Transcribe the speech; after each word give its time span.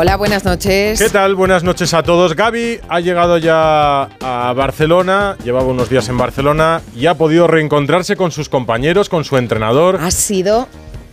Hola, 0.00 0.16
buenas 0.16 0.44
noches. 0.44 1.02
¿Qué 1.02 1.10
tal? 1.10 1.34
Buenas 1.34 1.64
noches 1.64 1.92
a 1.92 2.04
todos. 2.04 2.36
Gaby 2.36 2.78
ha 2.88 3.00
llegado 3.00 3.36
ya 3.36 4.04
a 4.04 4.52
Barcelona, 4.52 5.36
llevaba 5.42 5.66
unos 5.66 5.90
días 5.90 6.08
en 6.08 6.16
Barcelona 6.16 6.82
y 6.94 7.06
ha 7.06 7.14
podido 7.14 7.48
reencontrarse 7.48 8.14
con 8.14 8.30
sus 8.30 8.48
compañeros, 8.48 9.08
con 9.08 9.24
su 9.24 9.36
entrenador. 9.38 9.98
Ha 10.00 10.12
sido 10.12 10.68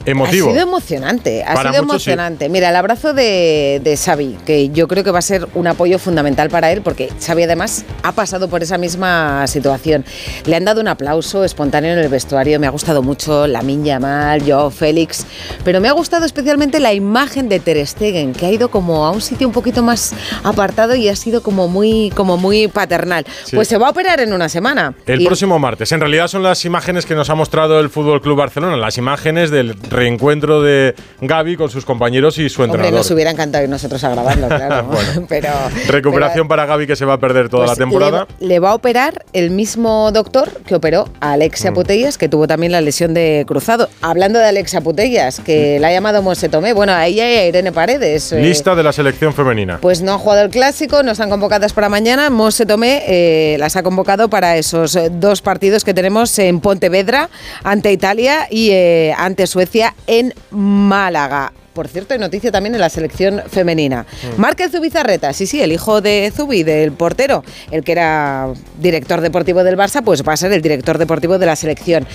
Emotivo. 0.05 0.49
Ha 0.49 0.51
sido 0.51 0.63
emocionante, 0.63 1.43
ha 1.43 1.53
Para 1.53 1.71
sido 1.71 1.83
muchos, 1.83 2.03
sí. 2.03 2.09
emocionante. 2.11 2.49
Mira, 2.49 2.69
el 2.69 2.75
abrazo 2.75 3.13
de, 3.13 3.81
de 3.83 3.97
Xavi, 3.97 4.37
que 4.45 4.69
yo 4.69 4.87
creo 4.87 5.03
que 5.03 5.11
va 5.11 5.19
a 5.19 5.23
ser 5.23 5.47
un 5.55 5.67
apoyo 5.67 5.97
fundamental 5.99 6.49
para 6.49 6.71
él, 6.71 6.81
porque 6.81 7.09
Xavi 7.25 7.43
además 7.43 7.85
ha 8.03 8.11
pasado 8.11 8.47
por 8.47 8.61
esa 8.63 8.77
misma 8.77 9.47
situación. 9.47 10.05
Le 10.45 10.55
han 10.55 10.65
dado 10.65 10.81
un 10.81 10.87
aplauso 10.87 11.43
espontáneo 11.43 11.93
en 11.93 11.99
el 11.99 12.09
vestuario, 12.09 12.59
me 12.59 12.67
ha 12.67 12.69
gustado 12.69 13.01
mucho 13.01 13.47
Lamin 13.47 13.83
Yamal, 13.83 14.43
Joao 14.45 14.69
Félix, 14.69 15.25
pero 15.63 15.81
me 15.81 15.87
ha 15.87 15.93
gustado 15.93 16.25
especialmente 16.25 16.79
la 16.79 16.93
imagen 16.93 17.49
de 17.49 17.59
Ter 17.59 17.85
Stegen, 17.85 18.33
que 18.33 18.45
ha 18.45 18.51
ido 18.51 18.69
como 18.69 19.05
a 19.05 19.11
un 19.11 19.21
sitio 19.21 19.47
un 19.47 19.53
poquito 19.53 19.81
más 19.83 20.13
apartado 20.43 20.95
y 20.95 21.09
ha 21.09 21.15
sido 21.15 21.41
como 21.41 21.67
muy, 21.67 22.11
como 22.15 22.37
muy 22.37 22.67
paternal. 22.67 23.25
Sí. 23.45 23.55
Pues 23.55 23.67
se 23.67 23.77
va 23.77 23.87
a 23.87 23.89
operar 23.89 24.19
en 24.19 24.33
una 24.33 24.49
semana. 24.49 24.93
El 25.05 25.21
Y- 25.21 25.25
próximo 25.25 25.57
martes. 25.59 25.91
En 25.91 25.99
realidad 25.99 26.27
son 26.27 26.43
las 26.43 26.63
imágenes 26.65 27.05
que 27.05 27.15
nos 27.15 27.29
ha 27.29 27.35
mostrado 27.35 27.79
el 27.79 27.89
Fútbol 27.89 28.21
Club 28.21 28.37
Barcelona, 28.37 28.77
las 28.77 28.97
imágenes 28.97 29.49
del 29.51 29.75
reencuentro 29.95 30.61
de 30.61 30.95
Gaby 31.21 31.55
con 31.57 31.69
sus 31.69 31.85
compañeros 31.85 32.37
y 32.37 32.49
su 32.49 32.61
Hombre, 32.61 32.75
entrenador. 32.77 32.99
nos 32.99 33.11
hubiera 33.11 33.31
encantado 33.31 33.63
ir 33.63 33.69
nosotros 33.69 34.03
a 34.03 34.09
grabarlo, 34.09 34.47
claro. 34.49 34.83
Bueno. 34.85 35.25
pero, 35.29 35.49
Recuperación 35.87 36.47
pero- 36.47 36.47
para 36.47 36.65
Gaby 36.65 36.87
que 36.87 36.95
se 36.95 37.05
va 37.05 37.13
a 37.13 37.19
perder 37.19 37.49
toda 37.49 37.65
Pues 37.65 37.77
la 37.77 37.83
temporada. 37.85 38.27
Le, 38.39 38.47
le 38.47 38.59
va 38.59 38.71
a 38.71 38.75
operar 38.75 39.25
el 39.33 39.49
mismo 39.51 40.11
doctor 40.11 40.51
que 40.65 40.75
operó 40.75 41.09
a 41.19 41.33
Alexia 41.33 41.71
Mm. 41.71 41.73
Putellas, 41.73 42.17
que 42.17 42.29
tuvo 42.29 42.47
también 42.47 42.71
la 42.71 42.81
lesión 42.81 43.13
de 43.13 43.43
cruzado. 43.47 43.89
Hablando 44.01 44.39
de 44.39 44.45
Alexia 44.45 44.81
Putellas, 44.81 45.39
que 45.39 45.79
la 45.79 45.87
ha 45.87 45.91
llamado 45.91 46.21
Monse 46.21 46.47
Tomé, 46.49 46.73
bueno, 46.73 46.91
a 46.93 47.05
ella 47.07 47.29
y 47.31 47.35
a 47.37 47.47
Irene 47.47 47.71
Paredes. 47.71 48.31
eh, 48.31 48.41
Lista 48.41 48.75
de 48.75 48.83
la 48.83 48.91
selección 48.93 49.33
femenina. 49.33 49.79
Pues 49.81 50.01
no 50.01 50.13
ha 50.13 50.17
jugado 50.17 50.41
el 50.43 50.49
clásico, 50.49 51.01
no 51.03 51.11
están 51.11 51.29
convocadas 51.29 51.73
para 51.73 51.89
mañana. 51.89 52.29
Monse 52.29 52.65
Tomé 52.65 53.03
eh, 53.07 53.57
las 53.59 53.75
ha 53.75 53.83
convocado 53.83 54.29
para 54.29 54.57
esos 54.57 54.95
eh, 54.95 55.09
dos 55.11 55.41
partidos 55.41 55.83
que 55.83 55.93
tenemos 55.93 56.37
en 56.39 56.59
Pontevedra 56.59 57.29
ante 57.63 57.91
Italia 57.91 58.47
y 58.49 58.69
eh, 58.71 59.13
ante 59.17 59.47
Suecia 59.47 59.84
en 60.07 60.33
Málaga. 60.51 61.53
Por 61.73 61.89
cierto, 61.89 62.13
hay 62.13 62.19
noticia 62.19 62.51
también 62.51 62.73
en 62.73 62.79
la 62.79 62.89
selección 62.89 63.43
femenina. 63.47 64.05
Márquez 64.37 64.71
Zubizarreta, 64.71 65.33
sí, 65.33 65.45
sí, 65.45 65.61
el 65.61 65.73
hijo 65.73 65.99
de 65.99 66.31
Zubi, 66.33 66.63
del 66.63 66.93
portero, 66.93 67.43
el 67.69 67.83
que 67.83 67.91
era 67.91 68.53
director 68.79 69.19
deportivo 69.19 69.61
del 69.63 69.77
Barça, 69.77 70.01
pues 70.01 70.23
va 70.23 70.33
a 70.33 70.37
ser 70.37 70.53
el 70.53 70.61
director 70.61 70.97
deportivo 70.97 71.37
de 71.37 71.45
la 71.45 71.57
selección. 71.57 72.07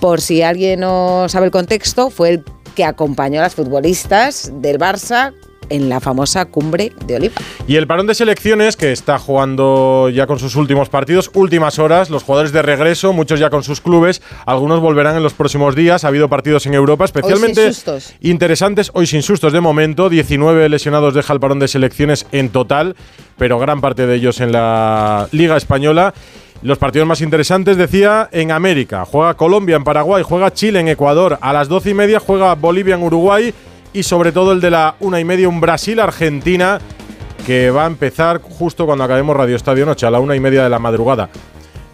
Por 0.00 0.22
si 0.22 0.40
alguien 0.40 0.80
no 0.80 1.28
sabe 1.28 1.46
el 1.46 1.52
contexto, 1.52 2.08
fue 2.08 2.30
el 2.30 2.44
que 2.74 2.84
acompañó 2.84 3.40
a 3.40 3.42
las 3.42 3.54
futbolistas 3.54 4.50
del 4.54 4.78
Barça 4.78 5.34
en 5.70 5.88
la 5.88 6.00
famosa 6.00 6.46
cumbre 6.46 6.92
de 7.06 7.16
Oliva. 7.16 7.34
Y 7.66 7.76
el 7.76 7.86
parón 7.86 8.06
de 8.06 8.14
selecciones, 8.14 8.76
que 8.76 8.92
está 8.92 9.18
jugando 9.18 10.08
ya 10.10 10.26
con 10.26 10.38
sus 10.38 10.56
últimos 10.56 10.88
partidos, 10.88 11.30
últimas 11.34 11.78
horas, 11.78 12.10
los 12.10 12.22
jugadores 12.22 12.52
de 12.52 12.62
regreso, 12.62 13.12
muchos 13.12 13.40
ya 13.40 13.50
con 13.50 13.62
sus 13.62 13.80
clubes, 13.80 14.22
algunos 14.46 14.80
volverán 14.80 15.16
en 15.16 15.22
los 15.22 15.34
próximos 15.34 15.74
días. 15.74 16.04
Ha 16.04 16.08
habido 16.08 16.28
partidos 16.28 16.66
en 16.66 16.74
Europa, 16.74 17.04
especialmente 17.04 17.70
interesantes, 18.20 18.90
hoy 18.94 19.06
sin 19.06 19.22
sustos 19.22 19.52
de 19.52 19.60
momento. 19.60 20.08
19 20.08 20.68
lesionados 20.68 21.14
deja 21.14 21.32
el 21.32 21.40
parón 21.40 21.58
de 21.58 21.68
selecciones 21.68 22.26
en 22.32 22.50
total, 22.50 22.96
pero 23.36 23.58
gran 23.58 23.80
parte 23.80 24.06
de 24.06 24.16
ellos 24.16 24.40
en 24.40 24.52
la 24.52 25.28
Liga 25.32 25.56
Española. 25.56 26.14
Los 26.62 26.78
partidos 26.78 27.06
más 27.06 27.20
interesantes, 27.20 27.76
decía, 27.76 28.30
en 28.32 28.50
América. 28.50 29.04
Juega 29.04 29.34
Colombia 29.34 29.76
en 29.76 29.84
Paraguay, 29.84 30.22
juega 30.26 30.50
Chile 30.50 30.80
en 30.80 30.88
Ecuador. 30.88 31.38
A 31.42 31.52
las 31.52 31.68
12 31.68 31.90
y 31.90 31.94
media 31.94 32.20
juega 32.20 32.54
Bolivia 32.54 32.94
en 32.94 33.02
Uruguay. 33.02 33.52
Y 33.94 34.02
sobre 34.02 34.32
todo 34.32 34.52
el 34.52 34.60
de 34.60 34.70
la 34.70 34.96
una 35.00 35.20
y 35.20 35.24
media, 35.24 35.48
un 35.48 35.60
Brasil-Argentina, 35.60 36.80
que 37.46 37.70
va 37.70 37.84
a 37.84 37.86
empezar 37.86 38.42
justo 38.42 38.86
cuando 38.86 39.04
acabemos 39.04 39.36
Radio 39.36 39.56
Estadio 39.56 39.86
Noche, 39.86 40.04
a 40.04 40.10
la 40.10 40.18
una 40.20 40.34
y 40.34 40.40
media 40.40 40.64
de 40.64 40.68
la 40.68 40.78
madrugada. 40.78 41.30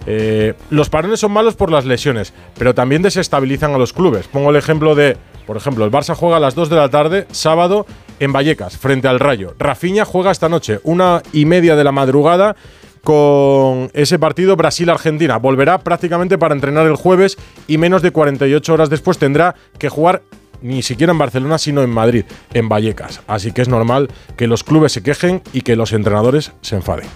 Eh, 0.07 0.55
los 0.71 0.89
parones 0.89 1.21
son 1.21 1.31
malos 1.31 1.57
por 1.57 1.71
las 1.71 1.85
lesiones, 1.85 2.33
pero 2.59 2.75
también 2.75 3.03
desestabilizan 3.03 3.75
a 3.75 3.79
los 3.79 3.93
clubes. 3.93 4.27
Pongo 4.29 4.51
el 4.51 4.57
ejemplo 4.57 4.95
de, 4.95 5.17
por 5.47 5.57
ejemplo, 5.57 5.85
el 5.85 5.93
Barça 5.93 6.15
juega 6.15 6.39
a 6.39 6.41
las 6.41 6.55
2 6.55 6.71
de 6.71 6.77
la 6.77 6.89
tarde, 6.89 7.27
sábado, 7.33 7.85
en 8.19 8.33
Vallecas, 8.33 8.79
frente 8.79 9.07
al 9.07 9.21
Rayo. 9.21 9.55
Rafinha 9.59 10.05
juega 10.05 10.31
esta 10.31 10.49
noche, 10.49 10.81
una 10.85 11.23
y 11.33 11.45
media 11.45 11.77
de 11.77 11.85
la 11.85 11.93
madrugada, 11.93 12.57
con 13.03 13.91
ese 13.93 14.19
partido 14.19 14.57
Brasil-Argentina. 14.57 15.39
Volverá 15.39 15.79
prácticamente 15.79 16.39
para 16.39 16.55
entrenar 16.55 16.87
el 16.87 16.97
jueves 16.97 17.39
y 17.67 17.79
menos 17.79 18.03
de 18.03 18.11
48 18.11 18.73
horas 18.73 18.91
después 18.91 19.19
tendrá 19.19 19.55
que 19.79 19.89
jugar 19.89 20.23
ni 20.63 20.83
siquiera 20.83 21.13
en 21.13 21.19
Barcelona, 21.19 21.59
sino 21.59 21.83
en 21.83 21.91
Madrid, 21.91 22.25
en 22.55 22.69
Vallecas. 22.69 23.21
Así 23.27 23.53
que 23.53 23.63
es 23.63 23.69
normal 23.69 24.09
que 24.37 24.47
los 24.47 24.65
clubes 24.65 24.93
se 24.93 25.03
quejen 25.03 25.43
y 25.53 25.63
que 25.63 25.77
los 25.77 25.93
entrenadores 25.93 26.53
se 26.61 26.77
enfaden. 26.77 27.07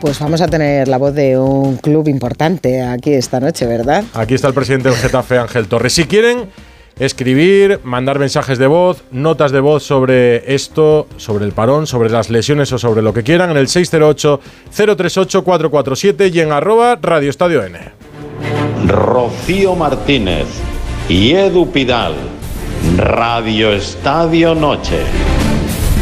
Pues 0.00 0.18
vamos 0.18 0.40
a 0.40 0.48
tener 0.48 0.88
la 0.88 0.98
voz 0.98 1.14
de 1.14 1.38
un 1.38 1.76
club 1.76 2.08
importante 2.08 2.82
aquí 2.82 3.12
esta 3.12 3.40
noche, 3.40 3.66
¿verdad? 3.66 4.04
Aquí 4.14 4.34
está 4.34 4.48
el 4.48 4.54
presidente 4.54 4.88
del 4.88 4.98
Getafe, 4.98 5.38
Ángel 5.38 5.66
Torres. 5.66 5.94
Si 5.94 6.04
quieren 6.04 6.48
escribir, 6.98 7.80
mandar 7.84 8.18
mensajes 8.18 8.58
de 8.58 8.66
voz, 8.66 9.04
notas 9.10 9.52
de 9.52 9.60
voz 9.60 9.82
sobre 9.82 10.54
esto, 10.54 11.06
sobre 11.16 11.44
el 11.44 11.52
parón, 11.52 11.86
sobre 11.86 12.10
las 12.10 12.30
lesiones 12.30 12.72
o 12.72 12.78
sobre 12.78 13.02
lo 13.02 13.12
que 13.14 13.22
quieran, 13.22 13.50
en 13.50 13.56
el 13.56 13.68
608-038-447 13.68 16.34
y 16.34 16.40
en 16.40 16.52
arroba 16.52 16.98
Radio 17.00 17.30
Estadio 17.30 17.64
N. 17.64 17.78
Rocío 18.86 19.74
Martínez 19.74 20.46
y 21.08 21.32
Edu 21.32 21.70
Pidal. 21.70 22.33
Radio 22.92 23.72
Estadio 23.72 24.54
Noche. 24.54 25.00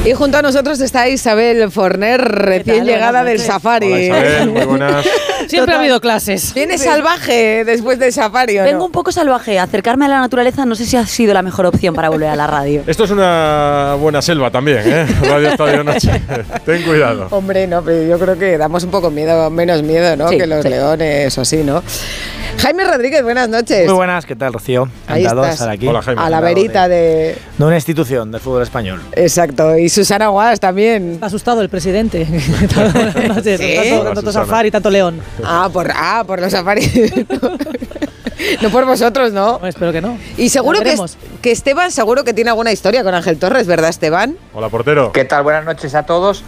Y 0.04 0.12
junto 0.14 0.36
a 0.38 0.42
nosotros 0.42 0.80
está 0.80 1.08
Isabel 1.08 1.70
Forner, 1.70 2.20
recién 2.20 2.78
tal? 2.78 2.86
llegada 2.86 3.22
del 3.22 3.38
safari. 3.38 3.86
Hola 3.86 4.00
Isabel, 4.00 4.50
muy 4.50 4.64
buenas. 4.66 5.04
Siempre 5.46 5.58
Total. 5.60 5.74
ha 5.74 5.78
habido 5.78 6.00
clases. 6.00 6.52
Viene 6.54 6.76
salvaje 6.76 7.64
después 7.64 7.98
del 8.00 8.12
safari, 8.12 8.58
¿o 8.58 8.64
Vengo 8.64 8.78
no? 8.80 8.84
un 8.86 8.92
poco 8.92 9.12
salvaje. 9.12 9.58
Acercarme 9.60 10.06
a 10.06 10.08
la 10.08 10.20
naturaleza 10.20 10.66
no 10.66 10.74
sé 10.74 10.84
si 10.84 10.96
ha 10.96 11.06
sido 11.06 11.32
la 11.32 11.42
mejor 11.42 11.66
opción 11.66 11.94
para 11.94 12.08
volver 12.10 12.28
a 12.28 12.36
la 12.36 12.46
radio. 12.48 12.82
Esto 12.88 13.04
es 13.04 13.10
una 13.12 13.96
buena 13.98 14.20
selva 14.20 14.50
también, 14.50 14.80
¿eh? 14.84 15.06
Radio 15.22 15.48
Estadio 15.50 15.84
Noche. 15.84 16.10
Ten 16.66 16.82
cuidado. 16.82 17.28
Hombre, 17.30 17.66
no, 17.68 17.82
pero 17.82 18.02
yo 18.02 18.18
creo 18.18 18.36
que 18.36 18.58
damos 18.58 18.82
un 18.84 18.90
poco 18.90 19.10
miedo, 19.10 19.48
menos 19.50 19.82
miedo, 19.84 20.16
¿no? 20.16 20.28
Sí, 20.28 20.36
que 20.36 20.46
los 20.48 20.62
sí. 20.64 20.68
leones 20.68 21.38
o 21.38 21.40
así, 21.42 21.58
¿no? 21.58 21.82
Jaime 22.62 22.84
Rodríguez, 22.84 23.24
buenas 23.24 23.48
noches. 23.48 23.86
Muy 23.86 23.94
buenas, 23.96 24.24
¿qué 24.24 24.36
tal, 24.36 24.52
Rocío? 24.52 24.88
Ahí 25.08 25.22
Encantado 25.22 25.42
de 25.42 25.48
estás. 25.48 25.60
estar 25.62 25.70
aquí. 25.70 25.88
Hola, 25.88 26.00
Jaime. 26.00 26.22
A 26.22 26.30
la 26.30 26.40
verita 26.40 26.86
de... 26.86 27.36
De 27.58 27.64
una 27.64 27.74
institución 27.74 28.30
del 28.30 28.40
fútbol 28.40 28.62
español. 28.62 29.02
Exacto. 29.16 29.76
Y 29.76 29.88
Susana 29.88 30.28
Guas 30.28 30.60
también. 30.60 31.14
Está 31.14 31.26
asustado 31.26 31.60
el 31.60 31.68
presidente. 31.68 32.24
¿Sí? 33.42 33.74
tanto, 33.90 34.12
tanto 34.14 34.30
safari, 34.32 34.70
tanto 34.70 34.90
león. 34.90 35.20
Ah, 35.42 35.68
por, 35.72 35.90
ah, 35.92 36.22
por 36.24 36.40
los 36.40 36.52
safaris. 36.52 36.92
no 38.62 38.70
por 38.70 38.86
vosotros, 38.86 39.32
¿no? 39.32 39.54
Bueno, 39.54 39.66
espero 39.66 39.90
que 39.90 40.00
no. 40.00 40.16
Y 40.36 40.48
seguro 40.50 40.82
que, 40.82 40.96
que 41.42 41.50
Esteban 41.50 41.90
seguro 41.90 42.22
que 42.22 42.32
tiene 42.32 42.50
alguna 42.50 42.70
historia 42.70 43.02
con 43.02 43.12
Ángel 43.12 43.38
Torres, 43.38 43.66
¿verdad, 43.66 43.90
Esteban? 43.90 44.36
Hola, 44.54 44.68
portero. 44.68 45.10
¿Qué 45.10 45.24
tal? 45.24 45.42
Buenas 45.42 45.64
noches 45.64 45.96
a 45.96 46.04
todos. 46.04 46.44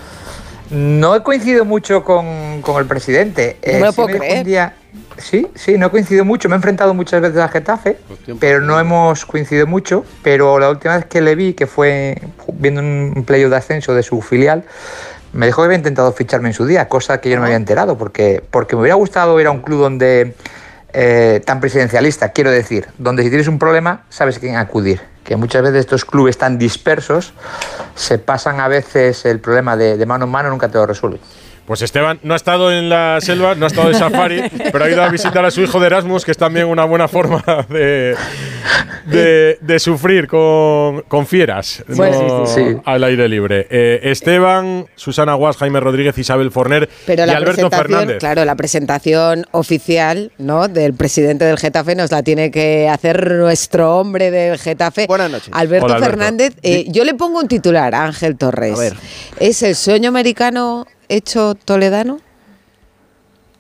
No 0.71 1.17
he 1.17 1.25
coincidido 1.25 1.65
mucho 1.65 2.05
con, 2.05 2.63
con 2.63 2.81
el 2.81 2.87
presidente. 2.87 3.59
No 3.67 3.73
me 3.73 3.81
lo 3.81 3.91
sí 3.91 3.97
puedo 3.97 4.17
creer. 4.17 4.39
un 4.39 4.45
día- 4.45 4.75
sí, 5.19 5.47
sí, 5.55 5.79
no 5.79 5.87
he 5.87 5.91
coincidido 5.91 6.25
mucho. 6.25 6.49
Me 6.49 6.55
he 6.55 6.57
enfrentado 6.57 6.95
muchas 6.95 7.21
veces 7.21 7.39
al 7.39 7.49
Getafe, 7.49 7.99
pero 8.41 8.61
no 8.61 8.79
hemos 8.79 9.25
coincidido 9.25 9.67
mucho. 9.67 10.05
Pero 10.23 10.59
la 10.59 10.71
última 10.71 10.97
vez 10.97 11.07
que 11.07 11.21
le 11.21 11.35
vi, 11.35 11.55
que 11.55 11.67
fue 11.67 12.21
viendo 12.53 12.81
un 12.81 13.25
playoff 13.27 13.51
de 13.51 13.57
ascenso 13.57 13.95
de 13.95 14.03
su 14.03 14.21
filial, 14.21 14.65
me 15.35 15.47
dijo 15.47 15.63
que 15.63 15.67
había 15.67 15.79
intentado 15.79 16.13
ficharme 16.13 16.49
en 16.49 16.55
su 16.55 16.65
día, 16.65 16.89
cosa 16.89 17.21
que 17.21 17.29
yo 17.29 17.37
no 17.37 17.43
me 17.43 17.49
había 17.49 17.57
enterado, 17.57 17.99
porque, 17.99 18.43
porque 18.51 18.77
me 18.77 18.83
hubiera 18.83 18.95
gustado 18.95 19.39
ir 19.41 19.49
a 19.49 19.51
un 19.51 19.61
club 19.61 19.81
donde 19.81 20.35
eh, 20.93 21.43
tan 21.45 21.61
presidencialista, 21.61 22.31
quiero 22.31 22.53
decir, 22.53 22.87
donde 22.99 23.25
si 23.25 23.29
tienes 23.29 23.49
un 23.49 23.59
problema 23.59 24.05
sabes 24.09 24.37
a 24.37 24.41
quién 24.41 24.57
acudir. 24.57 25.01
Que 25.25 25.37
muchas 25.37 25.63
veces 25.63 25.81
estos 25.81 26.05
clubes 26.05 26.39
tan 26.39 26.59
dispersos 26.59 27.33
se 27.95 28.19
pasan 28.19 28.61
a 28.61 28.69
veces 28.69 29.25
el 29.25 29.41
problema 29.41 29.77
de, 29.77 29.97
de 29.97 30.07
mano 30.07 30.27
en 30.27 30.31
mano, 30.31 30.51
nunca 30.51 30.69
te 30.69 30.79
lo 30.79 30.87
resuelven. 30.87 31.21
Pues 31.67 31.81
Esteban 31.83 32.19
no 32.23 32.35
ha 32.35 32.37
estado 32.37 32.71
en 32.71 32.89
la 32.89 33.19
selva, 33.21 33.55
no 33.55 33.65
ha 33.65 33.69
estado 33.69 33.89
de 33.89 33.95
safari, 33.95 34.43
pero 34.73 34.85
ha 34.85 34.91
ido 34.91 35.03
a 35.03 35.09
visitar 35.09 35.45
a 35.45 35.51
su 35.51 35.63
hijo 35.63 35.81
de 35.81 35.87
Erasmus, 35.87 36.25
que 36.25 36.31
es 36.31 36.37
también 36.37 36.67
una 36.67 36.85
buena 36.85 37.09
forma 37.09 37.43
de, 37.71 38.15
de, 39.07 39.59
de 39.61 39.79
sufrir 39.79 40.29
con, 40.29 41.03
con 41.09 41.27
fieras 41.27 41.83
Pues 41.87 41.99
no 42.21 42.47
sí, 42.47 42.61
sí. 42.73 42.77
al 42.85 43.05
aire 43.05 43.29
libre. 43.29 43.67
Eh, 43.71 44.01
Esteban, 44.05 44.87
Susana 44.95 45.35
Guas, 45.35 45.57
Jaime 45.57 45.81
Rodríguez, 45.81 46.17
Isabel 46.19 46.51
Forner 46.51 46.89
Pero 47.07 47.25
y 47.25 47.27
la 47.27 47.37
Alberto 47.37 47.71
Fernández. 47.71 48.19
claro, 48.19 48.45
la 48.45 48.57
presentación 48.57 49.47
oficial, 49.53 50.33
¿no? 50.39 50.69
Del 50.69 50.95
presidente 50.95 51.45
del 51.47 51.59
Getafe 51.59 51.95
nos 51.95 52.11
la 52.11 52.23
tiene 52.23 52.51
que 52.51 52.89
hacer 52.89 53.33
nuestro 53.33 53.97
hombre 53.99 54.31
del 54.31 54.59
Getafe. 54.59 55.07
Buenas 55.07 55.31
noches. 55.31 55.49
Alberto 55.53 55.87
Hola, 55.87 55.95
Alberto. 55.97 56.11
Fernández. 56.17 56.55
Eh, 56.63 56.85
yo 56.89 57.05
le 57.05 57.15
pongo 57.15 57.39
un 57.41 57.49
titular 57.49 57.95
a 57.95 58.05
Ángel 58.05 58.37
Torres. 58.37 58.77
A 58.77 58.81
ver. 58.81 58.95
¿Es 59.41 59.63
el 59.63 59.75
sueño 59.75 60.09
americano 60.11 60.87
hecho 61.09 61.55
toledano? 61.55 62.21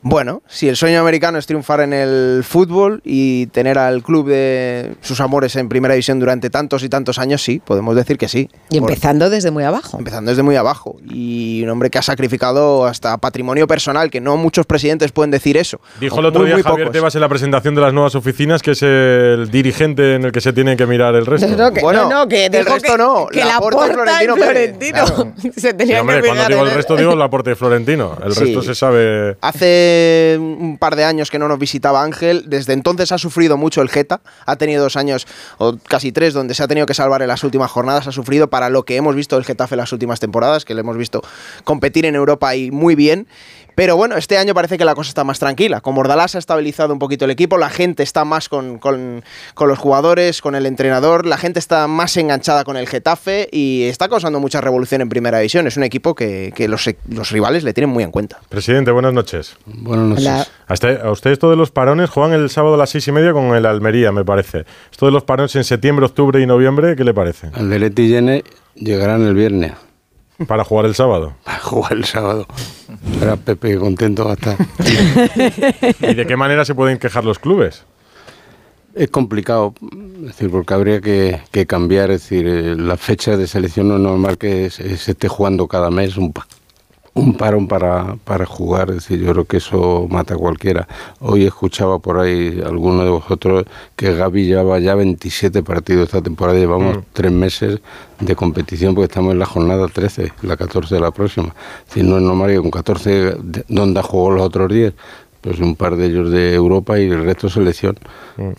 Bueno, 0.06 0.42
si 0.46 0.68
el 0.68 0.76
sueño 0.76 1.00
americano 1.00 1.38
es 1.38 1.46
triunfar 1.46 1.80
en 1.80 1.94
el 1.94 2.44
fútbol 2.46 3.00
y 3.04 3.46
tener 3.46 3.78
al 3.78 4.02
club 4.02 4.28
de 4.28 4.96
sus 5.00 5.18
amores 5.20 5.56
en 5.56 5.70
primera 5.70 5.94
división 5.94 6.20
durante 6.20 6.50
tantos 6.50 6.82
y 6.82 6.90
tantos 6.90 7.18
años, 7.18 7.42
sí, 7.42 7.60
podemos 7.64 7.96
decir 7.96 8.18
que 8.18 8.28
sí. 8.28 8.50
Y 8.68 8.76
empezando 8.76 9.30
desde 9.30 9.50
muy 9.50 9.64
abajo. 9.64 9.98
empezando 9.98 10.30
desde 10.30 10.42
muy 10.42 10.56
abajo. 10.56 10.96
Y 11.08 11.62
un 11.64 11.70
hombre 11.70 11.88
que 11.88 11.96
ha 11.98 12.02
sacrificado 12.02 12.84
hasta 12.84 13.16
patrimonio 13.16 13.66
personal, 13.66 14.10
que 14.10 14.20
no 14.20 14.36
muchos 14.36 14.66
presidentes 14.66 15.10
pueden 15.10 15.30
decir 15.30 15.56
eso. 15.56 15.80
Dijo 15.98 16.20
el 16.20 16.26
otro 16.26 16.40
Muy, 16.40 16.48
día 16.48 16.56
muy 16.56 16.62
Javier 16.62 16.86
pocos. 16.88 16.92
Tebas 16.92 17.14
en 17.14 17.20
la 17.22 17.28
presentación 17.30 17.74
de 17.74 17.80
las 17.80 17.94
nuevas 17.94 18.14
oficinas 18.14 18.60
que 18.62 18.72
es 18.72 18.82
el 18.82 19.48
dirigente 19.50 20.16
en 20.16 20.24
el 20.26 20.32
que 20.32 20.42
se 20.42 20.52
tiene 20.52 20.76
que 20.76 20.86
mirar 20.86 21.14
el 21.14 21.24
resto. 21.24 21.48
No, 21.64 21.72
que, 21.72 21.80
Bueno, 21.80 22.10
no, 22.10 22.10
no, 22.20 22.28
que 22.28 22.46
el 22.46 22.52
resto 22.66 22.92
que, 22.92 22.98
no, 22.98 23.26
que 23.32 23.42
la 23.44 23.58
porta 23.58 23.86
Florentino. 23.86 24.36
Florentino. 24.36 25.06
Se 25.56 25.70
Sí, 25.70 25.76
tenía 25.78 26.00
hombre, 26.02 26.16
que 26.20 26.26
cuando 26.26 26.42
fijar 26.42 26.50
digo 26.52 26.64
el 26.66 26.70
resto 26.74 26.96
digo 26.96 27.12
el 27.14 27.22
aporte 27.22 27.50
de 27.50 27.56
Florentino. 27.56 28.18
El 28.22 28.34
Sí. 28.34 28.40
resto 28.44 28.62
se 28.62 28.74
sabe. 28.74 29.36
Hace 29.40 29.93
un 30.38 30.78
par 30.78 30.96
de 30.96 31.04
años 31.04 31.30
que 31.30 31.38
no 31.38 31.48
nos 31.48 31.58
visitaba 31.58 32.02
Ángel, 32.02 32.44
desde 32.46 32.72
entonces 32.72 33.12
ha 33.12 33.18
sufrido 33.18 33.56
mucho 33.56 33.82
el 33.82 33.88
Geta, 33.88 34.20
ha 34.46 34.56
tenido 34.56 34.82
dos 34.82 34.96
años 34.96 35.26
o 35.58 35.76
casi 35.88 36.12
tres 36.12 36.34
donde 36.34 36.54
se 36.54 36.62
ha 36.62 36.68
tenido 36.68 36.86
que 36.86 36.94
salvar 36.94 37.22
en 37.22 37.28
las 37.28 37.44
últimas 37.44 37.70
jornadas, 37.70 38.06
ha 38.06 38.12
sufrido 38.12 38.50
para 38.50 38.68
lo 38.68 38.84
que 38.84 38.96
hemos 38.96 39.14
visto 39.14 39.36
del 39.36 39.44
Getafe 39.44 39.74
en 39.74 39.80
las 39.80 39.92
últimas 39.92 40.20
temporadas, 40.20 40.64
que 40.64 40.74
le 40.74 40.80
hemos 40.80 40.96
visto 40.96 41.22
competir 41.64 42.06
en 42.06 42.14
Europa 42.14 42.54
y 42.56 42.70
muy 42.70 42.94
bien. 42.94 43.26
Pero 43.74 43.96
bueno, 43.96 44.16
este 44.16 44.38
año 44.38 44.54
parece 44.54 44.78
que 44.78 44.84
la 44.84 44.94
cosa 44.94 45.08
está 45.08 45.24
más 45.24 45.38
tranquila. 45.38 45.80
Con 45.80 45.94
Bordalás 45.94 46.30
se 46.32 46.38
ha 46.38 46.40
estabilizado 46.40 46.92
un 46.92 46.98
poquito 46.98 47.24
el 47.24 47.30
equipo, 47.30 47.58
la 47.58 47.70
gente 47.70 48.02
está 48.02 48.24
más 48.24 48.48
con, 48.48 48.78
con- 48.78 49.22
con 49.54 49.68
los 49.68 49.78
jugadores, 49.78 50.40
con 50.40 50.54
el 50.54 50.66
entrenador, 50.66 51.26
la 51.26 51.36
gente 51.38 51.58
está 51.58 51.86
más 51.88 52.16
enganchada 52.16 52.64
con 52.64 52.76
el 52.76 52.86
Getafe 52.86 53.48
y 53.52 53.84
está 53.84 54.08
causando 54.08 54.40
mucha 54.40 54.60
revolución 54.60 55.00
en 55.00 55.08
primera 55.08 55.38
división. 55.38 55.66
Es 55.66 55.76
un 55.76 55.82
equipo 55.84 56.14
que, 56.14 56.52
que 56.54 56.68
los, 56.68 56.88
los 57.08 57.30
rivales 57.30 57.64
le 57.64 57.72
tienen 57.74 57.90
muy 57.90 58.04
en 58.04 58.10
cuenta. 58.10 58.38
Presidente, 58.48 58.90
buenas 58.90 59.12
noches. 59.12 59.56
Buenas 59.66 60.06
noches. 60.06 60.24
Hola. 60.26 60.46
A, 60.68 60.74
este- 60.74 60.98
a 61.02 61.10
usted 61.10 61.30
esto 61.32 61.50
de 61.50 61.56
los 61.56 61.70
parones 61.70 62.10
juegan 62.10 62.32
el 62.32 62.48
sábado 62.50 62.74
a 62.74 62.78
las 62.78 62.90
seis 62.90 63.06
y 63.08 63.12
media 63.12 63.32
con 63.32 63.54
el 63.56 63.66
Almería, 63.66 64.12
me 64.12 64.24
parece. 64.24 64.64
Esto 64.90 65.06
de 65.06 65.12
los 65.12 65.24
parones 65.24 65.54
en 65.56 65.64
septiembre, 65.64 66.06
octubre 66.06 66.40
y 66.40 66.46
noviembre, 66.46 66.96
¿qué 66.96 67.04
le 67.04 67.12
parece? 67.14 67.50
Alderete 67.54 68.02
y 68.02 68.08
Yene 68.08 68.44
llegarán 68.76 69.22
el 69.26 69.34
viernes 69.34 69.72
Para 70.46 70.64
jugar 70.64 70.86
el 70.86 70.94
sábado. 70.94 71.34
a 71.44 71.58
jugar 71.58 71.92
el 71.92 72.04
sábado. 72.04 72.46
Verá 73.20 73.36
Pepe 73.36 73.76
contento 73.78 74.24
va 74.24 74.32
a 74.32 74.34
estar. 74.34 74.56
¿Y 76.00 76.14
de 76.14 76.26
qué 76.26 76.36
manera 76.36 76.64
se 76.64 76.74
pueden 76.74 76.98
quejar 76.98 77.24
los 77.24 77.38
clubes? 77.38 77.84
Es 78.94 79.10
complicado, 79.10 79.74
es 80.20 80.26
decir, 80.26 80.50
porque 80.50 80.72
habría 80.72 81.00
que, 81.00 81.40
que 81.50 81.66
cambiar, 81.66 82.12
es 82.12 82.22
decir, 82.22 82.46
eh, 82.46 82.76
la 82.76 82.96
fecha 82.96 83.36
de 83.36 83.48
selección 83.48 83.88
no 83.88 83.96
es 83.96 84.00
normal 84.00 84.38
que 84.38 84.70
se, 84.70 84.96
se 84.96 85.12
esté 85.12 85.26
jugando 85.26 85.66
cada 85.66 85.90
mes 85.90 86.16
un, 86.16 86.32
un 87.14 87.36
parón 87.36 87.68
para, 87.68 88.16
para 88.24 88.44
jugar, 88.44 88.90
es 88.90 88.96
decir, 88.96 89.20
yo 89.20 89.32
creo 89.32 89.44
que 89.44 89.58
eso 89.58 90.06
mata 90.10 90.34
a 90.34 90.36
cualquiera. 90.36 90.88
Hoy 91.20 91.44
escuchaba 91.44 92.00
por 92.00 92.18
ahí 92.18 92.60
alguno 92.64 93.04
de 93.04 93.10
vosotros 93.10 93.64
que 93.94 94.14
Gaby 94.14 94.46
llevaba 94.46 94.80
ya 94.80 94.96
27 94.96 95.62
partidos 95.62 96.06
esta 96.06 96.20
temporada, 96.20 96.58
llevamos 96.58 96.98
tres 97.12 97.30
meses 97.30 97.80
de 98.18 98.34
competición 98.36 98.94
porque 98.96 99.06
estamos 99.06 99.32
en 99.32 99.38
la 99.38 99.46
jornada 99.46 99.86
13, 99.86 100.32
la 100.42 100.56
14 100.56 100.96
de 100.96 101.00
la 101.00 101.12
próxima. 101.12 101.54
Decir, 101.86 102.04
no 102.04 102.16
es 102.16 102.22
normal 102.22 102.50
que 102.50 102.56
con 102.60 102.70
14, 102.72 103.10
de- 103.42 103.64
¿dónde 103.68 104.00
ha 104.00 104.02
jugado 104.02 104.36
los 104.36 104.46
otros 104.46 104.72
10? 104.72 104.92
pues 105.40 105.60
un 105.60 105.76
par 105.76 105.94
de 105.96 106.06
ellos 106.06 106.30
de 106.30 106.54
Europa 106.54 106.98
y 106.98 107.04
el 107.04 107.22
resto 107.22 107.50
selección. 107.50 107.98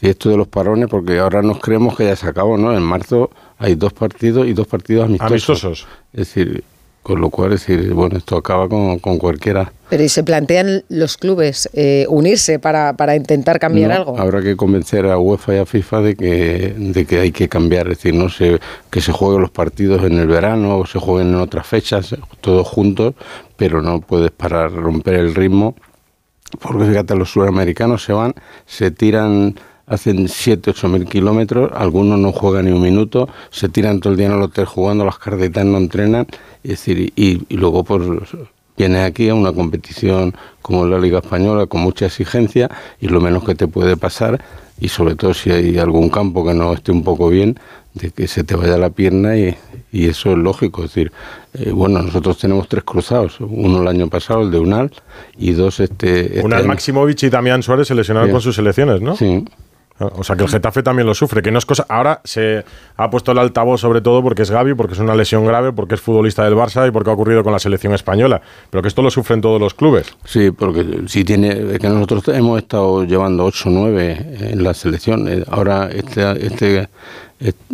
Y 0.01 0.07
esto 0.07 0.29
de 0.29 0.37
los 0.37 0.47
parones, 0.47 0.87
porque 0.87 1.17
ahora 1.17 1.41
nos 1.41 1.59
creemos 1.59 1.97
que 1.97 2.05
ya 2.05 2.15
se 2.15 2.27
acabó, 2.27 2.57
¿no? 2.59 2.77
En 2.77 2.83
marzo 2.83 3.31
hay 3.57 3.73
dos 3.73 3.91
partidos 3.91 4.45
y 4.47 4.53
dos 4.53 4.67
partidos 4.67 5.05
amistosos. 5.05 5.31
Amistosos. 5.49 5.87
Es 6.13 6.19
decir, 6.19 6.63
con 7.05 7.21
lo 7.21 7.29
cual, 7.29 7.53
es 7.53 7.67
decir, 7.67 7.93
bueno, 7.93 8.17
esto 8.17 8.35
acaba 8.35 8.67
con, 8.67 8.97
con 8.97 9.19
cualquiera. 9.19 9.71
Pero 9.91 10.01
¿y 10.01 10.09
se 10.09 10.23
plantean 10.23 10.85
los 10.89 11.17
clubes 11.17 11.69
eh, 11.73 12.07
unirse 12.09 12.57
para, 12.57 12.93
para 12.93 13.15
intentar 13.15 13.59
cambiar 13.59 13.91
No, 13.91 13.95
algo? 13.95 14.17
Habrá 14.17 14.41
que 14.41 14.55
convencer 14.55 15.05
a 15.05 15.19
UEFA 15.19 15.53
y 15.53 15.57
a 15.59 15.67
FIFA 15.67 16.01
de 16.01 16.15
que, 16.15 16.73
de 16.75 17.05
que 17.05 17.19
hay 17.19 17.31
que 17.31 17.47
cambiar, 17.47 17.91
es 17.91 17.99
decir, 17.99 18.15
no 18.15 18.27
se, 18.27 18.59
que 18.89 19.01
se 19.01 19.11
jueguen 19.11 19.41
los 19.41 19.51
partidos 19.51 20.03
en 20.03 20.17
el 20.17 20.25
verano 20.25 20.79
o 20.79 20.87
se 20.87 20.97
jueguen 20.97 21.27
en 21.27 21.35
otras 21.35 21.67
fechas, 21.67 22.15
todos 22.41 22.67
juntos, 22.67 23.13
pero 23.55 23.83
no 23.83 24.01
puedes 24.01 24.31
parar, 24.31 24.71
romper 24.71 25.13
el 25.13 25.35
ritmo, 25.35 25.75
porque 26.59 26.85
fíjate, 26.85 27.13
los 27.15 27.29
sudamericanos 27.29 28.03
se 28.03 28.13
van, 28.13 28.33
se 28.65 28.89
tiran, 28.89 29.53
hacen 29.87 30.27
7, 30.27 30.71
8 30.71 30.87
mil 30.89 31.05
kilómetros, 31.05 31.71
algunos 31.75 32.19
no 32.19 32.31
juegan 32.31 32.65
ni 32.65 32.71
un 32.71 32.81
minuto, 32.81 33.29
se 33.51 33.69
tiran 33.69 33.99
todo 33.99 34.13
el 34.13 34.17
día 34.17 34.27
en 34.27 34.33
el 34.33 34.41
hotel 34.41 34.65
jugando, 34.65 35.05
las 35.05 35.17
cardetas 35.19 35.65
no 35.65 35.77
entrenan, 35.77 36.25
es 36.63 36.71
decir, 36.71 37.13
y, 37.15 37.43
y 37.47 37.57
luego 37.57 37.83
pues 37.83 38.01
vienes 38.77 39.03
aquí 39.05 39.29
a 39.29 39.35
una 39.35 39.53
competición 39.53 40.33
como 40.61 40.85
la 40.85 40.97
Liga 40.99 41.19
Española 41.19 41.65
con 41.67 41.81
mucha 41.81 42.07
exigencia 42.07 42.69
y 42.99 43.07
lo 43.07 43.21
menos 43.21 43.43
que 43.43 43.55
te 43.55 43.67
puede 43.67 43.95
pasar, 43.95 44.43
y 44.79 44.89
sobre 44.89 45.15
todo 45.15 45.33
si 45.33 45.51
hay 45.51 45.77
algún 45.77 46.09
campo 46.09 46.45
que 46.45 46.53
no 46.53 46.73
esté 46.73 46.91
un 46.91 47.03
poco 47.03 47.29
bien, 47.29 47.57
de 47.93 48.11
que 48.11 48.27
se 48.27 48.43
te 48.43 48.55
vaya 48.57 48.77
la 48.77 48.89
pierna 48.89 49.37
y, 49.37 49.55
y 49.93 50.07
eso 50.09 50.31
es 50.33 50.37
lógico. 50.37 50.83
Es 50.83 50.89
decir, 50.93 51.13
eh, 51.53 51.71
bueno, 51.71 52.01
nosotros 52.01 52.37
tenemos 52.37 52.67
tres 52.67 52.83
cruzados, 52.83 53.37
uno 53.39 53.81
el 53.81 53.87
año 53.87 54.09
pasado, 54.09 54.41
el 54.41 54.51
de 54.51 54.59
Unal, 54.59 54.91
y 55.37 55.53
dos 55.53 55.79
este... 55.79 56.25
este 56.25 56.41
Unal 56.45 56.59
año. 56.59 56.67
Maximovic 56.67 57.23
y 57.23 57.29
Damián 57.29 57.63
Suárez 57.63 57.87
se 57.87 57.95
lesionaron 57.95 58.27
Sí. 58.27 58.31
con 58.33 58.41
sus 58.41 58.55
selecciones, 58.55 58.99
¿no? 58.99 59.15
Sí. 59.15 59.45
O 59.97 60.25
sea 60.25 60.35
que 60.35 60.43
el 60.43 60.49
Getafe 60.49 60.83
también 60.83 61.07
lo 61.07 61.13
sufre, 61.13 61.41
que 61.41 61.51
no 61.51 61.57
es 61.57 61.65
cosa. 61.65 61.85
Ahora 61.87 62.19
se 62.25 62.65
ha 62.97 63.09
puesto 63.09 63.31
el 63.31 63.37
altavoz 63.37 63.79
sobre 63.79 64.01
todo 64.01 64.21
porque 64.21 64.41
es 64.41 64.51
Gaby, 64.51 64.73
porque 64.73 64.93
es 64.93 64.99
una 64.99 65.15
lesión 65.15 65.45
grave, 65.45 65.71
porque 65.71 65.95
es 65.95 66.01
futbolista 66.01 66.43
del 66.43 66.53
Barça 66.53 66.85
y 66.85 66.91
porque 66.91 67.09
ha 67.09 67.13
ocurrido 67.13 67.43
con 67.43 67.53
la 67.53 67.59
selección 67.59 67.93
española. 67.93 68.41
Pero 68.69 68.81
que 68.81 68.89
esto 68.89 69.01
lo 69.01 69.09
sufren 69.09 69.39
todos 69.39 69.59
los 69.59 69.73
clubes. 69.73 70.17
Sí, 70.25 70.51
porque 70.51 71.03
si 71.07 71.23
tiene, 71.23 71.75
es 71.75 71.79
que 71.79 71.87
nosotros 71.87 72.27
hemos 72.35 72.57
estado 72.57 73.05
llevando 73.05 73.45
8 73.45 73.69
o 73.69 73.71
9 73.71 74.37
en 74.51 74.63
la 74.63 74.73
selección. 74.73 75.29
Eh, 75.29 75.45
Ahora 75.49 75.89
este, 75.89 76.45
este, 76.45 76.89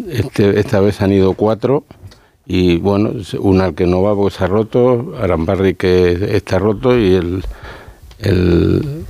este, 0.08 0.60
esta 0.60 0.80
vez 0.80 1.02
han 1.02 1.12
ido 1.12 1.34
4 1.34 1.84
y 2.46 2.78
bueno, 2.78 3.14
una 3.40 3.74
que 3.74 3.88
no 3.88 4.02
va 4.02 4.16
porque 4.16 4.36
se 4.36 4.44
ha 4.44 4.48
roto, 4.48 5.14
Arambarri 5.20 5.76
que 5.76 6.36
está 6.36 6.60
roto 6.60 6.98
y 6.98 7.14
el, 7.14 7.44
el, 8.20 9.06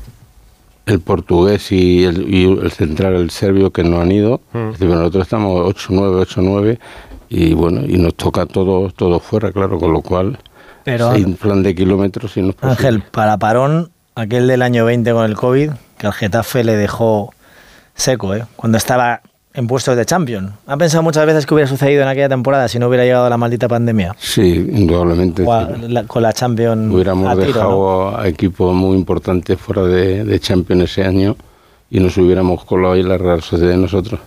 el 0.92 1.00
portugués 1.00 1.72
y 1.72 2.04
el, 2.04 2.34
y 2.34 2.44
el 2.46 2.72
central, 2.72 3.16
el 3.16 3.30
serbio 3.32 3.72
que 3.72 3.84
no 3.84 4.02
han 4.02 4.12
ido. 4.12 4.42
Es 4.54 4.80
decir, 4.80 4.88
nosotros 4.96 5.24
estamos 5.24 5.62
8 5.66 5.88
9, 5.92 6.16
8 6.22 6.42
9 6.44 6.80
y 7.30 7.54
bueno, 7.54 7.82
y 7.88 7.98
nos 7.98 8.14
toca 8.16 8.46
todo, 8.46 8.90
todo 8.92 9.20
fuera, 9.20 9.52
claro, 9.52 9.80
con 9.80 9.94
lo 9.94 10.02
cual 10.02 10.38
Pero- 10.84 11.10
un 11.12 11.36
plan 11.36 11.64
de 11.64 11.74
kilómetros 11.74 12.36
y 12.38 12.42
no. 12.42 12.54
Ángel, 12.62 13.02
para 13.02 13.38
parón, 13.38 13.92
aquel 14.16 14.48
del 14.48 14.62
año 14.62 14.86
20 14.86 15.12
con 15.14 15.26
el 15.26 15.36
COVID, 15.36 15.72
que 15.98 16.08
al 16.08 16.14
Getafe 16.14 16.64
le 16.64 16.76
dejó 16.76 17.34
seco, 17.96 18.36
¿eh? 18.36 18.46
cuando 18.56 18.78
estaba 18.78 19.22
en 19.54 19.68
puestos 19.68 19.98
de 19.98 20.06
Champions. 20.06 20.52
¿Ha 20.68 20.78
pensado 20.78 21.04
muchas 21.04 21.26
veces 21.26 21.46
que 21.46 21.54
hubiera 21.54 21.68
sucedido 21.70 22.02
en 22.04 22.08
aquella 22.08 22.30
temporada 22.30 22.68
si 22.68 22.80
no 22.80 22.88
hubiera 22.88 23.04
llegado 23.04 23.30
la 23.30 23.38
maldita 23.38 23.68
pandemia? 23.68 24.16
Sí, 24.18 24.66
indudablemente. 24.72 25.44
O 25.44 25.52
a- 25.54 25.68
sí. 25.68 25.88
la- 25.90 26.04
con 26.06 26.24
la 26.24 26.32
Champions 26.34 26.94
Hubiéramos 26.94 27.28
a 27.30 27.34
tiro, 27.36 27.46
dejado 27.48 28.18
a 28.18 28.28
equipos 28.28 28.74
muy 28.74 28.96
importantes 28.98 29.60
fuera 29.60 29.84
de, 29.84 30.24
de 30.24 30.40
Champions 30.40 30.84
ese 30.84 31.04
año 31.04 31.36
y 31.90 32.00
nos 32.00 32.16
hubiéramos 32.18 32.64
colado 32.64 32.94
ahí 32.94 33.04
la 33.04 33.18
Real 33.18 33.42
Sociedad 33.42 33.72
de 33.72 33.78
nosotros. 33.78 34.20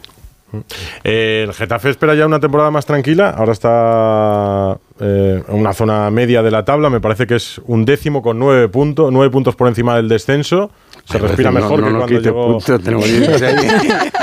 Eh, 1.03 1.45
el 1.49 1.53
Getafe 1.55 1.91
espera 1.91 2.15
ya 2.15 2.27
una 2.27 2.39
temporada 2.39 2.71
más 2.71 2.87
tranquila. 2.87 3.31
Ahora 3.31 3.53
está 3.53 4.79
eh, 5.01 5.43
en 5.49 5.55
una 5.55 5.73
zona 5.73 6.11
media 6.11 6.43
de 6.43 6.51
la 6.51 6.65
tabla. 6.65 6.91
Me 6.91 7.01
parece 7.01 7.27
que 7.27 7.37
es 7.37 7.61
un 7.67 7.85
décimo 7.85 8.23
con 8.23 8.39
nueve 8.39 8.69
puntos, 8.69 9.13
nueve 9.13 9.31
puntos 9.31 9.57
por 9.57 9.69
encima 9.69 9.97
del 9.97 10.09
descenso. 10.09 10.71
Se 11.05 11.19
respira 11.19 11.51
mejor 11.51 11.81
no- 11.81 11.87
que 11.87 11.93
no 11.93 11.99
cuando 12.01 12.21
llegó. 12.21 12.59
16. 12.59 13.55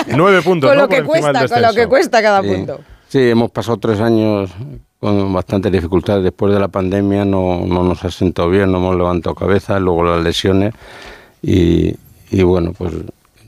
nueve 0.16 0.42
puntos. 0.42 0.70
con 0.70 0.78
¿no? 0.78 0.84
lo 0.84 0.88
por 0.90 0.98
que 0.98 1.04
cuesta, 1.04 1.48
con 1.48 1.62
lo 1.62 1.74
que 1.74 1.88
cuesta 1.88 2.22
cada 2.22 2.42
Sí. 2.42 2.48
punto. 2.50 2.80
Sí, 3.08 3.20
hemos 3.30 3.51
pasado 3.51 3.78
tres 3.78 4.00
años 4.00 4.50
con 5.00 5.34
bastantes 5.34 5.72
dificultades. 5.72 6.24
Después 6.24 6.54
de 6.54 6.60
la 6.60 6.70
pandemia 6.70 7.25
no, 7.25 7.66
no 7.66 7.84
nos 7.84 8.04
ha 8.06 8.12
sentado 8.12 8.50
bien, 8.50 8.72
no 8.72 8.78
hemos 8.78 8.96
levantado 8.96 9.36
cabeza, 9.36 9.80
luego 9.80 10.04
las 10.04 10.24
lesiones 10.24 10.74
y, 11.42 11.96
y 12.32 12.44
bueno, 12.44 12.72
pues 12.78 12.94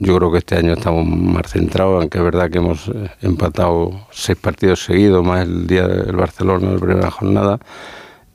yo 0.03 0.17
creo 0.17 0.31
que 0.31 0.39
este 0.39 0.55
año 0.55 0.74
estamos 0.74 1.05
más 1.05 1.51
centrados, 1.51 2.01
aunque 2.01 2.17
es 2.17 2.24
verdad 2.24 2.50
que 2.50 2.60
hemos 2.60 2.88
eh, 2.89 3.10
empatado 3.22 3.91
seis 4.12 4.38
partidos 4.38 4.83
seguidos, 4.83 5.25
más 5.25 5.48
el 5.48 5.65
día 5.67 5.88
del 5.88 6.15
Barcelona, 6.15 6.72
la 6.72 6.79
primera 6.79 7.12
jornada. 7.12 7.60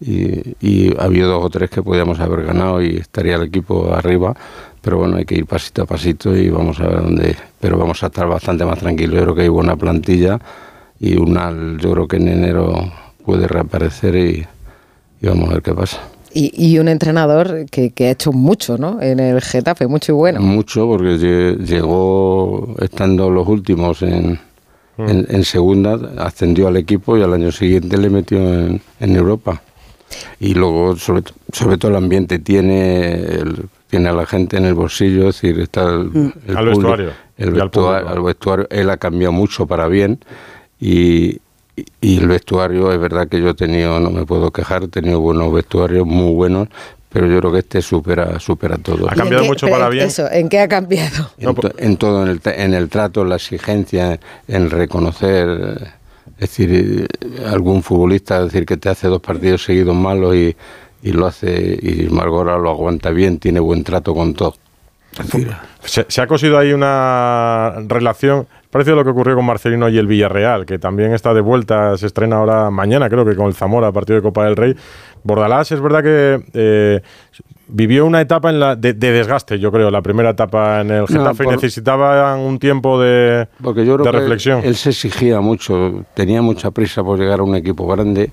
y, 0.00 0.54
y 0.60 0.94
había 0.98 1.26
dos 1.26 1.44
o 1.44 1.50
tres 1.50 1.70
que 1.70 1.82
podíamos 1.82 2.20
haber 2.20 2.44
ganado 2.44 2.80
y 2.82 2.96
estaría 2.96 3.36
el 3.36 3.42
equipo 3.42 3.92
arriba, 3.92 4.34
pero 4.80 4.98
bueno, 4.98 5.16
hay 5.16 5.24
que 5.24 5.34
ir 5.34 5.46
pasito 5.46 5.82
a 5.82 5.86
pasito 5.86 6.36
y 6.36 6.50
vamos 6.50 6.80
a 6.80 6.86
ver 6.86 7.02
dónde, 7.02 7.36
pero 7.60 7.78
vamos 7.78 8.02
a 8.02 8.06
estar 8.06 8.28
bastante 8.28 8.64
más 8.64 8.78
tranquilos, 8.78 9.16
yo 9.16 9.22
creo 9.22 9.34
que 9.34 9.42
hay 9.42 9.48
buena 9.48 9.76
plantilla 9.76 10.38
y 11.00 11.16
Unal 11.16 11.78
yo 11.78 11.92
creo 11.92 12.08
que 12.08 12.16
en 12.16 12.28
enero 12.28 12.92
puede 13.24 13.46
reaparecer 13.48 14.16
y 14.16 14.46
vamos 15.22 15.50
a 15.50 15.54
ver 15.54 15.62
qué 15.62 15.74
pasa. 15.74 16.17
Y, 16.40 16.52
y 16.54 16.78
un 16.78 16.86
entrenador 16.88 17.66
que, 17.70 17.90
que 17.90 18.06
ha 18.06 18.10
hecho 18.12 18.30
mucho, 18.32 18.78
¿no? 18.78 19.02
En 19.02 19.18
el 19.18 19.40
Getafe, 19.40 19.88
mucho 19.88 20.12
y 20.12 20.14
bueno. 20.14 20.40
Mucho, 20.40 20.86
porque 20.86 21.16
lle- 21.16 21.56
llegó 21.58 22.76
estando 22.80 23.28
los 23.30 23.46
últimos 23.48 24.02
en, 24.02 24.38
Mm. 25.00 25.08
en, 25.10 25.26
en 25.30 25.44
segunda, 25.44 25.96
ascendió 26.18 26.66
al 26.68 26.76
equipo 26.76 27.16
y 27.16 27.22
al 27.22 27.32
año 27.32 27.52
siguiente 27.52 27.96
le 27.96 28.10
metió 28.10 28.38
en, 28.38 28.80
en 28.98 29.16
Europa. 29.16 29.62
Y 30.40 30.54
luego, 30.54 30.96
sobre, 30.96 31.22
sobre 31.52 31.76
todo, 31.78 31.90
el 31.92 31.96
ambiente 31.98 32.38
tiene, 32.40 33.14
el- 33.14 33.66
tiene 33.88 34.08
a 34.08 34.12
la 34.12 34.26
gente 34.26 34.56
en 34.56 34.64
el 34.64 34.74
bolsillo, 34.74 35.28
es 35.28 35.40
decir, 35.40 35.58
está 35.60 35.82
el, 35.88 36.10
Mm. 36.10 36.32
el 36.48 36.56
Al 36.56 36.64
público- 36.64 36.78
vestuario 36.88 37.10
El 37.36 37.50
vestuario, 37.52 38.08
al 38.08 38.22
vestuario, 38.22 38.66
él 38.70 38.90
ha 38.90 38.96
cambiado 38.96 39.32
mucho 39.32 39.66
para 39.66 39.86
bien 39.88 40.18
y, 40.80 41.38
y- 42.00 42.18
el 42.18 42.28
vestuario, 42.28 42.92
es 42.92 42.98
verdad 43.00 43.28
que 43.28 43.40
yo 43.40 43.50
he 43.50 43.54
tenido, 43.54 43.98
no 44.00 44.10
me 44.10 44.24
puedo 44.26 44.50
quejar, 44.50 44.84
he 44.84 44.88
tenido 44.88 45.20
buenos 45.20 45.52
vestuarios, 45.52 46.06
muy 46.06 46.32
buenos, 46.34 46.68
pero 47.10 47.26
yo 47.26 47.38
creo 47.40 47.52
que 47.52 47.58
este 47.60 47.82
supera, 47.82 48.38
supera 48.38 48.76
todo. 48.78 49.10
Ha 49.10 49.14
cambiado 49.14 49.44
mucho 49.44 49.66
para 49.68 49.86
en- 49.86 49.92
bien. 49.92 50.06
Eso, 50.06 50.30
¿en 50.30 50.48
qué 50.48 50.60
ha 50.60 50.68
cambiado? 50.68 51.30
En, 51.38 51.54
to- 51.54 51.72
en 51.78 51.96
todo, 51.96 52.22
en 52.22 52.28
el, 52.28 52.40
en 52.44 52.74
el 52.74 52.88
trato, 52.88 53.22
en 53.22 53.30
la 53.30 53.36
exigencia, 53.36 54.18
en 54.46 54.70
reconocer, 54.70 55.48
eh, 55.48 55.84
es 56.34 56.40
decir, 56.40 56.70
eh, 56.72 57.44
algún 57.46 57.82
futbolista 57.82 58.42
decir 58.44 58.64
que 58.66 58.76
te 58.76 58.88
hace 58.90 59.08
dos 59.08 59.20
partidos 59.20 59.64
seguidos 59.64 59.96
malos 59.96 60.34
y, 60.36 60.54
y 61.02 61.12
lo 61.12 61.26
hace, 61.26 61.78
y 61.80 62.08
Margora 62.10 62.58
lo 62.58 62.70
aguanta 62.70 63.10
bien, 63.10 63.38
tiene 63.38 63.60
buen 63.60 63.84
trato 63.84 64.14
con 64.14 64.34
todo. 64.34 64.54
Se, 65.84 66.04
se 66.08 66.20
ha 66.20 66.26
cosido 66.26 66.58
ahí 66.58 66.72
una 66.72 67.72
relación 67.88 68.46
parecido 68.70 68.94
a 68.94 68.98
lo 68.98 69.04
que 69.04 69.10
ocurrió 69.10 69.34
con 69.36 69.46
Marcelino 69.46 69.88
y 69.88 69.98
el 69.98 70.06
Villarreal, 70.06 70.66
que 70.66 70.78
también 70.78 71.12
está 71.12 71.32
de 71.34 71.40
vuelta, 71.40 71.96
se 71.96 72.06
estrena 72.06 72.36
ahora 72.36 72.70
mañana, 72.70 73.08
creo 73.08 73.24
que 73.24 73.34
con 73.34 73.46
el 73.46 73.54
Zamora, 73.54 73.92
partido 73.92 74.16
de 74.16 74.22
Copa 74.22 74.44
del 74.44 74.56
Rey. 74.56 74.74
Bordalás 75.24 75.72
es 75.72 75.80
verdad 75.80 76.02
que 76.02 76.42
eh, 76.54 77.00
vivió 77.68 78.06
una 78.06 78.20
etapa 78.20 78.50
en 78.50 78.60
la, 78.60 78.76
de, 78.76 78.92
de 78.92 79.12
desgaste, 79.12 79.58
yo 79.58 79.72
creo, 79.72 79.90
la 79.90 80.00
primera 80.02 80.30
etapa 80.30 80.80
en 80.82 80.90
el 80.90 81.00
No, 81.00 81.06
Getafe 81.06 81.42
y 81.42 81.46
por- 81.46 81.54
necesitaba 81.54 82.36
un 82.36 82.58
tiempo 82.58 83.00
de, 83.00 83.48
Porque 83.62 83.84
yo 83.84 83.94
creo 83.94 84.04
de 84.06 84.10
que 84.12 84.18
reflexión. 84.18 84.60
él 84.64 84.76
se 84.76 84.90
exigía 84.90 85.40
mucho, 85.40 86.04
tenía 86.14 86.40
mucha 86.42 86.70
prisa 86.70 87.02
por 87.02 87.18
llegar 87.18 87.40
a 87.40 87.42
un 87.42 87.54
equipo 87.56 87.86
grande 87.86 88.30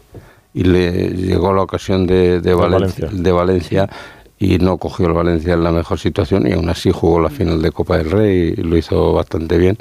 y 0.54 0.64
le 0.64 1.10
llegó 1.10 1.54
la 1.54 1.64
ocasión 1.64 2.06
de, 2.08 2.40
de 2.40 2.54
Valencia, 2.54 3.10
de 3.12 3.32
Valencia 3.32 3.90
y 4.38 4.58
no 4.60 4.78
cogió 4.78 5.08
el 5.08 5.14
Valencia 5.14 5.54
en 5.54 5.64
la 5.64 5.72
mejor 5.72 5.98
situación 6.00 6.46
y 6.48 6.54
aún 6.54 6.70
así 6.70 6.92
jugó 6.92 7.20
la 7.20 7.30
final 7.30 7.62
de 7.62 7.72
Copa 7.72 7.98
del 7.98 8.12
Rey 8.12 8.54
y 8.58 8.62
lo 8.62 8.78
hizo 8.78 9.12
bastante 9.14 9.58
bien. 9.58 9.78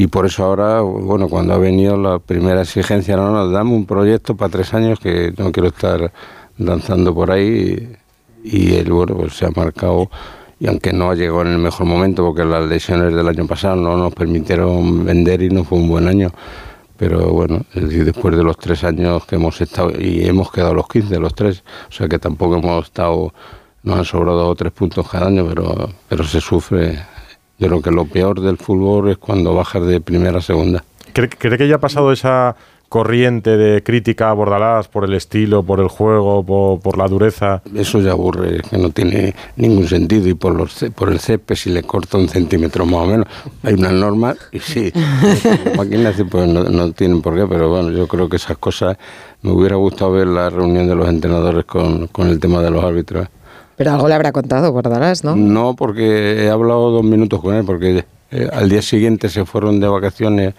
Y 0.00 0.06
por 0.06 0.26
eso 0.26 0.44
ahora, 0.44 0.80
bueno, 0.80 1.28
cuando 1.28 1.54
ha 1.54 1.58
venido 1.58 1.96
la 1.96 2.20
primera 2.20 2.62
exigencia, 2.62 3.16
no, 3.16 3.32
no, 3.32 3.50
dame 3.50 3.72
un 3.72 3.84
proyecto 3.84 4.36
para 4.36 4.48
tres 4.48 4.72
años 4.72 5.00
que 5.00 5.34
no 5.36 5.50
quiero 5.50 5.70
estar 5.70 6.12
danzando 6.56 7.12
por 7.12 7.32
ahí. 7.32 7.96
Y, 8.44 8.74
él, 8.76 8.92
bueno, 8.92 9.16
pues 9.16 9.32
se 9.36 9.46
ha 9.46 9.50
marcado, 9.50 10.08
y 10.60 10.68
aunque 10.68 10.92
no 10.92 11.12
llegado 11.14 11.42
en 11.42 11.48
el 11.48 11.58
mejor 11.58 11.86
momento, 11.86 12.24
porque 12.24 12.44
las 12.44 12.68
lesiones 12.68 13.12
del 13.12 13.26
año 13.26 13.44
pasado 13.48 13.74
no 13.74 13.96
nos 13.96 14.14
permitieron 14.14 15.04
vender 15.04 15.42
y 15.42 15.50
no 15.50 15.64
fue 15.64 15.78
un 15.78 15.88
buen 15.88 16.06
año. 16.06 16.30
Pero 16.96 17.32
bueno, 17.32 17.62
después 17.74 18.36
de 18.36 18.44
los 18.44 18.56
tres 18.56 18.84
años 18.84 19.26
que 19.26 19.34
hemos 19.34 19.60
estado, 19.60 19.90
y 19.98 20.24
hemos 20.24 20.52
quedado 20.52 20.74
los 20.74 20.86
15, 20.86 21.18
los 21.18 21.34
tres, 21.34 21.64
o 21.88 21.92
sea 21.92 22.08
que 22.08 22.20
tampoco 22.20 22.58
hemos 22.58 22.84
estado, 22.84 23.34
nos 23.82 23.98
han 23.98 24.04
sobrado 24.04 24.54
tres 24.54 24.70
puntos 24.70 25.08
cada 25.10 25.26
año, 25.26 25.44
pero, 25.48 25.90
pero 26.08 26.22
se 26.22 26.40
sufre. 26.40 27.00
Yo 27.58 27.68
creo 27.68 27.82
que 27.82 27.90
lo 27.90 28.06
peor 28.06 28.40
del 28.40 28.56
fútbol 28.56 29.10
es 29.10 29.18
cuando 29.18 29.54
bajas 29.54 29.84
de 29.86 30.00
primera 30.00 30.38
a 30.38 30.42
segunda. 30.42 30.84
¿Cree, 31.12 31.28
cree 31.28 31.58
que 31.58 31.68
ya 31.68 31.76
ha 31.76 31.80
pasado 31.80 32.12
esa 32.12 32.56
corriente 32.88 33.56
de 33.56 33.82
crítica 33.82 34.30
a 34.30 34.32
Bordalás 34.32 34.88
por 34.88 35.04
el 35.04 35.14
estilo, 35.14 35.62
por 35.62 35.80
el 35.80 35.88
juego, 35.88 36.42
por, 36.42 36.80
por 36.80 36.96
la 36.96 37.06
dureza? 37.06 37.62
Eso 37.74 38.00
ya 38.00 38.12
aburre, 38.12 38.62
que 38.68 38.78
no 38.78 38.90
tiene 38.90 39.34
ningún 39.56 39.86
sentido. 39.86 40.28
Y 40.28 40.34
por, 40.34 40.54
los, 40.54 40.84
por 40.94 41.10
el 41.10 41.20
césped, 41.20 41.54
si 41.54 41.70
le 41.70 41.82
corta 41.82 42.16
un 42.16 42.28
centímetro 42.28 42.86
más 42.86 43.00
o 43.00 43.06
menos, 43.06 43.26
hay 43.62 43.74
unas 43.74 43.92
normas 43.92 44.36
y 44.52 44.60
sí, 44.60 44.92
las 45.64 45.76
máquinas 45.76 46.16
pues 46.30 46.48
no, 46.48 46.64
no 46.64 46.92
tienen 46.92 47.20
por 47.20 47.34
qué, 47.34 47.46
pero 47.46 47.68
bueno, 47.68 47.90
yo 47.90 48.06
creo 48.08 48.28
que 48.28 48.36
esas 48.36 48.58
cosas, 48.58 48.96
me 49.42 49.52
hubiera 49.52 49.76
gustado 49.76 50.12
ver 50.12 50.26
la 50.26 50.50
reunión 50.50 50.88
de 50.88 50.94
los 50.94 51.08
entrenadores 51.08 51.64
con, 51.64 52.08
con 52.08 52.28
el 52.28 52.40
tema 52.40 52.62
de 52.62 52.70
los 52.70 52.82
árbitros. 52.82 53.28
Pero 53.78 53.92
algo 53.92 54.08
le 54.08 54.14
habrá 54.14 54.32
contado 54.32 54.72
Bordalás, 54.72 55.22
¿no? 55.22 55.36
No, 55.36 55.74
porque 55.74 56.44
he 56.44 56.50
hablado 56.50 56.90
dos 56.90 57.04
minutos 57.04 57.40
con 57.40 57.54
él, 57.54 57.64
porque 57.64 58.04
eh, 58.32 58.48
al 58.52 58.68
día 58.68 58.82
siguiente 58.82 59.28
se 59.28 59.44
fueron 59.44 59.78
de 59.78 59.86
vacaciones, 59.86 60.54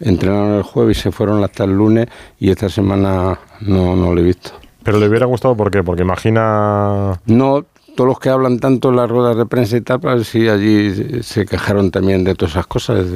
entrenaron 0.00 0.54
el 0.54 0.62
jueves 0.64 0.98
y 0.98 1.00
se 1.02 1.12
fueron 1.12 1.44
hasta 1.44 1.62
el 1.62 1.70
lunes 1.70 2.08
y 2.40 2.50
esta 2.50 2.68
semana 2.68 3.38
no, 3.60 3.94
no 3.94 4.12
lo 4.12 4.20
he 4.20 4.24
visto. 4.24 4.50
Pero 4.82 4.98
le 4.98 5.08
hubiera 5.08 5.26
gustado, 5.26 5.56
¿por 5.56 5.70
qué? 5.70 5.84
Porque 5.84 6.02
imagina... 6.02 7.20
No, 7.26 7.64
todos 7.94 8.08
los 8.08 8.18
que 8.18 8.30
hablan 8.30 8.58
tanto 8.58 8.90
en 8.90 8.96
las 8.96 9.08
ruedas 9.08 9.36
de 9.36 9.46
prensa 9.46 9.76
y 9.76 9.80
tal, 9.82 10.00
pues 10.00 10.26
sí, 10.26 10.48
allí 10.48 11.22
se 11.22 11.46
quejaron 11.46 11.92
también 11.92 12.24
de 12.24 12.34
todas 12.34 12.54
esas 12.54 12.66
cosas. 12.66 13.06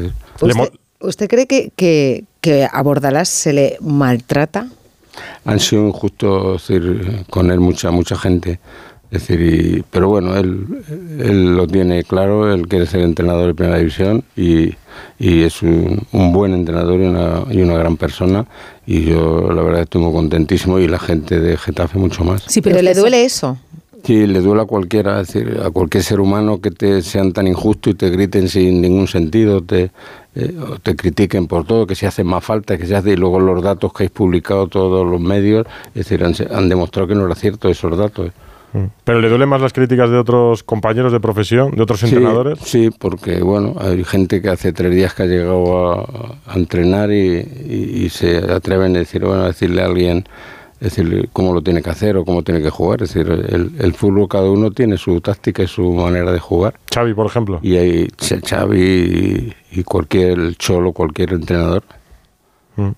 ¿Usted, 0.40 0.73
usted 1.00 1.28
cree 1.28 1.49
que, 1.49 1.73
que, 1.75 2.25
que 2.40 2.69
a 2.71 2.83
Bordalás 2.83 3.28
se 3.28 3.52
le 3.52 3.76
maltrata? 3.80 4.69
han 5.45 5.61
sido 5.61 5.87
injustos 5.87 6.69
decir, 6.69 7.25
con 7.30 7.50
él 7.50 7.61
mucha 7.61 7.90
mucha 7.90 8.16
gente. 8.16 8.61
Es 9.11 9.26
decir, 9.26 9.40
y- 9.40 9.85
pero 9.90 10.09
bueno, 10.09 10.37
él, 10.37 10.67
él 11.19 11.57
lo 11.57 11.67
tiene 11.67 12.05
claro, 12.05 12.52
él 12.52 12.69
quiere 12.69 12.87
ser 12.87 13.00
entrenador 13.00 13.47
de 13.49 13.55
primera 13.55 13.79
división 13.79 14.23
y, 14.37 14.75
y 15.19 15.43
es 15.43 15.62
un, 15.62 16.02
un 16.12 16.33
buen 16.33 16.55
entrenador 16.55 17.00
y 17.00 17.05
una, 17.07 17.43
y 17.50 17.61
una 17.61 17.75
gran 17.75 17.97
persona. 17.97 18.47
Y 18.87 19.02
yo 19.07 19.50
la 19.52 19.62
verdad 19.62 19.83
estoy 19.83 20.00
muy 20.02 20.12
contentísimo 20.12 20.79
y 20.79 20.87
la 20.87 20.99
gente 21.00 21.40
de 21.40 21.57
Getafe 21.57 21.99
mucho 21.99 22.23
más. 22.25 22.45
Sí, 22.47 22.61
pero, 22.61 22.81
le 22.83 22.95
duele 22.95 23.25
eso. 23.25 23.59
Sí, 24.05 24.26
le 24.26 24.40
duele 24.40 24.62
a 24.62 24.64
cualquiera, 24.64 25.21
es 25.21 25.26
decir, 25.33 25.61
a 25.62 25.71
cualquier 25.71 26.02
ser 26.02 26.21
humano 26.21 26.61
que 26.61 26.71
te 26.71 27.02
sean 27.02 27.33
tan 27.33 27.47
injustos 27.49 27.93
y 27.93 27.97
te 27.97 28.09
griten 28.11 28.49
sin 28.49 28.81
ningún 28.81 29.09
sentido, 29.09 29.61
te, 29.61 29.90
eh, 30.37 30.55
o 30.59 30.79
te 30.79 30.97
critiquen 30.97 31.47
por 31.49 31.67
todo, 31.67 31.87
que 31.87 31.95
se 31.95 32.07
hace 32.07 32.25
más 32.25 32.43
falta, 32.43 32.79
que 32.79 32.87
se 32.87 32.97
hace, 32.97 33.11
y 33.12 33.17
luego 33.17 33.40
los 33.40 33.62
datos 33.62 33.93
que 33.93 34.05
habéis 34.05 34.12
publicado 34.12 34.69
todos 34.69 35.07
los 35.07 35.21
medios, 35.21 35.67
es 35.88 36.07
decir, 36.09 36.25
han, 36.25 36.33
han 36.57 36.69
demostrado 36.71 37.09
que 37.09 37.14
no 37.14 37.26
era 37.26 37.35
cierto 37.35 37.69
esos 37.69 37.99
datos. 37.99 38.31
Mm. 38.73 38.85
¿Pero 39.05 39.21
le 39.21 39.29
duelen 39.29 39.49
más 39.49 39.61
las 39.61 39.73
críticas 39.73 40.11
de 40.11 40.17
otros 40.19 40.62
compañeros 40.62 41.11
de 41.12 41.19
profesión, 41.21 41.73
de 41.73 41.83
otros 41.83 42.00
Sí, 42.00 42.07
entrenadores? 42.07 42.59
Sí, 42.61 42.91
porque 42.97 43.41
bueno, 43.43 43.75
hay 43.81 44.05
gente 44.05 44.41
que 44.41 44.49
hace 44.50 44.73
tres 44.73 44.95
días 44.95 45.12
que 45.15 45.25
ha 45.25 45.27
llegado 45.27 45.93
a, 45.93 46.37
a 46.47 46.55
entrenar 46.57 47.11
y, 47.11 47.39
y- 47.39 48.05
y 48.05 48.09
se 48.11 48.37
atreven 48.53 48.95
a 48.95 49.00
decir, 49.00 49.25
bueno, 49.25 49.43
a 49.43 49.47
decirle 49.49 49.83
a 49.83 49.87
alguien, 49.87 50.25
decirle 50.79 51.29
cómo 51.33 51.53
lo 51.53 51.62
tiene 51.62 51.83
que 51.83 51.91
hacer 51.91 52.17
o 52.17 52.25
cómo 52.25 52.43
tiene 52.45 52.62
que 52.62 52.71
jugar. 52.71 53.03
Es 53.03 53.12
decir, 53.12 53.29
el, 53.31 53.73
el 53.79 53.93
fútbol 53.93 54.29
cada 54.29 54.49
uno 54.50 54.71
tiene 54.71 54.97
su 54.97 55.21
táctica 55.21 55.62
y 55.65 55.67
su 55.67 55.93
manera 55.93 56.31
de 56.31 56.39
jugar. 56.39 56.75
Xavi, 56.95 57.12
por 57.12 57.27
ejemplo. 57.27 57.59
Y 57.62 57.77
hay 57.77 58.09
Xavi 58.19 58.81
y, 59.73 59.81
y 59.81 59.83
cualquier 59.83 60.55
cholo, 60.57 60.93
cualquier 60.93 61.33
entrenador. 61.33 61.83
Mm. 62.77 62.91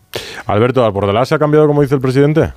Alberto, 0.47 0.85
¿al 0.85 0.93
Bordalás 0.93 1.31
se 1.31 1.35
ha 1.35 1.39
cambiado 1.39 1.67
como 1.67 1.81
dice 1.83 1.95
el 1.95 2.01
presidente? 2.03 2.53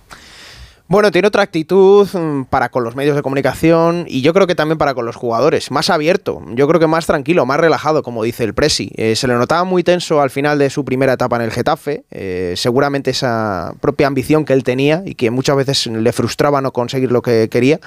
Bueno, 0.88 1.12
tiene 1.12 1.28
otra 1.28 1.42
actitud 1.42 2.08
mm, 2.14 2.44
para 2.44 2.70
con 2.70 2.84
los 2.84 2.96
medios 2.96 3.16
de 3.16 3.24
comunicación 3.24 4.06
y 4.08 4.22
yo 4.22 4.36
creo 4.36 4.46
que 4.46 4.54
también 4.54 4.78
para 4.78 4.94
con 4.94 5.04
los 5.04 5.16
jugadores. 5.16 5.72
Más 5.72 5.90
abierto, 5.90 6.44
yo 6.54 6.68
creo 6.68 6.80
que 6.80 6.86
más 6.86 7.08
tranquilo, 7.08 7.48
más 7.48 7.60
relajado, 7.60 8.04
como 8.04 8.22
dice 8.22 8.44
el 8.44 8.54
Presi. 8.54 8.92
Eh, 8.96 9.16
se 9.16 9.28
le 9.28 9.34
notaba 9.34 9.64
muy 9.64 9.84
tenso 9.84 10.22
al 10.22 10.30
final 10.30 10.60
de 10.60 10.70
su 10.70 10.86
primera 10.86 11.14
etapa 11.14 11.38
en 11.38 11.42
el 11.42 11.52
Getafe. 11.52 12.04
eh, 12.12 12.54
seguramente 12.56 13.10
esa 13.10 13.74
propia 13.82 14.06
ambición 14.06 14.46
que 14.46 14.54
él 14.54 14.64
tenía 14.64 15.02
y 15.04 15.16
que 15.16 15.32
muchas 15.32 15.56
veces 15.56 15.88
le 15.88 16.14
frustraba 16.14 16.62
no 16.62 16.72
conseguir 16.72 17.12
lo 17.12 17.24
que 17.24 17.50
quería. 17.50 17.80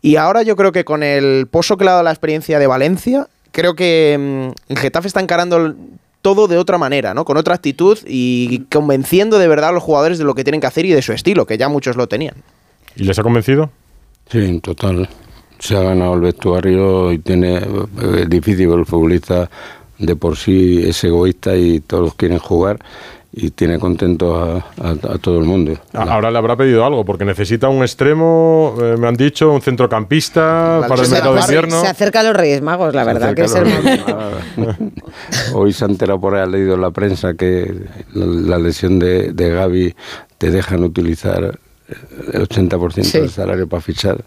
Y 0.00 0.16
ahora 0.16 0.42
yo 0.42 0.56
creo 0.56 0.72
que 0.72 0.86
con 0.86 1.02
el 1.02 1.46
pozo 1.46 1.76
que 1.76 1.84
le 1.84 1.90
ha 1.90 1.94
dado 1.94 2.04
la 2.04 2.10
experiencia 2.10 2.58
de 2.58 2.66
Valencia, 2.66 3.28
creo 3.52 3.74
que 3.74 4.16
mm, 4.18 4.72
el 4.72 4.78
Getafe 4.78 5.08
está 5.08 5.20
encarando 5.20 5.74
todo 6.22 6.48
de 6.48 6.58
otra 6.58 6.78
manera, 6.78 7.14
¿no? 7.14 7.24
Con 7.24 7.36
otra 7.36 7.54
actitud 7.54 7.98
y 8.06 8.60
convenciendo 8.70 9.38
de 9.38 9.48
verdad 9.48 9.70
a 9.70 9.72
los 9.72 9.82
jugadores 9.82 10.18
de 10.18 10.24
lo 10.24 10.34
que 10.34 10.44
tienen 10.44 10.60
que 10.60 10.66
hacer 10.66 10.84
y 10.84 10.92
de 10.92 11.02
su 11.02 11.12
estilo, 11.12 11.46
que 11.46 11.58
ya 11.58 11.68
muchos 11.68 11.96
lo 11.96 12.06
tenían. 12.06 12.34
¿Y 12.96 13.04
les 13.04 13.18
ha 13.18 13.22
convencido? 13.22 13.70
Sí, 14.30 14.38
en 14.38 14.60
total. 14.60 15.08
Se 15.58 15.76
ha 15.76 15.80
ganado 15.80 16.14
el 16.14 16.20
vestuario 16.20 17.12
y 17.12 17.18
tiene. 17.18 17.60
Es 18.16 18.28
difícil, 18.28 18.70
el 18.72 18.86
futbolista 18.86 19.50
de 19.98 20.16
por 20.16 20.36
sí 20.36 20.82
es 20.84 21.02
egoísta 21.04 21.56
y 21.56 21.80
todos 21.80 22.14
quieren 22.14 22.38
jugar 22.38 22.78
y 23.32 23.50
tiene 23.50 23.78
contento 23.78 24.36
a, 24.36 24.56
a- 24.82 25.14
a 25.14 25.18
todo 25.18 25.38
el 25.38 25.44
mundo. 25.44 25.74
A- 25.94 26.02
Ahora 26.02 26.30
le 26.30 26.38
habrá 26.38 26.56
pedido 26.56 26.84
algo, 26.84 27.04
porque 27.04 27.24
necesita 27.24 27.68
un 27.68 27.82
extremo, 27.82 28.74
eh, 28.80 28.96
me 28.98 29.06
han 29.06 29.14
dicho, 29.14 29.52
un 29.52 29.60
centrocampista 29.60 30.84
para 30.88 31.02
el 31.02 31.08
mercado 31.10 31.34
de 31.34 31.40
invierno. 31.42 31.80
Se 31.80 31.86
acerca 31.88 32.20
a 32.20 32.22
los 32.24 32.34
Reyes 32.34 32.60
Magos, 32.62 32.94
la 32.94 33.04
verdad, 33.04 33.34
que 33.34 33.42
es. 33.42 33.54
Hoy 35.54 35.72
se 35.72 35.84
ha 35.84 35.88
enterado 35.88 36.20
por 36.20 36.34
ahí, 36.34 36.42
ha 36.42 36.46
leído 36.46 36.74
en 36.74 36.80
la 36.80 36.90
prensa 36.90 37.34
que 37.34 37.72
la, 38.14 38.26
la 38.26 38.58
lesión 38.58 38.98
de, 38.98 39.32
de 39.32 39.48
Gaby 39.50 39.94
te 40.38 40.50
dejan 40.50 40.82
utilizar 40.84 41.58
el 42.32 42.48
80% 42.48 43.02
Sí. 43.02 43.18
del 43.20 43.30
salario 43.30 43.68
para 43.68 43.80
fichar, 43.80 44.22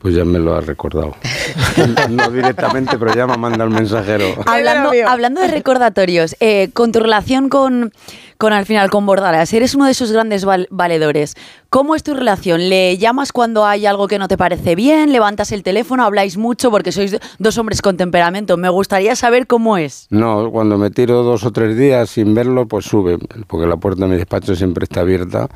pues 0.00 0.14
ya 0.14 0.24
me 0.24 0.38
lo 0.38 0.54
ha 0.54 0.60
recordado. 0.62 1.14
no 2.10 2.30
directamente, 2.30 2.98
pero 2.98 3.14
ya 3.14 3.26
me 3.26 3.36
manda 3.36 3.64
el 3.64 3.70
mensajero. 3.70 4.24
Hablando, 4.46 4.90
hablando 5.06 5.40
de 5.42 5.48
recordatorios, 5.48 6.36
eh, 6.40 6.70
con 6.72 6.90
tu 6.92 7.00
relación 7.00 7.48
con, 7.50 7.92
con 8.38 8.52
al 8.52 8.64
final 8.64 8.90
con 8.90 9.04
Bordalas, 9.04 9.52
eres 9.52 9.74
uno 9.74 9.84
de 9.86 9.94
sus 9.94 10.10
grandes 10.12 10.44
val- 10.44 10.68
valedores. 10.70 11.34
¿Cómo 11.68 11.94
es 11.94 12.02
tu 12.02 12.14
relación? 12.14 12.68
¿Le 12.70 12.96
llamas 12.96 13.30
cuando 13.32 13.66
hay 13.66 13.84
algo 13.86 14.08
que 14.08 14.18
no 14.18 14.26
te 14.26 14.38
parece 14.38 14.74
bien? 14.74 15.12
¿Levantas 15.12 15.52
el 15.52 15.62
teléfono? 15.62 16.02
¿Habláis 16.04 16.36
mucho? 16.38 16.70
Porque 16.70 16.92
sois 16.92 17.16
dos 17.38 17.58
hombres 17.58 17.82
con 17.82 17.96
temperamento. 17.98 18.56
Me 18.56 18.70
gustaría 18.70 19.14
saber 19.16 19.46
cómo 19.46 19.76
es. 19.76 20.06
No, 20.10 20.50
cuando 20.50 20.78
me 20.78 20.90
tiro 20.90 21.22
dos 21.22 21.44
o 21.44 21.52
tres 21.52 21.76
días 21.76 22.08
sin 22.10 22.34
verlo, 22.34 22.66
pues 22.66 22.86
sube, 22.86 23.18
porque 23.46 23.66
la 23.66 23.76
puerta 23.76 24.04
de 24.04 24.08
mi 24.12 24.16
despacho 24.16 24.54
siempre 24.56 24.84
está 24.84 25.00
abierta, 25.00 25.48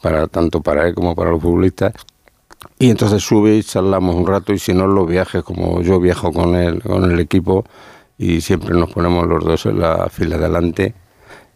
para 0.00 0.26
tanto 0.26 0.62
para 0.62 0.88
él 0.88 0.94
como 0.94 1.14
para 1.14 1.30
los 1.30 1.42
futbolistas. 1.42 1.92
Y 2.78 2.90
entonces 2.90 3.22
sube 3.22 3.56
y 3.56 3.62
charlamos 3.62 4.14
un 4.14 4.26
rato, 4.26 4.52
y 4.52 4.58
si 4.58 4.72
no, 4.72 4.86
los 4.86 5.06
viajes, 5.06 5.42
como 5.42 5.82
yo 5.82 6.00
viajo 6.00 6.32
con 6.32 6.54
él, 6.54 6.82
con 6.82 7.10
el 7.10 7.20
equipo, 7.20 7.64
y 8.18 8.40
siempre 8.40 8.74
nos 8.74 8.90
ponemos 8.90 9.26
los 9.26 9.44
dos 9.44 9.66
en 9.66 9.80
la 9.80 10.08
fila 10.10 10.36
de 10.36 10.44
adelante 10.44 10.94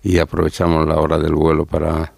y 0.02 0.18
aprovechamos 0.18 0.86
la 0.86 0.96
hora 0.96 1.18
del 1.18 1.34
vuelo 1.34 1.66
para, 1.66 2.12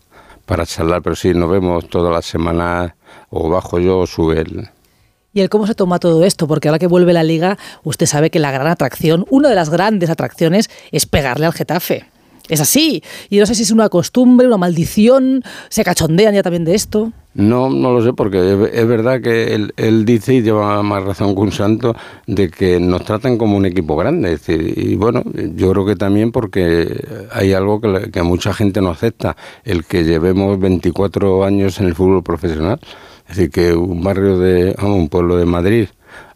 para 0.45 0.67
charlar. 0.67 1.03
Pero 1.03 1.17
sí, 1.17 1.35
nos 1.35 1.51
vemos 1.51 1.89
todas 1.89 2.13
las 2.13 2.27
semanas, 2.27 2.93
o 3.31 3.49
bajo 3.49 3.79
yo 3.79 3.99
o 3.99 4.07
sube 4.07 4.41
él. 4.41 4.69
¿Y 5.33 5.41
el 5.41 5.51
cómo 5.51 5.67
se 5.67 5.75
toma 5.75 5.99
todo 5.99 6.25
esto? 6.25 6.49
Porque 6.49 6.69
ahora 6.69 6.79
que 6.79 6.87
vuelve 6.87 7.13
la 7.13 7.23
liga, 7.23 7.59
usted 7.85 8.07
sabe 8.07 8.31
que 8.31 8.39
la 8.39 8.51
gran 8.51 8.67
atracción, 8.67 9.27
una 9.31 9.49
de 9.49 9.55
las 9.55 9.69
grandes 9.69 10.11
atracciones, 10.11 10.71
es 10.93 11.07
pegarle 11.07 11.47
al 11.47 11.53
Getafe. 11.53 12.07
Es 12.49 12.61
así. 12.61 13.03
Y 13.31 13.39
no 13.39 13.47
sé 13.47 13.55
si 13.55 13.63
es 13.63 13.71
una 13.71 13.89
costumbre, 13.89 14.47
una 14.47 14.57
maldición, 14.57 15.43
se 15.69 15.85
cachondean 15.85 16.35
ya 16.35 16.43
también 16.43 16.65
de 16.65 16.75
esto. 16.75 17.13
No, 17.35 17.69
no 17.69 17.93
lo 17.93 18.03
sé, 18.03 18.15
porque 18.15 18.39
es, 18.73 18.87
verdad 18.87 19.21
que 19.21 19.55
él, 19.55 19.75
él 19.77 20.07
dice, 20.07 20.35
y 20.35 20.43
lleva 20.43 20.83
más 20.83 21.05
razón 21.05 21.35
que 21.35 21.41
un 21.43 21.53
santo, 21.53 21.95
de 22.27 22.49
que 22.49 22.81
nos 22.81 23.05
tratan 23.05 23.37
como 23.37 23.59
un 23.59 23.67
equipo 23.67 23.95
grande. 23.95 24.33
Es 24.33 24.47
decir, 24.47 24.73
y 24.79 24.97
bueno, 24.97 25.23
yo 25.55 25.71
creo 25.73 25.85
que 25.85 25.97
también 25.97 26.33
porque 26.33 27.05
hay 27.33 27.53
algo 27.53 27.81
que, 27.81 28.11
que 28.11 28.23
mucha 28.23 28.55
gente 28.55 28.81
no 28.81 28.89
acepta, 28.89 29.37
el 29.65 29.85
que 29.85 30.05
llevemos 30.05 30.59
24 30.59 31.45
años 31.45 31.79
en 31.79 31.87
el 31.87 31.95
fútbol 31.95 32.23
profesional. 32.23 32.81
Es 33.29 33.37
decir, 33.37 33.51
que 33.51 33.75
un 33.75 34.03
barrio 34.03 34.39
de, 34.39 34.75
un 34.83 35.09
pueblo 35.09 35.37
de 35.37 35.45
Madrid, 35.45 35.89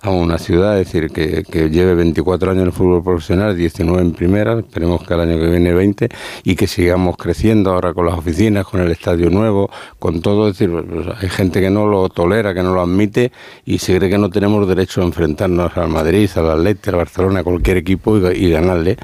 a 0.02 0.10
una 0.10 0.38
ciudad, 0.38 0.78
es 0.78 0.86
decir, 0.86 1.10
que, 1.10 1.42
que 1.42 1.68
lleve 1.68 1.94
24 1.94 2.52
años 2.52 2.64
en 2.64 2.72
fútbol 2.72 3.02
profesional, 3.02 3.56
19 3.56 4.00
en 4.00 4.12
primera, 4.12 4.58
esperemos 4.58 5.06
que 5.06 5.12
el 5.12 5.20
año 5.20 5.38
que 5.38 5.46
viene 5.46 5.74
20, 5.74 6.08
y 6.42 6.56
que 6.56 6.66
sigamos 6.66 7.16
creciendo 7.16 7.70
ahora 7.70 7.92
con 7.92 8.06
las 8.06 8.14
oficinas, 8.14 8.64
con 8.66 8.80
el 8.80 8.90
estadio 8.90 9.28
nuevo, 9.28 9.70
con 9.98 10.22
todo, 10.22 10.48
es 10.48 10.58
decir, 10.58 10.70
pues, 10.70 11.06
hay 11.20 11.28
gente 11.28 11.60
que 11.60 11.70
no 11.70 11.86
lo 11.86 12.08
tolera, 12.08 12.54
que 12.54 12.62
no 12.62 12.72
lo 12.72 12.80
admite, 12.80 13.30
y 13.66 13.78
se 13.78 13.96
cree 13.98 14.08
que 14.08 14.18
no 14.18 14.30
tenemos 14.30 14.66
derecho 14.66 15.02
a 15.02 15.04
enfrentarnos 15.04 15.76
al 15.76 15.88
Madrid, 15.88 16.30
al 16.36 16.50
Atlético, 16.50 16.90
al 16.90 16.96
Barcelona, 16.96 17.40
a 17.40 17.44
cualquier 17.44 17.76
equipo 17.76 18.16
y 18.16 18.50
ganarle, 18.50 18.96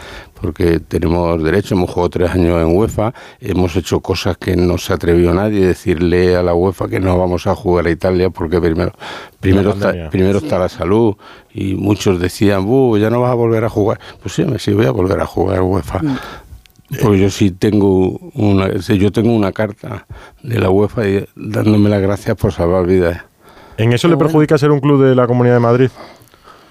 porque 0.47 0.79
tenemos 0.79 1.43
derecho, 1.43 1.75
hemos 1.75 1.91
jugado 1.91 2.09
tres 2.09 2.31
años 2.31 2.63
en 2.63 2.77
UEFA, 2.77 3.13
hemos 3.41 3.75
hecho 3.75 3.99
cosas 3.99 4.37
que 4.37 4.55
no 4.55 4.79
se 4.79 4.93
atrevió 4.93 5.35
nadie, 5.35 5.67
decirle 5.67 6.37
a 6.37 6.43
la 6.45 6.55
UEFA 6.55 6.87
que 6.87 7.01
no 7.01 7.19
vamos 7.19 7.49
a 7.49 7.57
jugar 7.57 7.87
a 7.87 7.91
Italia, 7.91 8.31
porque 8.31 8.61
primero, 8.61 8.93
primero, 9.41 9.71
está, 10.39 10.59
la 10.61 10.69
salud, 10.69 11.17
y 11.53 11.75
muchos 11.75 12.21
decían, 12.21 12.65
"Buh, 12.65 12.97
ya 12.97 13.11
no 13.11 13.21
vas 13.21 13.33
a 13.33 13.35
volver 13.35 13.65
a 13.65 13.69
jugar. 13.69 13.99
Pues 14.23 14.35
sí, 14.35 14.45
me 14.45 14.61
sí 14.61 14.73
voy 14.73 14.87
a 14.87 14.93
volver 14.93 15.21
a 15.21 15.27
jugar 15.27 15.59
a 15.59 15.63
UEFA. 15.65 16.01
Porque 17.03 17.19
yo 17.19 17.29
sí 17.29 17.51
tengo 17.51 18.11
una, 18.35 18.73
yo 18.73 19.11
tengo 19.11 19.35
una 19.35 19.51
carta 19.51 20.07
de 20.45 20.61
la 20.61 20.71
UEFA 20.71 21.03
dándome 21.35 21.91
las 21.91 22.01
gracias 22.01 22.37
por 22.37 22.53
salvar 22.53 22.87
vidas. 22.87 23.25
¿En 23.79 23.93
eso 23.93 24.07
le 24.07 24.17
perjudica 24.17 24.57
ser 24.57 24.71
un 24.71 24.79
club 24.79 25.03
de 25.03 25.17
la 25.17 25.27
Comunidad 25.27 25.55
de 25.55 25.61
Madrid? 25.61 25.91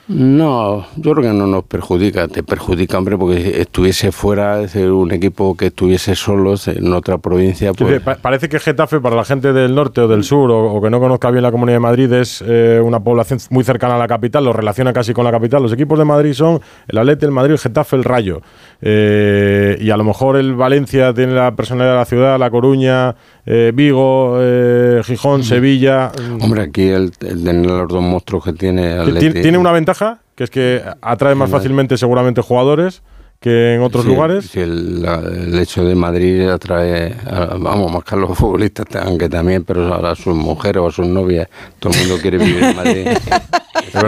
No, 0.08 0.86
yo 0.98 1.14
creo 1.14 1.24
que 1.32 1.38
no 1.38 1.48
nos 1.48 1.64
perjudica. 1.64 2.28
Te 2.28 2.44
perjudica, 2.44 2.98
hombre, 2.98 3.18
porque 3.18 3.42
si 3.42 3.50
estuviese 3.62 4.12
fuera, 4.12 4.62
es 4.62 4.74
decir, 4.74 4.92
un 4.92 5.12
equipo 5.12 5.58
que 5.58 5.68
estuviese 5.68 6.16
solos 6.16 6.68
en 6.68 6.94
otra 6.94 7.18
provincia, 7.18 7.74
pues... 7.74 8.02
pa- 8.02 8.16
parece 8.16 8.48
que 8.48 8.60
Getafe, 8.60 9.00
para 9.00 9.16
la 9.16 9.26
gente 9.26 9.52
del 9.52 9.74
norte 9.74 10.02
o 10.02 10.08
del 10.08 10.24
sur, 10.24 10.52
o, 10.52 10.74
o 10.74 10.82
que 10.82 10.90
no 10.92 11.00
conozca 11.00 11.32
bien 11.32 11.42
la 11.42 11.52
Comunidad 11.52 11.78
de 11.78 11.80
Madrid, 11.80 12.14
es 12.14 12.44
eh, 12.46 12.80
una 12.84 13.00
población 13.00 13.40
muy 13.50 13.64
cercana 13.64 13.96
a 13.96 13.98
la 13.98 14.08
capital, 14.08 14.46
lo 14.46 14.54
relaciona 14.54 14.94
casi 14.94 15.12
con 15.14 15.24
la 15.26 15.32
capital. 15.32 15.64
Los 15.64 15.74
equipos 15.74 15.98
de 15.98 16.06
Madrid 16.06 16.34
son 16.34 16.62
el 16.88 16.98
Atleti, 17.00 17.26
el 17.26 17.32
Madrid, 17.32 17.54
el 17.54 17.60
Getafe, 17.60 17.96
el 17.96 18.04
Rayo. 18.04 18.42
Eh, 18.82 19.78
y 19.82 19.90
a 19.90 19.98
lo 19.98 20.04
mejor 20.04 20.38
el 20.38 20.54
Valencia 20.54 21.14
tiene 21.14 21.34
la 21.34 21.56
personalidad 21.56 21.94
de 21.94 21.98
la 22.00 22.06
ciudad, 22.06 22.40
La 22.40 22.52
Coruña, 22.52 23.16
eh, 23.46 23.72
Vigo, 23.74 24.38
eh, 24.40 25.02
Gijón, 25.04 25.44
Sevilla. 25.44 26.12
Hombre, 26.42 26.62
aquí 26.62 26.84
el, 26.90 27.12
el 27.22 27.64
los 27.64 27.88
dos 27.88 28.04
monstruos 28.04 28.44
que 28.44 28.54
tiene... 28.54 29.04
Ti- 29.06 29.12
Atleti- 29.12 29.42
Tiene 29.42 29.58
una 29.58 29.72
ventaja, 29.72 29.95
que 30.36 30.44
es 30.44 30.50
que 30.50 30.84
atrae 31.02 31.36
más 31.36 31.50
fácilmente 31.50 31.98
seguramente 31.98 32.42
jugadores 32.42 33.02
que 33.46 33.76
en 33.76 33.82
otros 33.84 34.04
Sí, 34.04 34.10
lugares. 34.10 34.46
sí, 34.48 34.60
el, 34.60 35.04
la- 35.04 35.20
el 35.20 35.60
hecho 35.60 35.86
de 35.86 35.94
Madrid 35.94 36.50
atrae, 36.50 37.14
a- 37.30 37.56
vamos, 37.60 37.92
más 37.92 38.04
que 38.04 38.16
a 38.16 38.18
los 38.18 38.36
futbolistas, 38.38 38.88
aunque 39.06 39.30
también, 39.30 39.64
pero 39.64 39.94
a, 39.94 40.12
a 40.12 40.16
sus 40.16 40.34
mujeres 40.36 40.82
o 40.82 40.88
a 40.88 40.92
sus 40.92 41.06
novias, 41.06 41.48
todo 41.78 41.94
el 41.94 42.00
mundo 42.00 42.18
quiere 42.20 42.40
vivir 42.40 42.64
en 42.64 42.76
Madrid. 42.76 43.08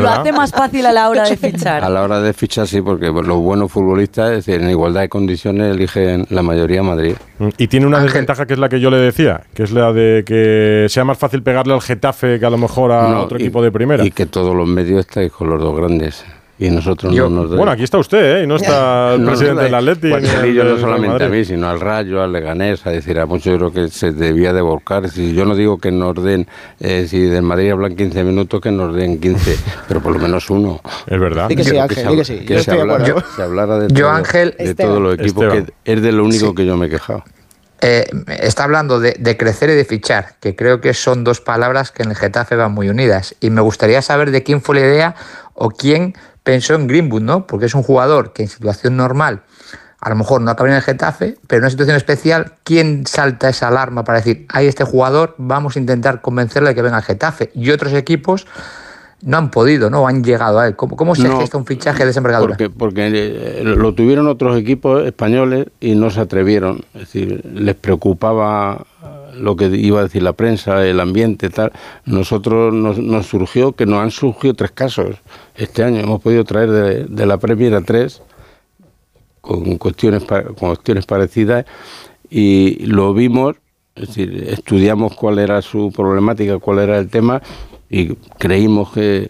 Lo 0.02 0.10
hace 0.10 0.32
más 0.34 0.52
fácil 0.52 0.86
a 0.88 0.92
la 0.92 1.08
hora 1.08 1.30
de 1.30 1.38
fichar. 1.52 1.84
A 1.84 1.90
la 1.90 2.02
hora 2.02 2.20
de 2.20 2.34
fichar, 2.34 2.68
sí, 2.68 2.82
porque 2.82 3.12
pues, 3.12 3.26
los 3.28 3.38
buenos 3.38 3.72
futbolistas, 3.72 4.32
es 4.32 4.46
decir, 4.46 4.60
en 4.62 4.70
igualdad 4.72 5.02
de 5.02 5.10
condiciones, 5.10 5.74
eligen 5.76 6.26
la 6.30 6.42
mayoría 6.42 6.82
Madrid. 6.82 7.14
Mm, 7.38 7.50
Y 7.60 7.68
tiene 7.68 7.86
una 7.86 8.00
desventaja 8.00 8.48
que 8.48 8.54
es 8.54 8.60
la 8.60 8.70
que 8.70 8.80
yo 8.80 8.90
le 8.90 8.98
decía, 8.98 9.42
que 9.54 9.64
es 9.64 9.72
la 9.72 9.94
de 9.94 10.24
que 10.26 10.88
sea 10.90 11.06
más 11.06 11.18
fácil 11.20 11.44
pegarle 11.44 11.74
al 11.76 11.82
Getafe 11.82 12.40
que 12.40 12.46
a 12.46 12.50
lo 12.50 12.58
mejor 12.58 12.92
a 12.92 13.08
No, 13.08 13.22
otro 13.22 13.38
y- 13.38 13.44
equipo 13.44 13.62
de 13.62 13.72
primera. 13.72 14.04
Y 14.04 14.10
que 14.12 14.26
todos 14.26 14.56
los 14.56 14.68
medios 14.68 15.02
estáis 15.02 15.32
con 15.32 15.48
los 15.50 15.62
dos 15.62 15.78
grandes. 15.78 16.26
Y 16.60 16.72
nosotros 16.72 17.14
Yo- 17.14 17.30
no 17.30 17.44
nos 17.44 17.56
Bueno, 17.56 17.72
aquí 17.72 17.84
está 17.84 18.00
usted, 18.00 18.40
¿eh? 18.40 18.44
Y 18.44 18.48
no 18.48 18.56
está 18.58 19.14
el 19.14 19.22
No, 19.22 19.28
presidente 19.28 19.56
no, 19.56 19.62
del 19.64 19.76
Atleti. 19.76 20.10
pues 20.10 20.54
yo 20.56 20.64
no 20.64 20.78
solamente 20.80 21.24
a 21.26 21.30
mí, 21.30 21.46
sino 21.46 21.70
al 21.70 21.80
Rayo, 21.80 22.22
al 22.24 22.34
Leganés, 22.34 22.86
a 22.88 22.90
decir, 22.90 23.20
a 23.20 23.28
muchos 23.28 23.46
yo 23.46 23.58
creo 23.58 23.72
que 23.72 23.90
se 23.90 24.12
debía 24.12 24.54
de 24.54 24.62
volcar. 24.62 25.04
Decir, 25.04 25.36
yo 25.36 25.46
no 25.46 25.56
digo 25.56 25.78
que 25.78 25.92
nos 25.92 26.16
den, 26.24 26.48
eh, 26.80 27.06
si 27.08 27.20
del 27.22 27.44
Madrid 27.44 27.72
hablan 27.72 27.96
15 27.96 28.24
minutos, 28.24 28.60
que 28.60 28.72
nos 28.72 28.96
den 28.96 29.20
15, 29.20 29.56
pero 29.88 30.02
por 30.02 30.14
lo 30.14 30.20
menos 30.20 30.50
uno. 30.50 30.82
Es 31.06 31.20
verdad. 31.20 31.48
Que 31.48 31.64
sí, 31.64 31.78
Ángel, 31.78 31.96
se 32.10 32.16
que 32.16 32.26
sí. 32.26 32.40
Yo 32.46 32.56
se 32.56 32.60
estoy 32.62 32.76
de 32.76 32.82
hablara, 32.82 33.04
acuerdo. 33.08 33.30
se 33.36 33.42
hablara 33.44 33.78
de, 33.80 33.88
Yo, 33.90 34.06
todo- 34.08 34.10
Ángel- 34.16 34.56
de 34.58 34.64
Esteban. 34.64 34.92
todos 34.92 35.02
los 35.04 35.14
equipos, 35.14 35.44
Esteban. 35.44 35.66
que 35.84 35.94
es 35.94 36.02
de 36.02 36.12
lo 36.12 36.24
único 36.26 36.56
que 36.56 36.66
yo 36.66 36.76
me 36.76 36.88
he 36.88 36.90
quejado. 36.90 37.24
Eh, 37.82 38.08
está 38.42 38.64
hablando 38.64 39.00
de, 39.00 39.16
de 39.20 39.38
crecer 39.38 39.70
y 39.70 39.74
de 39.76 39.86
fichar, 39.86 40.30
que 40.42 40.56
creo 40.56 40.82
que 40.82 40.96
son 40.96 41.24
dos 41.24 41.42
palabras 41.42 41.92
que 41.92 42.02
en 42.02 42.10
el 42.10 42.16
Getafe 42.16 42.56
van 42.56 42.72
muy 42.72 42.90
unidas. 42.90 43.36
Y 43.40 43.52
me 43.52 43.62
gustaría 43.62 44.02
saber 44.02 44.32
de 44.32 44.42
quién 44.42 44.64
fue 44.64 44.74
la 44.74 44.82
idea 44.82 45.16
o 45.54 45.70
quién 45.70 46.16
pensó 46.48 46.76
en 46.76 46.88
Greenwood, 46.88 47.24
¿no? 47.24 47.46
Porque 47.46 47.66
es 47.66 47.76
un 47.76 47.84
jugador 47.84 48.32
que 48.32 48.44
en 48.44 48.48
situación 48.48 48.96
normal 48.96 49.42
a 50.00 50.10
lo 50.10 50.16
mejor 50.16 50.40
no 50.40 50.50
acaba 50.50 50.70
en 50.70 50.76
el 50.76 50.82
Getafe, 50.82 51.36
pero 51.46 51.58
en 51.58 51.64
una 51.64 51.70
situación 51.70 51.98
especial, 51.98 52.54
¿quién 52.64 53.06
salta 53.06 53.50
esa 53.50 53.68
alarma 53.68 54.06
para 54.06 54.20
decir, 54.20 54.46
hay 54.48 54.68
este 54.68 54.86
jugador, 54.86 55.36
vamos 55.38 55.76
a 55.76 55.80
intentar 55.80 56.22
convencerle 56.22 56.70
de 56.70 56.76
que 56.76 56.82
venga 56.82 56.96
al 56.96 57.04
Getafe? 57.04 57.52
Y 57.54 57.70
otros 57.72 57.92
equipos 57.92 58.48
no 59.24 59.38
han 59.38 59.52
podido, 59.52 59.90
¿no? 59.90 60.08
Han 60.08 60.24
llegado 60.24 60.60
a 60.60 60.68
él. 60.68 60.78
¿Cómo, 60.78 60.96
cómo 60.96 61.16
se 61.16 61.28
No, 61.28 61.38
gesta 61.38 61.58
un 61.58 61.66
fichaje 61.66 62.06
de 62.06 62.12
esa 62.12 62.22
envergadura? 62.22 62.56
Porque, 62.56 62.70
porque 62.70 63.08
eh, 63.12 63.64
lo 63.66 63.94
tuvieron 63.94 64.28
otros 64.28 64.58
equipos 64.58 65.06
españoles 65.06 65.68
y 65.82 65.96
no 65.96 66.10
se 66.12 66.22
atrevieron. 66.22 66.86
Es 66.94 67.02
decir, 67.02 67.44
les 67.44 67.76
preocupaba 67.76 68.86
lo 69.40 69.56
que 69.56 69.66
iba 69.66 70.00
a 70.00 70.04
decir 70.04 70.24
la 70.24 70.34
prensa, 70.34 70.86
el 70.86 71.00
ambiente, 71.00 71.50
tal. 71.50 71.72
Nosotros 72.06 72.74
nos, 72.74 72.98
nos 72.98 73.28
surgió 73.28 73.74
que 73.74 73.86
nos 73.86 74.00
han 74.00 74.12
surgido 74.12 74.54
tres 74.54 74.72
casos 74.72 75.18
este 75.56 75.84
año. 75.84 76.00
Hemos 76.00 76.22
podido 76.22 76.44
traer 76.44 76.72
de, 76.72 77.06
de 77.06 77.26
la 77.26 77.38
Premier 77.38 77.74
a 77.76 77.82
tres 77.82 78.22
con 79.42 79.78
cuestiones, 79.78 80.24
con 80.26 80.54
cuestiones 80.56 81.06
parecidas 81.06 81.66
y 82.30 82.86
lo 82.86 83.14
vimos, 83.14 83.56
es 83.96 84.08
decir, 84.10 84.46
estudiamos 84.50 85.16
cuál 85.16 85.40
era 85.40 85.62
su 85.62 85.92
problemática, 85.92 86.60
cuál 86.60 86.80
era 86.80 86.98
el 86.98 87.10
tema 87.10 87.42
y 87.90 88.16
creímos 88.38 88.92
que, 88.92 89.30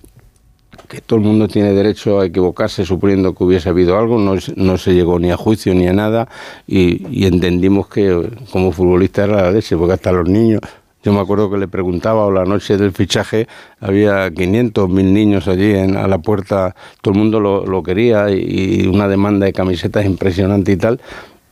que 0.87 1.01
todo 1.01 1.19
el 1.19 1.25
mundo 1.25 1.47
tiene 1.47 1.73
derecho 1.73 2.19
a 2.19 2.25
equivocarse 2.25 2.85
suponiendo 2.85 3.33
que 3.35 3.43
hubiese 3.43 3.69
habido 3.69 3.97
algo, 3.97 4.17
no, 4.19 4.39
se- 4.77 4.93
llegó 4.93 5.19
ni 5.19 5.31
a 5.31 5.37
juicio 5.37 5.73
ni 5.73 5.87
a 5.87 5.93
nada 5.93 6.27
y, 6.67 7.25
entendimos 7.25 7.87
que 7.87 8.29
como 8.51 8.71
futbolista 8.71 9.23
era 9.25 9.43
la 9.43 9.51
leche, 9.51 9.75
porque 9.77 9.93
hasta 9.93 10.11
los 10.11 10.27
niños, 10.29 10.61
yo 11.03 11.13
me 11.13 11.19
acuerdo 11.19 11.49
que 11.49 11.57
le 11.57 11.67
preguntaba 11.67 12.25
o 12.25 12.31
la 12.31 12.43
noche 12.45 12.77
del 12.77 12.91
fichaje 12.91 13.47
había 13.79 14.29
500, 14.31 14.89
1000 14.89 15.13
niños 15.13 15.47
allí 15.47 15.73
en, 15.73 15.95
a 15.97 16.07
la 16.07 16.17
puerta, 16.17 16.75
todo 17.01 17.13
el 17.13 17.19
mundo 17.19 17.39
lo, 17.39 17.65
lo 17.65 17.83
quería 17.83 18.29
y, 18.31 18.81
y 18.83 18.87
una 18.87 19.07
demanda 19.07 19.45
de 19.45 19.53
camisetas 19.53 20.05
impresionante 20.05 20.71
y 20.73 20.77
tal. 20.77 20.99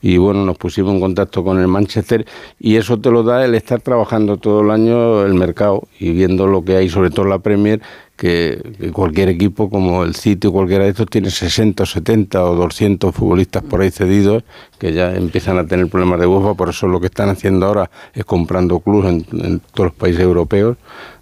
y 0.01 0.17
bueno, 0.17 0.45
nos 0.45 0.57
pusimos 0.57 0.93
en 0.93 0.99
contacto 0.99 1.43
con 1.43 1.59
el 1.59 1.67
Manchester 1.67 2.25
y 2.59 2.75
eso 2.75 2.99
te 2.99 3.09
lo 3.09 3.23
da 3.23 3.43
el 3.43 3.55
estar 3.55 3.81
trabajando 3.81 4.37
todo 4.37 4.61
el 4.61 4.69
año 4.71 5.23
el 5.25 5.33
mercado 5.33 5.87
y 5.99 6.11
viendo 6.11 6.45
lo 6.47 6.63
que 6.63 6.75
hay, 6.77 6.89
sobre 6.89 7.09
todo 7.09 7.25
la 7.25 7.39
Premier, 7.39 7.81
que, 8.15 8.91
cualquier 8.93 9.29
equipo 9.29 9.69
como 9.69 10.03
el 10.03 10.15
City 10.15 10.47
o 10.47 10.51
cualquiera 10.51 10.85
de 10.85 10.91
estos 10.91 11.07
tiene 11.07 11.29
60, 11.29 11.85
70 11.85 12.43
o 12.43 12.55
200 12.55 13.13
futbolistas 13.13 13.63
por 13.63 13.81
ahí 13.81 13.91
cedidos 13.91 14.43
que 14.79 14.93
ya 14.93 15.13
empiezan 15.15 15.57
a 15.57 15.65
tener 15.65 15.87
problemas 15.87 16.19
de 16.19 16.27
UEFA, 16.27 16.53
por 16.53 16.69
eso 16.69 16.87
lo 16.87 16.99
que 16.99 17.07
están 17.07 17.29
haciendo 17.29 17.65
ahora 17.65 17.89
es 18.13 18.25
comprando 18.25 18.79
clubes 18.79 19.11
en, 19.11 19.45
en 19.45 19.59
todos 19.59 19.91
los 19.91 19.93
países 19.93 20.21
europeos, 20.21 20.77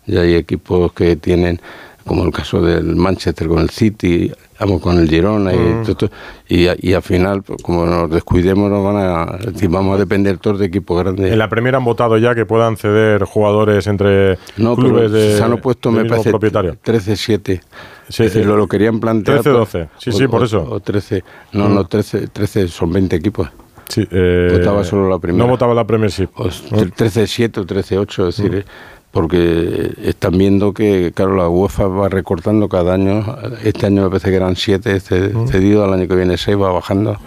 ya 0.05 0.21
hay 0.21 0.35
equipos 0.35 0.93
que 0.93 1.15
tienen 1.15 1.59
como 2.05 2.25
el 2.25 2.31
caso 2.31 2.61
del 2.61 2.95
Manchester 2.95 3.47
con 3.47 3.59
el 3.59 3.69
City, 3.69 4.31
vamos 4.65 4.81
con 4.81 4.97
el 4.99 5.09
Girona 5.09 5.53
y, 5.53 5.57
Mm. 5.57 5.83
todo 5.95 6.09
y, 6.47 6.67
y 6.89 6.93
al 6.93 7.01
final, 7.01 7.43
pues, 7.43 7.61
como 7.61 7.85
nos 7.85 8.09
descuidemos, 8.09 8.69
nos 8.69 8.83
van 8.83 8.97
a, 8.97 9.37
vamos 9.69 9.95
a 9.95 9.97
depender 9.99 10.37
todos 10.37 10.59
de 10.59 10.65
equipos 10.67 10.97
grandes. 11.01 11.31
En 11.31 11.39
la 11.39 11.49
Premier 11.49 11.75
han 11.75 11.83
votado 11.83 12.17
ya 12.17 12.33
que 12.35 12.45
puedan 12.45 12.77
ceder 12.77 13.23
jugadores 13.23 13.87
entre 13.87 14.37
No, 14.57 14.75
clubes 14.75 15.11
de 15.11 15.37
se 15.37 15.43
han 15.43 15.53
opuesto, 15.53 15.91
me 15.91 16.05
parece, 16.05 16.29
propietario. 16.29 16.77
13-7. 16.83 17.61
Sí, 18.09 18.23
es 18.23 18.33
decir, 18.33 18.41
eh, 18.41 18.45
lo, 18.45 18.57
lo 18.57 18.67
querían 18.67 18.99
plantear. 18.99 19.39
13-12. 19.41 19.87
Sí, 19.97 20.11
sí, 20.11 20.27
por 20.27 20.43
eso. 20.43 20.65
O 20.69 20.79
13. 20.79 21.23
No, 21.53 21.69
Mm. 21.69 21.75
no, 21.75 21.85
13, 21.85 22.27
13 22.27 22.67
son 22.67 22.91
20 22.91 23.15
equipos. 23.15 23.49
Sí, 23.89 24.07
eh, 24.11 24.49
Votaba 24.57 24.83
solo 24.83 25.09
la 25.09 25.19
primera. 25.19 25.43
No 25.45 25.49
votaba 25.51 25.73
la 25.73 25.85
Premiership. 25.85 26.29
O 26.35 26.47
es 26.47 26.63
13-7 26.71 27.57
o 27.61 27.65
13-8, 27.65 28.27
es 28.29 28.37
decir, 28.37 28.55
eh, 28.55 28.65
porque 29.13 29.91
están 30.03 30.39
viendo 30.39 30.73
que, 30.73 31.11
claro, 31.13 31.35
la 31.35 31.47
UEFA 31.47 31.85
va 31.87 32.09
recortando 32.09 32.67
cada 32.67 32.95
año. 32.95 33.23
Este 33.63 33.85
año 33.85 34.01
me 34.01 34.09
parece 34.09 34.31
que 34.31 34.35
eran 34.37 34.55
7 34.55 34.99
cedidos, 34.99 35.87
al 35.87 35.93
año 35.93 36.07
que 36.07 36.15
viene 36.15 36.35
6 36.35 36.57
va 36.59 36.71
bajando. 36.71 37.17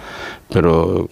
Pero 0.52 1.08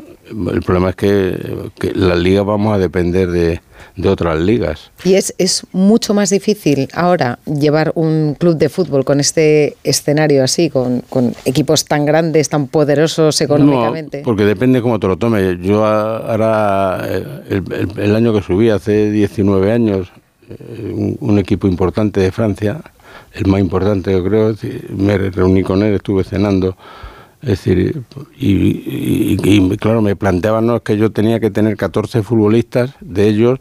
el 0.53 0.63
problema 0.63 0.91
es 0.91 0.97
que, 0.97 1.71
que 1.79 1.93
las 1.95 2.19
ligas 2.19 2.45
vamos 2.45 2.75
a 2.75 2.79
depender 2.79 3.31
de, 3.31 3.61
de 3.95 4.09
otras 4.09 4.41
ligas. 4.41 4.91
Y 5.05 5.15
es, 5.15 5.33
es 5.39 5.65
mucho 5.71 6.13
más 6.13 6.31
difícil 6.31 6.89
ahora 6.93 7.39
llevar 7.47 7.93
un 7.95 8.35
club 8.37 8.57
de 8.57 8.69
fútbol 8.69 9.05
con 9.05 9.21
este 9.21 9.77
escenario 9.85 10.43
así, 10.43 10.71
con, 10.71 11.03
con 11.09 11.35
equipos 11.45 11.85
tan 11.85 12.05
grandes, 12.05 12.49
tan 12.49 12.67
poderosos 12.67 13.41
económicamente. 13.41 14.19
No, 14.19 14.25
porque 14.25 14.45
depende 14.45 14.83
cómo 14.83 14.99
te 14.99 15.07
lo 15.07 15.17
tomes. 15.19 15.57
Yo 15.61 15.87
ahora, 15.87 17.01
eh, 17.09 17.25
el, 17.51 17.65
el- 17.73 17.99
el 18.01 18.17
año 18.17 18.33
que 18.35 18.43
subí, 18.43 18.71
hace 18.71 19.13
19 19.13 19.71
años, 19.71 20.11
un, 21.20 21.38
equipo 21.38 21.66
importante 21.66 22.20
de 22.20 22.33
Francia, 22.33 22.80
el 23.33 23.46
más 23.46 23.61
importante 23.61 24.12
yo 24.12 24.24
creo, 24.24 24.54
me 24.96 25.18
reuní 25.18 25.62
con 25.62 25.83
él, 25.83 25.94
estuve 25.94 26.24
cenando. 26.24 26.76
Es 27.42 27.48
decir, 27.50 28.02
y, 28.38 29.37
claro, 29.76 30.00
me 30.00 30.16
planteaban 30.16 30.66
¿no? 30.66 30.83
que 30.83 30.96
yo 30.96 31.12
tenía 31.12 31.40
que 31.40 31.50
tener 31.50 31.76
14 31.76 32.22
futbolistas 32.22 32.94
de 33.00 33.28
ellos 33.28 33.59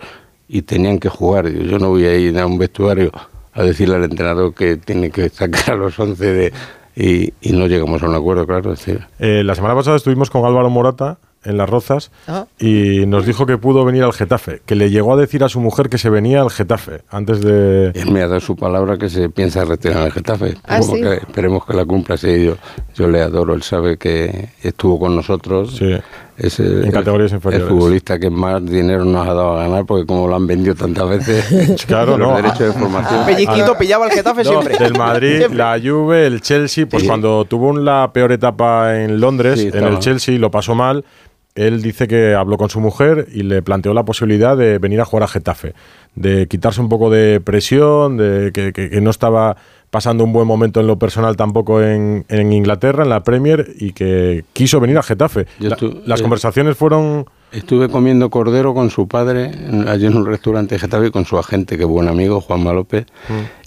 y 0.47 0.61
tenían 0.61 0.99
que 0.99 1.09
jugar. 1.09 1.49
Yo, 1.49 1.79
no 1.79 1.89
voy 1.89 2.05
a 2.05 2.15
ir 2.15 2.39
a 2.39 2.45
un 2.45 2.57
vestuario 2.57 3.11
a 3.51 3.63
decirle 3.63 3.95
al 3.95 4.05
entrenador 4.05 4.53
que 4.53 4.77
tiene 4.77 5.11
que 5.11 5.29
sacar 5.29 5.73
a 5.73 5.75
los 5.75 5.99
11 5.99 6.33
de, 6.33 6.53
y, 6.95 7.33
no 7.51 7.67
llegamos 7.67 8.01
a 8.03 8.07
un 8.07 8.15
acuerdo, 8.15 8.45
claro. 8.45 8.73
Eh, 9.19 9.43
la 9.43 9.55
semana 9.55 9.75
pasada 9.75 9.97
estuvimos 9.97 10.29
con 10.29 10.45
Álvaro 10.45 10.69
Morata 10.69 11.17
en 11.45 11.57
Las 11.57 11.69
Rozas 11.69 12.11
Ah. 12.27 12.45
y 12.59 13.05
nos 13.05 13.25
dijo 13.25 13.45
que 13.45 13.57
pudo 13.57 13.85
venir 13.85 14.03
al 14.03 14.13
Getafe, 14.13 14.61
que 14.65 14.75
le 14.75 14.89
llegó 14.89 15.13
a 15.13 15.17
decir 15.17 15.43
a 15.43 15.49
su 15.49 15.59
mujer 15.59 15.89
que 15.89 15.97
se 15.97 16.09
venía 16.09 16.41
al 16.41 16.49
Getafe 16.49 17.01
antes 17.09 17.41
de... 17.41 17.87
Él 17.93 18.11
me 18.11 18.21
ha 18.21 18.27
dado 18.27 18.39
su 18.39 18.55
palabra 18.55 18.97
que 18.97 19.09
se 19.09 19.29
piensa 19.29 19.65
retirar 19.65 20.03
al 20.03 20.11
Getafe. 20.11 20.55
¿Ah, 20.65 20.79
Esperemos, 20.79 20.87
sí? 20.89 21.01
que, 21.01 21.13
esperemos 21.27 21.65
que 21.65 21.73
la 21.73 21.85
cumpla. 21.85 22.17
Sí, 22.17 22.45
yo, 22.45 22.55
yo 22.95 23.07
le 23.07 23.21
adoro. 23.21 23.53
Él 23.53 23.63
sabe 23.63 23.97
que 23.97 24.49
estuvo 24.61 24.99
con 24.99 25.15
nosotros. 25.15 25.75
Sí. 25.77 25.95
Es 26.35 26.59
el, 26.59 26.85
En 26.85 26.91
categorías 26.91 27.31
el- 27.31 27.35
inferiores. 27.37 27.67
El 27.69 27.73
futbolista 27.77 28.17
que 28.17 28.29
más 28.31 28.65
dinero 28.65 29.05
nos 29.05 29.21
ha 29.27 29.33
dado 29.35 29.53
a 29.59 29.63
ganar, 29.67 29.85
porque 29.85 30.05
como 30.07 30.27
lo 30.27 30.35
han 30.35 30.47
vendido 30.47 30.73
tantas 30.73 31.07
veces, 31.07 31.85
Claro, 31.87 32.17
los 32.17 32.27
no. 32.29 32.35
derechos 32.35 32.59
de 32.59 32.71
formación. 32.73 33.25
Pelliquito 33.25 33.77
pillaba 33.77 34.05
al 34.05 34.11
Getafe 34.11 34.43
No, 34.43 34.49
siempre. 34.63 34.77
del 34.79 34.97
Madrid, 34.97 35.37
Siempre. 35.37 35.57
la 35.59 35.79
Juve, 35.83 36.25
el 36.25 36.41
Chelsea, 36.41 36.87
pues 36.87 37.03
Sí. 37.03 37.07
cuando 37.07 37.45
tuvo 37.45 37.77
la 37.77 38.09
peor 38.11 38.31
etapa 38.31 38.99
en 38.99 39.19
Londres, 39.19 39.59
Sí, 39.59 39.69
en 39.71 39.83
el 39.83 39.99
Chelsea, 39.99 40.39
lo 40.39 40.49
pasó 40.49 40.73
mal. 40.73 41.05
Él 41.55 41.81
dice 41.83 42.07
que 42.07 42.33
habló 42.33 42.57
con 42.57 42.69
su 42.69 42.79
mujer 42.79 43.27
y 43.31 43.43
le 43.43 43.61
planteó 43.61 43.93
la 43.93 44.03
posibilidad 44.05 44.57
de 44.57 44.79
venir 44.79 44.99
a 45.01 45.05
jugar 45.05 45.23
a 45.23 45.27
Getafe, 45.27 45.73
de 46.15 46.47
quitarse 46.47 46.81
un 46.81 46.89
poco 46.89 47.09
de 47.11 47.41
presión, 47.41 48.17
de 48.17 48.51
que, 48.53 48.73
que- 48.73 48.89
que 48.89 49.01
no 49.01 49.11
estaba 49.11 49.55
pasando 49.91 50.23
un 50.23 50.33
buen 50.33 50.47
momento 50.47 50.79
en 50.79 50.87
lo 50.87 50.97
personal 50.97 51.35
tampoco 51.37 51.79
en, 51.83 52.25
en 52.27 52.51
Inglaterra, 52.51 53.03
en 53.03 53.09
la 53.09 53.23
Premier, 53.23 53.67
y 53.79 53.91
que 53.93 54.43
quiso 54.53 54.79
venir 54.79 54.97
a 54.97 55.03
Getafe. 55.03 55.45
La- 55.59 55.77
las 56.07 56.19
eh, 56.19 56.23
conversaciones 56.23 56.75
fueron... 56.75 57.25
Estuve 57.51 57.87
comiendo 57.87 58.31
cordero 58.31 58.73
con 58.73 58.89
su 58.89 59.07
padre 59.07 59.51
allí 59.87 60.07
en 60.07 60.17
un 60.17 60.25
restaurante 60.25 60.73
de 60.73 60.79
Getafe 60.79 61.07
y 61.07 61.11
con 61.11 61.25
su 61.25 61.37
agente, 61.37 61.77
que 61.77 61.85
buen 61.85 62.07
amigo, 62.07 62.41
Juanma 62.41 62.73
López. 62.73 63.05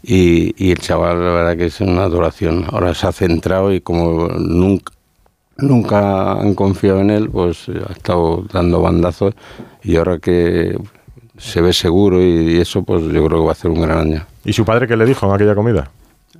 Y, 0.02 0.52
y 0.62 0.72
el 0.72 0.78
chaval, 0.78 1.24
la 1.24 1.30
verdad 1.30 1.56
que 1.56 1.66
es 1.66 1.80
una 1.80 2.02
adoración. 2.02 2.64
Ahora 2.68 2.92
se 2.94 3.06
ha 3.06 3.12
centrado 3.12 3.72
y 3.72 3.80
como 3.80 4.26
nunca, 4.28 4.92
nunca 5.58 6.32
han 6.32 6.54
confiado 6.54 7.00
en 7.00 7.10
él, 7.10 7.30
pues 7.30 7.68
ha 7.68 7.92
estado 7.92 8.44
dando 8.52 8.80
bandazos. 8.80 9.34
Y 9.82 9.96
ahora 9.96 10.18
que 10.18 10.76
se 11.38 11.60
ve 11.60 11.72
seguro 11.72 12.20
y, 12.22 12.56
y 12.56 12.60
eso, 12.60 12.82
pues 12.82 13.02
yo 13.02 13.10
creo 13.26 13.28
que 13.40 13.44
va 13.44 13.48
a 13.50 13.52
hacer 13.52 13.70
un 13.70 13.80
gran 13.82 13.98
año. 13.98 14.26
¿Y 14.44 14.52
su 14.52 14.64
padre 14.64 14.86
qué 14.86 14.96
le 14.96 15.04
dijo 15.06 15.26
en 15.26 15.32
aquella 15.34 15.54
comida? 15.54 15.90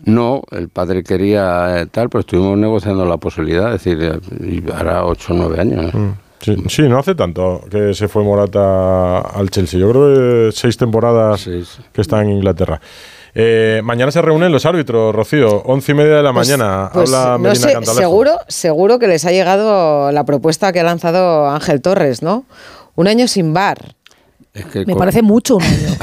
No, 0.05 0.43
el 0.53 0.69
padre 0.69 1.03
quería 1.03 1.81
eh, 1.81 1.87
tal, 1.87 2.09
pero 2.09 2.21
estuvimos 2.21 2.57
negociando 2.59 3.05
la 3.05 3.17
posibilidad, 3.17 3.75
es 3.75 3.83
decir, 3.85 3.99
eh, 4.03 4.63
hará 4.75 5.05
8 5.05 5.33
o 5.33 5.37
9 5.37 5.61
años. 5.61 5.95
¿eh? 5.95 5.97
Mm. 5.99 6.13
Sí, 6.39 6.55
sí, 6.69 6.83
no 6.83 6.99
hace 6.99 7.15
tanto 7.15 7.63
que 7.71 7.95
se 7.95 8.07
fue 8.09 8.23
Morata 8.23 9.19
al 9.21 9.51
Chelsea. 9.51 9.81
Yo 9.81 9.91
creo 9.91 10.15
que 10.15 10.53
seis 10.53 10.77
temporadas 10.77 11.41
Sí, 11.41 11.65
sí. 11.65 11.83
que 11.93 12.03
está 12.03 12.21
en 12.23 12.31
Inglaterra. 12.31 12.81
Eh, 13.39 13.83
mañana 13.85 14.11
se 14.11 14.23
reúnen 14.23 14.51
los 14.51 14.65
árbitros, 14.65 15.15
Rocío, 15.15 15.61
once 15.67 15.93
y 15.93 15.95
media 15.95 16.17
de 16.17 16.23
la 16.23 16.33
Pues- 16.33 16.49
mañana. 16.49 16.89
pues, 16.91 17.13
Habla 17.13 17.37
no 17.51 17.55
sé, 17.55 17.75
seguro, 17.95 18.33
seguro 18.49 18.99
que 18.99 19.09
les 19.09 19.27
ha 19.27 19.31
llegado 19.31 20.11
la 20.11 20.25
propuesta 20.25 20.73
que 20.73 20.81
ha 20.81 20.85
lanzado 20.85 21.47
Ángel 21.51 21.83
Torres, 21.83 22.23
¿no? 22.23 22.45
Un 22.95 23.09
año 23.09 23.29
sin 23.29 23.53
bar. 23.53 23.95
Es 24.55 24.65
que 24.65 24.79
Me 24.87 24.95
con- 24.95 24.99
parece 25.01 25.21
mucho 25.21 25.57
un 25.57 25.63
año. 25.65 25.97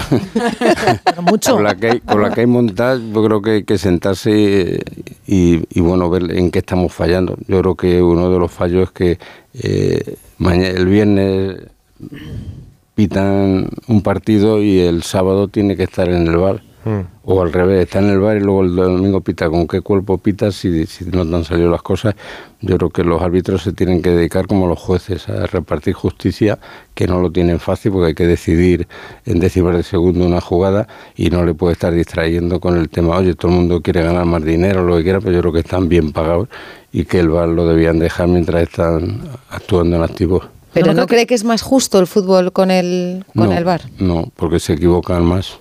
Mucho. 1.24 1.56
Con 1.56 1.64
la 1.64 1.74
que 1.74 1.88
hay, 1.90 2.00
con 2.02 2.22
la 2.22 2.30
que 2.30 2.42
hay 2.42 2.46
montada, 2.46 3.00
yo 3.12 3.24
creo 3.26 3.42
que 3.42 3.50
hay 3.52 3.64
que 3.64 3.80
sentarse 3.80 4.84
y, 5.26 5.64
y, 5.76 5.82
bueno, 5.82 6.12
ver 6.12 6.30
en 6.38 6.52
qué 6.52 6.60
estamos 6.60 6.94
fallando. 6.94 7.36
Yo 7.48 7.62
creo 7.62 7.74
que 7.76 8.00
uno 8.04 8.30
de 8.32 8.38
los 8.38 8.52
fallos 8.52 8.84
es 8.84 8.92
que 8.92 9.18
eh, 9.56 10.18
mañana, 10.38 10.68
el 10.68 10.86
viernes 10.86 11.62
pitan 12.94 13.70
un 13.88 14.02
partido 14.04 14.62
y 14.62 14.80
el 14.82 15.02
sábado 15.02 15.48
tiene 15.48 15.76
que 15.76 15.84
estar 15.84 16.08
en 16.10 16.28
el 16.28 16.38
bar. 16.38 16.62
Mm. 16.86 17.02
O 17.26 17.42
al 17.42 17.54
revés, 17.54 17.84
está 17.84 18.00
en 18.00 18.10
el 18.10 18.20
bar 18.20 18.38
y 18.38 18.42
luego 18.42 18.64
el 18.64 18.76
domingo 18.76 19.22
pita. 19.22 19.50
¿Con 19.50 19.68
qué 19.68 19.82
cuerpo 19.82 20.18
pita 20.18 20.52
si, 20.52 20.86
si 20.86 21.06
no 21.06 21.26
te 21.26 21.36
han 21.36 21.44
salido 21.44 21.70
las 21.70 21.82
cosas? 21.82 22.16
Yo 22.62 22.78
creo 22.78 22.90
que 22.90 23.04
los 23.04 23.22
árbitros 23.22 23.64
se 23.64 23.74
tienen 23.74 24.02
que 24.02 24.10
dedicar 24.10 24.48
como 24.48 24.68
los 24.68 24.80
jueces 24.80 25.28
a 25.30 25.46
repartir 25.48 25.94
justicia, 25.94 26.60
que 26.94 27.08
no 27.08 27.20
lo 27.20 27.32
tienen 27.32 27.60
fácil 27.60 27.92
porque 27.92 28.08
hay 28.08 28.14
que 28.16 28.28
decidir 28.28 28.88
en 29.26 29.40
décimas 29.40 29.76
de 29.76 29.84
segundo 29.84 30.26
una 30.26 30.42
jugada 30.42 30.88
y 31.16 31.30
no 31.30 31.46
le 31.46 31.54
puede 31.54 31.74
estar 31.74 31.94
distrayendo 31.94 32.60
con 32.60 32.78
el 32.78 32.90
tema, 32.90 33.18
oye, 33.18 33.36
todo 33.36 33.52
el 33.52 33.58
mundo 33.58 33.82
quiere 33.82 34.04
ganar 34.04 34.26
más 34.26 34.44
dinero, 34.44 34.84
lo 34.84 34.98
que 34.98 35.04
quiera, 35.04 35.20
pero 35.20 35.34
yo 35.34 35.42
creo 35.42 35.54
que 35.54 35.60
están 35.60 35.90
bien 35.90 36.12
pagados 36.12 36.48
y 36.92 37.06
que 37.06 37.20
el 37.20 37.30
bar 37.30 37.50
lo 37.50 37.68
debían 37.68 38.00
dejar 38.00 38.28
mientras 38.28 38.64
están 38.64 39.24
actuando 39.50 39.98
en 39.98 40.04
activo. 40.04 40.44
Pero 40.74 40.88
No, 40.88 41.02
¿no, 41.02 41.08
cree 41.08 41.28
que 41.28 41.36
es 41.36 41.44
más 41.44 41.62
justo 41.62 42.00
el 42.00 42.08
fútbol 42.08 42.52
con 42.52 42.72
el, 42.72 43.26
con 43.36 43.50
no, 43.50 43.58
el 43.58 43.64
bar? 43.64 43.82
No, 44.00 44.32
porque 44.36 44.60
se 44.60 44.74
equivocan 44.74 45.24
más. 45.24 45.60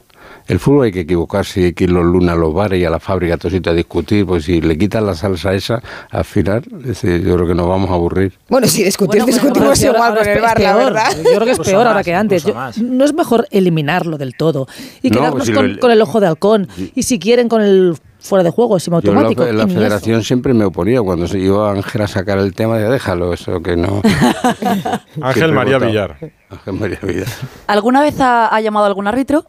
El 0.48 0.58
fútbol 0.58 0.86
hay 0.86 0.92
que 0.92 1.00
equivocarse 1.00 1.60
y 1.60 1.64
hay 1.66 1.72
que 1.72 1.84
ir 1.84 1.90
los 1.90 2.04
lunes 2.04 2.30
a 2.30 2.34
los 2.34 2.52
bares 2.52 2.80
y 2.80 2.84
a 2.84 2.90
la 2.90 2.98
fábrica 3.00 3.36
todo 3.36 3.50
sitio 3.50 3.72
a 3.72 3.74
discutir, 3.74 4.26
pues 4.26 4.44
si 4.44 4.60
le 4.60 4.76
quitan 4.76 5.06
la 5.06 5.14
salsa 5.14 5.54
esa, 5.54 5.82
al 6.10 6.24
final 6.24 6.62
es 6.80 6.86
decir, 6.86 7.22
yo 7.24 7.34
creo 7.36 7.46
que 7.46 7.54
nos 7.54 7.68
vamos 7.68 7.90
a 7.90 7.94
aburrir. 7.94 8.32
Bueno, 8.48 8.66
si 8.66 8.82
discutir, 8.84 9.22
Bueno, 9.22 9.26
discutimos 9.38 9.82
igual 9.82 10.02
ahora 10.02 10.20
con 10.20 10.28
es 10.28 10.36
el 10.36 10.42
bar, 10.42 10.60
la 10.60 10.74
verdad. 10.76 11.16
Yo 11.16 11.22
creo 11.22 11.38
que 11.40 11.50
es 11.52 11.58
Incluso 11.58 11.70
peor 11.70 11.86
ahora 11.86 12.02
que 12.04 12.14
antes. 12.14 12.44
Yo- 12.44 12.54
no 12.82 13.04
es 13.04 13.14
mejor 13.14 13.46
eliminarlo 13.50 14.18
del 14.18 14.34
todo 14.36 14.66
y 15.02 15.10
No, 15.10 15.16
quedarnos 15.18 15.32
pues 15.38 15.46
si 15.46 15.52
con, 15.52 15.72
lo- 15.74 15.78
con 15.80 15.90
el 15.90 16.02
ojo 16.02 16.20
de 16.20 16.26
halcón. 16.26 16.68
Y 16.94 17.02
si 17.04 17.18
quieren 17.18 17.48
con 17.48 17.62
el 17.62 17.94
fuera 18.20 18.44
de 18.44 18.50
juego, 18.50 18.70
Yo 18.70 18.74
la, 18.76 18.80
semiautomático. 18.80 19.44
en 19.46 19.56
la 19.58 19.64
eso. 19.64 19.74
federación 19.74 20.22
siempre 20.22 20.54
me 20.54 20.64
oponía 20.64 21.02
cuando 21.02 21.26
se 21.26 21.38
iba 21.40 21.70
Ángel 21.72 22.02
a 22.02 22.06
sacar 22.06 22.38
el 22.38 22.54
tema 22.54 22.78
de 22.78 22.88
déjalo, 22.88 23.32
eso 23.32 23.60
que 23.62 23.76
no. 23.76 24.00
Ángel 25.20 25.52
María. 25.52 25.78
Villar. 25.78 26.16
Ángel 26.50 26.74
María 26.74 26.98
Villar. 27.02 27.26
¿Alguna 27.66 28.00
vez 28.02 28.20
ha, 28.20 28.54
ha 28.54 28.60
llamado 28.60 28.86
algún 28.86 29.06
árbitro? 29.06 29.44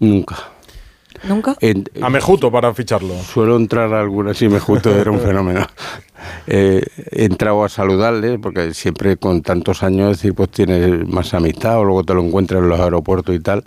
Nunca. 0.00 0.36
¿Nunca? 1.24 1.56
En- 1.60 1.84
A 2.02 2.10
Mejuto 2.10 2.50
para 2.50 2.74
ficharlo. 2.74 3.14
Suelo 3.22 3.56
entrar 3.56 3.92
a 3.94 4.00
alguna, 4.00 4.34
sí, 4.34 4.48
me 4.48 4.60
justo 4.60 4.90
era 4.94 5.10
un 5.10 5.20
fenómeno. 5.20 5.66
Eh, 6.46 6.82
he 7.12 7.24
entrado 7.24 7.64
a 7.64 7.68
saludarle, 7.68 8.38
porque 8.38 8.74
siempre 8.74 9.16
con 9.16 9.40
tantos 9.42 9.82
años, 9.82 10.10
decir, 10.16 10.34
pues 10.34 10.50
tienes 10.50 11.06
más 11.08 11.32
amistad, 11.34 11.78
o 11.78 11.84
luego 11.84 12.04
te 12.04 12.14
lo 12.14 12.22
encuentras 12.22 12.62
en 12.62 12.68
los 12.68 12.80
aeropuertos 12.80 13.34
y 13.34 13.40
tal, 13.40 13.64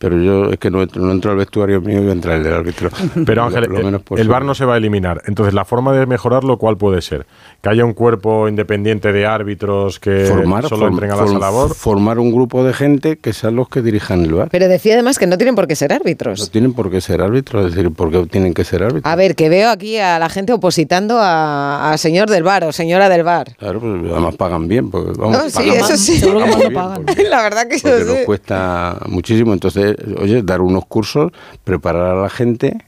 pero 0.00 0.16
yo 0.18 0.46
es 0.50 0.58
que 0.58 0.70
no 0.70 0.80
entro, 0.80 1.02
no 1.02 1.12
entro 1.12 1.30
al 1.30 1.36
vestuario 1.36 1.78
mío 1.82 1.98
y 1.98 2.00
voy 2.00 2.08
a 2.08 2.12
entrar 2.12 2.38
el 2.38 2.42
del 2.42 2.54
árbitro. 2.54 2.88
Pero 3.26 3.44
Ángel, 3.44 3.64
lo 3.68 3.82
menos 3.84 4.00
el. 4.16 4.28
VAR 4.28 4.44
no 4.46 4.54
se 4.54 4.64
va 4.64 4.72
a 4.74 4.76
eliminar. 4.78 5.20
Entonces, 5.26 5.52
la 5.52 5.66
forma 5.66 5.92
de 5.92 6.06
mejorarlo, 6.06 6.56
¿cuál 6.56 6.78
puede 6.78 7.02
ser? 7.02 7.26
Que 7.60 7.68
haya 7.68 7.84
un 7.84 7.92
cuerpo 7.92 8.48
independiente 8.48 9.12
de 9.12 9.26
árbitros 9.26 10.00
que 10.00 10.24
formar, 10.26 10.66
solo 10.66 10.86
form- 10.86 10.92
entren 10.92 11.10
a 11.10 11.16
la 11.16 11.22
form- 11.24 11.38
labor. 11.38 11.74
formar 11.74 12.18
un 12.18 12.32
grupo 12.32 12.64
de 12.64 12.72
gente 12.72 13.18
que 13.18 13.34
sean 13.34 13.56
los 13.56 13.68
que 13.68 13.82
dirijan 13.82 14.24
el 14.24 14.32
VAR. 14.32 14.48
Pero 14.50 14.68
decía 14.68 14.94
además 14.94 15.18
que 15.18 15.26
no 15.26 15.36
tienen 15.36 15.54
por 15.54 15.66
qué 15.68 15.76
ser 15.76 15.90
No 15.90 15.96
árbitros. 15.96 16.50
tienen 16.50 16.72
por 16.72 16.90
qué 16.90 17.02
ser 17.02 17.20
árbitros, 17.20 17.66
es 17.66 17.74
decir, 17.74 17.92
¿por 17.92 18.10
qué 18.10 18.24
tienen 18.26 18.54
que 18.54 18.64
ser 18.64 18.82
árbitros? 18.82 19.04
A 19.12 19.16
ver, 19.16 19.34
que 19.36 19.50
veo 19.50 19.68
aquí 19.68 19.98
a 19.98 20.18
la 20.18 20.30
gente 20.30 20.54
opositando 20.54 21.18
a, 21.20 21.92
a 21.92 21.98
señor 21.98 22.30
del 22.30 22.42
bar 22.42 22.64
o 22.64 22.72
señora 22.72 23.10
del 23.10 23.22
bar. 23.22 23.54
Claro, 23.58 23.80
pues 23.80 23.92
además 24.10 24.34
pagan 24.36 24.66
bien. 24.66 24.90
Porque, 24.90 25.12
vamos, 25.18 25.36
No, 25.36 25.50
sí, 25.50 25.56
pagan 25.56 25.76
eso 25.76 25.90
más. 25.90 26.00
sí. 26.00 26.20
Pagan 26.20 26.50
no 26.50 26.56
bien, 26.56 26.72
porque- 27.04 27.28
La 27.28 27.42
verdad 27.42 27.68
que 27.68 27.76
yo 27.76 27.82
porque 27.90 28.04
nos 28.04 28.18
cuesta 28.24 28.98
muchísimo. 29.06 29.52
Entonces, 29.52 29.89
oye, 30.18 30.42
dar 30.42 30.60
unos 30.60 30.84
cursos, 30.86 31.32
preparar 31.64 32.16
a 32.16 32.22
la 32.22 32.30
gente 32.30 32.78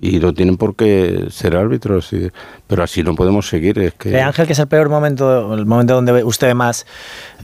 y 0.00 0.18
no 0.18 0.32
tienen 0.32 0.56
por 0.56 0.74
qué 0.76 1.26
ser 1.30 1.56
árbitros. 1.56 2.12
y- 2.12 2.30
pero 2.66 2.84
así 2.84 3.02
no 3.02 3.16
podemos 3.16 3.48
seguir. 3.48 3.78
Es 3.80 3.94
que 3.94 4.10
¿Cree 4.10 4.22
Ángel 4.22 4.46
que 4.46 4.52
es 4.52 4.58
el 4.60 4.68
peor 4.68 4.88
momento, 4.88 5.52
el 5.54 5.66
momento 5.66 5.94
donde 5.94 6.12
ve 6.12 6.22
usted 6.22 6.46
ve 6.46 6.54
más, 6.54 6.86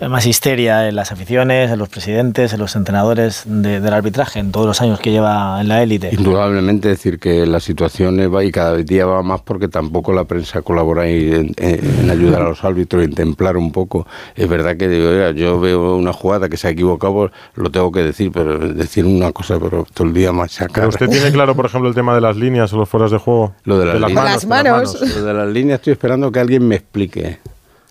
más 0.08 0.24
histeria 0.24 0.88
en 0.88 0.94
las 0.94 1.10
aficiones, 1.10 1.70
en 1.72 1.78
los 1.80 1.88
presidentes, 1.88 2.52
en 2.52 2.60
los 2.60 2.76
entrenadores 2.76 3.42
de- 3.44 3.80
del 3.80 3.92
arbitraje, 3.92 4.38
en 4.38 4.52
todos 4.52 4.66
los 4.66 4.80
años 4.80 5.00
que 5.00 5.10
lleva 5.10 5.60
en 5.60 5.66
la 5.68 5.82
élite? 5.82 6.10
Indudablemente 6.12 6.88
decir 6.88 7.18
que 7.18 7.44
la 7.44 7.58
situación 7.58 8.16
va 8.32 8.44
y 8.44 8.52
cada 8.52 8.76
día 8.76 9.04
va 9.04 9.22
más 9.24 9.40
porque 9.42 9.66
tampoco 9.66 10.12
la 10.12 10.24
prensa 10.24 10.62
colabora 10.62 11.02
ahí 11.02 11.32
en, 11.32 11.52
en- 11.56 12.00
en 12.04 12.10
ayudar 12.10 12.42
a 12.42 12.48
los 12.48 12.62
árbitros, 12.62 13.02
en 13.02 13.12
templar 13.12 13.56
un 13.56 13.72
poco. 13.72 14.06
Es 14.36 14.48
verdad 14.48 14.76
que 14.76 14.86
digo, 14.88 15.08
oiga, 15.08 15.32
yo 15.32 15.58
veo 15.58 15.96
una 15.96 16.12
jugada 16.12 16.48
que 16.48 16.56
se 16.56 16.68
ha 16.68 16.70
equivocado, 16.70 17.32
lo 17.56 17.70
tengo 17.72 17.90
que 17.90 18.04
decir, 18.04 18.30
pero 18.32 18.58
decir 18.60 19.04
una 19.04 19.32
cosa, 19.32 19.58
pero 19.58 19.84
todo 19.92 20.06
el 20.06 20.14
día 20.14 20.30
machacar. 20.30 20.72
Pero 20.72 20.88
usted 20.90 21.08
tiene 21.08 21.32
claro, 21.32 21.56
por 21.56 21.66
ejemplo, 21.66 21.88
el 21.88 21.94
tema 21.96 22.14
de 22.14 22.20
las 22.20 22.36
líneas 22.36 22.45
o 22.72 22.76
los 22.76 22.88
fueras 22.88 23.10
de 23.10 23.18
juego. 23.18 23.54
Lo 23.64 23.78
de 23.78 23.86
las 23.86 24.00
líneas. 24.00 24.24
Las 24.24 24.40
de 24.42 24.48
manos. 24.48 25.00
Lo 25.16 25.24
de 25.24 25.34
las 25.34 25.48
líneas 25.48 25.78
estoy 25.80 25.92
esperando 25.92 26.30
que 26.32 26.40
alguien 26.40 26.66
me 26.66 26.76
explique. 26.76 27.38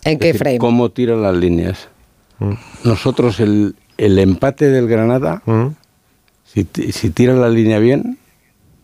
¿En 0.04 0.12
Es 0.14 0.18
qué 0.18 0.26
decir, 0.28 0.38
frame? 0.38 0.58
¿Cómo 0.58 0.90
tiran 0.90 1.22
las 1.22 1.34
líneas? 1.36 1.88
Mm. 2.38 2.52
Nosotros 2.84 3.40
el, 3.40 3.74
el 3.98 4.18
empate 4.18 4.68
del 4.68 4.86
Granada, 4.88 5.42
Mm. 5.46 5.66
si, 6.44 6.66
si 6.92 7.10
tiran 7.10 7.40
la 7.40 7.48
línea 7.48 7.78
bien, 7.78 8.18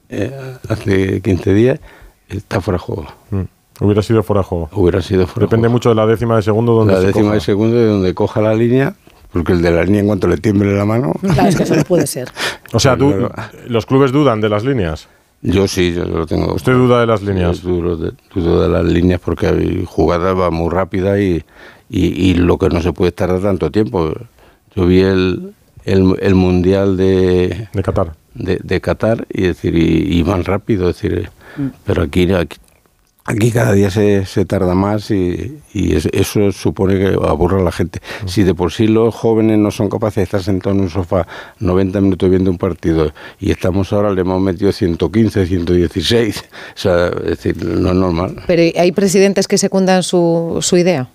eh, 0.08 0.32
hace 0.68 1.20
15 1.20 1.54
días, 1.54 1.80
está 2.28 2.60
fuera 2.60 2.76
de 2.78 2.84
juego. 2.84 3.06
Mm. 3.30 3.40
Hubiera 3.80 4.02
sido 4.02 4.22
fuera 4.22 4.40
de 4.42 4.46
juego. 4.46 4.68
Hubiera 4.74 5.00
sido 5.02 5.26
fuera 5.26 5.40
de 5.40 5.46
Depende 5.46 5.68
juego. 5.68 5.72
mucho 5.72 5.88
de 5.88 5.94
la 5.96 6.06
décima 6.06 6.36
de 6.36 6.42
segundo 6.42 6.72
donde 6.74 6.92
La 6.94 7.00
se 7.00 7.06
décima 7.06 7.24
coja. 7.24 7.34
de 7.34 7.40
segundo 7.40 7.76
de 7.76 7.86
donde 7.86 8.14
coja 8.14 8.40
la 8.40 8.54
línea, 8.54 8.94
porque 9.32 9.52
el 9.52 9.62
de 9.62 9.70
la 9.70 9.84
línea 9.84 10.00
en 10.00 10.06
cuanto 10.06 10.28
le 10.28 10.36
tiemble 10.36 10.76
la 10.76 10.84
mano. 10.84 11.12
Claro, 11.20 11.48
es 11.48 11.56
que 11.56 11.62
eso 11.62 11.74
no 11.76 11.84
puede 11.84 12.06
ser. 12.06 12.30
O 12.74 12.80
sea, 12.80 12.96
tú, 12.96 13.28
los 13.68 13.84
clubes 13.84 14.12
dudan 14.12 14.40
de 14.40 14.48
las 14.48 14.64
líneas. 14.64 15.06
Yo 15.42 15.66
sí, 15.66 15.92
yo 15.92 16.04
lo 16.04 16.26
tengo. 16.26 16.54
¿Usted 16.54 16.72
duda 16.72 17.00
de 17.00 17.06
las 17.06 17.22
líneas? 17.22 17.60
Yo 17.62 17.70
dudo 17.70 17.96
de, 17.96 18.12
dudo 18.34 18.62
de 18.62 18.68
las 18.68 18.84
líneas 18.84 19.20
porque 19.20 19.48
hay 19.48 19.84
jugadas 19.84 20.38
va 20.38 20.50
muy 20.50 20.70
rápida 20.70 21.20
y, 21.20 21.44
y, 21.90 22.30
y 22.30 22.34
lo 22.34 22.58
que 22.58 22.68
no 22.68 22.80
se 22.80 22.92
puede 22.92 23.08
estar 23.08 23.40
tanto 23.40 23.70
tiempo. 23.70 24.12
Yo 24.76 24.86
vi 24.86 25.00
el, 25.00 25.52
el, 25.84 26.14
el 26.20 26.34
mundial 26.36 26.96
de, 26.96 27.68
De 27.72 27.82
Qatar. 27.82 28.12
de, 28.34 28.60
de 28.62 28.80
Qatar 28.80 29.26
y 29.30 29.42
decir 29.42 29.76
y, 29.76 30.16
y 30.16 30.22
van 30.22 30.44
rápido, 30.44 30.88
es 30.88 31.00
decir, 31.02 31.30
pero 31.84 32.02
aquí, 32.02 32.32
aquí 32.32 32.58
aquí 33.24 33.50
cada 33.50 33.72
día 33.72 33.90
se, 33.90 34.26
se 34.26 34.44
tarda 34.44 34.74
más 34.74 35.10
y, 35.10 35.58
y 35.72 35.94
es- 35.96 36.06
eso 36.12 36.50
supone 36.52 36.98
que 36.98 37.16
aburre 37.26 37.60
a 37.60 37.64
la 37.64 37.72
gente. 37.72 38.00
Si 38.26 38.42
de 38.42 38.54
por 38.54 38.72
sí 38.72 38.86
los 38.86 39.14
jóvenes 39.14 39.58
no 39.58 39.70
son 39.70 39.88
capaces 39.88 40.16
de 40.16 40.22
estar 40.24 40.42
sentados 40.42 40.76
en 40.76 40.84
un 40.84 40.90
sofá 40.90 41.26
90 41.60 42.00
minutos 42.00 42.28
viendo 42.30 42.50
un 42.50 42.58
partido 42.58 43.12
y 43.40 43.50
estamos 43.50 43.92
ahora 43.92 44.12
le 44.12 44.20
hemos 44.22 44.40
metido 44.40 44.72
115, 44.72 45.46
116, 45.46 46.38
o 46.38 46.42
sea, 46.74 47.06
es 47.08 47.24
decir, 47.42 47.64
no 47.64 47.90
es 47.90 47.94
normal. 47.96 48.42
Pero 48.46 48.62
hay 48.78 48.92
presidentes 48.92 49.46
que 49.48 49.58
secundan 49.58 50.02
su, 50.02 50.58
su 50.60 50.76
idea. 50.76 51.08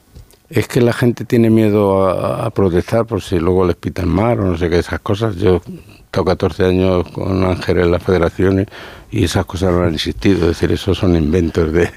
Es 0.50 0.68
que 0.68 0.80
la 0.82 0.94
gente 0.94 1.26
tiene 1.26 1.50
miedo 1.50 2.08
a, 2.08 2.50
protestar 2.52 3.06
por 3.06 3.22
si 3.22 3.40
luego 3.40 3.66
les 3.66 3.76
pitan 3.76 4.08
mal 4.08 4.40
o 4.40 4.44
no 4.44 4.58
sé 4.58 4.70
qué, 4.70 4.80
esas 4.80 5.02
cosas. 5.02 5.36
Yo 5.36 5.62
he 5.68 6.00
estado 6.06 6.26
14 6.26 6.66
años 6.66 7.08
con 7.12 7.44
Ángel 7.44 7.80
en 7.80 7.92
las 7.92 8.02
federaciones 8.02 8.68
y 9.12 9.26
esas 9.26 9.46
cosas 9.46 9.74
no 9.74 9.84
han 9.84 9.94
existido. 9.94 10.42
Es 10.42 10.60
decir, 10.60 10.72
esos 10.72 10.98
son 10.98 11.16
inventos 11.16 11.74
de, 11.74 11.90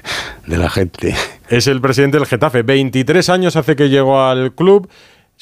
de 0.47 0.57
la 0.57 0.69
gente. 0.69 1.15
Es 1.49 1.67
el 1.67 1.81
presidente 1.81 2.17
del 2.17 2.27
Getafe. 2.27 2.63
23 2.63 3.29
años 3.29 3.55
hace 3.55 3.75
que 3.75 3.89
llegó 3.89 4.21
al 4.21 4.53
club. 4.53 4.89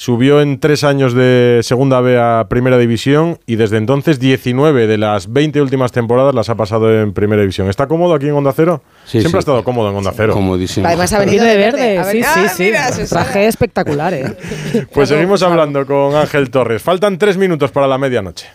Subió 0.02 0.40
en 0.40 0.62
tres 0.62 0.86
años 0.86 1.14
de 1.14 1.60
Segunda 1.62 2.00
B 2.00 2.18
a 2.18 2.46
Primera 2.48 2.78
División 2.78 3.38
y 3.46 3.58
desde 3.58 3.76
entonces 3.76 4.18
19 4.18 4.88
de 4.88 4.98
las 4.98 5.34
20 5.34 5.62
últimas 5.62 5.92
temporadas 5.92 6.34
las 6.34 6.48
ha 6.48 6.56
pasado 6.56 7.02
en 7.02 7.12
Primera 7.12 7.42
División. 7.42 7.70
¿Está 7.70 7.86
cómodo 7.88 8.14
aquí 8.14 8.28
en 8.28 8.32
Onda 8.34 8.54
Cero? 8.56 8.82
Sí, 9.04 9.20
Siempre 9.20 9.32
sí. 9.32 9.36
ha 9.36 9.40
estado 9.40 9.64
cómodo 9.66 9.90
en 9.90 9.98
Onda 9.98 10.14
Cero. 10.16 10.32
Comodísimo. 10.32 10.88
Además 10.88 11.12
ha 11.12 11.20
venido 11.20 11.44
de 11.44 11.52
de 11.52 11.58
verde, 11.58 11.98
ver- 11.98 12.06
sí, 12.14 12.22
Ah, 12.26 12.34
sí, 12.34 12.48
sí. 12.56 12.64
mira. 12.64 12.90
Traje 13.10 13.48
espectacular, 13.48 14.14
¿eh? 14.14 14.38
Pues 14.94 15.10
seguimos 15.10 15.44
hablando 15.44 15.86
con 15.86 16.16
Ángel 16.16 16.50
Torres. 16.50 16.82
Faltan 16.82 17.18
tres 17.18 17.36
minutos 17.36 17.70
para 17.72 17.86
la 17.86 17.98
medianoche. 17.98 18.48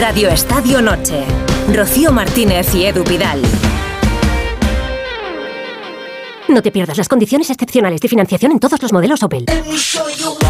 Radio 0.00 0.30
Estadio 0.30 0.80
Noche. 0.80 1.22
Rocío 1.74 2.12
Martínez 2.12 2.74
y 2.74 2.86
Edu 2.86 3.04
Pidal. 3.04 3.42
No 6.52 6.60
te 6.60 6.70
pierdas 6.70 6.98
las 6.98 7.08
condiciones 7.08 7.48
excepcionales 7.48 8.02
de 8.02 8.08
financiación 8.08 8.52
en 8.52 8.60
todos 8.60 8.82
los 8.82 8.92
modelos 8.92 9.22
Opel. 9.22 9.46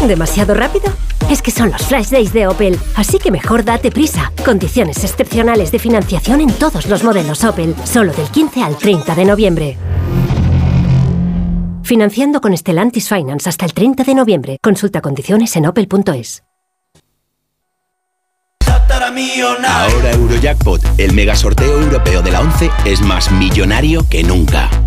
¿Demasiado 0.05 0.53
rápido? 0.53 0.91
Es 1.31 1.41
que 1.41 1.49
son 1.49 1.71
los 1.71 1.81
Flash 1.83 2.09
Days 2.09 2.33
de 2.33 2.45
Opel, 2.45 2.77
así 2.97 3.19
que 3.19 3.31
mejor 3.31 3.63
date 3.63 3.89
prisa. 3.89 4.33
Condiciones 4.43 5.01
excepcionales 5.01 5.71
de 5.71 5.79
financiación 5.79 6.41
en 6.41 6.51
todos 6.51 6.87
los 6.87 7.05
modelos 7.05 7.41
Opel, 7.45 7.73
solo 7.85 8.11
del 8.11 8.27
15 8.27 8.63
al 8.63 8.77
30 8.77 9.15
de 9.15 9.25
noviembre. 9.25 9.77
Financiando 11.83 12.41
con 12.41 12.55
Stellantis 12.57 13.07
Finance 13.07 13.47
hasta 13.47 13.63
el 13.63 13.73
30 13.73 14.03
de 14.03 14.15
noviembre. 14.15 14.57
Consulta 14.61 14.99
condiciones 14.99 15.55
en 15.55 15.67
opel.es. 15.67 16.43
Ahora 18.89 20.11
Eurojackpot, 20.11 20.81
el 20.97 21.13
mega 21.13 21.35
sorteo 21.35 21.81
europeo 21.81 22.21
de 22.21 22.31
la 22.31 22.41
11, 22.41 22.69
es 22.85 23.01
más 23.01 23.31
millonario 23.31 24.05
que 24.09 24.23
nunca. 24.23 24.69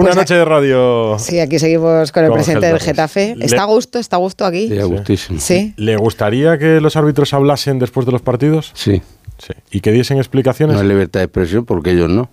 Una 0.00 0.14
noche 0.14 0.34
de 0.34 0.44
radio. 0.44 1.18
Sí, 1.18 1.38
aquí 1.40 1.58
seguimos 1.58 2.12
con 2.12 2.24
el 2.24 2.30
Con 2.30 2.36
presidente 2.38 2.66
del. 2.66 2.80
Getafe. 2.80 3.34
Le- 3.36 3.44
¿Está 3.46 3.62
a 3.62 3.66
gusto? 3.66 3.98
¿Está 3.98 4.16
a 4.16 4.18
gusto 4.18 4.44
aquí? 4.44 4.68
Sí, 4.68 4.78
a 4.78 4.84
gustísimo. 4.84 5.40
Sí. 5.40 5.74
¿Le 5.76 5.96
gustaría 5.96 6.58
que 6.58 6.80
los 6.80 6.96
árbitros 6.96 7.32
hablasen 7.34 7.78
después 7.78 8.06
de 8.06 8.12
los 8.12 8.22
partidos? 8.22 8.70
Sí. 8.74 9.02
Sí. 9.38 9.52
¿Y 9.70 9.80
que 9.80 9.92
diesen 9.92 10.18
explicaciones? 10.18 10.76
No 10.76 10.82
hay 10.82 10.88
libertad 10.88 11.20
de 11.20 11.24
expresión 11.24 11.64
porque 11.64 11.90
ellos 11.92 12.08
no. 12.08 12.28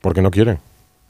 Porque 0.00 0.22
no 0.22 0.30
quieren. 0.30 0.58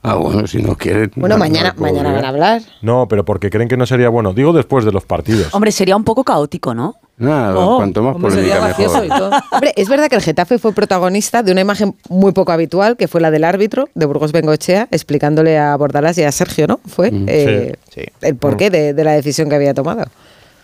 Ah, 0.03 0.17
bueno, 0.17 0.47
si 0.49 0.61
no 0.61 0.77
quieren. 0.77 1.13
Bueno, 1.15 1.37
no- 1.37 1.39
mañana, 1.39 1.73
no 1.77 1.83
mañana 1.83 2.13
van 2.13 2.25
a 2.25 2.29
hablar. 2.29 2.63
No, 2.83 3.07
pero 3.09 3.25
porque 3.25 3.51
creen 3.51 3.69
que 3.69 3.77
no 3.77 3.87
sería 3.87 4.09
bueno. 4.09 4.35
Digo 4.35 4.53
después 4.53 4.85
de 4.85 4.91
los 4.93 5.05
partidos. 5.05 5.55
Hombre, 5.55 5.71
sería 5.73 5.97
un 5.97 6.05
poco 6.05 6.25
caótico, 6.25 6.75
¿no? 6.75 6.97
Nada, 7.18 7.57
Oh, 7.57 7.77
cuanto 7.77 8.03
más 8.03 8.16
polémica 8.16 8.61
mejor. 8.77 9.05
y 9.05 9.09
todo. 9.09 9.31
Hombre, 9.53 9.72
es 9.77 9.88
verdad 9.88 10.09
que 10.09 10.16
el 10.16 10.22
Getafe 10.22 10.59
fue 10.59 10.72
protagonista 10.72 11.42
de 11.42 11.53
una 11.53 11.61
imagen 11.61 11.94
muy 12.09 12.33
poco 12.33 12.51
habitual, 12.53 12.96
que 12.96 13.07
fue 13.07 13.20
la 13.20 13.31
del 13.31 13.44
árbitro 13.44 13.88
de 13.94 14.07
Burgos 14.07 14.33
Bengochea, 14.33 14.88
explicándole 14.90 15.59
a 15.59 15.77
Bordalás 15.77 16.18
y 16.18 16.25
a 16.25 16.33
Sergio, 16.33 16.66
¿no? 16.66 16.81
Fue 16.87 17.11
Mm. 17.12 17.25
eh, 17.29 17.75
el 18.22 18.37
porqué 18.37 18.70
de, 18.70 18.94
de 18.94 19.05
la 19.05 19.12
decisión 19.12 19.48
que 19.48 19.55
había 19.55 19.75
tomado. 19.75 20.05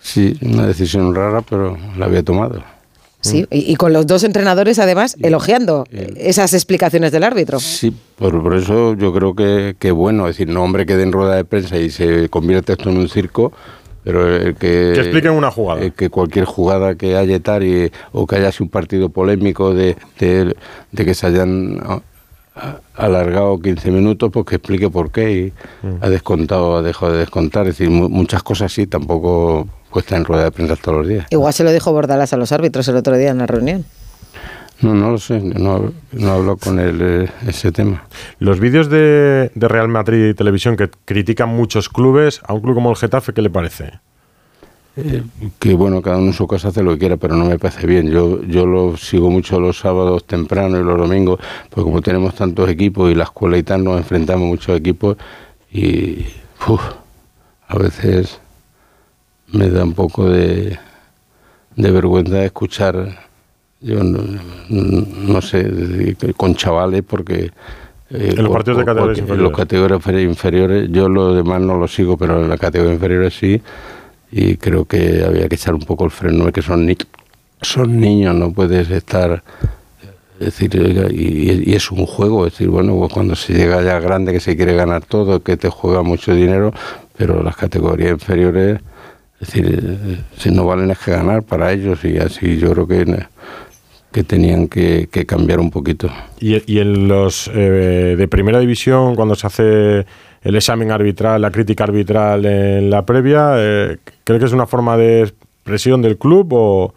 Sí, 0.01 0.37
una 0.43 0.67
decisión 0.67 1.15
rara, 1.15 1.43
pero 1.43 1.77
la 1.97 2.07
había 2.07 2.23
tomado. 2.23 2.63
Sí, 3.21 3.47
y, 3.51 3.73
y 3.73 3.75
con 3.77 3.93
los 3.93 4.07
dos 4.07 4.23
entrenadores, 4.23 4.79
además, 4.79 5.17
elogiando 5.21 5.85
esas 6.17 6.55
explicaciones 6.55 7.11
del 7.11 7.25
árbitro. 7.25 7.59
Sí, 7.59 7.93
por, 8.17 8.41
por 8.43 8.55
eso 8.57 8.95
yo 8.95 9.13
creo 9.13 9.35
que, 9.35 9.75
que 9.77 9.91
bueno, 9.91 10.29
es 10.29 10.37
decir, 10.37 10.49
no 10.53 10.63
hombre 10.63 10.87
quede 10.87 11.03
en 11.03 11.11
rueda 11.13 11.35
de 11.35 11.45
prensa 11.45 11.77
y 11.79 11.91
se 11.91 12.29
convierte 12.29 12.73
esto 12.75 12.91
en 12.91 12.97
un 12.97 13.09
circo, 13.09 13.53
pero 14.09 14.35
el 14.37 14.55
que... 14.55 14.93
Que 14.95 15.01
expliquen 15.01 15.33
una 15.33 15.51
jugada. 15.51 15.81
el 15.83 15.93
que 15.93 16.09
cualquier 16.09 16.47
jugada 16.47 16.95
que 16.95 17.15
haya 17.17 17.39
tal 17.41 17.63
y- 17.63 17.93
o 18.13 18.27
que 18.27 18.37
haya 18.37 18.51
sido 18.53 18.65
un 18.65 18.71
partido 18.71 19.11
polémico 19.11 19.75
de, 19.75 19.97
de, 20.19 20.57
de 20.93 21.05
que 21.05 21.13
se 21.15 21.27
hayan 21.27 21.79
ha 22.61 22.79
alargado 22.97 23.61
15 23.61 23.91
minutos, 23.91 24.31
pues 24.33 24.45
que 24.47 24.57
explique 24.57 24.91
por 24.91 25.13
qué 25.13 25.31
y 25.33 25.53
ha 26.01 26.09
descontado, 26.09 26.77
ha 26.79 26.83
dejado 26.83 27.13
de 27.13 27.19
descontar. 27.19 27.69
Es 27.69 27.79
decir, 27.79 27.91
mu- 27.91 28.09
muchas 28.09 28.43
cosas 28.43 28.73
sí, 28.73 28.87
tampoco 28.87 29.69
puesta 29.93 30.17
en 30.17 30.25
rueda 30.25 30.45
de 30.45 30.51
prensa 30.51 30.75
todos 30.77 30.99
los 30.99 31.09
días. 31.09 31.27
Igual 31.31 31.53
se 31.53 31.63
lo 31.65 31.71
dijo 31.71 31.93
Bordalas 31.93 32.33
a 32.33 32.37
los 32.37 32.51
árbitros 32.51 32.89
el 32.89 32.97
otro 32.97 33.17
día 33.17 33.31
en 33.31 33.39
la 33.39 33.47
reunión. 33.47 33.85
No, 34.81 34.95
no 34.95 35.11
lo 35.11 35.19
sé, 35.19 35.41
no, 35.41 35.93
no 36.13 36.31
hablo 36.31 36.57
con 36.57 36.79
él 36.79 36.99
eh, 37.03 37.31
ese 37.47 37.73
tema. 37.73 38.05
Los 38.39 38.61
vídeos 38.61 38.89
de, 38.89 39.51
de 39.55 39.69
Real 39.69 39.89
Madrid 39.89 40.37
Televisión 40.37 40.77
que 40.77 40.89
critican 41.05 41.49
muchos 41.49 41.89
clubes, 41.89 42.41
a 42.47 42.53
un 42.55 42.61
club 42.61 42.75
como 42.75 42.91
el 42.91 42.97
Getafe, 42.97 43.33
¿qué 43.33 43.43
le 43.43 43.51
parece? 43.51 44.01
Eh, 44.97 45.23
que 45.61 45.75
bueno, 45.75 46.03
cada 46.03 46.19
uno 46.19 46.29
en 46.29 46.33
su 46.33 46.49
casa 46.49 46.69
hace 46.69 46.83
lo 46.83 46.93
que 46.93 46.99
quiera, 46.99 47.17
pero 47.17 47.37
no 47.37 47.45
me 47.45 47.59
parece 47.59 47.87
bien. 47.87 48.11
Yo, 48.11 48.43
yo 48.43 48.67
lo 48.67 48.97
sigo 48.97 49.31
mucho 49.31 49.61
los 49.61 49.79
sábados 49.79 50.25
temprano 50.27 50.79
y 50.79 50.83
los 50.83 50.99
domingos, 50.99 51.39
pues 51.71 51.85
como 51.85 52.01
tenemos 52.01 52.35
tantos 52.35 52.69
equipos 52.69 53.11
y 53.11 53.15
la 53.15 53.25
escuela 53.25 53.59
y 53.59 53.63
tal, 53.63 53.85
nos 53.85 53.99
enfrentamos 53.99 54.47
muchos 54.49 54.77
equipos 54.77 55.17
y 55.73 56.27
uf, 56.67 56.83
a 57.69 57.79
veces 57.79 58.41
me 59.53 59.71
da 59.71 59.85
un 59.85 59.95
poco 59.95 60.29
de, 60.29 60.79
de 61.77 61.91
vergüenza 61.91 62.45
escuchar, 62.45 63.28
yo 63.81 64.03
no, 64.03 64.21
no 64.69 65.41
sé, 65.43 66.17
con 66.37 66.55
chavales 66.55 67.03
porque... 67.07 67.51
eh, 68.11 68.35
En 68.37 68.37
los 68.37 68.47
por- 68.49 68.57
partidos 68.59 68.79
de 68.79 68.85
categorías 68.85 69.19
En 69.19 69.25
los 69.25 69.31
inferiores. 69.31 69.57
categorías 69.57 70.01
inferi- 70.01 70.25
inferiores, 70.25 70.89
yo 70.91 71.09
lo 71.09 71.35
demás 71.35 71.61
no 71.61 71.79
lo 71.79 71.87
sigo, 71.89 72.17
pero 72.17 72.43
en 72.43 72.49
la 72.49 72.57
categoría 72.59 72.95
inferiores 72.95 73.35
sí, 73.39 73.61
y 74.33 74.57
creo 74.57 74.85
que 74.85 75.25
había 75.25 75.49
que 75.49 75.55
echar 75.55 75.75
un 75.75 75.83
poco 75.83 76.05
el 76.05 76.11
freno, 76.11 76.51
que 76.53 76.63
son, 76.63 76.87
ni 76.87 76.97
son 77.63 77.99
niños, 78.01 78.35
no 78.35 78.53
puedes 78.53 78.91
estar... 78.91 79.43
Es 80.41 80.57
decir, 80.57 80.71
y 81.11 81.75
es 81.75 81.91
un 81.91 82.07
juego, 82.07 82.47
es 82.47 82.53
decir, 82.53 82.69
bueno, 82.69 82.97
pues 82.97 83.13
cuando 83.13 83.35
se 83.35 83.55
llega 83.55 83.83
ya 83.83 83.99
grande 83.99 84.33
que 84.33 84.39
se 84.39 84.55
quiere 84.57 84.77
ganar 84.77 85.05
todo, 85.05 85.43
que 85.43 85.57
te 85.57 85.69
juega 85.69 86.03
mucho 86.05 86.33
dinero, 86.33 86.73
pero 87.17 87.43
las 87.43 87.57
categorías 87.57 88.13
inferiores, 88.13 88.79
es 89.41 89.49
decir, 89.49 89.81
eh, 89.83 90.19
si 90.37 90.53
no 90.53 90.65
valen 90.65 90.93
es 90.93 90.99
que 91.01 91.11
ganar 91.11 91.43
para 91.43 91.73
ellos 91.73 92.05
y 92.05 92.19
así 92.19 92.57
yo 92.57 92.71
creo 92.73 92.87
que, 92.87 93.27
que 94.13 94.25
tenían 94.25 94.69
que, 94.69 95.09
que 95.11 95.27
cambiar 95.27 95.61
un 95.61 95.71
poquito. 95.71 96.09
Y, 96.41 96.61
y 96.73 96.79
en 96.81 97.09
los 97.09 97.49
eh, 97.55 98.15
de 98.17 98.29
primera 98.29 98.59
división, 98.59 99.15
cuando 99.17 99.35
se 99.35 99.47
hace 99.47 100.07
el 100.43 100.57
examen 100.57 100.91
arbitral, 100.91 101.43
la 101.43 101.51
crítica 101.51 101.85
arbitral 101.85 102.45
en 102.47 102.91
la 102.91 103.05
previa, 103.05 103.53
eh, 103.57 103.99
¿cree 104.25 104.39
que 104.39 104.45
es 104.47 104.53
una 104.53 104.67
forma 104.67 104.97
de 104.97 105.33
presión 105.63 106.01
del 106.01 106.17
club 106.17 106.49
o, 106.53 106.95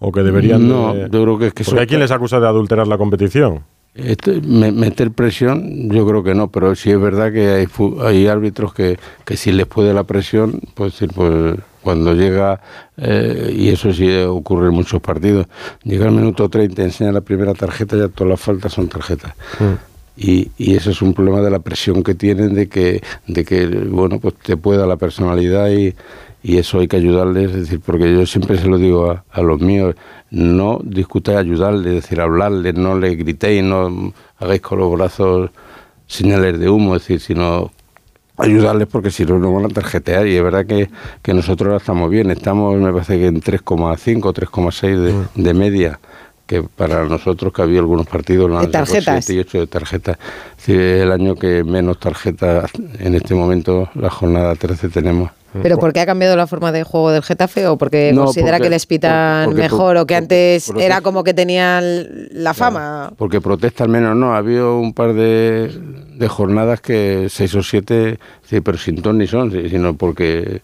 o 0.00 0.12
que 0.12 0.22
deberían... 0.22 0.68
No, 0.68 0.94
de- 0.94 1.02
yo 1.10 1.22
creo 1.22 1.38
que 1.38 1.46
es 1.48 1.52
que 1.54 1.62
Porque 1.64 1.70
eso- 1.76 1.80
hay 1.80 1.86
quien 1.86 2.00
les 2.00 2.10
acusa 2.10 2.40
de 2.40 2.46
adulterar 2.48 2.88
la 2.88 2.98
competición. 2.98 3.60
Este, 3.94 4.40
me- 4.40 4.72
meter 4.72 5.10
presión, 5.12 5.90
yo 5.90 6.06
creo 6.06 6.22
que 6.22 6.34
no, 6.34 6.48
pero 6.50 6.74
sí 6.74 6.90
es 6.90 7.00
verdad 7.00 7.32
que 7.32 7.48
hay, 7.48 7.66
hay 8.04 8.26
árbitros 8.26 8.72
que, 8.74 8.96
que 9.24 9.36
si 9.36 9.50
les 9.52 9.66
puede 9.66 9.92
la 9.94 10.04
presión, 10.04 10.60
pues, 10.74 10.98
pues 11.14 11.56
cuando 11.82 12.14
llega, 12.14 12.60
eh, 12.96 13.54
y 13.56 13.68
eso 13.68 13.92
sí 13.92 14.10
ocurre 14.22 14.68
en 14.68 14.74
muchos 14.74 15.00
partidos, 15.00 15.46
llega 15.84 16.06
al 16.06 16.12
minuto 16.12 16.48
30, 16.48 16.82
enseña 16.82 17.12
la 17.12 17.20
primera 17.20 17.54
tarjeta, 17.54 17.96
ya 17.96 18.08
todas 18.08 18.30
las 18.30 18.40
faltas 18.40 18.72
son 18.72 18.88
tarjetas. 18.88 19.34
Y, 20.16 20.50
y 20.58 20.74
eso 20.74 20.90
es 20.90 21.00
un 21.00 21.14
problema 21.14 21.40
de 21.40 21.50
la 21.50 21.60
presión 21.60 22.02
que 22.02 22.14
tienen 22.14 22.54
de 22.54 22.68
que, 22.68 23.02
de 23.26 23.44
que 23.44 23.66
bueno, 23.66 24.18
pues 24.18 24.34
te 24.34 24.56
pueda 24.56 24.84
la 24.84 24.96
personalidad 24.96 25.70
y, 25.70 25.94
y 26.42 26.56
eso 26.56 26.80
hay 26.80 26.88
que 26.88 26.96
ayudarles, 26.96 27.50
es 27.50 27.56
decir, 27.62 27.80
porque 27.80 28.12
yo 28.12 28.26
siempre 28.26 28.58
se 28.58 28.66
lo 28.66 28.78
digo 28.78 29.10
a, 29.10 29.24
a 29.30 29.42
los 29.42 29.60
míos, 29.60 29.94
no 30.30 30.80
discutáis, 30.82 31.38
ayudarles, 31.38 31.86
es 31.86 32.02
decir, 32.02 32.20
hablarles, 32.20 32.74
no 32.74 32.98
les 32.98 33.16
gritéis, 33.16 33.62
no 33.62 34.12
hagáis 34.38 34.60
con 34.60 34.78
los 34.78 34.92
brazos 34.92 35.50
señales 36.06 36.58
de 36.58 36.68
humo, 36.68 36.96
es 36.96 37.02
decir, 37.02 37.20
sino 37.20 37.70
ayudarles 38.38 38.88
porque 38.88 39.10
si 39.10 39.24
no 39.24 39.38
nos 39.38 39.52
van 39.52 39.66
a 39.66 39.68
tarjetear 39.68 40.26
y 40.26 40.36
es 40.36 40.42
verdad 40.42 40.66
que, 40.66 40.88
que 41.22 41.34
nosotros 41.34 41.68
ahora 41.68 41.78
estamos 41.78 42.10
bien, 42.10 42.30
estamos 42.30 42.76
me 42.78 42.92
parece 42.92 43.18
que 43.18 43.26
en 43.26 43.40
3,5, 43.40 44.20
3,6 44.32 44.96
de, 44.96 45.42
de 45.42 45.54
media 45.54 46.00
que 46.48 46.62
para 46.62 47.04
nosotros 47.04 47.52
que 47.52 47.60
había 47.62 47.78
algunos 47.78 48.06
partidos 48.06 48.50
no 48.50 48.58
De 48.60 48.68
tarjetas. 48.68 49.24
7 49.26 49.34
y 49.34 49.38
8 49.40 49.58
de 49.60 49.66
tarjetas. 49.66 50.18
Es 50.52 50.56
decir, 50.66 50.80
es 50.80 51.02
el 51.02 51.12
año 51.12 51.34
que 51.36 51.62
menos 51.62 52.00
tarjetas 52.00 52.70
en 52.98 53.14
este 53.14 53.34
momento, 53.34 53.90
la 53.94 54.08
jornada 54.08 54.54
13 54.56 54.88
tenemos. 54.88 55.30
¿Pero 55.62 55.78
por 55.78 55.92
qué 55.92 56.00
ha 56.00 56.06
cambiado 56.06 56.36
la 56.36 56.46
forma 56.46 56.72
de 56.72 56.84
juego 56.84 57.10
del 57.10 57.22
Getafe 57.22 57.66
o 57.66 57.76
porque 57.78 58.12
No, 58.14 58.24
considera 58.24 58.52
porque- 58.58 58.64
que 58.64 58.70
les 58.70 58.86
pitan 58.86 59.46
porque- 59.46 59.62
mejor 59.62 59.96
o 59.98 60.06
que 60.06 60.14
antes 60.14 60.66
porque- 60.66 60.84
era 60.86 61.00
como 61.02 61.22
que 61.24 61.34
tenían 61.34 62.06
la 62.32 62.54
fama? 62.54 63.12
Porque 63.16 63.40
protesta 63.40 63.84
al 63.84 63.90
menos 63.90 64.16
no, 64.16 64.34
ha 64.34 64.38
habido 64.38 64.78
un 64.78 64.92
par 64.94 65.12
de, 65.14 65.70
de 66.16 66.28
jornadas 66.28 66.80
que 66.80 67.28
seis 67.30 67.54
o 67.54 67.62
siete, 67.62 68.18
sí, 68.42 68.60
pero 68.60 68.76
sin 68.78 69.00
ton 69.02 69.18
ni 69.18 69.26
son, 69.26 69.50
sí, 69.50 69.68
sino 69.68 69.94
porque 69.94 70.60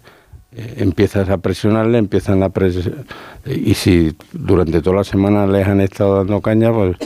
empiezas 0.56 1.28
a 1.28 1.38
presionarle, 1.38 1.98
empiezan 1.98 2.42
a 2.42 2.48
presionar, 2.48 3.04
y 3.46 3.74
si 3.74 4.14
durante 4.32 4.80
toda 4.80 4.96
la 4.96 5.04
semana 5.04 5.46
les 5.46 5.66
han 5.66 5.80
estado 5.80 6.16
dando 6.16 6.40
caña, 6.40 6.72
pues 6.72 6.96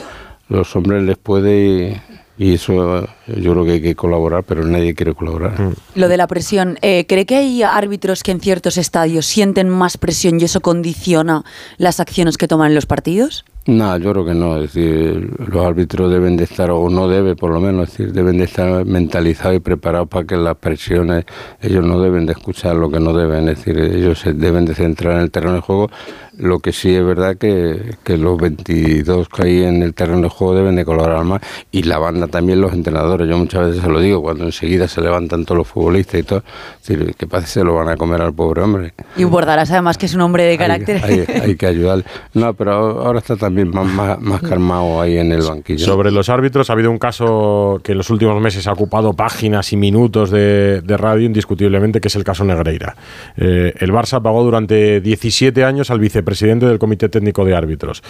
los 0.49 0.75
hombres 0.75 1.03
les 1.03 1.17
puede 1.17 2.01
y, 2.37 2.45
y 2.45 2.53
eso 2.53 2.99
eh, 2.99 3.07
yo 3.41 3.51
creo 3.51 3.65
que 3.65 3.71
hay 3.73 3.81
que 3.81 3.95
colaborar, 3.95 4.43
pero 4.43 4.63
nadie 4.63 4.95
quiere 4.95 5.13
colaborar. 5.13 5.53
Lo 5.93 6.07
de 6.07 6.17
la 6.17 6.25
presión, 6.25 6.79
eh, 6.81 7.05
¿cree 7.05 7.25
que 7.25 7.35
hay 7.35 7.63
árbitros 7.63 8.23
que 8.23 8.31
en 8.31 8.39
ciertos 8.39 8.77
estadios 8.77 9.25
sienten 9.25 9.67
más 9.67 9.97
presión 9.97 10.39
y 10.39 10.45
eso 10.45 10.61
condiciona 10.61 11.43
las 11.77 11.99
acciones 11.99 12.37
que 12.37 12.47
toman 12.47 12.69
en 12.69 12.75
los 12.75 12.85
partidos? 12.85 13.43
No, 13.69 13.95
yo 13.97 14.11
creo 14.13 14.25
que 14.25 14.33
no. 14.33 14.55
Es 14.55 14.73
decir, 14.73 15.31
los 15.37 15.63
árbitros 15.63 16.11
deben 16.11 16.35
de 16.35 16.45
estar, 16.45 16.71
o 16.71 16.89
no 16.89 17.07
debe 17.07 17.35
por 17.35 17.51
lo 17.51 17.59
menos, 17.59 17.91
decir, 17.91 18.11
deben 18.11 18.39
de 18.39 18.45
estar 18.45 18.83
mentalizados 18.83 19.57
y 19.57 19.59
preparados 19.59 20.07
para 20.07 20.25
que 20.25 20.37
las 20.37 20.55
presiones, 20.55 21.25
ellos 21.61 21.85
no 21.85 22.01
deben 22.01 22.25
de 22.25 22.31
escuchar 22.31 22.75
lo 22.75 22.89
que 22.89 22.99
no 22.99 23.13
deben, 23.13 23.47
es 23.47 23.57
decir, 23.57 23.77
ellos 23.79 24.17
se 24.17 24.33
deben 24.33 24.65
de 24.65 24.73
centrar 24.73 25.17
en 25.17 25.21
el 25.21 25.29
terreno 25.29 25.53
de 25.53 25.61
juego. 25.61 25.91
Lo 26.39 26.59
que 26.59 26.71
sí 26.71 26.95
es 26.95 27.03
verdad 27.03 27.35
que, 27.35 27.95
que 28.03 28.17
los 28.17 28.37
22 28.37 29.27
que 29.27 29.43
hay 29.43 29.63
en 29.63 29.83
el 29.83 29.93
terreno 29.93 30.21
de 30.21 30.29
juego 30.29 30.55
deben 30.55 30.75
de 30.77 30.85
colaborar 30.85 31.23
más 31.25 31.41
y 31.69 31.83
la 31.83 31.97
banda 31.97 32.27
también 32.27 32.61
los 32.61 32.71
entrenadores. 32.73 33.27
Yo 33.27 33.37
muchas 33.37 33.67
veces 33.67 33.83
se 33.83 33.89
lo 33.89 33.99
digo, 33.99 34.21
cuando 34.21 34.45
enseguida 34.45 34.87
se 34.87 35.01
levantan 35.01 35.43
todos 35.43 35.57
los 35.57 35.67
futbolistas 35.67 36.19
y 36.21 36.23
todo, 36.23 36.43
es 36.81 36.87
decir, 36.87 37.13
que 37.15 37.27
parece 37.27 37.49
se 37.49 37.63
lo 37.63 37.75
van 37.75 37.89
a 37.89 37.97
comer 37.97 38.21
al 38.21 38.33
pobre 38.33 38.61
hombre. 38.61 38.93
Y 39.17 39.25
Bordalas 39.25 39.69
además 39.71 39.97
que 39.97 40.05
es 40.05 40.15
un 40.15 40.21
hombre 40.21 40.45
de 40.45 40.57
carácter. 40.57 41.01
Hay, 41.03 41.25
hay 41.41 41.55
que 41.57 41.65
ayudar. 41.65 42.05
No, 42.33 42.53
pero 42.53 42.71
ahora 42.71 43.19
está 43.19 43.35
también 43.35 43.69
más, 43.71 43.85
más, 43.85 44.19
más 44.21 44.41
calmado 44.41 45.01
ahí 45.01 45.17
en 45.17 45.33
el 45.33 45.41
banquillo. 45.41 45.85
Sobre 45.85 46.09
los 46.09 46.29
árbitros, 46.29 46.69
ha 46.69 46.73
habido 46.73 46.89
un 46.89 46.99
caso 46.99 47.81
que 47.83 47.91
en 47.91 47.97
los 47.97 48.09
últimos 48.09 48.41
meses 48.41 48.65
ha 48.65 48.71
ocupado 48.71 49.11
páginas 49.11 49.73
y 49.73 49.77
minutos 49.77 50.31
de, 50.31 50.81
de 50.81 50.97
radio, 50.97 51.25
indiscutiblemente, 51.25 51.99
que 51.99 52.07
es 52.07 52.15
el 52.15 52.23
caso 52.23 52.45
Negreira. 52.45 52.95
Eh, 53.35 53.73
el 53.77 53.91
Barça 53.91 54.21
pagó 54.21 54.41
durante 54.43 55.01
17 55.01 55.65
años 55.65 55.91
al 55.91 55.99
vicepresidente 55.99 56.28
del 56.67 56.79
Comité 56.79 57.09
Técnico 57.09 57.43
de 57.45 57.55
Árbitros. 57.55 58.03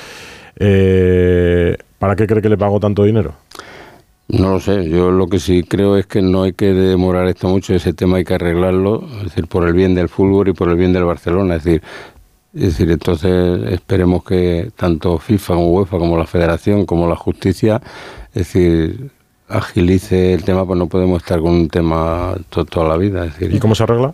Eh, 0.58 1.76
¿Para 1.98 2.16
qué 2.16 2.28
cree 2.28 2.42
que 2.42 2.50
le 2.50 2.58
pagó 2.58 2.80
tanto 2.80 3.04
dinero? 3.04 3.34
No 4.28 4.52
lo 4.54 4.60
sé, 4.60 4.88
yo 4.90 5.10
lo 5.10 5.28
que 5.28 5.40
sí 5.40 5.64
creo 5.64 5.98
es 5.98 6.06
que 6.06 6.22
no 6.22 6.44
hay 6.44 6.54
que 6.54 6.74
demorar 6.74 7.28
esto 7.28 7.48
mucho, 7.48 7.74
ese 7.74 7.94
tema 7.94 8.18
hay 8.18 8.26
que 8.26 8.36
arreglarlo, 8.36 9.04
es 9.18 9.24
decir, 9.26 9.48
por 9.48 9.68
el 9.68 9.74
bien 9.74 9.96
del 9.96 10.08
fútbol 10.08 10.50
y 10.50 10.54
por 10.54 10.70
el 10.70 10.76
bien 10.76 10.94
del 10.94 11.04
Barcelona, 11.06 11.56
es 11.56 11.64
decir, 11.64 11.82
es 12.54 12.62
decir, 12.62 12.92
entonces 12.92 13.72
esperemos 13.72 14.24
que 14.24 14.70
tanto 14.76 15.18
FIFA 15.18 15.56
como 15.56 15.72
UEFA 15.72 15.98
como 15.98 16.16
la 16.18 16.28
Federación 16.28 16.86
como 16.86 17.08
la 17.10 17.16
Justicia, 17.16 17.82
es 18.30 18.34
decir, 18.54 19.10
agilice 19.48 20.34
el 20.36 20.44
tema, 20.44 20.64
pues 20.64 20.78
no 20.78 20.86
podemos 20.88 21.24
estar 21.24 21.40
con 21.40 21.52
un 21.52 21.68
tema 21.68 22.36
to- 22.50 22.66
toda 22.66 22.88
la 22.88 22.98
vida, 22.98 23.26
es 23.26 23.34
decir, 23.34 23.56
¿Y 23.56 23.60
cómo 23.60 23.74
se 23.74 23.82
arregla? 23.82 24.14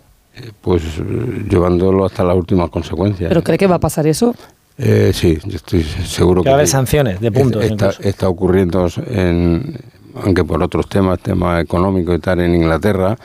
Pues 0.61 0.83
eh, 0.99 1.45
llevándolo 1.49 2.05
hasta 2.05 2.23
las 2.23 2.35
últimas 2.35 2.69
consecuencias. 2.69 3.29
¿Pero 3.29 3.43
cree 3.43 3.57
que 3.57 3.67
va 3.67 3.75
a 3.75 3.79
pasar 3.79 4.05
eso? 4.07 4.35
Eh, 4.77 5.11
sí, 5.13 5.37
yo 5.45 5.55
estoy 5.55 5.83
seguro 5.83 6.43
Que 6.43 6.49
va 6.49 6.55
a 6.55 6.57
haber 6.57 6.67
sanciones 6.67 7.21
de 7.21 7.31
puntos 7.31 7.63
Está, 7.63 7.91
está 8.01 8.27
ocurriendo, 8.27 8.87
en, 9.07 9.79
aunque 10.21 10.43
por 10.43 10.61
otros 10.61 10.89
temas, 10.89 11.19
temas 11.19 11.63
económicos 11.63 12.17
y 12.17 12.19
tal, 12.19 12.41
en 12.41 12.55
Inglaterra. 12.55 13.17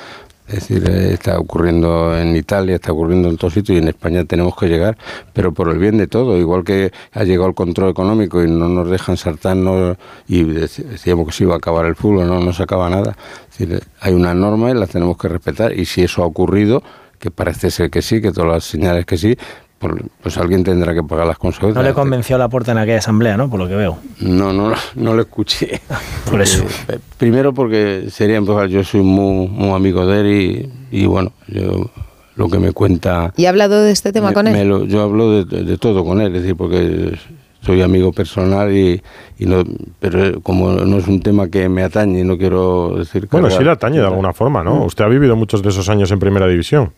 Es 0.46 0.66
decir, 0.68 0.84
eh, 0.88 1.12
está 1.12 1.38
ocurriendo 1.38 2.16
en 2.18 2.34
Italia, 2.34 2.74
está 2.74 2.90
ocurriendo 2.92 3.28
en 3.28 3.36
todos 3.36 3.54
sitios 3.54 3.76
y 3.76 3.82
en 3.82 3.86
España 3.88 4.24
tenemos 4.24 4.56
que 4.56 4.66
llegar, 4.66 4.96
pero 5.32 5.52
por 5.54 5.68
el 5.70 5.78
bien 5.78 5.96
de 5.96 6.08
todo. 6.08 6.36
Igual 6.38 6.64
que 6.64 6.90
ha 7.12 7.22
llegado 7.22 7.48
el 7.48 7.54
control 7.54 7.90
económico 7.90 8.42
y 8.42 8.50
no 8.50 8.68
nos 8.68 8.90
dejan 8.90 9.16
saltarnos 9.16 9.96
y 10.26 10.42
dec- 10.42 10.84
decíamos 10.84 11.26
que 11.26 11.32
se 11.32 11.44
iba 11.44 11.54
a 11.54 11.58
acabar 11.58 11.86
el 11.86 11.94
fútbol, 11.94 12.26
no, 12.26 12.40
no 12.40 12.52
se 12.52 12.64
acaba 12.64 12.90
nada. 12.90 13.16
Es 13.52 13.58
decir, 13.58 13.80
hay 14.00 14.12
una 14.12 14.34
norma 14.34 14.70
y 14.70 14.74
las 14.74 14.88
tenemos 14.90 15.16
que 15.16 15.28
respetar 15.28 15.72
y 15.72 15.84
si 15.84 16.02
eso 16.02 16.24
ha 16.24 16.26
ocurrido, 16.26 16.82
que 17.20 17.30
parece 17.30 17.70
ser 17.70 17.90
que 17.90 18.02
sí, 18.02 18.20
que 18.20 18.32
todas 18.32 18.50
las 18.50 18.64
señales 18.64 19.04
que 19.06 19.16
sí, 19.18 19.36
pues, 19.78 19.94
pues 20.22 20.36
alguien 20.38 20.64
tendrá 20.64 20.92
que 20.94 21.02
pagar 21.02 21.26
las 21.26 21.38
consecuencias. 21.38 21.80
No 21.82 21.88
le 21.88 21.94
convenció 21.94 22.36
a 22.36 22.38
la 22.38 22.48
puerta 22.48 22.72
en 22.72 22.78
aquella 22.78 22.98
asamblea, 22.98 23.36
¿no? 23.36 23.48
Por 23.48 23.60
lo 23.60 23.68
que 23.68 23.76
veo. 23.76 23.98
No, 24.20 24.52
no, 24.52 24.72
no 24.96 25.14
lo 25.14 25.20
escuché. 25.22 25.80
Por 26.30 26.40
eso. 26.42 26.64
Eh, 26.88 26.98
primero 27.18 27.52
porque 27.54 28.06
sería 28.10 28.36
empezar, 28.36 28.66
yo 28.68 28.82
soy 28.82 29.02
muy, 29.02 29.46
muy 29.48 29.70
amigo 29.70 30.06
de 30.06 30.20
él 30.20 30.70
y, 30.90 31.02
y 31.02 31.06
bueno, 31.06 31.32
yo 31.46 31.90
lo 32.36 32.48
que 32.48 32.58
me 32.58 32.72
cuenta... 32.72 33.32
¿Y 33.36 33.44
ha 33.46 33.50
hablado 33.50 33.82
de 33.82 33.90
este 33.92 34.12
tema 34.12 34.28
me- 34.28 34.34
con 34.34 34.46
él? 34.48 34.52
me 34.54 34.64
lo- 34.64 34.84
yo 34.84 35.02
hablo 35.02 35.44
de, 35.44 35.62
de- 35.64 35.78
todo 35.78 36.04
con 36.04 36.20
él, 36.20 36.34
es 36.34 36.42
decir, 36.42 36.56
porque 36.56 37.18
soy 37.62 37.82
amigo 37.82 38.12
personal 38.12 38.74
y, 38.74 39.02
y 39.38 39.44
no, 39.46 39.62
pero 39.98 40.40
como 40.40 40.70
no 40.72 40.96
es 40.98 41.06
un 41.06 41.20
tema 41.20 41.48
que 41.48 41.68
me 41.68 41.82
atañe, 41.82 42.24
no 42.24 42.38
quiero 42.38 42.94
decir. 42.98 43.28
Bueno, 43.30 43.48
cargar- 43.48 43.58
sí 43.58 43.64
le 43.64 43.70
atañe 43.70 43.98
de 43.98 44.06
alguna 44.06 44.32
forma, 44.32 44.62
¿no? 44.64 44.84
Usted 44.84 45.04
ha 45.04 45.08
vivido 45.08 45.36
muchos 45.36 45.62
de 45.62 45.68
esos 45.68 45.88
años 45.90 46.10
en 46.10 46.18
primera 46.18 46.46
división. 46.46 46.92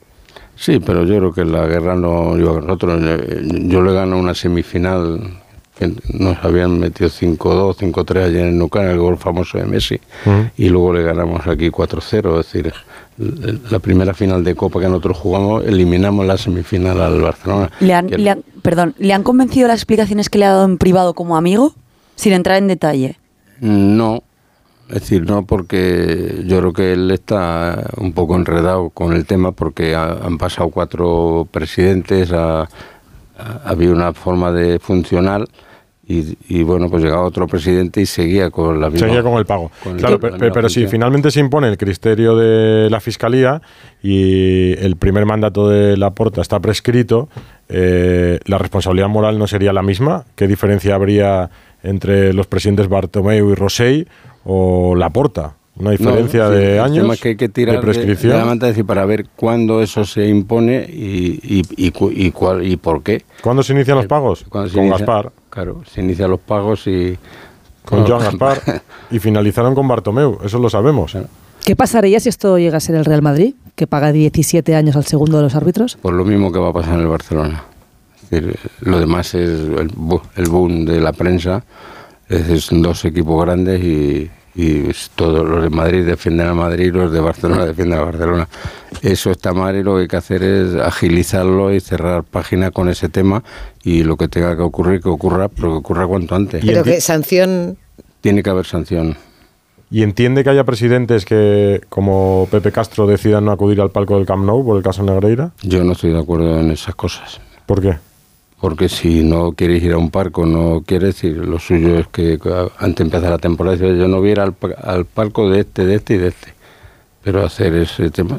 Sí, 0.57 0.79
pero 0.79 1.05
yo 1.05 1.17
creo 1.19 1.33
que 1.33 1.45
la 1.45 1.67
guerra 1.67 1.95
no 1.97 2.39
iba 2.39 2.53
con 2.53 2.67
nosotros. 2.67 3.01
Eh, 3.03 3.43
Yo 3.67 3.83
le 3.83 3.93
gano 3.93 4.19
una 4.19 4.35
semifinal 4.35 5.21
que 5.79 5.91
nos 6.13 6.37
habían 6.45 6.79
metido 6.79 7.09
5-2, 7.11 7.77
5-3 7.77 8.25
ayer 8.27 8.47
en 8.49 8.59
Nucán, 8.59 8.87
el 8.89 8.99
gol 8.99 9.17
famoso 9.17 9.59
de 9.59 9.65
Messi, 9.65 9.99
y 10.57 10.69
luego 10.69 10.93
le 10.93 11.03
ganamos 11.03 11.47
aquí 11.47 11.71
4-0. 11.71 12.39
Es 12.41 12.53
decir, 12.53 12.73
la 13.71 13.79
primera 13.79 14.15
final 14.15 14.45
de 14.45 14.55
Copa 14.55 14.79
que 14.81 14.87
nosotros 14.89 15.17
jugamos, 15.17 15.65
eliminamos 15.65 16.27
la 16.27 16.37
semifinal 16.37 17.01
al 17.01 17.21
Barcelona. 17.21 17.71
¿Le 17.81 17.95
han, 17.95 18.07
le 18.09 18.31
han- 18.31 18.43
perdón, 18.61 18.95
¿le 18.99 19.13
han 19.15 19.23
convencido 19.23 19.67
las 19.67 19.79
explicaciones 19.79 20.29
que 20.31 20.39
le 20.39 20.45
ha 20.45 20.51
dado 20.51 20.67
en 20.67 20.79
privado 20.79 21.15
como 21.15 21.37
amigo? 21.37 21.75
Sin 22.15 22.35
entrar 22.35 22.59
en 22.59 22.69
detalle. 22.69 23.19
No, 23.61 24.23
es 24.93 25.01
decir, 25.01 25.24
no 25.26 25.45
porque 25.47 26.43
yo 26.47 26.59
creo 26.61 26.72
que 26.72 26.93
él 26.93 27.11
está 27.11 27.84
un 27.97 28.12
poco 28.12 28.36
enredado 28.36 28.90
con 28.90 29.12
el 29.14 29.24
tema 29.24 29.53
porque 29.53 29.95
ha- 29.95 30.18
han 30.24 30.38
pasado 30.38 30.68
cuatro 30.70 31.49
presidentes, 31.51 32.30
ha, 32.32 32.62
ha 32.62 32.68
habido 33.64 33.93
una 33.95 34.12
forma 34.12 34.53
de 34.53 34.78
funcional 34.78 35.47
y, 36.07 36.36
y, 36.49 36.62
bueno, 36.64 36.90
pues 36.90 37.03
llegaba 37.03 37.22
otro 37.22 37.47
presidente 37.47 38.01
y 38.03 38.07
seguía 38.07 38.51
con 38.51 38.80
la 38.80 38.90
misma... 38.90 39.07
Seguía 39.07 39.22
con 39.22 39.34
el 39.38 39.47
pago. 39.47 39.70
con 39.82 39.97
claro, 39.97 40.14
la 40.16 40.20
pe- 40.20 40.26
misma 40.32 40.38
pe- 40.47 40.51
pero 40.53 40.68
si 40.68 40.86
finalmente 40.88 41.30
se 41.30 41.40
impone 41.40 41.68
el 41.68 41.78
criterio 41.78 42.36
de 42.36 42.90
la 42.90 43.01
Fiscalía 43.01 43.62
y 44.03 44.72
el 44.84 44.97
primer 44.97 45.24
mandato 45.26 45.68
de 45.68 45.97
la 45.97 46.11
Porta 46.11 46.40
está 46.43 46.61
prescrito, 46.61 47.28
eh, 47.68 48.40
¿la 48.45 48.59
responsabilidad 48.59 49.09
moral 49.09 49.38
no 49.38 49.47
sería 49.47 49.72
la 49.72 49.82
misma? 49.82 50.24
¿Qué 50.34 50.47
diferencia 50.49 50.97
habría 50.97 51.49
entre 51.84 52.32
los 52.32 52.47
presidentes 52.47 52.88
Bartomeu 52.88 53.51
y 53.51 53.55
Rosell 53.55 54.09
o 54.45 54.95
la 54.95 55.11
Porta? 55.11 55.55
¿Una 55.76 55.93
diferencia 55.93 56.45
No, 56.45 56.51
sí, 56.51 56.57
de 56.57 56.74
el 56.74 56.80
años 56.80 56.99
tema 56.99 57.14
es 57.14 57.20
que 57.20 57.28
hay 57.30 57.36
que 57.36 57.49
tirar 57.49 57.76
de 57.76 57.80
de, 57.80 57.82
prescripción? 57.86 58.32
de 58.34 58.38
la 58.38 58.45
manta, 58.45 58.66
decir, 58.66 58.84
para 58.84 59.07
ver 59.07 59.26
cuándo 59.34 59.80
eso 59.82 60.05
se 60.05 60.28
impone 60.28 60.84
y, 60.88 61.40
y, 61.43 61.62
y, 61.76 61.90
cu- 61.93 62.11
y 62.14 62.30
cuál, 62.30 62.66
y 62.66 62.76
por 62.76 63.03
qué. 63.03 63.24
¿Cuándo 63.43 63.62
se 63.62 63.72
inician 63.72 63.97
los 63.97 64.07
pagos? 64.07 64.45
Cuando 64.49 64.68
se 64.68 64.74
Con 64.76 64.84
inicia- 64.86 64.99
Gaspar. 65.07 65.32
Claro, 65.49 65.82
se 65.90 66.03
inician 66.03 66.30
los 66.30 66.40
pagos 66.40 66.86
y... 66.86 67.16
Con 67.84 68.07
Joan 68.07 68.20
Gaspar. 68.22 68.61
y 69.11 69.18
finalizaron 69.18 69.74
con 69.74 69.88
Bartomeu, 69.88 70.38
eso 70.45 70.59
lo 70.59 70.68
sabemos. 70.70 71.16
¿Qué 71.64 71.74
pasaría 71.74 72.20
si 72.20 72.28
esto 72.28 72.59
llega 72.59 72.76
a 72.76 72.80
ser 72.80 72.95
el 72.97 73.05
Real 73.05 73.22
Madrid, 73.22 73.55
que 73.74 73.86
paga 73.86 74.12
17 74.12 74.74
años 74.74 74.95
al 74.95 75.05
segundo 75.07 75.38
de 75.38 75.45
los 75.45 75.55
árbitros? 75.57 75.97
Pues 76.03 76.14
lo 76.14 76.24
mismo 76.24 76.53
que 76.53 76.59
va 76.59 76.68
a 76.68 76.72
pasar 76.72 76.95
en 76.95 77.01
el 77.01 77.07
Barcelona. 77.09 77.64
Es 78.24 78.30
decir, 78.30 78.57
lo 78.80 79.01
demás 79.01 79.34
es 79.34 79.49
el 80.36 80.49
boom 80.49 80.84
de 80.84 81.01
la 81.01 81.12
prensa. 81.12 81.64
Es 82.33 82.68
dos 82.70 83.05
equipos 83.05 83.45
grandes 83.45 83.83
y, 83.85 84.30
todos 85.14 85.49
los 85.49 85.62
de 85.62 85.70
Madrid 85.70 86.05
defienden 86.05 86.47
a 86.47 86.55
Madrid 86.55 86.87
y 86.87 86.91
los 86.91 87.12
de 87.12 87.20
Barcelona 87.20 87.66
defienden 87.66 87.99
a 87.99 88.05
Barcelona. 88.05 88.49
Eso 89.03 89.30
está 89.30 89.53
mal 89.53 89.76
y 89.76 89.83
lo 89.83 89.97
que 89.97 90.03
hay 90.03 90.09
que 90.09 90.16
hacer 90.16 90.43
es 90.43 90.74
agilizarlo 90.74 91.74
y 91.74 91.80
cerrar 91.80 92.22
página 92.22 92.70
con 92.70 92.89
ese 92.89 93.09
tema 93.09 93.43
y 93.83 94.03
lo 94.03 94.16
que 94.16 94.28
tenga 94.28 94.57
que 94.57 94.62
ocurrir, 94.62 95.01
que 95.01 95.09
ocurra, 95.09 95.49
pero 95.49 95.70
que 95.70 95.76
ocurra 95.76 96.07
cuanto 96.07 96.35
antes. 96.35 96.64
Pero 96.64 96.85
que 96.85 97.01
sanción 97.01 97.76
Tiene 98.20 98.43
que 98.43 98.51
haber 98.51 98.66
sanción. 98.66 99.16
¿Y 99.91 100.03
entiende 100.03 100.43
que 100.43 100.49
haya 100.49 100.64
presidentes 100.64 101.26
que, 101.26 101.83
como 101.91 102.49
Pepe 102.51 102.72
Castro, 102.72 103.07
decidan 103.07 103.45
no 103.45 103.53
acudir 103.53 103.80
al 103.80 103.91
palco 103.91 104.16
del 104.16 104.24
Camp 104.24 104.45
Nou 104.45 104.64
por 104.64 104.78
el 104.78 104.83
caso 104.83 105.03
Negreira? 105.03 105.53
Yo 105.62 105.85
no 105.85 105.93
estoy 105.93 106.12
de 106.12 106.20
acuerdo 106.20 106.61
en 106.61 106.70
esas 106.70 106.95
cosas. 106.95 107.41
¿Por 107.66 107.83
qué? 107.83 108.12
Porque 108.63 108.89
si 108.89 109.25
no 109.25 109.53
quieres 109.53 109.83
ir 109.83 109.93
a 109.93 109.99
un 109.99 110.11
parco, 110.11 110.47
no 110.47 110.83
quieres 110.87 111.23
ir, 111.25 111.37
lo 111.37 111.59
suyo 111.59 111.99
es 111.99 112.07
que 112.07 112.39
a- 112.45 112.69
antes 112.79 112.99
de 112.99 113.03
empezar 113.05 113.31
la 113.31 113.39
temporada, 113.39 113.77
yo 113.77 114.07
no 114.07 114.21
voy 114.21 114.29
a 114.29 114.33
ir 114.33 114.41
al, 114.41 114.55
al 114.83 115.05
palco 115.05 115.51
de 115.51 115.61
este, 115.61 115.85
de 115.85 115.97
este 115.97 116.15
y 116.15 116.19
de 116.19 116.29
este. 116.29 116.55
Pero 117.25 117.45
hacer 117.45 117.75
ese 117.75 118.09
tema, 118.11 118.39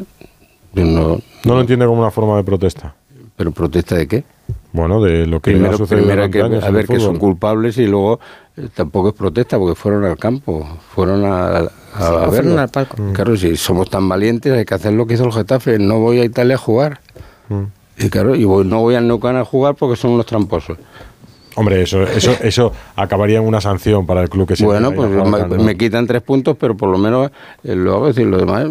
yo 0.74 0.86
no... 0.86 1.20
No 1.44 1.56
lo 1.56 1.60
entiende 1.62 1.86
como 1.86 2.00
una 2.02 2.10
forma 2.12 2.38
de 2.38 2.44
protesta. 2.46 2.96
¿Pero 3.36 3.52
protesta 3.52 3.96
de 3.98 4.08
qué? 4.08 4.24
Bueno, 4.72 5.02
de 5.02 5.28
lo 5.28 5.42
que 5.42 5.52
ha 5.52 5.54
Primero, 5.56 5.78
sucedido 5.78 6.04
primero 6.06 6.24
hay 6.24 6.32
que 6.32 6.42
años 6.42 6.64
a 6.64 6.70
ver 6.72 6.88
que 6.88 7.00
son 7.00 7.18
culpables 7.18 7.78
y 7.78 7.86
luego 7.86 8.20
eh, 8.58 8.70
tampoco 8.74 9.10
es 9.10 9.16
protesta 9.16 9.58
porque 9.60 9.76
fueron 9.76 10.06
al 10.06 10.18
campo, 10.18 10.66
fueron 10.96 11.26
a, 11.26 11.48
a, 11.48 11.60
a 11.60 11.66
o 11.66 12.26
fueron 12.28 12.32
verlo. 12.32 12.62
al 12.62 12.70
palco. 12.70 12.96
Claro, 13.14 13.36
si 13.38 13.56
somos 13.58 13.90
tan 13.90 14.08
valientes 14.08 14.54
hay 14.54 14.64
que 14.66 14.74
hacer 14.74 14.94
lo 14.94 15.06
que 15.06 15.16
hizo 15.16 15.26
el 15.26 15.32
Getafe, 15.34 15.78
no 15.80 16.00
voy 16.00 16.20
a 16.22 16.24
Italia 16.26 16.56
a 16.56 16.58
jugar. 16.58 17.02
Mm. 17.50 17.64
Y 18.04 18.10
claro, 18.10 18.36
y 18.36 18.44
voy- 18.46 18.66
no 18.66 18.82
voy 18.82 18.96
a 18.96 19.02
Nucana 19.02 19.42
a 19.42 19.46
jugar 19.46 19.76
porque 19.76 19.96
son 19.96 20.12
unos 20.12 20.26
tramposos. 20.26 20.78
Hombre, 21.56 21.82
eso, 21.84 22.02
eso, 22.04 22.32
eso 22.42 22.72
acabaría 22.96 23.38
en 23.40 23.46
una 23.46 23.62
sanción 23.62 24.06
para 24.06 24.22
el 24.22 24.30
club 24.30 24.48
que 24.48 24.56
se 24.56 24.66
Bueno, 24.66 24.92
pues 24.92 25.10
me, 25.10 25.72
al 25.72 25.78
quitan 25.78 26.08
tres 26.08 26.22
puntos, 26.24 26.58
pero 26.60 26.76
por 26.76 26.90
lo 26.90 26.98
menos 26.98 27.30
eh, 27.64 27.76
lo 27.76 27.94
hago. 27.96 28.08
Decir, 28.08 28.26
lo 28.28 28.38
demás, 28.38 28.66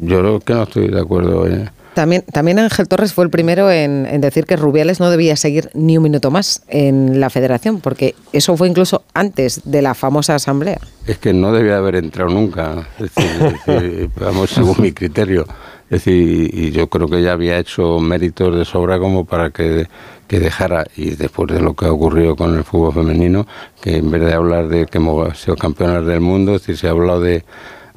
yo 0.00 0.20
creo 0.20 0.40
que 0.40 0.54
no 0.54 0.62
estoy 0.64 0.88
de 0.88 1.00
acuerdo. 1.00 1.46
eh. 1.48 1.68
También, 1.94 2.22
también 2.32 2.60
Ángel 2.60 2.86
Torres 2.86 3.12
fue 3.12 3.24
el 3.24 3.30
primero 3.30 3.72
en, 3.72 4.06
en 4.06 4.20
decir 4.20 4.44
que 4.44 4.54
Rubiales 4.54 5.00
no 5.00 5.10
debía 5.10 5.34
seguir 5.34 5.68
ni 5.74 5.96
un 5.96 6.04
minuto 6.04 6.30
más 6.30 6.62
en 6.68 7.18
la 7.18 7.28
federación, 7.28 7.80
porque 7.80 8.14
eso 8.32 8.56
fue 8.56 8.68
incluso 8.68 9.02
antes 9.14 9.62
de 9.64 9.82
la 9.82 9.94
famosa 9.94 10.36
asamblea. 10.36 10.78
Es 11.08 11.18
que 11.18 11.32
no 11.32 11.50
debía 11.50 11.78
haber 11.78 11.96
entrado 11.96 12.30
nunca. 12.30 12.86
Es 13.00 13.10
decir, 13.14 13.42
es 13.42 13.66
decir, 13.66 14.10
vamos, 14.20 14.50
según 14.50 14.76
mi 14.80 14.92
criterio. 14.92 15.44
Es 15.90 16.04
decir, 16.04 16.50
y 16.52 16.70
yo 16.70 16.88
creo 16.88 17.08
que 17.08 17.22
ya 17.22 17.32
había 17.32 17.58
hecho 17.58 17.98
méritos 17.98 18.54
de 18.54 18.64
sobra 18.66 18.98
como 18.98 19.24
para 19.24 19.50
que, 19.50 19.86
que 20.26 20.38
dejara, 20.38 20.84
y 20.96 21.12
después 21.12 21.48
de 21.48 21.60
lo 21.62 21.72
que 21.74 21.86
ha 21.86 21.92
ocurrido 21.92 22.36
con 22.36 22.54
el 22.56 22.62
fútbol 22.64 22.92
femenino, 22.92 23.46
que 23.80 23.96
en 23.96 24.10
vez 24.10 24.20
de 24.20 24.34
hablar 24.34 24.68
de 24.68 24.84
que 24.86 24.98
hemos 24.98 25.38
sido 25.38 25.56
campeonas 25.56 26.04
del 26.04 26.20
mundo, 26.20 26.56
es 26.56 26.62
se 26.62 26.86
ha 26.88 26.90
hablado 26.90 27.20
de, 27.22 27.42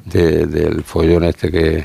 de- 0.06 0.46
del 0.46 0.82
follón 0.84 1.24
este 1.24 1.50
que, 1.50 1.84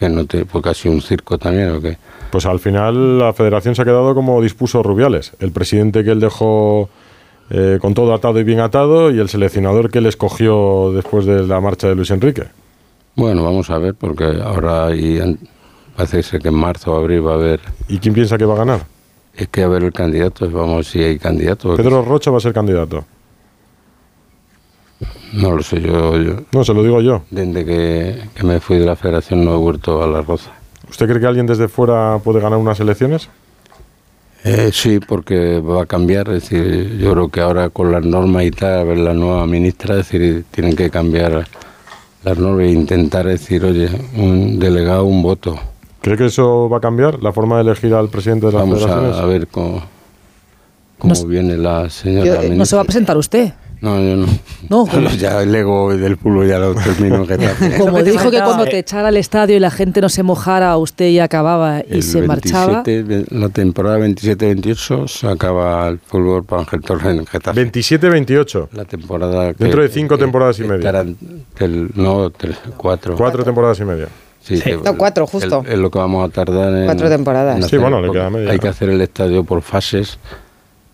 que 0.00 0.08
no 0.08 0.24
te, 0.24 0.46
porque 0.46 0.70
ha 0.70 0.74
sido 0.74 0.94
un 0.94 1.02
circo 1.02 1.36
también, 1.36 1.70
¿o 1.72 1.80
qué? 1.82 1.98
Pues 2.30 2.46
al 2.46 2.58
final 2.58 3.18
la 3.18 3.32
federación 3.34 3.74
se 3.74 3.82
ha 3.82 3.84
quedado 3.84 4.14
como 4.14 4.40
dispuso 4.40 4.82
Rubiales, 4.82 5.32
el 5.40 5.50
presidente 5.52 6.04
que 6.04 6.10
él 6.12 6.20
dejó 6.20 6.88
eh, 7.50 7.78
con 7.80 7.92
todo 7.94 8.14
atado 8.14 8.38
y 8.40 8.44
bien 8.44 8.60
atado 8.60 9.10
y 9.10 9.18
el 9.18 9.28
seleccionador 9.28 9.90
que 9.90 9.98
él 9.98 10.06
escogió 10.06 10.92
después 10.92 11.24
de 11.26 11.46
la 11.46 11.60
marcha 11.60 11.88
de 11.88 11.94
Luis 11.94 12.10
Enrique. 12.10 12.44
Bueno, 13.18 13.42
vamos 13.42 13.68
a 13.68 13.78
ver, 13.78 13.96
porque 13.96 14.22
ahora 14.24 14.86
hay, 14.86 15.36
parece 15.96 16.22
ser 16.22 16.40
que 16.40 16.48
en 16.48 16.54
marzo 16.54 16.92
o 16.92 16.98
abril 16.98 17.26
va 17.26 17.32
a 17.32 17.34
haber... 17.34 17.60
¿Y 17.88 17.98
quién 17.98 18.14
piensa 18.14 18.38
que 18.38 18.44
va 18.44 18.54
a 18.54 18.58
ganar? 18.58 18.86
Es 19.34 19.48
que 19.48 19.64
a 19.64 19.66
ver 19.68 19.82
el 19.82 19.92
candidato, 19.92 20.48
vamos, 20.48 20.86
si 20.86 21.02
hay 21.02 21.18
candidato. 21.18 21.74
Pedro 21.74 22.04
Rocha 22.04 22.30
va 22.30 22.36
a 22.38 22.40
ser 22.40 22.52
candidato. 22.54 23.04
No 25.32 25.56
lo 25.56 25.62
sé, 25.64 25.80
yo, 25.80 26.16
yo 26.16 26.36
No, 26.52 26.64
se 26.64 26.72
lo 26.72 26.84
digo 26.84 27.00
yo. 27.00 27.22
desde 27.32 27.64
que, 27.64 28.22
que 28.36 28.42
me 28.44 28.60
fui 28.60 28.78
de 28.78 28.86
la 28.86 28.94
federación 28.94 29.44
no 29.44 29.54
he 29.54 29.58
vuelto 29.58 30.00
a 30.00 30.06
la 30.06 30.22
Roza. 30.22 30.52
¿Usted 30.88 31.08
cree 31.08 31.20
que 31.20 31.26
alguien 31.26 31.46
desde 31.46 31.66
fuera 31.66 32.20
puede 32.22 32.38
ganar 32.38 32.60
unas 32.60 32.78
elecciones? 32.78 33.28
Eh, 34.44 34.70
sí, 34.72 35.00
porque 35.00 35.58
va 35.58 35.82
a 35.82 35.86
cambiar, 35.86 36.28
es 36.28 36.48
decir, 36.48 36.98
yo 36.98 37.12
creo 37.14 37.28
que 37.30 37.40
ahora 37.40 37.68
con 37.70 37.90
las 37.90 38.04
normas 38.04 38.44
y 38.44 38.52
tal, 38.52 38.78
a 38.78 38.84
ver 38.84 38.98
la 38.98 39.12
nueva 39.12 39.44
ministra, 39.48 39.98
es 39.98 40.08
decir, 40.08 40.44
tienen 40.52 40.76
que 40.76 40.88
cambiar 40.88 41.46
las 42.24 42.38
normas 42.38 42.66
e 42.66 42.70
intentar 42.70 43.26
decir, 43.26 43.64
oye, 43.64 43.88
un 44.16 44.58
delegado, 44.58 45.04
un 45.04 45.22
voto. 45.22 45.58
¿Cree 46.00 46.16
que 46.16 46.26
eso 46.26 46.68
va 46.68 46.78
a 46.78 46.80
cambiar 46.80 47.22
la 47.22 47.32
forma 47.32 47.56
de 47.56 47.62
elegir 47.62 47.94
al 47.94 48.08
presidente 48.08 48.46
de 48.46 48.52
las 48.52 48.62
Vamos 48.62 48.78
federaciones? 48.82 49.16
a, 49.16 49.22
a 49.22 49.26
ver 49.26 49.46
cómo, 49.48 49.82
cómo 50.98 51.24
viene 51.26 51.56
la 51.56 51.90
señora 51.90 52.26
Yo- 52.26 52.42
eh, 52.42 52.50
no 52.56 52.64
se 52.66 52.76
va 52.76 52.82
a 52.82 52.84
presentar 52.84 53.16
usted. 53.16 53.52
No, 53.80 53.96
yo 54.00 54.16
no. 54.16 54.26
No, 54.68 54.86
ya 55.18 55.42
el 55.42 55.54
ego 55.54 55.96
del 55.96 56.16
fútbol 56.16 56.48
ya 56.48 56.58
lo 56.58 56.74
termino. 56.74 57.24
Como 57.78 58.02
dijo 58.02 58.30
que 58.30 58.40
cuando 58.40 58.64
te 58.64 58.78
echara 58.78 59.08
al 59.08 59.16
estadio 59.16 59.56
y 59.56 59.60
la 59.60 59.70
gente 59.70 60.00
no 60.00 60.08
se 60.08 60.22
mojara, 60.22 60.76
usted 60.76 61.10
ya 61.12 61.24
acababa 61.24 61.80
y 61.80 61.94
El 61.94 62.02
se 62.02 62.22
marchaba. 62.22 62.82
27, 62.82 63.34
la 63.36 63.48
temporada 63.50 63.98
27-28 63.98 65.06
se 65.08 65.26
acaba 65.28 65.88
el 65.88 65.98
fútbol 65.98 66.44
para 66.44 66.62
Ángel 66.62 66.80
Torres 66.80 67.06
en 67.18 67.26
Getafe. 67.26 67.70
27-28. 67.72 68.68
La 68.72 68.84
temporada 68.84 69.54
que- 69.54 69.62
Dentro 69.64 69.82
de 69.82 69.88
cinco 69.88 70.16
que- 70.16 70.24
temporadas 70.24 70.58
y 70.58 70.62
que 70.62 70.68
media. 70.68 70.78
estarán 70.78 71.16
del- 71.58 71.90
no, 71.94 72.30
tres, 72.30 72.56
cuatro. 72.76 73.14
Cuatro 73.16 73.44
temporadas 73.44 73.78
y 73.80 73.84
media. 73.84 74.08
Sí, 74.42 74.60
que- 74.60 74.76
No, 74.76 74.96
cuatro, 74.96 75.26
justo. 75.26 75.62
Es 75.68 75.78
lo 75.78 75.90
que 75.90 75.98
vamos 75.98 76.28
a 76.28 76.32
tardar 76.32 76.74
en. 76.74 76.84
Cuatro 76.86 77.08
temporadas. 77.08 77.56
en 77.58 77.68
Sí, 77.68 77.76
bueno, 77.76 78.00
le 78.00 78.10
queda 78.10 78.30
media. 78.30 78.50
Hay 78.50 78.58
que 78.58 78.68
hacer 78.68 78.88
el 78.90 79.00
estadio 79.00 79.44
por 79.44 79.62
fases 79.62 80.18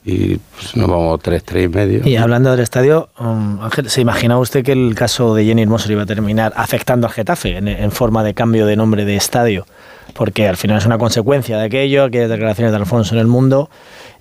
y 0.04 0.36
pues, 0.36 0.76
nos 0.76 0.88
vamos 0.88 1.20
tres, 1.22 1.42
tres 1.44 1.64
y 1.64 1.68
medio. 1.68 2.06
Y 2.06 2.16
hablando 2.16 2.50
del 2.50 2.60
estadio, 2.60 3.08
um, 3.18 3.60
Ángel, 3.62 3.88
¿se 3.88 4.00
imaginaba 4.00 4.40
usted 4.40 4.62
que 4.64 4.72
el 4.72 4.94
caso 4.94 5.34
de 5.34 5.44
Jenny 5.44 5.62
Hermoso 5.62 5.90
iba 5.90 6.02
a 6.02 6.06
terminar 6.06 6.52
afectando 6.56 7.06
al 7.06 7.12
Getafe 7.12 7.56
en, 7.56 7.68
en 7.68 7.90
forma 7.90 8.22
de 8.22 8.34
cambio 8.34 8.66
de 8.66 8.76
nombre 8.76 9.04
de 9.04 9.16
estadio? 9.16 9.66
Porque 10.12 10.46
al 10.46 10.56
final 10.58 10.78
es 10.78 10.86
una 10.86 10.98
consecuencia 10.98 11.56
de 11.58 11.64
aquello, 11.64 12.04
aquellas 12.04 12.28
declaraciones 12.30 12.70
de 12.72 12.76
Alfonso 12.76 13.14
en 13.14 13.20
el 13.20 13.26
mundo. 13.26 13.70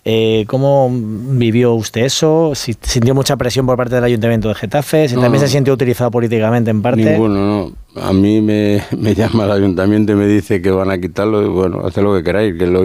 Eh, 0.05 0.43
¿Cómo 0.47 0.89
vivió 0.91 1.73
usted 1.73 2.01
eso? 2.05 2.53
Si- 2.55 2.75
¿Sintió 2.81 3.13
mucha 3.13 3.38
presión 3.38 3.65
por 3.65 3.77
parte 3.77 3.95
del 3.95 4.03
Ayuntamiento 4.03 4.47
de 4.49 4.55
Getafe? 4.55 5.07
¿Si 5.07 5.15
No, 5.15 5.21
también 5.21 5.41
se 5.43 5.49
sintió 5.49 5.73
utilizado 5.73 6.09
políticamente 6.11 6.71
en 6.71 6.81
parte? 6.81 7.03
Ninguno, 7.11 7.73
no. 7.95 8.01
A 8.01 8.11
mí 8.11 8.41
me, 8.41 8.81
me 8.97 9.13
llama 9.13 9.45
el 9.45 9.51
ayuntamiento 9.51 10.13
y 10.13 10.15
me 10.15 10.25
dice 10.25 10.61
que 10.61 10.71
van 10.71 10.89
a 10.89 10.97
quitarlo 10.97 11.43
y 11.43 11.47
bueno, 11.47 11.86
haced 11.86 12.01
lo 12.01 12.15
que 12.15 12.23
queráis, 12.23 12.55
que 12.57 12.65
lo- 12.65 12.84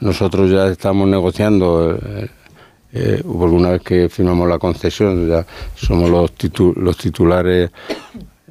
nosotros 0.00 0.50
ya 0.50 0.66
estamos 0.68 1.06
negociando 1.08 1.90
el, 1.90 2.30
eh, 2.96 3.22
porque 3.24 3.54
una 3.54 3.70
vez 3.70 3.82
que 3.82 4.08
firmamos 4.08 4.48
la 4.48 4.58
concesión, 4.58 5.28
ya 5.28 5.44
somos 5.74 6.08
los, 6.10 6.34
titu- 6.36 6.74
los 6.76 6.96
titulares 6.96 7.70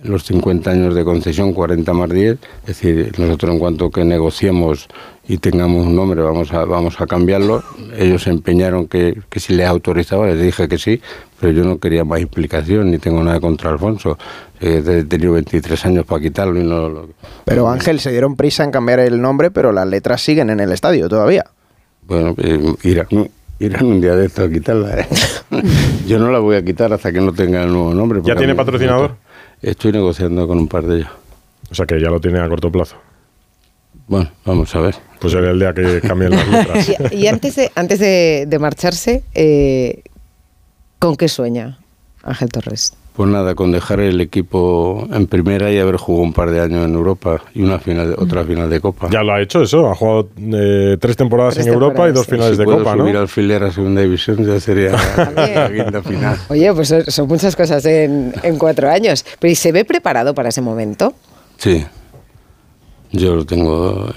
los 0.04 0.24
50 0.24 0.70
años 0.70 0.94
de 0.94 1.04
concesión, 1.04 1.52
40 1.54 1.92
más 1.94 2.10
10, 2.10 2.38
es 2.62 2.68
decir, 2.68 3.12
nosotros 3.18 3.54
en 3.54 3.60
cuanto 3.60 3.90
que 3.90 4.06
negociemos 4.06 4.88
y 5.28 5.38
tengamos 5.40 5.88
un 5.88 5.96
nombre 5.96 6.22
vamos 6.22 6.54
a, 6.54 6.64
vamos 6.66 7.02
a 7.02 7.08
cambiarlo, 7.08 7.64
ellos 7.98 8.22
se 8.24 8.30
empeñaron 8.30 8.88
que, 8.88 9.20
que 9.32 9.40
si 9.40 9.56
les 9.56 9.66
autorizaba, 9.68 10.28
les 10.28 10.40
dije 10.40 10.68
que 10.68 10.78
sí, 10.78 11.02
pero 11.40 11.52
yo 11.54 11.64
no 11.64 11.80
quería 11.80 12.04
más 12.04 12.22
implicación 12.22 12.92
ni 12.92 13.00
tengo 13.00 13.24
nada 13.24 13.40
contra 13.40 13.72
Alfonso, 13.72 14.18
Eh, 14.62 14.82
he 14.86 15.04
tenido 15.04 15.34
23 15.34 15.86
años 15.86 16.06
para 16.06 16.22
quitarlo 16.22 16.60
y 16.62 16.64
no 16.64 16.88
lo... 16.88 17.10
Pero 17.44 17.68
Ángel, 17.68 18.00
se 18.00 18.12
dieron 18.12 18.36
prisa 18.38 18.64
en 18.64 18.72
cambiar 18.72 19.00
el 19.00 19.20
nombre, 19.22 19.50
pero 19.52 19.72
las 19.74 19.86
letras 19.88 20.22
siguen 20.22 20.50
en 20.50 20.60
el 20.62 20.72
estadio 20.72 21.10
todavía. 21.10 21.44
Bueno, 22.08 22.36
eh, 22.38 22.74
irán, 22.84 23.08
irán 23.60 23.86
un 23.86 24.02
día 24.02 24.16
de 24.16 24.26
esto 24.26 24.44
a 24.44 24.50
quitarla. 24.50 25.00
¿eh? 25.00 25.08
yo 26.08 26.20
no 26.20 26.32
la 26.32 26.40
voy 26.40 26.56
a 26.56 26.64
quitar 26.64 26.92
hasta 26.94 27.12
que 27.12 27.20
no 27.22 27.34
tenga 27.34 27.64
el 27.64 27.72
nuevo 27.72 27.94
nombre. 27.94 28.22
¿Ya 28.24 28.36
tiene 28.36 28.56
patrocinador? 28.56 29.16
Estoy 29.62 29.92
negociando 29.92 30.48
con 30.48 30.58
un 30.60 30.68
par 30.68 30.84
de 30.86 30.98
ellos. 30.98 31.10
O 31.72 31.76
sea 31.76 31.86
que 31.86 32.00
ya 32.00 32.10
lo 32.10 32.20
tiene 32.20 32.40
a 32.40 32.48
corto 32.48 32.72
plazo. 32.72 32.98
Bueno, 34.08 34.30
vamos 34.46 34.76
a 34.76 34.80
ver. 34.82 34.96
Pues 35.20 35.34
será 35.34 35.50
el 35.52 35.60
día 35.60 35.74
que 35.74 36.00
cambien 36.02 36.32
las 36.32 36.48
letras. 36.48 36.92
Y, 37.12 37.16
y 37.16 37.28
antes 37.28 37.56
de, 37.56 37.72
antes 37.76 38.00
de, 38.00 38.46
de 38.48 38.60
marcharse, 38.60 39.24
eh, 39.34 40.04
¿con 41.00 41.16
qué 41.16 41.28
sueña 41.28 41.80
Ángel 42.24 42.50
Torres? 42.50 42.94
Pues 43.16 43.30
nada, 43.30 43.56
con 43.56 43.72
dejar 43.72 44.02
el 44.02 44.20
equipo 44.20 45.08
en 45.10 45.28
primera 45.28 45.72
y 45.72 45.78
haber 45.80 45.96
jugado 45.96 46.24
un 46.24 46.34
par 46.34 46.52
de 46.52 46.60
años 46.60 46.86
en 46.86 46.96
Europa 46.96 47.42
y 47.54 47.62
una 47.62 47.80
final, 47.80 48.14
otra 48.18 48.44
final 48.44 48.70
de 48.70 48.82
Copa. 48.82 49.08
Ya 49.10 49.24
lo 49.24 49.32
ha 49.32 49.42
hecho 49.42 49.62
eso, 49.62 49.90
ha 49.90 49.96
jugado 49.96 50.30
eh, 50.38 50.98
tres 51.00 51.16
temporadas 51.16 51.54
Tres 51.54 51.68
en 51.68 51.74
Europa 51.74 52.10
y 52.10 52.12
dos 52.12 52.26
sí. 52.26 52.32
finales 52.32 52.54
si 52.54 52.58
de 52.60 52.66
puedo 52.66 52.80
Copa, 52.80 52.96
¿no? 52.98 53.04
subir 53.04 53.16
alfiler 53.16 53.64
a 53.64 53.72
segunda 53.72 54.02
división 54.02 54.46
ya 54.46 54.60
sería 54.60 54.92
la 55.36 55.72
quinta 55.74 56.04
final. 56.04 56.38
Oye, 56.50 56.74
pues 56.74 56.90
son, 56.90 57.06
son 57.06 57.28
muchas 57.30 57.56
cosas 57.56 57.86
en, 57.86 58.34
en 58.44 58.58
cuatro 58.58 58.90
años. 58.90 59.26
Pero 59.40 59.52
¿y 59.52 59.56
se 59.56 59.72
ve 59.72 59.86
preparado 59.86 60.36
para 60.36 60.50
ese 60.50 60.60
momento? 60.62 61.14
Sí, 61.58 61.86
yo 63.14 63.36
lo 63.38 63.46
tengo, 63.46 64.10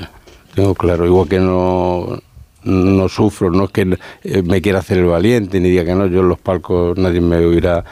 tengo 0.57 0.74
claro. 0.74 1.07
Igual 1.07 1.28
que 1.28 1.38
no, 1.38 2.18
no 2.64 3.09
sufro, 3.09 3.51
no 3.51 3.66
es 3.66 3.70
que 3.70 3.96
eh, 4.24 4.42
me 4.42 4.61
quiera 4.61 4.80
hacer 4.80 4.99
el 4.99 5.07
valiente 5.07 5.61
ni 5.61 5.70
diga 5.70 5.84
que 5.84 5.94
no. 5.94 6.07
Yo 6.07 6.20
en 6.22 6.28
los 6.28 6.38
palcos 6.40 6.99
nadie 6.99 7.20
me 7.20 7.36
oirá 7.36 7.84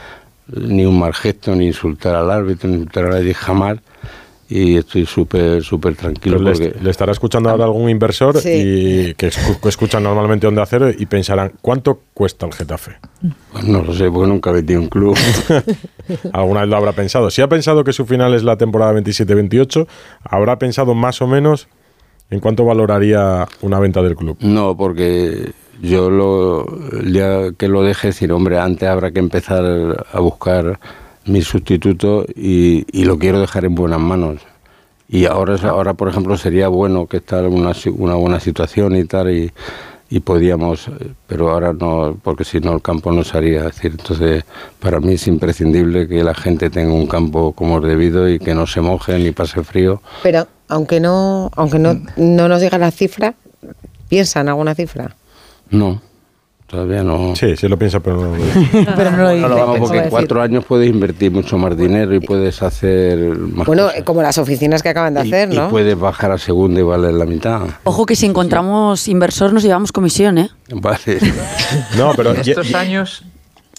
ni 0.49 0.85
un 0.87 0.99
mal 0.99 1.15
gesto, 1.15 1.55
ni 1.55 1.67
insultar 1.67 2.15
al 2.15 2.31
árbitro, 2.31 2.69
ni 2.69 2.77
insultar 2.77 3.07
a 3.07 3.09
nadie 3.11 3.35
jamás. 3.35 3.79
Y 4.49 4.77
estoy 4.77 5.07
súper, 5.07 5.61
súper 5.65 5.97
tranquilo 5.97 6.37
Pero 6.39 6.49
le, 6.49 6.53
porque... 6.53 6.69
est- 6.69 6.81
le 6.81 6.91
estará 6.91 7.11
escuchando 7.11 7.51
ahora 7.51 7.65
algún 7.65 7.91
inversor 7.91 8.39
Sí. 8.39 8.49
y 8.53 9.15
que, 9.15 9.27
escu- 9.33 9.59
que 9.61 9.69
escuchan 9.69 10.05
normalmente 10.05 10.47
Onda 10.47 10.65
Cero 10.67 10.89
y 10.97 11.05
pensarán, 11.07 11.55
¿cuánto 11.61 12.01
cuesta 12.15 12.47
el 12.47 12.53
Getafe? 12.53 12.93
Pues 13.51 13.65
no 13.65 13.83
lo 13.83 13.93
sé, 13.93 14.09
porque 14.09 14.29
nunca 14.29 14.53
metí 14.53 14.77
un 14.77 14.87
club. 14.89 15.17
Alguna 16.33 16.61
vez 16.61 16.69
lo 16.71 16.77
habrá 16.77 16.93
pensado. 16.93 17.29
Si 17.31 17.43
ha 17.43 17.49
pensado 17.49 17.83
que 17.83 17.93
su 17.93 18.07
final 18.07 18.35
es 18.35 18.45
la 18.45 18.57
temporada 18.57 18.93
27-28, 19.01 19.87
habrá 20.23 20.59
pensado 20.61 20.95
más 20.95 21.21
o 21.23 21.27
menos 21.27 21.67
en 22.31 22.39
cuánto 22.39 22.65
valoraría 22.65 23.49
una 23.63 23.81
venta 23.81 24.01
del 24.03 24.15
club. 24.15 24.37
No, 24.41 24.77
porque 24.77 25.51
yo 25.83 26.11
lo 26.11 26.67
ya 27.05 27.53
que 27.57 27.69
lo 27.69 27.83
deje 27.83 28.09
decir, 28.09 28.33
hombre, 28.33 28.59
antes 28.59 28.89
habrá 28.89 29.11
que 29.11 29.21
empezar 29.21 30.07
a 30.13 30.21
buscar 30.21 30.79
mi 31.27 31.43
sustituto 31.43 32.25
y, 32.35 32.87
y 32.93 33.05
lo 33.05 33.19
quiero 33.19 33.41
dejar 33.41 33.65
en 33.65 33.75
buenas 33.75 34.01
manos. 34.01 34.41
Y 35.09 35.27
ahora, 35.27 35.57
ahora 35.69 35.95
por 35.95 36.09
ejemplo, 36.09 36.37
sería 36.37 36.69
bueno 36.69 37.07
que 37.07 37.19
está 37.19 37.41
en 37.41 37.53
una, 37.53 37.73
una 37.97 38.15
buena 38.15 38.41
situación 38.41 38.97
y 38.97 39.05
tal, 39.05 39.31
y, 39.31 39.53
y 40.09 40.21
podíamos, 40.21 40.89
pero 41.27 41.51
ahora 41.51 41.73
no, 41.73 42.19
porque 42.23 42.45
si 42.45 42.61
no 42.61 42.73
el 42.73 42.83
campo 42.83 43.13
no 43.13 43.25
se 43.25 43.37
haría. 43.37 43.61
Es 43.61 43.77
decir, 43.77 43.93
entonces, 43.99 44.45
para 44.81 45.01
mí 45.01 45.15
es 45.15 45.27
imprescindible 45.27 46.09
que 46.09 46.23
la 46.23 46.35
gente 46.35 46.71
tenga 46.71 46.93
un 46.93 47.07
campo 47.07 47.53
como 47.53 47.79
es 47.79 47.85
debido 47.85 48.29
y 48.29 48.39
que 48.39 48.55
no 48.55 48.67
se 48.67 48.81
moje 48.81 49.19
ni 49.19 49.33
pase 49.33 49.63
frío. 49.63 50.01
Pero 50.23 50.47
aunque 50.69 51.01
no, 51.01 51.51
aunque 51.55 51.79
no, 51.79 52.01
no 52.17 52.49
nos 52.49 52.61
diga 52.61 52.79
la 52.79 52.91
cifra, 52.91 53.35
¿piensa 54.09 54.41
en 54.41 54.49
alguna 54.49 54.75
cifra? 54.75 55.15
No, 55.71 56.01
todavía 56.67 57.03
no. 57.03 57.35
Sí, 57.37 57.57
sí 57.57 57.69
lo 57.69 57.79
piensa, 57.79 58.01
pero 58.01 58.17
no 58.17 58.37
lo 58.37 58.37
dice. 58.37 58.87
Pero 58.97 59.11
no 59.11 59.17
lo 59.25 59.31
dice, 59.31 59.43
Vamos, 59.43 59.57
pensaba 59.59 59.79
porque 59.79 59.99
en 59.99 60.09
cuatro 60.11 60.43
años 60.43 60.65
puedes 60.65 60.89
invertir 60.89 61.31
mucho 61.33 61.59
más 61.59 61.77
dinero 61.77 62.15
y 62.15 62.21
puedes 62.21 62.63
hacer 62.63 63.19
más 63.37 63.67
Bueno, 63.67 63.85
cosas. 63.87 64.03
como 64.05 64.23
las 64.23 64.39
oficinas 64.39 64.83
que 64.83 64.89
acaban 64.91 65.15
de 65.15 65.21
hacer, 65.21 65.53
Y 65.53 65.57
¿no? 65.57 65.69
puedes 65.69 65.99
bajar 65.99 66.31
a 66.33 66.39
segunda 66.39 66.81
y 66.81 66.83
valer 66.83 67.15
la 67.15 67.25
mitad. 67.27 67.63
Ojo 67.85 68.07
que 68.07 68.17
si 68.17 68.27
encontramos 68.27 69.09
inversor 69.09 69.53
nos 69.53 69.63
llevamos 69.63 69.93
comisión, 69.93 70.39
¿eh? 70.39 70.51
Vale. 70.73 70.99
No, 71.97 72.13
pero 72.17 72.33
en 72.35 72.41
estos 72.41 72.75
años, 72.75 73.25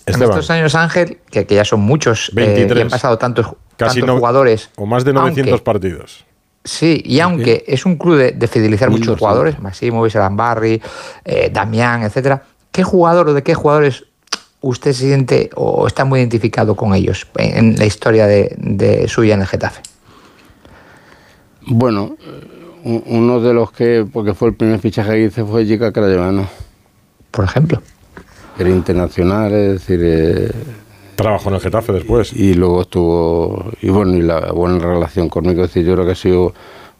en 0.05 0.21
estos 0.21 0.49
años, 0.49 0.75
Ángel, 0.75 1.19
que, 1.29 1.45
que 1.45 1.55
ya 1.55 1.65
son 1.65 1.81
muchos, 1.81 2.29
eh, 2.29 2.33
23. 2.35 2.77
y 2.77 2.81
han 2.83 2.89
pasado 2.89 3.17
tantos, 3.17 3.47
Casi 3.77 3.99
tantos 3.99 4.07
no- 4.15 4.17
jugadores. 4.19 4.69
o 4.77 4.85
más 4.85 5.03
de 5.05 5.13
900 5.13 5.51
aunque- 5.53 5.63
partidos. 5.63 6.25
Sí, 6.67 7.01
y 7.05 7.21
aunque 7.21 7.63
es 7.65 7.85
un 7.85 7.95
club 7.95 8.17
de, 8.17 8.31
de 8.33 8.47
fidelizar 8.47 8.89
muchos 8.89 9.15
1200. 9.15 9.19
jugadores, 9.19 9.59
Massimo, 9.61 10.05
Barry, 10.31 10.81
eh, 11.23 11.49
Damián, 11.49 12.03
etcétera, 12.03 12.43
¿qué 12.73 12.83
jugador 12.83 13.29
o 13.29 13.33
de 13.33 13.41
qué 13.41 13.55
jugadores 13.55 14.03
usted 14.59 14.91
se 14.91 15.05
siente 15.05 15.49
o 15.55 15.87
está 15.87 16.03
muy 16.03 16.19
identificado 16.19 16.75
con 16.75 16.93
ellos 16.93 17.25
en, 17.37 17.77
la 17.77 17.85
historia 17.85 18.27
de, 18.27 18.53
de 18.57 19.07
suya 19.07 19.35
en 19.35 19.41
el 19.41 19.47
Getafe? 19.47 19.81
Bueno, 21.67 22.17
eh, 22.83 23.01
uno 23.05 23.39
de 23.39 23.53
los 23.53 23.71
que, 23.71 24.05
porque 24.11 24.33
fue 24.33 24.49
el 24.49 24.55
primer 24.55 24.79
fichaje 24.79 25.11
que 25.11 25.23
hice, 25.23 25.45
fue 25.45 25.65
Jica 25.65 25.93
Crayevano. 25.93 26.49
Por 27.31 27.45
ejemplo. 27.45 27.81
Era 28.59 28.69
internacional, 28.69 29.53
es 29.53 29.71
decir... 29.87 30.01
eh, 30.03 30.51
Trabajó 31.17 31.49
en 31.49 31.55
el 31.55 31.61
Getafe 31.61 31.93
después. 31.93 32.31
Y 32.31 32.53
luego 32.53 32.81
estuvo, 32.83 33.71
y 33.81 33.89
bueno, 33.89 34.15
y 34.15 34.21
la 34.21 34.51
buena 34.51 34.77
relación 34.79 35.29
conmigo, 35.29 35.63
es 35.63 35.69
decir, 35.69 35.83
yo 35.83 35.95
creo 35.95 36.05
que 36.05 36.11
ha 36.11 36.15
sido 36.15 36.53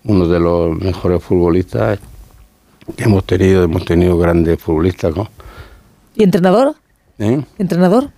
uno 0.06 0.28
de 0.28 0.40
los 0.40 0.76
mejores 0.78 1.24
futbolistas 1.24 2.00
que 2.96 3.04
hemos 3.04 3.26
tenido, 3.26 3.64
hemos 3.64 3.86
tenido 3.86 4.18
grandes 4.18 4.60
futbolistas, 4.60 5.16
¿no? 5.16 5.30
¿Y 6.16 6.24
entrenador? 6.24 6.74
¿Eh? 7.20 7.44
¿Entrenador? 7.60 8.10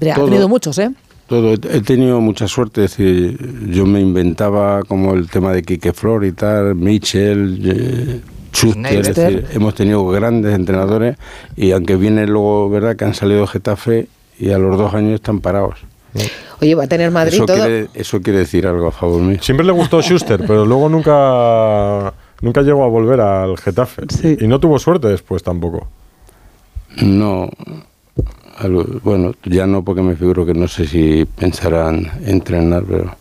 Ha 0.00 0.14
Todo. 0.14 0.24
tenido 0.24 0.48
muchos, 0.48 0.78
¿eh? 0.78 0.90
Todo, 1.26 1.52
he 1.52 1.80
tenido 1.82 2.20
mucha 2.20 2.48
suerte, 2.48 2.84
es 2.84 2.96
decir, 2.96 3.70
yo 3.70 3.84
me 3.84 4.00
inventaba 4.00 4.82
como 4.82 5.12
el 5.14 5.28
tema 5.28 5.52
de 5.52 5.62
Quique 5.62 5.92
Flor 5.92 6.24
y 6.24 6.32
tal, 6.32 6.74
Michel, 6.74 7.60
eh, 7.64 8.20
Schuster, 8.52 9.00
es 9.00 9.14
decir, 9.14 9.46
hemos 9.52 9.74
tenido 9.74 10.06
grandes 10.08 10.54
entrenadores 10.54 11.16
y 11.56 11.72
aunque 11.72 11.96
viene 11.96 12.26
luego, 12.26 12.70
¿verdad?, 12.70 12.96
que 12.96 13.04
han 13.04 13.14
salido 13.14 13.42
de 13.42 13.46
Getafe 13.48 14.08
y 14.38 14.50
a 14.50 14.58
los 14.58 14.76
dos 14.76 14.92
años 14.94 15.14
están 15.14 15.40
parados. 15.40 15.78
Oye, 16.60 16.74
va 16.74 16.84
a 16.84 16.86
tener 16.86 17.10
Madrid 17.10 17.34
eso, 17.34 17.46
todo. 17.46 17.56
quiere, 17.56 17.88
eso 17.94 18.20
quiere 18.22 18.40
decir 18.40 18.66
algo 18.66 18.88
a 18.88 18.92
favor 18.92 19.20
mío. 19.20 19.38
Siempre 19.40 19.66
le 19.66 19.72
gustó 19.72 20.00
Schuster, 20.00 20.44
pero 20.46 20.64
luego 20.64 20.88
nunca, 20.88 22.14
nunca 22.40 22.62
llegó 22.62 22.84
a 22.84 22.88
volver 22.88 23.20
al 23.20 23.56
Getafe. 23.58 24.02
Y 24.40 24.46
no 24.46 24.60
tuvo 24.60 24.78
suerte 24.78 25.08
después 25.08 25.42
tampoco. 25.42 25.88
No, 27.02 27.48
bueno, 29.02 29.32
ya 29.44 29.66
no 29.66 29.82
porque 29.82 30.02
me 30.02 30.14
figuro 30.14 30.46
que 30.46 30.54
no 30.54 30.68
sé 30.68 30.86
si 30.86 31.24
pensarán 31.24 32.10
entrenar, 32.24 32.84
pero... 32.88 33.16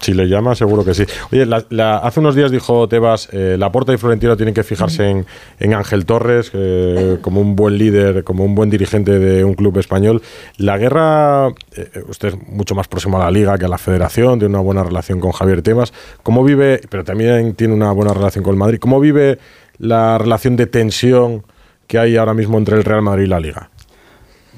Si 0.00 0.14
le 0.14 0.28
llama, 0.28 0.54
seguro 0.54 0.84
que 0.84 0.94
sí. 0.94 1.04
Oye, 1.32 1.44
la- 1.44 1.64
la- 1.70 1.98
hace 1.98 2.20
unos 2.20 2.34
días 2.36 2.50
dijo 2.52 2.88
Tebas, 2.88 3.28
eh, 3.32 3.56
Laporta 3.58 3.92
y 3.92 3.96
Florentino 3.96 4.36
tienen 4.36 4.54
que 4.54 4.62
fijarse 4.62 5.08
en, 5.10 5.26
en 5.58 5.74
Ángel 5.74 6.06
Torres 6.06 6.50
eh, 6.54 7.18
como 7.20 7.40
un 7.40 7.56
buen 7.56 7.76
líder, 7.78 8.22
como 8.22 8.44
un 8.44 8.54
buen 8.54 8.70
dirigente 8.70 9.18
de 9.18 9.44
un 9.44 9.54
club 9.54 9.76
español. 9.78 10.22
La 10.56 10.78
guerra, 10.78 11.48
eh, 11.76 12.02
usted 12.08 12.28
es 12.28 12.36
mucho 12.48 12.74
más 12.76 12.86
próximo 12.86 13.20
a 13.20 13.24
la 13.24 13.30
liga 13.30 13.58
que 13.58 13.64
a 13.64 13.68
la 13.68 13.78
federación, 13.78 14.38
tiene 14.38 14.54
una 14.54 14.62
buena 14.62 14.84
relación 14.84 15.18
con 15.20 15.32
Javier 15.32 15.62
Tebas. 15.62 15.92
¿Cómo 16.22 16.44
vive, 16.44 16.80
pero 16.88 17.02
también 17.04 17.54
tiene 17.54 17.74
una 17.74 17.90
buena 17.92 18.14
relación 18.14 18.44
con 18.44 18.52
el 18.54 18.58
Madrid, 18.58 18.78
cómo 18.78 19.00
vive 19.00 19.38
la 19.78 20.16
relación 20.18 20.56
de 20.56 20.66
tensión 20.66 21.42
que 21.88 21.98
hay 21.98 22.16
ahora 22.16 22.34
mismo 22.34 22.56
entre 22.58 22.76
el 22.76 22.84
Real 22.84 23.02
Madrid 23.02 23.24
y 23.24 23.28
la 23.28 23.40
liga? 23.40 23.70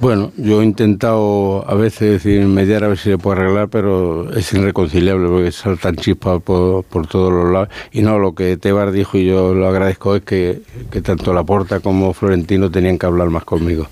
Bueno, 0.01 0.33
yo 0.39 0.63
he 0.63 0.65
intentado 0.65 1.69
a 1.69 1.75
veces 1.75 2.11
decir, 2.13 2.47
mediar 2.47 2.85
a 2.85 2.89
ver 2.89 2.97
si 2.97 3.11
se 3.11 3.19
puede 3.19 3.41
arreglar, 3.41 3.69
pero 3.69 4.33
es 4.35 4.51
irreconciliable 4.55 5.29
porque 5.29 5.53
saltan 5.53 5.97
chispas 5.97 6.41
por, 6.43 6.85
por 6.85 7.07
todos 7.07 7.31
los 7.33 7.53
lados. 7.53 7.69
Y 7.93 8.01
no, 8.01 8.19
lo 8.19 8.35
que 8.35 8.57
Tebar 8.57 8.93
dijo 8.93 9.19
y 9.19 9.27
yo 9.27 9.53
lo 9.55 9.69
agradezco 9.69 10.17
es 10.17 10.23
que, 10.23 10.63
que 10.91 11.03
tanto 11.03 11.35
Laporta 11.35 11.81
como 11.81 12.15
Florentino 12.15 12.71
tenían 12.71 12.99
que 12.99 13.07
hablar 13.07 13.29
más 13.29 13.45
conmigo. 13.45 13.87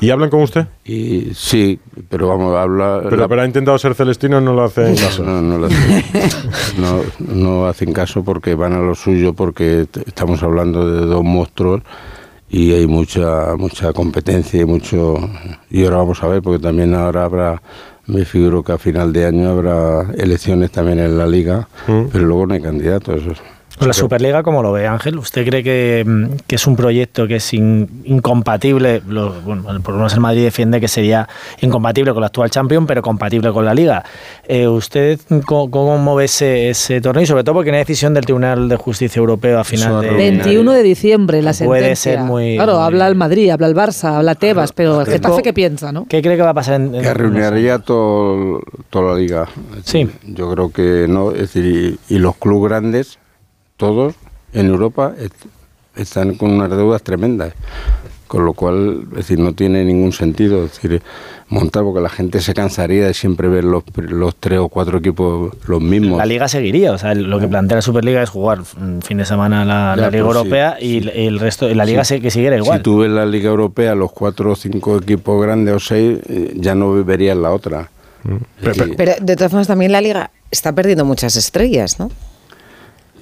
¿Y 0.00 0.10
hablan 0.10 0.28
con 0.28 0.42
usted? 0.42 0.66
Y 0.84 1.30
sí, 1.34 1.78
pero 2.08 2.26
vamos, 2.26 2.56
habla... 2.56 2.98
Pero, 3.04 3.16
la- 3.16 3.28
pero 3.28 3.42
ha 3.42 3.46
intentado 3.46 3.78
ser 3.78 3.94
celestino 3.94 4.40
y 4.40 4.44
no 4.44 4.54
lo 4.54 4.64
hace 4.64 4.88
en 4.88 4.96
caso. 4.96 5.22
No, 5.22 5.40
no, 5.40 5.56
lo 5.58 5.66
hacen, 5.66 6.04
no, 6.78 7.00
no 7.34 7.66
hacen 7.66 7.92
caso 7.92 8.24
porque 8.24 8.56
van 8.56 8.72
a 8.72 8.78
lo 8.80 8.96
suyo, 8.96 9.34
porque 9.34 9.86
estamos 10.04 10.42
hablando 10.42 10.90
de 10.90 11.06
dos 11.06 11.22
monstruos 11.22 11.82
y 12.54 12.72
hay 12.74 12.86
mucha 12.86 13.56
mucha 13.56 13.92
competencia 13.94 14.60
y 14.60 14.64
mucho 14.66 15.16
y 15.70 15.84
ahora 15.84 15.96
vamos 15.96 16.22
a 16.22 16.28
ver 16.28 16.42
porque 16.42 16.62
también 16.62 16.94
ahora 16.94 17.24
habrá 17.24 17.62
me 18.06 18.24
figuro 18.26 18.62
que 18.62 18.72
a 18.72 18.78
final 18.78 19.12
de 19.12 19.24
año 19.26 19.48
habrá 19.50 20.02
elecciones 20.18 20.70
también 20.70 20.98
en 20.98 21.16
la 21.16 21.26
liga 21.26 21.66
Mm. 21.88 22.02
pero 22.12 22.24
luego 22.26 22.46
no 22.46 22.54
hay 22.54 22.60
candidatos 22.60 23.22
la 23.80 23.92
Superliga, 23.92 24.42
¿cómo 24.42 24.62
lo 24.62 24.70
ve 24.72 24.86
Ángel? 24.86 25.18
¿Usted 25.18 25.44
cree 25.46 25.62
que, 25.62 26.04
mm, 26.06 26.26
que 26.46 26.54
es 26.56 26.66
un 26.66 26.76
proyecto 26.76 27.26
que 27.26 27.36
es 27.36 27.52
in- 27.54 27.88
incompatible? 28.04 29.02
Lo, 29.08 29.32
bueno, 29.42 29.62
por 29.82 29.92
lo 29.94 29.98
menos 29.98 30.12
el 30.14 30.20
Madrid 30.20 30.44
defiende 30.44 30.80
que 30.80 30.88
sería 30.88 31.28
incompatible 31.60 32.12
con 32.12 32.20
la 32.20 32.26
actual 32.28 32.50
Champions, 32.50 32.86
pero 32.86 33.02
compatible 33.02 33.50
con 33.52 33.64
la 33.64 33.74
Liga. 33.74 34.04
Eh, 34.46 34.68
¿Usted 34.68 35.18
cómo, 35.46 35.70
cómo 35.70 36.14
ve 36.14 36.26
ese, 36.26 36.70
ese 36.70 37.00
torneo? 37.00 37.22
Y 37.22 37.26
sobre 37.26 37.44
todo 37.44 37.54
porque 37.56 37.70
hay 37.70 37.74
una 37.74 37.78
decisión 37.78 38.14
del 38.14 38.24
Tribunal 38.24 38.68
de 38.68 38.76
Justicia 38.76 39.18
Europeo 39.20 39.58
a 39.58 39.64
final 39.64 40.00
de... 40.00 40.10
21 40.10 40.72
de 40.72 40.82
diciembre 40.82 41.42
la 41.42 41.52
sentencia. 41.52 41.66
Puede 41.82 41.96
ser 41.96 42.20
muy- 42.20 42.56
Claro, 42.56 42.74
muy- 42.74 42.82
habla 42.84 43.08
el 43.08 43.14
Madrid, 43.14 43.50
habla 43.50 43.66
el 43.66 43.74
Barça, 43.74 44.16
habla 44.18 44.34
Tebas, 44.34 44.72
pero 44.72 45.00
el 45.00 45.06
Getafe 45.06 45.42
qué 45.42 45.52
piensa, 45.52 45.92
¿no? 45.92 46.06
¿Qué 46.08 46.22
cree 46.22 46.36
que 46.36 46.42
va 46.42 46.50
a 46.50 46.54
pasar 46.54 46.74
en, 46.80 46.94
en 46.94 47.02
Que 47.02 47.78
todo, 47.84 48.60
toda 48.90 49.12
la 49.14 49.18
liga. 49.18 49.48
Sí. 49.84 50.08
Yo 50.24 50.50
creo 50.52 50.70
que 50.70 51.06
no. 51.08 51.30
Es 51.32 51.52
decir, 51.52 51.98
y, 52.08 52.14
y 52.14 52.18
los 52.18 52.36
clubes 52.36 52.70
grandes, 52.70 53.18
todos 53.82 54.14
en 54.52 54.66
Europa, 54.66 55.12
est- 55.18 55.34
están 55.96 56.34
con 56.36 56.52
unas 56.52 56.70
deudas 56.70 57.02
tremendas. 57.02 57.52
Con 58.28 58.46
lo 58.46 58.54
cual, 58.54 59.02
es 59.10 59.16
decir, 59.16 59.38
no 59.38 59.52
tiene 59.52 59.84
ningún 59.84 60.12
sentido 60.12 60.64
es 60.64 60.72
decir, 60.80 61.02
montar, 61.48 61.82
porque 61.82 62.00
la 62.00 62.08
gente 62.08 62.40
se 62.40 62.54
cansaría 62.54 63.06
de 63.06 63.12
siempre 63.12 63.46
ver 63.48 63.64
los, 63.64 63.82
los 63.96 64.34
tres 64.36 64.58
o 64.60 64.68
cuatro 64.70 64.98
equipos 64.98 65.52
los 65.66 65.82
mismos. 65.82 66.16
La 66.16 66.24
liga 66.24 66.48
seguiría, 66.48 66.92
o 66.92 66.98
sea, 66.98 67.14
lo 67.14 67.38
que 67.40 67.46
plantea 67.48 67.76
la 67.76 67.82
Superliga 67.82 68.22
es 68.22 68.30
jugar 68.30 68.60
mm, 68.60 69.00
fin 69.00 69.18
de 69.18 69.26
semana 69.26 69.66
la, 69.66 69.94
Ya, 69.96 70.02
la 70.02 70.10
Liga 70.10 70.24
pues 70.24 70.34
sí. 70.34 70.38
Europea 70.38 70.76
y 70.80 70.96
el- 70.98 71.08
el 71.10 71.40
resto, 71.40 71.68
la 71.74 71.84
Liga 71.84 72.04
Sí. 72.04 72.14
se- 72.14 72.20
que 72.22 72.30
siguiera 72.30 72.56
igual. 72.56 72.78
Si 72.78 72.82
tú 72.84 72.98
ves 73.00 73.10
la 73.10 73.26
Liga 73.26 73.50
Europea, 73.50 73.94
los 73.94 74.12
cuatro 74.12 74.52
o 74.52 74.56
cinco 74.56 74.96
equipos 74.96 75.42
grandes 75.42 75.74
o 75.74 75.80
seis, 75.80 76.18
eh, 76.28 76.54
ya 76.56 76.74
no 76.74 77.04
verías 77.04 77.36
la 77.36 77.50
otra. 77.52 77.90
Decir, 78.62 78.94
Pero 78.96 79.12
de 79.20 79.34
todas 79.36 79.50
formas 79.50 79.66
también 79.66 79.90
la 79.92 80.00
liga 80.00 80.30
está 80.50 80.72
perdiendo 80.72 81.04
muchas 81.04 81.34
estrellas, 81.36 81.98
¿no? 81.98 82.10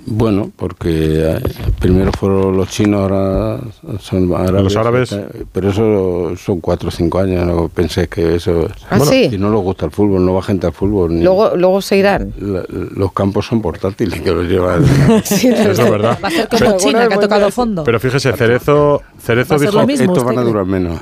Bueno, 0.06 0.50
porque 0.56 0.90
eh, 1.36 1.40
primero 1.78 2.10
fueron 2.18 2.56
los 2.56 2.68
chinos, 2.68 3.00
ahora 3.02 3.60
son 4.00 4.32
árabes. 4.34 4.62
Los 4.64 4.76
árabes. 4.76 5.16
Pero 5.52 5.68
eso 5.70 6.36
son 6.36 6.60
cuatro 6.60 6.88
o 6.88 6.90
cinco 6.90 7.18
años, 7.18 7.46
no 7.46 7.68
pensé 7.68 8.08
que 8.08 8.36
eso... 8.36 8.66
¿Ah, 8.88 8.98
sí? 9.00 9.28
Si 9.30 9.38
no 9.38 9.52
les 9.52 9.60
gusta 9.62 9.86
el 9.86 9.92
fútbol, 9.92 10.24
no 10.24 10.34
va 10.34 10.42
gente 10.42 10.66
al 10.66 10.72
fútbol. 10.72 11.14
ni- 11.14 11.22
Luego, 11.24 11.54
luego 11.56 11.80
se 11.82 11.98
irán. 11.98 12.32
la- 12.40 12.64
los 12.68 13.12
campos 13.12 13.46
son 13.46 13.60
portátiles 13.62 14.20
que 14.20 14.30
los 14.32 14.46
llevan. 14.46 14.84
Sí, 15.24 15.48
Eso 15.48 15.70
es 15.70 15.90
verdad. 15.90 16.18
Va 16.22 16.28
a 16.28 16.30
ser 16.30 16.48
como 16.48 16.58
Pero- 16.60 16.76
China, 16.78 17.08
que 17.08 17.14
ha 17.14 17.20
tocado 17.20 17.50
fondo. 17.50 17.84
Pero 17.84 18.00
fíjese, 18.00 18.32
Cerezo, 18.32 19.02
Cerezo 19.22 19.58
dijo... 19.58 19.86
mismo. 19.86 20.06
Estos 20.12 20.24
van 20.24 20.36
a 20.38 20.40
usted 20.40 20.52
durar 20.52 20.66
menos. 20.66 21.00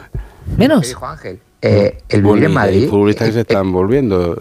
Menos. 0.57 0.87
dijo 0.87 1.07
Ángel. 1.07 1.39
Eh, 1.61 1.99
el 2.09 2.23
Bueno, 2.23 2.35
vivir 2.35 2.45
en 2.47 2.51
y 2.53 2.55
Madrid. 2.55 2.83
Hay 2.83 2.89
futbolistas 2.89 3.27
que 3.29 3.33
se 3.35 3.41
están 3.41 3.73
volviendo. 3.73 4.37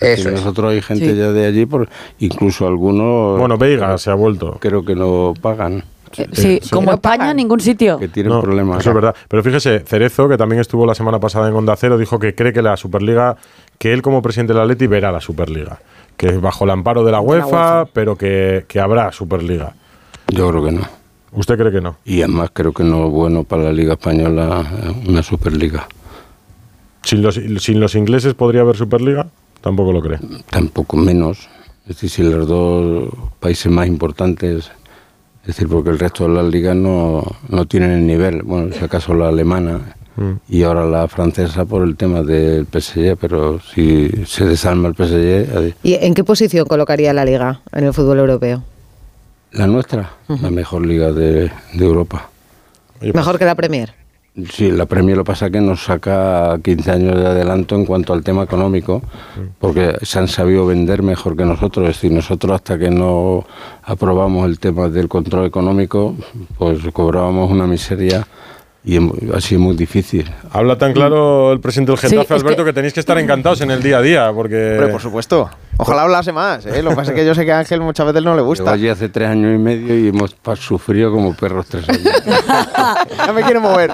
Eso 0.00 0.30
Y 0.30 0.32
es. 0.34 0.40
nosotros 0.40 0.72
hay 0.72 0.80
gente 0.80 1.10
Sí. 1.10 1.16
ya 1.16 1.30
de 1.30 1.46
allí, 1.46 1.66
por, 1.66 1.88
incluso 2.20 2.66
algunos 2.66 3.38
Bueno, 3.38 3.58
Veiga 3.58 3.98
se 3.98 4.10
ha 4.10 4.14
vuelto. 4.14 4.56
creo 4.60 4.84
que 4.84 4.94
no 4.94 5.34
pagan, 5.40 5.84
Eh, 6.16 6.28
Sí, 6.32 6.60
como 6.70 6.92
España, 6.92 7.34
ningún 7.34 7.58
sitio. 7.60 7.98
que 7.98 8.06
tienen 8.08 8.32
No, 8.32 8.40
problemas. 8.40 8.78
Eso 8.80 8.90
es 8.90 8.94
verdad. 8.94 9.14
Pero 9.28 9.42
fíjese, 9.42 9.80
Cerezo, 9.80 10.28
que 10.28 10.36
también 10.38 10.60
estuvo 10.60 10.86
la 10.86 10.94
semana 10.94 11.18
pasada 11.18 11.48
en 11.48 11.54
Onda 11.54 11.74
Cero, 11.76 11.98
dijo 11.98 12.18
que 12.20 12.34
cree 12.36 12.52
que 12.52 12.62
la 12.62 12.76
Superliga, 12.76 13.36
que 13.78 13.92
él 13.92 14.00
como 14.00 14.22
presidente 14.22 14.52
del 14.52 14.62
Atleti 14.62 14.86
verá 14.86 15.10
la 15.12 15.20
Superliga. 15.20 15.80
Que 16.16 16.28
es 16.28 16.40
bajo 16.40 16.64
el 16.64 16.70
amparo 16.70 17.04
de 17.04 17.10
la 17.10 17.20
UEFA, 17.20 17.86
pero 17.92 18.16
que, 18.16 18.64
que 18.68 18.78
habrá 18.78 19.10
Superliga. 19.10 19.74
Yo 20.28 20.48
creo 20.50 20.64
que 20.64 20.70
no. 20.72 20.82
¿Usted 21.32 21.58
cree 21.58 21.72
que 21.72 21.80
no? 21.80 21.96
Y 22.04 22.22
además 22.22 22.50
creo 22.52 22.72
que 22.72 22.84
no 22.84 23.06
es 23.06 23.10
bueno 23.10 23.42
para 23.42 23.64
la 23.64 23.72
Liga 23.72 23.94
Española 23.94 24.64
eh, 24.84 25.08
una 25.08 25.22
Superliga. 25.24 25.88
¿Sin 27.04 27.22
los, 27.22 27.34
sin 27.58 27.80
los 27.80 27.94
ingleses 27.94 28.34
podría 28.34 28.62
haber 28.62 28.76
Superliga? 28.76 29.26
Tampoco 29.60 29.92
lo 29.92 30.00
cree. 30.00 30.18
Tampoco 30.50 30.96
menos. 30.96 31.48
Es 31.82 31.96
decir, 31.96 32.10
si 32.10 32.22
los 32.22 32.48
dos 32.48 33.08
países 33.40 33.70
más 33.70 33.86
importantes, 33.86 34.70
es 35.42 35.46
decir, 35.46 35.68
porque 35.68 35.90
el 35.90 35.98
resto 35.98 36.26
de 36.26 36.34
las 36.34 36.46
ligas 36.46 36.74
no, 36.76 37.22
no 37.48 37.66
tienen 37.66 37.90
el 37.90 38.06
nivel. 38.06 38.42
Bueno, 38.42 38.72
si 38.74 38.82
acaso 38.84 39.14
la 39.14 39.28
alemana 39.28 39.80
Mm. 40.16 40.34
y 40.48 40.62
ahora 40.62 40.86
la 40.86 41.08
francesa 41.08 41.64
por 41.64 41.82
el 41.82 41.96
tema 41.96 42.22
del 42.22 42.66
PSG, 42.70 43.16
pero 43.20 43.58
si 43.60 44.08
se 44.26 44.44
desarma 44.46 44.86
el 44.86 44.94
PSG, 44.94 45.74
¿Y 45.82 45.94
en 45.94 46.14
qué 46.14 46.22
posición 46.22 46.66
colocaría 46.66 47.12
la 47.12 47.24
liga 47.24 47.62
en 47.72 47.82
el 47.82 47.92
fútbol 47.92 48.20
europeo? 48.20 48.62
la 49.50 49.66
nuestra, 49.66 50.12
la 50.28 50.50
mejor 50.50 50.86
liga 50.86 51.10
de, 51.12 51.50
de 51.72 51.84
Europa. 51.84 52.28
Oye, 53.00 53.10
pues, 53.10 53.14
Mejor 53.14 53.40
que 53.40 53.44
la 53.44 53.56
Premier. 53.56 53.92
Sí, 54.50 54.72
la 54.72 54.86
Premier 54.86 55.16
lo 55.16 55.22
que 55.22 55.28
pasa 55.28 55.46
es 55.46 55.52
que 55.52 55.60
nos 55.60 55.84
saca 55.84 56.58
15 56.60 56.90
años 56.90 57.16
de 57.20 57.24
adelanto 57.26 57.76
en 57.76 57.86
cuanto 57.86 58.12
al 58.12 58.24
tema 58.24 58.42
económico, 58.42 59.00
porque 59.60 59.96
se 60.02 60.18
han 60.18 60.26
sabido 60.26 60.66
vender 60.66 61.04
mejor 61.04 61.36
que 61.36 61.44
nosotros. 61.44 61.88
Es 61.88 61.96
decir, 61.96 62.10
nosotros 62.10 62.52
hasta 62.52 62.76
que 62.76 62.90
no 62.90 63.46
aprobamos 63.84 64.46
el 64.48 64.58
tema 64.58 64.88
del 64.88 65.08
control 65.08 65.46
económico, 65.46 66.16
pues 66.58 66.80
cobrábamos 66.92 67.48
una 67.48 67.68
miseria 67.68 68.26
y 68.84 68.98
ha 69.32 69.40
sido 69.40 69.60
muy 69.60 69.76
difícil. 69.76 70.28
Habla 70.50 70.76
tan 70.78 70.92
claro 70.94 71.52
el 71.52 71.60
presidente 71.60 71.92
del 71.92 71.98
Getafe, 72.00 72.34
Alberto, 72.34 72.64
que- 72.64 72.70
que... 72.70 72.74
tenéis 72.74 72.92
que 72.92 73.00
estar 73.00 73.16
encantados 73.18 73.60
en 73.60 73.70
el 73.70 73.82
día 73.84 73.98
a 73.98 74.02
día, 74.02 74.32
porque... 74.34 74.72
Hombre, 74.72 74.88
por 74.88 75.00
supuesto. 75.00 75.48
Ojalá 75.76 76.02
hablase 76.02 76.32
más. 76.32 76.64
¿eh? 76.66 76.82
Lo 76.82 76.90
que 76.90 76.96
pasa 76.96 77.10
es 77.12 77.16
que 77.16 77.26
yo 77.26 77.34
sé 77.34 77.44
que 77.44 77.52
a 77.52 77.58
Ángel 77.58 77.80
muchas 77.80 78.06
veces 78.06 78.22
no 78.22 78.30
le 78.32 78.36
Llevo 78.38 78.46
gusta. 78.48 78.72
allí 78.72 78.88
hace 78.88 79.08
tres 79.08 79.28
años 79.28 79.54
y 79.54 79.58
medio 79.58 79.98
y 79.98 80.08
hemos 80.08 80.34
sufrido 80.60 81.10
como 81.10 81.34
perros 81.34 81.66
tres 81.66 81.88
años. 81.88 82.02
no 83.26 83.32
me 83.32 83.42
quiero 83.42 83.60
mover. 83.60 83.90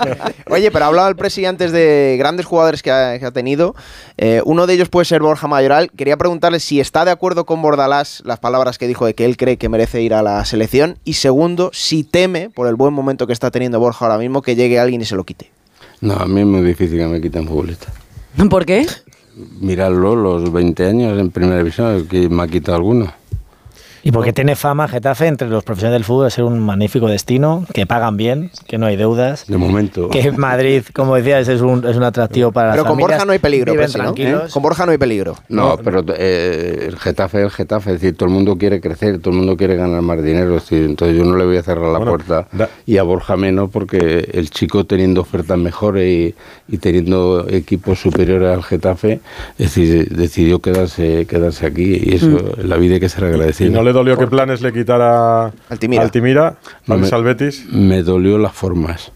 Oye, 0.50 0.70
pero 0.70 0.84
hablaba 0.86 1.08
el 1.08 1.16
presidente 1.16 1.50
antes 1.50 1.72
de 1.72 2.16
grandes 2.18 2.46
jugadores 2.46 2.82
que 2.82 2.90
ha, 2.90 3.18
que 3.18 3.24
ha 3.26 3.30
tenido. 3.32 3.74
Eh, 4.18 4.40
uno 4.44 4.66
de 4.66 4.74
ellos 4.74 4.88
puede 4.88 5.04
ser 5.04 5.22
Borja 5.22 5.48
Mayoral. 5.48 5.90
Quería 5.90 6.16
preguntarle 6.16 6.60
si 6.60 6.80
está 6.80 7.04
de 7.04 7.10
acuerdo 7.10 7.44
con 7.46 7.60
Bordalás 7.62 8.22
las 8.24 8.38
palabras 8.38 8.78
que 8.78 8.86
dijo 8.86 9.06
de 9.06 9.14
que 9.14 9.24
él 9.24 9.36
cree 9.36 9.56
que 9.56 9.68
merece 9.68 10.02
ir 10.02 10.14
a 10.14 10.22
la 10.22 10.44
selección. 10.44 10.98
Y 11.04 11.14
segundo, 11.14 11.70
si 11.72 12.04
teme, 12.04 12.50
por 12.50 12.68
el 12.68 12.76
buen 12.76 12.92
momento 12.94 13.26
que 13.26 13.32
está 13.32 13.50
teniendo 13.50 13.80
Borja 13.80 14.04
ahora 14.04 14.18
mismo, 14.18 14.42
que 14.42 14.54
llegue 14.54 14.78
alguien 14.78 15.00
y 15.00 15.04
se 15.06 15.16
lo 15.16 15.24
quite. 15.24 15.50
No, 16.00 16.14
a 16.14 16.26
mí 16.26 16.40
es 16.40 16.46
muy 16.46 16.62
difícil 16.62 16.98
que 16.98 17.06
me 17.06 17.20
quiten 17.20 17.46
futbolistas. 17.48 17.92
¿Por 18.48 18.64
qué? 18.64 18.86
Mirarlo, 19.60 20.16
los 20.16 20.52
20 20.52 20.86
años 20.86 21.18
en 21.18 21.30
primera 21.30 21.58
división, 21.58 22.06
que 22.06 22.28
me 22.28 22.42
ha 22.42 22.48
quitado 22.48 22.76
alguno. 22.76 23.19
Y 24.02 24.12
porque 24.12 24.32
tiene 24.32 24.56
fama 24.56 24.88
Getafe 24.88 25.26
entre 25.26 25.48
los 25.48 25.62
profesionales 25.64 25.98
del 26.00 26.04
fútbol 26.04 26.24
de 26.24 26.30
ser 26.30 26.44
un 26.44 26.58
magnífico 26.60 27.06
destino, 27.08 27.66
que 27.74 27.86
pagan 27.86 28.16
bien, 28.16 28.50
que 28.66 28.78
no 28.78 28.86
hay 28.86 28.96
deudas. 28.96 29.46
De 29.46 29.56
momento. 29.58 30.08
Que 30.08 30.32
Madrid, 30.32 30.82
como 30.94 31.16
decías, 31.16 31.48
es 31.48 31.60
un, 31.60 31.86
es 31.86 31.96
un 31.96 32.02
atractivo 32.04 32.50
para 32.52 32.70
Pero 32.72 32.82
las 32.84 32.88
con 32.90 32.96
familias. 32.98 33.18
Borja 33.18 33.24
no 33.26 33.32
hay 33.32 33.38
peligro, 33.38 33.74
Presi, 33.74 33.98
¿no? 33.98 34.04
tranquilos. 34.04 34.52
Con 34.52 34.62
Borja 34.62 34.86
no 34.86 34.92
hay 34.92 34.98
peligro. 34.98 35.36
No, 35.48 35.76
pero 35.84 36.02
eh, 36.16 36.86
el 36.88 36.96
Getafe 36.98 37.38
es 37.38 37.44
el 37.44 37.50
Getafe, 37.50 37.90
es 37.94 38.00
decir, 38.00 38.16
todo 38.16 38.28
el 38.28 38.34
mundo 38.34 38.56
quiere 38.56 38.80
crecer, 38.80 39.18
todo 39.18 39.30
el 39.32 39.36
mundo 39.38 39.56
quiere 39.56 39.76
ganar 39.76 40.00
más 40.02 40.22
dinero, 40.22 40.56
es 40.56 40.62
decir, 40.62 40.84
entonces 40.84 41.16
yo 41.16 41.24
no 41.24 41.36
le 41.36 41.44
voy 41.44 41.56
a 41.58 41.62
cerrar 41.62 41.84
la 41.92 41.98
Bueno, 41.98 42.12
puerta 42.12 42.48
da- 42.52 42.68
y 42.86 42.96
a 42.96 43.02
Borja 43.02 43.36
menos 43.36 43.70
porque 43.70 44.30
el 44.32 44.50
chico 44.50 44.84
teniendo 44.84 45.20
ofertas 45.20 45.58
mejores 45.58 46.06
y, 46.08 46.34
y 46.74 46.78
teniendo 46.78 47.46
equipos 47.48 47.98
superiores 48.00 48.48
al 48.50 48.62
Getafe, 48.62 49.20
es 49.58 49.74
decir, 49.74 50.08
decidió 50.08 50.60
quedarse, 50.60 51.26
quedarse 51.26 51.66
aquí 51.66 52.00
y 52.02 52.14
eso 52.14 52.54
en 52.58 52.68
la 52.68 52.76
vida 52.76 52.94
hay 52.94 53.00
que 53.00 53.08
ser 53.08 53.24
agradecido. 53.24 53.70
¿Y 53.70 53.74
no 53.74 53.82
le 53.82 53.89
dolió 53.92 54.16
que 54.18 54.26
Planes 54.26 54.60
le 54.62 54.72
quitara 54.72 55.52
Altimira. 55.68 56.02
Altimira, 56.02 56.56
No 56.86 56.94
al 56.94 57.00
me- 57.00 57.08
al 57.08 57.24
Betis? 57.24 57.66
Me 57.72 58.02
dolió 58.02 58.38
las 58.38 58.52
formas. 58.52 59.12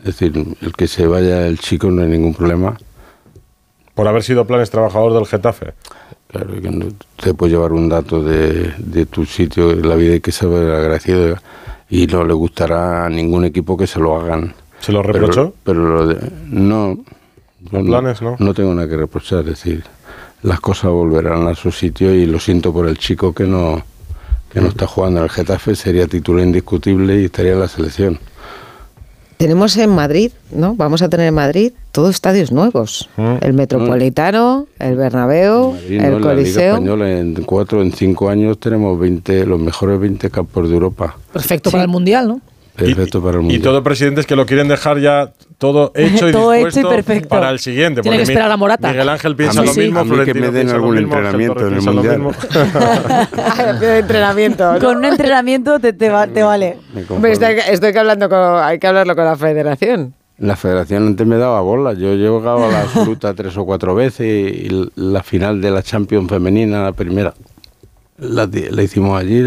Es 0.00 0.18
decir, 0.18 0.32
el 0.60 0.72
que 0.72 0.88
se 0.88 1.06
vaya 1.06 1.46
el 1.46 1.58
chico 1.58 1.90
no 1.90 2.02
hay 2.02 2.08
ningún 2.08 2.34
problema. 2.34 2.76
Por 3.94 4.08
haber 4.08 4.22
sido 4.22 4.46
Planes 4.46 4.70
trabajador 4.70 5.12
del 5.14 5.26
Getafe. 5.26 5.74
Claro, 6.28 6.48
que 6.60 6.70
no 6.70 6.86
te 7.22 7.34
puede 7.34 7.52
llevar 7.52 7.72
un 7.72 7.88
dato 7.90 8.22
de, 8.22 8.72
de 8.78 9.06
tu 9.06 9.26
sitio 9.26 9.70
en 9.70 9.86
la 9.88 9.96
vida 9.96 10.14
y 10.16 10.20
que 10.20 10.32
se 10.32 10.46
ver 10.46 10.72
agradecido 10.72 11.36
y 11.90 12.06
no 12.06 12.24
le 12.24 12.32
gustará 12.32 13.04
a 13.04 13.10
ningún 13.10 13.44
equipo 13.44 13.76
que 13.76 13.86
se 13.86 14.00
lo 14.00 14.18
hagan. 14.18 14.54
¿Se 14.80 14.92
lo 14.92 15.02
Pero- 15.02 15.12
reprochó? 15.12 15.54
Pero, 15.62 15.80
lo 15.86 16.06
de- 16.06 16.30
no, 16.48 16.96
yo 17.70 17.84
Planes, 17.84 18.22
¿no? 18.22 18.36
No 18.38 18.54
tengo 18.54 18.74
nada 18.74 18.88
que 18.88 18.96
reprochar, 18.96 19.40
es 19.40 19.46
decir, 19.46 19.84
las 20.42 20.60
cosas 20.60 20.90
volverán 20.90 21.46
a 21.48 21.54
su 21.54 21.70
sitio 21.70 22.14
y 22.14 22.26
lo 22.26 22.38
siento 22.40 22.72
por 22.72 22.88
el 22.88 22.98
chico 22.98 23.32
que 23.32 23.44
no 23.44 23.82
que 24.52 24.60
no 24.60 24.68
está 24.68 24.86
jugando 24.86 25.20
en 25.20 25.24
el 25.24 25.30
Getafe, 25.30 25.74
sería 25.74 26.06
titular 26.06 26.44
indiscutible 26.44 27.22
y 27.22 27.24
estaría 27.24 27.52
en 27.52 27.60
la 27.60 27.68
selección. 27.68 28.18
Tenemos 29.38 29.76
en 29.78 29.90
Madrid, 29.90 30.30
¿no? 30.54 30.74
Vamos 30.74 31.00
a 31.00 31.08
tener 31.08 31.26
en 31.28 31.34
Madrid 31.34 31.72
todos 31.90 32.14
estadios 32.14 32.52
nuevos. 32.52 33.08
Mm. 33.16 33.36
El 33.40 33.54
Metropolitano, 33.54 34.66
el 34.78 34.94
Bernabéu, 34.96 35.72
Madrid, 35.72 35.88
¿no? 35.88 35.96
el 35.96 36.04
En 36.04 36.12
la 36.12 36.18
Liga 36.18 36.30
Coliseo. 36.34 36.72
Española 36.74 37.10
en 37.18 37.34
cuatro, 37.44 37.82
en 37.82 37.92
cinco 37.92 38.28
años 38.28 38.58
tenemos 38.60 38.98
20, 39.00 39.46
los 39.46 39.58
mejores 39.58 39.98
20 39.98 40.30
campos 40.30 40.68
de 40.68 40.74
Europa. 40.74 41.16
Perfecto 41.32 41.70
para 41.70 41.84
el 41.84 41.88
Mundial, 41.88 42.28
¿no? 42.28 42.40
Perfecto 42.76 43.22
para 43.22 43.38
el 43.38 43.44
Y 43.44 43.48
mundo. 43.48 43.62
todo 43.62 43.82
presidentes 43.82 44.26
que 44.26 44.36
lo 44.36 44.46
quieren 44.46 44.68
dejar 44.68 45.00
ya 45.00 45.32
todo 45.62 45.92
hecho 45.94 46.28
y 46.28 46.32
Todo 46.32 46.52
hecho 46.54 46.60
y 46.62 46.64
dispuesto 46.82 46.88
perfecto. 46.90 47.28
para 47.28 47.50
el 47.50 47.60
siguiente. 47.60 48.02
Tiene 48.02 48.16
porque 48.16 48.26
que 48.26 48.32
esperar 48.32 48.50
a 48.50 48.56
Morata. 48.56 48.88
Miguel 48.90 49.08
Ángel 49.08 49.36
piensa 49.36 49.60
A 49.60 49.62
mí 49.62 49.68
lo 49.68 49.74
sí. 49.74 49.80
mismo, 49.80 50.00
A 50.00 50.04
mí 50.04 50.24
que 50.24 50.34
me 50.34 50.50
den 50.50 50.68
algún 50.70 50.94
mismo, 50.96 51.14
entrenamiento 51.14 51.68
en 51.68 51.74
el 51.74 51.82
Mundial. 51.82 52.22
entrenamiento. 53.98 54.72
¿no? 54.74 54.78
Con 54.80 54.96
un 54.98 55.04
entrenamiento 55.04 55.78
te, 55.78 55.92
te, 55.92 56.08
va- 56.10 56.26
te 56.26 56.42
vale. 56.42 56.78
Me 56.92 57.00
conformo. 57.02 57.16
Hombre, 57.16 57.32
esto 57.32 57.46
hay, 57.46 57.54
que- 57.56 57.72
esto 57.72 57.86
hay 57.86 57.92
que 57.92 57.98
hablando 57.98 58.28
con, 58.28 58.38
hay 58.62 58.78
que 58.78 58.86
hablarlo 58.88 59.14
con 59.14 59.24
la 59.24 59.36
federación. 59.36 60.14
La 60.38 60.56
federación 60.56 61.06
antes 61.06 61.26
me 61.26 61.36
daba 61.36 61.60
bola. 61.60 61.92
Yo 61.92 62.08
he 62.12 62.16
llegado 62.16 62.64
a 62.64 62.68
la 62.68 62.80
absoluta 62.82 63.32
tres 63.34 63.56
o 63.56 63.64
cuatro 63.64 63.94
veces 63.94 64.26
y 64.26 64.90
la 64.96 65.22
final 65.22 65.60
de 65.60 65.70
la 65.70 65.82
Champions 65.82 66.28
femenina, 66.28 66.82
la 66.82 66.92
primera. 66.92 67.32
La, 68.22 68.48
la 68.70 68.82
hicimos 68.82 69.18
allí, 69.20 69.42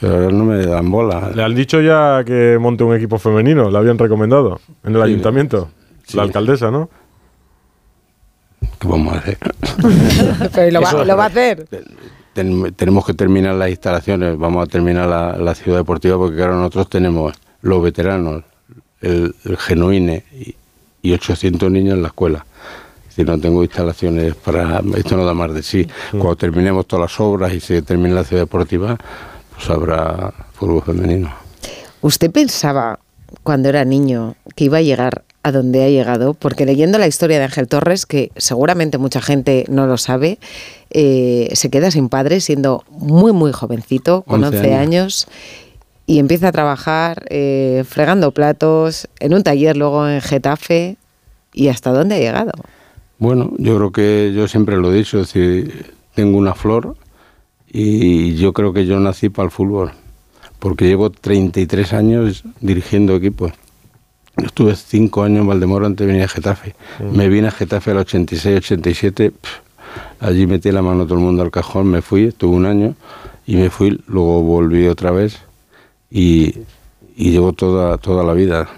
pero 0.00 0.14
ahora 0.16 0.30
no 0.30 0.44
me 0.44 0.64
dan 0.66 0.90
bola. 0.90 1.30
Le 1.34 1.42
han 1.42 1.54
dicho 1.54 1.80
ya 1.80 2.22
que 2.24 2.58
monte 2.60 2.82
un 2.84 2.94
equipo 2.96 3.18
femenino, 3.18 3.70
le 3.70 3.78
habían 3.78 3.98
recomendado 3.98 4.60
en 4.84 4.96
el 4.96 5.02
Sí. 5.02 5.08
ayuntamiento. 5.08 5.68
La 6.14 6.22
alcaldesa, 6.22 6.70
¿no? 6.70 6.90
¿Qué 8.78 8.88
vamos 8.88 9.14
a 9.14 9.18
hacer? 9.18 9.38
Pero 10.54 10.70
lo 10.72 10.80
va, 10.80 10.88
Eso- 10.88 11.04
lo 11.04 11.16
va 11.16 11.24
a 11.24 11.28
hacer. 11.28 11.66
Ten- 12.32 12.72
tenemos 12.74 13.06
que 13.06 13.14
terminar 13.14 13.54
las 13.54 13.70
instalaciones, 13.70 14.36
vamos 14.36 14.64
a 14.64 14.66
terminar 14.70 15.08
la, 15.08 15.36
la 15.38 15.54
ciudad 15.54 15.78
deportiva 15.78 16.16
porque 16.18 16.36
claro, 16.36 16.56
nosotros 16.56 16.88
tenemos 16.90 17.32
los 17.62 17.82
veteranos, 17.82 18.42
el, 19.00 19.34
el 19.44 19.56
genuine 19.56 20.24
y, 20.32 20.54
y 21.02 21.12
800 21.12 21.70
niños 21.70 21.94
en 21.94 22.02
la 22.02 22.08
escuela. 22.08 22.44
Si 23.14 23.22
no 23.22 23.38
tengo 23.38 23.62
instalaciones 23.62 24.34
para... 24.34 24.82
Esto 24.96 25.16
no 25.16 25.24
da 25.24 25.34
más 25.34 25.54
de 25.54 25.62
sí. 25.62 25.86
Cuando 26.10 26.34
terminemos 26.34 26.86
todas 26.86 27.12
las 27.12 27.20
obras 27.20 27.52
y 27.52 27.60
se 27.60 27.82
termine 27.82 28.14
la 28.14 28.24
ciudad 28.24 28.42
deportiva, 28.42 28.98
pues 29.54 29.70
habrá 29.70 30.32
fútbol 30.54 30.82
femenino. 30.82 31.32
¿Usted 32.00 32.30
pensaba 32.32 32.98
cuando 33.42 33.68
era 33.68 33.84
niño 33.84 34.34
que 34.56 34.64
iba 34.64 34.78
a 34.78 34.82
llegar 34.82 35.22
a 35.44 35.52
donde 35.52 35.84
ha 35.84 35.88
llegado? 35.88 36.34
Porque 36.34 36.66
leyendo 36.66 36.98
la 36.98 37.06
historia 37.06 37.38
de 37.38 37.44
Ángel 37.44 37.68
Torres, 37.68 38.04
que 38.04 38.32
seguramente 38.36 38.98
mucha 38.98 39.22
gente 39.22 39.64
no 39.68 39.86
lo 39.86 39.96
sabe, 39.96 40.40
eh, 40.90 41.50
se 41.52 41.70
queda 41.70 41.92
sin 41.92 42.08
padre 42.08 42.40
siendo 42.40 42.84
muy, 42.90 43.32
muy 43.32 43.52
jovencito, 43.52 44.22
con 44.22 44.42
11, 44.42 44.58
11 44.58 44.74
años. 44.74 44.82
años. 44.82 45.28
y 46.06 46.18
empieza 46.18 46.48
a 46.48 46.52
trabajar 46.52 47.24
eh, 47.30 47.84
fregando 47.88 48.32
platos 48.32 49.08
en 49.20 49.34
un 49.34 49.42
taller 49.44 49.76
luego 49.76 50.08
en 50.08 50.20
Getafe. 50.20 50.96
¿Y 51.52 51.68
hasta 51.68 51.92
dónde 51.92 52.16
ha 52.16 52.18
llegado? 52.18 52.52
Bueno, 53.18 53.52
yo 53.58 53.76
creo 53.76 53.92
que 53.92 54.32
yo 54.34 54.48
siempre 54.48 54.76
lo 54.76 54.92
he 54.92 54.96
dicho, 54.96 55.20
es 55.20 55.32
decir, 55.32 55.94
tengo 56.14 56.36
una 56.36 56.54
flor 56.54 56.96
y 57.68 58.34
yo 58.34 58.52
creo 58.52 58.72
que 58.72 58.86
yo 58.86 58.98
nací 59.00 59.28
para 59.28 59.46
el 59.46 59.50
fútbol, 59.50 59.92
porque 60.58 60.86
llevo 60.86 61.10
33 61.10 61.92
años 61.92 62.44
dirigiendo 62.60 63.14
equipos. 63.14 63.52
Yo 64.36 64.46
estuve 64.46 64.74
5 64.74 65.22
años 65.22 65.42
en 65.42 65.46
Valdemoro 65.46 65.86
antes 65.86 66.06
de 66.06 66.12
venir 66.12 66.24
a 66.24 66.28
Getafe. 66.28 66.74
Me 67.12 67.28
vine 67.28 67.48
a 67.48 67.50
Getafe 67.52 67.92
al 67.92 67.98
86-87, 67.98 69.32
allí 70.18 70.46
metí 70.46 70.72
la 70.72 70.82
mano 70.82 71.04
todo 71.04 71.18
el 71.18 71.24
mundo 71.24 71.42
al 71.42 71.52
cajón, 71.52 71.86
me 71.86 72.02
fui, 72.02 72.24
estuve 72.24 72.56
un 72.56 72.66
año 72.66 72.94
y 73.46 73.56
me 73.56 73.70
fui, 73.70 74.02
luego 74.06 74.42
volví 74.42 74.88
otra 74.88 75.12
vez 75.12 75.38
y, 76.10 76.54
y 77.16 77.30
llevo 77.30 77.52
toda, 77.52 77.96
toda 77.98 78.24
la 78.24 78.32
vida. 78.32 78.68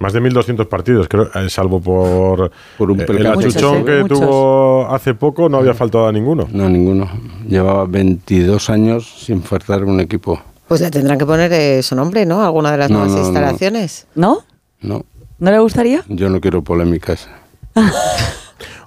Más 0.00 0.12
de 0.12 0.20
1.200 0.22 0.66
partidos, 0.68 1.08
creo, 1.08 1.28
eh, 1.34 1.50
salvo 1.50 1.80
por, 1.80 2.50
un 2.78 3.00
eh, 3.00 3.06
el 3.08 3.26
achuchón 3.26 3.78
Muchos, 3.80 3.84
que 3.84 4.02
muchos. 4.02 4.20
tuvo 4.20 4.86
hace 4.88 5.14
poco, 5.14 5.48
no 5.48 5.58
había 5.58 5.74
faltado 5.74 6.06
a 6.06 6.12
ninguno. 6.12 6.46
No, 6.52 6.68
ninguno. 6.68 7.08
Llevaba 7.48 7.84
22 7.86 8.70
años 8.70 9.12
sin 9.24 9.42
faltar 9.42 9.84
un 9.84 9.98
equipo. 10.00 10.40
Pues 10.68 10.80
le 10.82 10.90
tendrán 10.90 11.18
que 11.18 11.26
poner 11.26 11.52
eh, 11.52 11.82
su 11.82 11.96
nombre, 11.96 12.26
¿no? 12.26 12.42
Alguna 12.44 12.70
de 12.72 12.78
las 12.78 12.90
No, 12.90 12.98
nuevas 12.98 13.12
no, 13.14 13.18
no. 13.22 13.24
instalaciones. 13.26 14.06
¿No? 14.14 14.38
No, 14.80 15.04
¿No 15.38 15.50
le 15.50 15.58
gustaría? 15.58 16.04
yo 16.08 16.28
no 16.28 16.40
quiero 16.40 16.62
polémicas. 16.62 17.28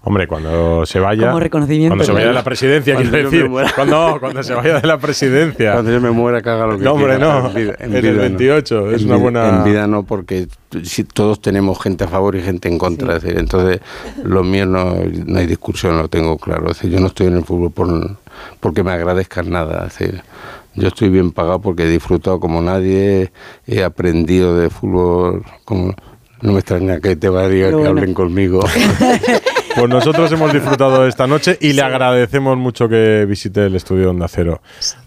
Hombre, 0.04 0.28
cuando 0.28 0.86
se 0.86 1.00
vaya. 1.00 1.28
Como 1.28 1.40
reconocimiento. 1.40 1.92
Cuando 1.92 2.04
se 2.06 2.12
vaya 2.12 2.28
de 2.28 2.34
la 2.34 2.44
presidencia, 2.44 2.94
Cuando 2.96 3.12
quiero 3.12 3.26
yo 3.26 3.32
me 3.32 3.38
decir. 3.38 3.50
muera. 3.50 3.72
Cuando, 3.76 4.18
cuando 4.20 4.44
se 4.44 4.54
vaya 4.54 4.80
de 4.80 4.88
la 4.88 4.98
presidencia. 4.98 5.74
Cuando 5.74 5.92
yo 5.92 6.02
me 6.02 6.12
muera, 6.12 6.40
haga 6.40 6.66
lo 6.68 6.78
que 6.78 6.84
No, 6.84 6.94
hombre, 6.94 7.16
quiera, 7.18 7.40
no. 7.42 7.48
En, 7.50 7.56
vida- 7.56 7.76
En 7.80 7.94
el 7.96 8.02
vida 8.02 8.12
no. 8.14 8.22
28, 8.22 8.92
es 8.92 9.02
En 9.02 9.08
una 9.08 9.16
vida- 9.16 9.24
buena- 9.24 9.50
En 9.58 9.64
vida 9.64 9.88
no, 9.88 10.04
porque 10.04 10.48
si 10.84 11.04
todos 11.04 11.42
tenemos 11.42 11.82
gente 11.82 12.04
a 12.04 12.08
favor 12.08 12.36
y 12.36 12.42
gente 12.42 12.68
en 12.70 12.78
contra. 12.78 13.16
es 13.18 13.24
decir, 13.24 13.38
entonces, 13.40 13.80
lo 14.24 14.44
mío 14.44 14.66
no, 14.66 14.96
no 15.26 15.40
hay 15.40 15.46
discusión, 15.48 15.98
lo 15.98 16.08
tengo 16.08 16.38
claro. 16.38 16.72
Es 16.72 16.78
decir, 16.78 16.92
yo 16.92 17.00
no 17.00 17.08
estoy 17.08 17.28
en 17.28 17.38
el 17.38 17.44
fútbol 17.44 17.72
por, 17.72 18.18
porque 18.60 18.84
me 18.84 18.92
agradezcan 18.92 19.50
nada. 19.50 19.86
Es 19.88 19.98
decir, 19.98 20.22
yo 20.76 20.88
estoy 20.88 21.10
bien 21.10 21.32
pagado 21.32 21.60
porque 21.62 21.84
he 21.84 21.90
disfrutado 21.90 22.40
como 22.40 22.62
nadie, 22.62 23.32
he 23.68 23.84
aprendido 23.84 24.58
de 24.58 24.70
fútbol 24.70 25.44
como... 25.66 25.94
No 26.44 26.54
me 26.54 26.60
extraña 26.60 27.00
que 27.00 27.16
te 27.16 27.30
va 27.30 27.42
a 27.42 27.48
decir 27.48 27.66
que 27.68 27.72
bueno. 27.76 27.90
hablen 27.92 28.16
conmigo. 28.16 28.62
Pues 29.76 29.90
nosotros 29.90 30.32
hemos 30.32 30.52
disfrutado 30.54 31.08
esta 31.08 31.28
noche 31.28 31.58
y 31.62 31.74
le 31.74 31.82
agradecemos 31.82 32.58
mucho 32.58 32.88
que 32.90 33.26
visite 33.28 33.66
el 33.66 33.76
estudio 33.76 34.04
de 34.04 34.08
Onda 34.10 34.28
Cero 34.28 34.62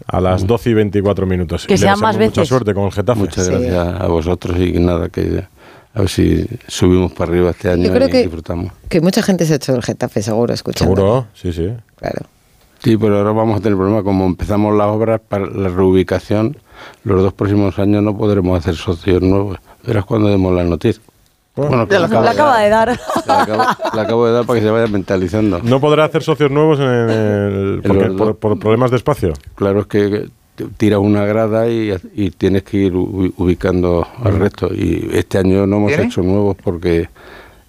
a 0.07 0.19
las 0.19 0.45
12 0.47 0.69
y 0.71 0.73
24 0.73 1.25
minutos. 1.25 1.67
Que 1.67 1.75
Y 1.75 1.77
sean 1.77 1.99
más 1.99 2.15
Mucha 2.15 2.27
veces. 2.29 2.47
suerte 2.47 2.73
con 2.73 2.85
el 2.85 2.91
Getafe. 2.91 3.19
Muchas 3.19 3.47
gracias 3.49 3.75
a 4.01 4.07
vosotros 4.07 4.57
y 4.59 4.73
nada, 4.79 5.09
que 5.09 5.45
a 5.93 5.99
ver 5.99 6.09
si 6.09 6.45
subimos 6.67 7.11
para 7.13 7.31
arriba 7.31 7.51
este 7.51 7.69
año 7.71 7.85
Yo 7.85 7.93
creo 7.93 8.07
y 8.07 8.11
que- 8.11 8.21
disfrutamos. 8.23 8.71
Que 8.89 9.01
mucha 9.01 9.21
gente 9.21 9.45
se 9.45 9.53
ha 9.53 9.55
hecho 9.57 9.75
el 9.75 9.83
Getafe, 9.83 10.21
seguro, 10.21 10.53
escuchando. 10.53 10.95
Seguro, 10.95 11.27
sí, 11.33 11.53
sí. 11.53 11.71
Claro. 11.97 12.25
Sí, 12.83 12.97
pero 12.97 13.17
ahora 13.17 13.31
vamos 13.31 13.59
a 13.59 13.63
tener 13.63 13.77
problema. 13.77 14.03
Como 14.03 14.25
empezamos 14.25 14.75
las 14.75 14.87
obras 14.87 15.21
para 15.27 15.45
la 15.47 15.69
reubicación, 15.69 16.57
los 17.03 17.21
dos 17.21 17.33
próximos 17.33 17.79
años 17.79 18.03
no 18.03 18.15
podremos 18.17 18.59
hacer 18.59 18.75
socios 18.75 19.21
nuevos. 19.21 19.57
Verás 19.85 20.05
cuando 20.05 20.27
demos 20.29 20.53
la 20.53 20.63
noticia. 20.63 21.01
Bueno, 21.55 21.87
La, 21.89 22.05
acabo 22.05 22.21
de 22.23 22.29
acaba 22.29 22.51
dar. 22.51 22.63
de 22.63 22.69
dar. 22.69 22.99
La 23.27 23.41
acabo, 23.43 23.63
la 23.93 24.01
acabo 24.01 24.25
de 24.27 24.33
dar 24.33 24.45
para 24.45 24.59
que 24.59 24.65
se 24.65 24.71
vaya 24.71 24.87
mentalizando. 24.87 25.59
No 25.63 25.79
podrá 25.79 26.05
hacer 26.05 26.21
socios 26.21 26.51
nuevos 26.51 26.79
en 26.79 26.85
el, 26.85 27.81
porque- 27.85 28.09
los 28.09 28.35
por, 28.37 28.59
problemas 28.59 28.91
de 28.91 28.97
espacio. 28.97 29.33
Claro, 29.55 29.79
es 29.81 29.85
que 29.87 30.27
tiras 30.77 30.99
una 30.99 31.25
grada 31.25 31.69
y, 31.69 31.93
y 32.13 32.31
tienes 32.31 32.63
que 32.63 32.77
ir 32.77 32.93
ubi- 32.93 33.33
ubicando 33.37 34.05
al 34.23 34.37
resto. 34.39 34.67
Y 34.73 35.09
este 35.13 35.37
año 35.37 35.65
no 35.65 35.77
hemos 35.77 35.89
¿Tiene? 35.89 36.03
hecho 36.05 36.21
nuevos 36.23 36.57
porque 36.61 37.09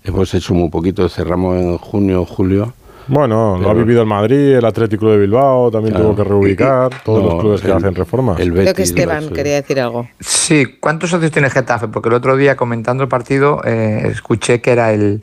hemos 0.05 0.33
hecho 0.35 0.55
muy 0.55 0.69
poquito. 0.69 1.09
Cerramos 1.09 1.57
en 1.61 1.79
junio, 1.79 2.25
julio. 2.25 2.75
Bueno, 3.09 3.57
lo 3.59 3.71
ha 3.71 3.75
vivido 3.75 4.01
el 4.03 4.07
Madrid, 4.09 4.55
el 4.57 4.65
Atlético 4.65 5.11
de 5.11 5.19
Bilbao, 5.19 5.71
también 5.71 5.95
Claro. 5.95 6.09
tuvo 6.11 6.17
que 6.17 6.25
reubicar, 6.29 6.91
todos 7.05 7.23
No, 7.23 7.31
los 7.31 7.41
clubes 7.41 7.61
que 7.61 7.73
hacen 7.73 7.95
reformas. 7.95 8.41
el 8.41 8.51
Creo 8.53 8.65
que 8.65 8.71
Betis, 8.71 8.89
Esteban 8.91 9.29
quería 9.31 9.55
decir 9.55 9.81
algo. 9.81 10.09
Sí, 10.21 10.67
¿cuántos 10.81 11.11
socios 11.11 11.31
tiene 11.31 11.49
Getafe? 11.51 11.89
Porque 11.89 12.09
el 12.09 12.15
otro 12.15 12.37
día 12.37 12.57
comentando 12.57 13.03
el 13.05 13.09
partido 13.09 13.61
eh, 13.65 14.09
escuché 14.11 14.61
que 14.61 14.73
era 14.73 14.93
el, 14.93 15.23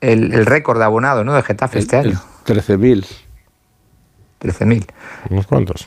el, 0.00 0.32
el 0.34 0.46
récord 0.46 0.78
de 0.78 0.84
abonado 0.84 1.22
¿no? 1.24 1.34
de 1.34 1.42
Getafe 1.42 1.78
este 1.78 1.96
año. 1.96 2.20
13.000. 2.46 3.06
13.000. 4.40 4.86
Unos 5.28 5.46
cuantos. 5.46 5.86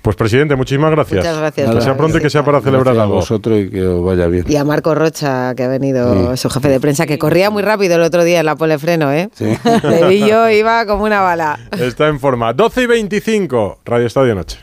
Pues 0.00 0.16
presidente, 0.16 0.56
muchísimas 0.56 0.90
gracias. 0.90 1.18
Muchas 1.24 1.38
gracias 1.38 1.74
Que 1.74 1.80
sea 1.82 1.96
pronto 1.96 2.18
y 2.18 2.20
que 2.22 2.30
sea 2.30 2.44
para 2.44 2.60
celebrar 2.60 2.94
Gracias 2.94 3.00
a 3.00 3.02
algo. 3.04 3.14
vosotros 3.16 3.58
y 3.60 3.68
que 3.70 3.82
os 3.86 4.04
vaya 4.04 4.26
bien. 4.28 4.44
Y 4.48 4.56
a 4.56 4.64
Marco 4.64 4.94
Rocha, 4.94 5.54
que 5.54 5.64
ha 5.64 5.68
venido 5.68 6.34
Sí. 6.34 6.40
su 6.42 6.48
jefe 6.50 6.68
de 6.70 6.80
prensa, 6.80 7.06
que 7.06 7.18
corría 7.18 7.50
muy 7.50 7.62
rápido 7.62 7.96
el 7.96 8.02
otro 8.02 8.24
día 8.24 8.40
en 8.40 8.46
la 8.46 8.56
polefreno, 8.56 9.12
¿eh? 9.12 9.28
Sí. 9.34 9.44
Le 9.82 10.08
vi 10.08 10.20
yo, 10.20 10.48
iba 10.48 10.86
como 10.86 11.04
una 11.04 11.20
bala. 11.20 11.58
Está 11.78 12.08
en 12.08 12.18
forma. 12.18 12.52
12 12.54 12.82
y 12.82 12.86
25, 12.86 13.80
Radio 13.84 14.06
Estadio 14.06 14.34
Noche. 14.34 14.58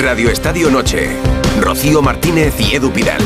Radio 0.00 0.30
Estadio 0.30 0.70
Noche. 0.70 1.10
Rocío 1.60 2.02
Martínez 2.02 2.54
y 2.60 2.74
Edu 2.74 2.90
Pidal. 2.90 3.22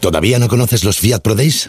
¿Todavía 0.00 0.38
no 0.38 0.48
conoces 0.48 0.84
los 0.84 0.98
Fiat 0.98 1.20
Pro 1.22 1.34
Days? 1.34 1.68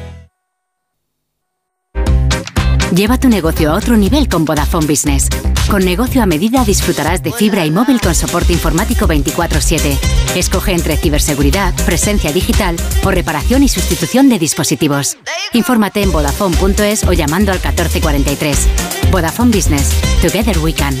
Lleva 2.95 3.17
tu 3.17 3.29
negocio 3.29 3.71
a 3.71 3.75
otro 3.75 3.95
nivel 3.95 4.27
con 4.27 4.43
Vodafone 4.43 4.85
Business. 4.85 5.29
Con 5.69 5.85
negocio 5.85 6.21
a 6.21 6.25
medida 6.25 6.65
disfrutarás 6.65 7.23
de 7.23 7.31
fibra 7.31 7.65
y 7.65 7.71
móvil 7.71 8.01
con 8.01 8.13
soporte 8.13 8.51
informático 8.51 9.07
24/7. 9.07 9.97
Escoge 10.35 10.73
entre 10.73 10.97
ciberseguridad, 10.97 11.73
presencia 11.85 12.33
digital 12.33 12.75
o 13.05 13.11
reparación 13.11 13.63
y 13.63 13.69
sustitución 13.69 14.27
de 14.27 14.39
dispositivos. 14.39 15.17
Infórmate 15.53 16.01
en 16.01 16.11
vodafone.es 16.11 17.05
o 17.05 17.13
llamando 17.13 17.53
al 17.53 17.59
1443. 17.59 18.67
Vodafone 19.09 19.55
Business. 19.55 19.93
Together 20.21 20.59
we 20.59 20.73
can. 20.73 20.93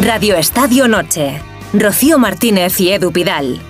Radio 0.00 0.36
Estadio 0.36 0.88
Noche. 0.88 1.38
Rocío 1.74 2.18
Martínez 2.18 2.80
y 2.80 2.92
Edu 2.92 3.12
Pidal. 3.12 3.60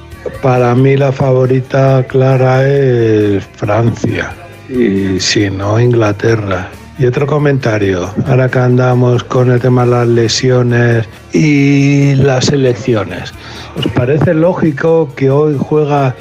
Para 0.40 0.72
mí 0.76 0.96
la 0.96 1.10
favorita 1.10 2.06
clara 2.06 2.64
es 2.68 3.44
Francia 3.56 4.34
y 4.74 5.20
si 5.20 5.50
no 5.50 5.78
Inglaterra. 5.78 6.68
Y 6.98 7.06
otro 7.06 7.26
comentario, 7.26 8.08
ahora 8.26 8.48
que 8.48 8.58
andamos 8.58 9.24
con 9.24 9.50
el 9.50 9.60
tema 9.60 9.84
de 9.84 9.90
las 9.90 10.08
lesiones 10.08 11.08
y 11.32 12.14
las 12.16 12.50
elecciones, 12.50 13.32
¿os 13.76 13.86
parece 13.88 14.32
lógico 14.32 15.12
que 15.16 15.28
hoy 15.28 15.56
juega 15.58 16.14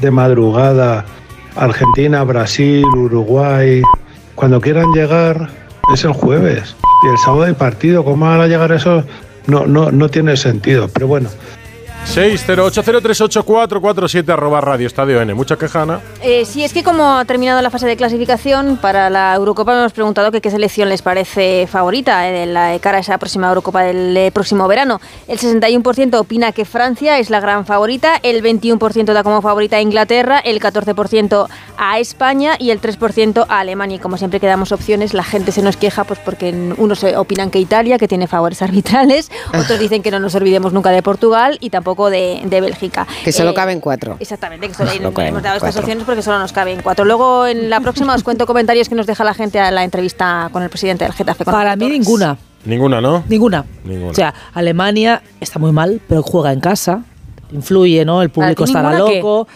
de 0.00 0.10
madrugada 0.10 1.06
Argentina, 1.56 2.24
Brasil, 2.24 2.84
Uruguay? 2.84 3.80
Cuando 4.34 4.60
quieran 4.60 4.92
llegar 4.92 5.48
es 5.94 6.04
el 6.04 6.12
jueves 6.12 6.76
y 7.04 7.08
el 7.08 7.18
sábado 7.18 7.44
hay 7.44 7.54
partido, 7.54 8.04
¿cómo 8.04 8.26
van 8.26 8.40
a 8.40 8.46
llegar 8.46 8.70
eso? 8.72 9.04
No, 9.46 9.66
no, 9.66 9.90
no 9.90 10.10
tiene 10.10 10.36
sentido, 10.36 10.88
pero 10.92 11.06
bueno, 11.06 11.30
608038447 12.08 14.32
arroba 14.32 14.62
Radio 14.62 14.86
Estadio 14.86 15.20
N. 15.20 15.34
Mucha 15.34 15.56
quejana. 15.56 16.00
Eh, 16.22 16.46
sí, 16.46 16.64
es 16.64 16.72
que 16.72 16.82
como 16.82 17.18
ha 17.18 17.26
terminado 17.26 17.60
la 17.60 17.68
fase 17.70 17.86
de 17.86 17.96
clasificación 17.96 18.78
para 18.78 19.10
la 19.10 19.34
Eurocopa, 19.34 19.74
me 19.74 19.80
hemos 19.80 19.92
preguntado 19.92 20.32
que 20.32 20.40
qué 20.40 20.50
selección 20.50 20.88
les 20.88 21.02
parece 21.02 21.66
favorita 21.66 22.26
en 22.28 22.54
la 22.54 22.78
cara 22.80 22.96
a 22.96 23.00
esa 23.00 23.18
próxima 23.18 23.48
Eurocopa 23.48 23.82
del 23.82 24.16
eh, 24.16 24.30
próximo 24.32 24.66
verano. 24.66 25.02
El 25.26 25.38
61% 25.38 26.18
opina 26.18 26.52
que 26.52 26.64
Francia 26.64 27.18
es 27.18 27.28
la 27.28 27.40
gran 27.40 27.66
favorita, 27.66 28.18
el 28.22 28.42
21% 28.42 29.12
da 29.12 29.22
como 29.22 29.42
favorita 29.42 29.76
a 29.76 29.82
Inglaterra, 29.82 30.38
el 30.38 30.60
14% 30.60 31.46
a 31.76 31.98
España 31.98 32.56
y 32.58 32.70
el 32.70 32.80
3% 32.80 33.44
a 33.46 33.60
Alemania. 33.60 33.96
Y 33.96 34.00
como 34.00 34.16
siempre 34.16 34.40
que 34.40 34.46
damos 34.46 34.72
opciones, 34.72 35.12
la 35.12 35.24
gente 35.24 35.52
se 35.52 35.60
nos 35.60 35.76
queja 35.76 36.04
pues 36.04 36.18
porque 36.20 36.54
unos 36.78 37.04
opinan 37.04 37.50
que 37.50 37.58
Italia, 37.58 37.98
que 37.98 38.08
tiene 38.08 38.26
favores 38.26 38.62
arbitrales, 38.62 39.30
otros 39.48 39.78
dicen 39.78 40.02
que 40.02 40.10
no 40.10 40.20
nos 40.20 40.34
olvidemos 40.34 40.72
nunca 40.72 40.90
de 40.90 41.02
Portugal 41.02 41.58
y 41.60 41.68
tampoco 41.68 41.97
de, 42.08 42.40
de 42.44 42.60
Bélgica. 42.60 43.06
Que 43.24 43.32
solo 43.32 43.50
Eh, 43.50 43.54
caben 43.54 43.80
cuatro. 43.80 44.16
Exactamente, 44.20 44.68
que 44.68 44.74
solo 44.74 44.90
No 45.00 45.20
hemos 45.20 45.42
dado 45.42 45.56
estas 45.56 45.76
opciones 45.76 46.04
porque 46.04 46.22
solo 46.22 46.38
nos 46.38 46.52
caben 46.52 46.80
cuatro. 46.82 47.04
Luego 47.04 47.46
en 47.46 47.68
la 47.68 47.80
próxima 47.80 48.14
os 48.14 48.22
cuento 48.22 48.46
comentarios 48.46 48.88
que 48.88 48.94
nos 48.94 49.06
deja 49.06 49.24
la 49.24 49.34
gente 49.34 49.58
a 49.60 49.70
la 49.70 49.84
entrevista 49.84 50.48
con 50.52 50.62
el 50.62 50.70
presidente 50.70 51.04
del 51.04 51.12
Getafe. 51.12 51.44
Para 51.44 51.74
mí 51.76 51.80
Torres. 51.86 51.98
ninguna. 51.98 52.38
Ninguna, 52.64 53.00
¿no? 53.00 53.24
Ninguna. 53.28 53.64
Ninguna. 53.84 54.10
O 54.10 54.14
sea, 54.14 54.32
Alemania 54.54 55.22
está 55.40 55.58
muy 55.58 55.72
mal, 55.72 56.00
pero 56.08 56.22
juega 56.22 56.52
en 56.52 56.60
casa. 56.60 57.02
Influye, 57.52 58.04
¿no? 58.04 58.22
El 58.22 58.30
público 58.30 58.64
estará 58.64 58.90
qué? 58.90 59.16
loco. 59.20 59.48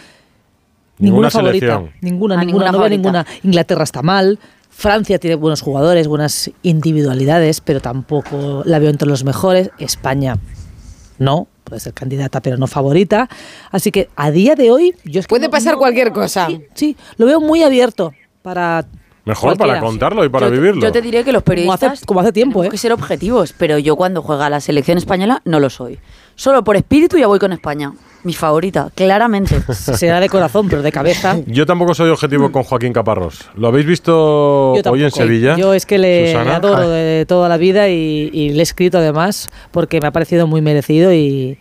Ninguna 0.98 1.28
Ninguna 1.28 1.30
favorita. 1.30 1.66
selección. 1.66 1.90
Ninguna, 2.00 2.34
Ah, 2.36 2.44
ninguna, 2.44 2.66
ninguna 2.66 2.72
no 2.72 2.78
veo 2.78 2.88
ninguna. 2.88 3.26
Inglaterra 3.42 3.84
está 3.84 4.02
mal. 4.02 4.38
Francia 4.70 5.18
tiene 5.18 5.34
buenos 5.36 5.60
jugadores, 5.60 6.08
buenas 6.08 6.50
individualidades, 6.62 7.60
pero 7.60 7.80
tampoco 7.80 8.62
la 8.64 8.78
veo 8.78 8.88
entre 8.88 9.08
los 9.08 9.24
mejores. 9.24 9.70
España 9.78 10.36
no, 11.18 11.46
puede 11.64 11.80
ser 11.80 11.92
candidata, 11.94 12.40
pero 12.40 12.56
no 12.56 12.66
favorita. 12.66 13.28
Así 13.70 13.90
que 13.90 14.08
a 14.16 14.30
día 14.30 14.54
de 14.54 14.70
hoy, 14.70 14.94
yo 15.04 15.20
es 15.20 15.26
que 15.26 15.30
Puede 15.30 15.46
no- 15.46 15.50
pasar 15.50 15.74
no- 15.74 15.78
cualquier 15.78 16.12
cosa. 16.12 16.46
Sí, 16.46 16.62
sí, 16.74 16.96
lo 17.16 17.26
veo 17.26 17.40
muy 17.40 17.62
abierto 17.62 18.12
para 18.42 18.84
Mejor 19.24 19.56
para 19.56 19.78
contarlo 19.78 20.24
y 20.24 20.28
para 20.28 20.46
yo, 20.48 20.52
vivirlo. 20.52 20.82
yo 20.82 20.90
te 20.90 21.00
diría 21.00 21.22
que 21.22 21.32
los 21.32 21.42
como 21.42 21.54
periodistas 21.54 21.92
hace, 21.92 22.06
como 22.06 22.20
hace 22.20 22.32
tiempo, 22.32 22.58
¿eh? 22.60 22.62
tenemos 22.64 22.72
que 22.72 22.78
ser 22.78 22.92
objetivos, 22.92 23.54
pero 23.56 23.78
yo 23.78 23.94
cuando 23.96 24.20
juega 24.22 24.50
la 24.50 24.60
selección 24.60 24.98
española 24.98 25.40
no 25.44 25.60
lo 25.60 25.70
soy. 25.70 26.00
Solo 26.34 26.64
por 26.64 26.74
espíritu 26.76 27.16
ya 27.18 27.28
voy 27.28 27.38
con 27.38 27.52
España. 27.52 27.92
Mi 28.24 28.34
favorita, 28.34 28.90
claramente. 28.94 29.60
Será 29.72 30.20
de 30.20 30.28
corazón, 30.28 30.68
pero 30.68 30.82
de 30.82 30.92
cabeza. 30.92 31.38
Yo 31.46 31.66
tampoco 31.66 31.94
soy 31.94 32.10
objetivo 32.10 32.52
con 32.52 32.62
Joaquín 32.62 32.92
Caparrós. 32.92 33.50
¿Lo 33.56 33.68
habéis 33.68 33.86
visto 33.86 34.72
hoy 34.72 34.78
en 34.78 34.82
tampoco. 34.82 35.10
Sevilla? 35.10 35.56
Yo 35.56 35.74
es 35.74 35.86
que 35.86 35.98
le 35.98 36.28
Susana? 36.28 36.56
adoro 36.56 36.88
de 36.88 37.26
toda 37.26 37.48
la 37.48 37.56
vida 37.56 37.88
y, 37.88 38.30
y 38.32 38.50
le 38.50 38.60
he 38.60 38.62
escrito 38.62 38.98
además 38.98 39.50
porque 39.70 40.00
me 40.00 40.06
ha 40.06 40.12
parecido 40.12 40.46
muy 40.46 40.60
merecido 40.60 41.12
y, 41.12 41.58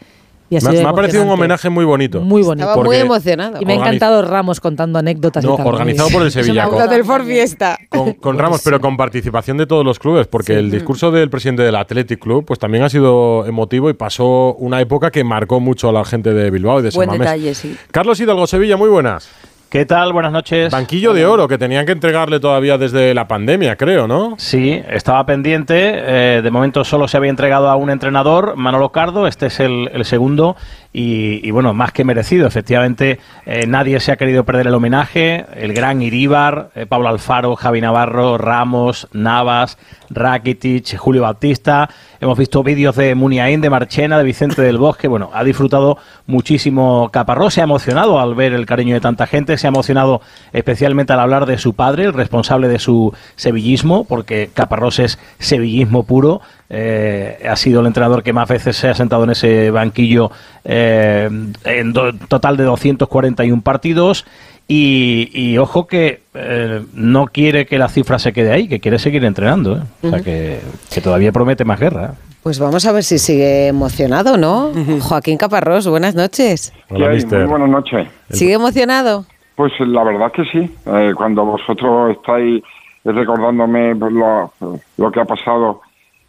y 0.51 0.59
Me, 0.63 0.81
ha 0.83 0.93
parecido 0.93 1.23
un 1.23 1.29
homenaje 1.29 1.69
muy 1.69 1.85
bonito. 1.85 2.19
Muy 2.19 2.41
bonito. 2.43 2.67
Estaba 2.67 2.83
muy 2.83 2.97
emocionado. 2.97 3.61
Y 3.61 3.65
me 3.65 3.73
ha 3.73 3.75
encantado 3.77 4.21
Ramos 4.21 4.59
contando 4.59 4.99
anécdotas 4.99 5.43
No, 5.45 5.53
y 5.53 5.57
tal. 5.57 5.67
organizado 5.67 6.09
por 6.09 6.23
el 6.23 6.31
Sevilla, 6.31 6.63
con- 6.65 6.71
Lo 6.73 6.77
gustado. 6.77 6.91
del 6.91 7.05
For 7.05 7.23
Fiesta. 7.25 7.77
Con, 7.89 8.13
con 8.15 8.37
Ramos, 8.37 8.61
pero 8.63 8.81
con 8.81 8.97
participación 8.97 9.55
de 9.57 9.65
todos 9.65 9.85
los 9.85 9.97
clubes, 9.97 10.27
porque 10.27 10.53
el 10.59 10.69
discurso 10.69 11.09
del 11.09 11.29
presidente 11.29 11.63
del 11.63 11.75
Athletic 11.75 12.19
Club 12.19 12.43
pues 12.45 12.59
también 12.59 12.83
ha 12.83 12.89
sido 12.89 13.45
emotivo 13.45 13.89
y 13.89 13.93
pasó 13.93 14.53
una 14.55 14.81
época 14.81 15.09
que 15.09 15.23
marcó 15.23 15.59
mucho 15.61 15.87
a 15.87 15.93
la 15.93 16.03
gente 16.03 16.33
de 16.33 16.51
Bilbao 16.51 16.81
y 16.81 16.83
de 16.83 16.91
San 16.91 16.97
Buen 16.99 17.09
Mamés. 17.11 17.19
detalle, 17.27 17.55
sí. 17.55 17.77
Carlos 17.91 18.19
Hidalgo, 18.19 18.45
Sevilla, 18.45 18.75
muy 18.75 18.89
buenas. 18.89 19.29
¿Qué 19.71 19.85
tal? 19.85 20.11
Buenas 20.11 20.33
noches. 20.33 20.69
Banquillo 20.69 21.13
de 21.13 21.25
oro 21.25 21.47
que 21.47 21.57
tenían 21.57 21.85
que 21.85 21.93
entregarle 21.93 22.41
todavía 22.41 22.77
desde 22.77 23.13
la 23.13 23.29
pandemia, 23.29 23.77
creo, 23.77 24.05
¿no? 24.05 24.35
Sí, 24.37 24.81
estaba 24.89 25.25
pendiente. 25.25 25.93
eh, 25.95 26.41
de 26.43 26.51
momento 26.51 26.83
solo 26.83 27.07
se 27.07 27.15
había 27.15 27.29
entregado 27.29 27.69
a 27.69 27.77
un 27.77 27.89
entrenador, 27.89 28.57
Manolo 28.57 28.89
Cardo. 28.91 29.27
Este 29.27 29.45
es 29.45 29.61
el, 29.61 29.89
el 29.93 30.03
segundo. 30.03 30.57
Y, 30.93 31.47
y 31.47 31.51
bueno, 31.51 31.73
más 31.73 31.93
que 31.93 32.03
merecido. 32.03 32.47
Efectivamente, 32.47 33.19
eh, 33.45 33.65
nadie 33.65 33.99
se 34.01 34.11
ha 34.11 34.17
querido 34.17 34.43
perder 34.43 34.67
el 34.67 34.73
homenaje. 34.73 35.45
El 35.55 35.73
gran 35.73 36.01
Iríbar, 36.01 36.71
eh, 36.75 36.85
Pablo 36.85 37.07
Alfaro, 37.07 37.55
Javi 37.55 37.79
Navarro, 37.79 38.37
Ramos, 38.37 39.07
Navas, 39.13 39.77
Rakitic, 40.09 40.97
Julio 40.97 41.21
Bautista. 41.21 41.89
Hemos 42.19 42.37
visto 42.37 42.61
vídeos 42.61 42.95
de 42.97 43.15
Muniain, 43.15 43.61
de 43.61 43.69
Marchena, 43.69 44.17
de 44.17 44.23
Vicente 44.25 44.61
del 44.61 44.77
Bosque. 44.77 45.07
Bueno, 45.07 45.29
ha 45.33 45.43
disfrutado 45.45 45.97
muchísimo 46.27 47.09
Caparrós. 47.11 47.53
Se 47.53 47.61
ha 47.61 47.63
emocionado 47.63 48.19
al 48.19 48.35
ver 48.35 48.53
el 48.53 48.65
cariño 48.65 48.93
de 48.93 49.01
tanta 49.01 49.27
gente. 49.27 49.57
Se 49.57 49.67
ha 49.67 49.69
emocionado 49.69 50.21
especialmente 50.51 51.13
al 51.13 51.21
hablar 51.21 51.45
de 51.45 51.57
su 51.57 51.73
padre, 51.73 52.03
el 52.03 52.13
responsable 52.13 52.67
de 52.67 52.79
su 52.79 53.13
sevillismo, 53.37 54.03
porque 54.03 54.49
Caparrós 54.53 54.99
es 54.99 55.19
sevillismo 55.39 56.03
puro. 56.03 56.41
Eh, 56.73 57.45
ha 57.49 57.55
sido 57.57 57.81
el 57.81 57.87
entrenador 57.87 58.23
que 58.23 58.31
más 58.31 58.47
veces 58.47 58.77
se 58.77 58.87
ha 58.87 58.93
sentado 58.93 59.25
en 59.25 59.31
ese 59.31 59.71
banquillo 59.71 60.31
eh, 60.63 61.29
en 61.65 61.91
do- 61.93 62.13
total 62.29 62.55
de 62.55 62.63
241 62.63 63.61
partidos. 63.61 64.25
Y, 64.69 65.29
y 65.33 65.57
ojo 65.57 65.85
que 65.85 66.21
eh, 66.33 66.81
no 66.93 67.25
quiere 67.25 67.65
que 67.65 67.77
la 67.77 67.89
cifra 67.89 68.19
se 68.19 68.31
quede 68.31 68.53
ahí, 68.53 68.69
que 68.69 68.79
quiere 68.79 68.99
seguir 68.99 69.25
entrenando. 69.25 69.75
¿eh? 69.77 69.81
O 70.03 70.09
sea 70.09 70.21
que, 70.21 70.61
que 70.93 71.01
todavía 71.01 71.33
promete 71.33 71.65
más 71.65 71.77
guerra. 71.77 72.13
Pues 72.41 72.57
vamos 72.57 72.85
a 72.85 72.93
ver 72.93 73.03
si 73.03 73.19
sigue 73.19 73.67
emocionado, 73.67 74.37
¿no? 74.37 74.71
Joaquín 75.01 75.37
Caparrós, 75.37 75.87
buenas 75.89 76.15
noches. 76.15 76.73
Hola. 76.89 77.09
Muy 77.09 77.43
buenas 77.47 77.69
noches. 77.69 78.07
¿Sigue 78.29 78.53
emocionado? 78.53 79.25
Pues 79.55 79.73
la 79.79 80.03
verdad 80.05 80.31
que 80.31 80.45
sí. 80.45 80.71
Eh, 80.87 81.11
cuando 81.17 81.43
vosotros 81.45 82.11
estáis 82.15 82.63
recordándome 83.03 83.93
lo, 83.95 84.53
lo 84.97 85.11
que 85.11 85.19
ha 85.19 85.25
pasado 85.25 85.81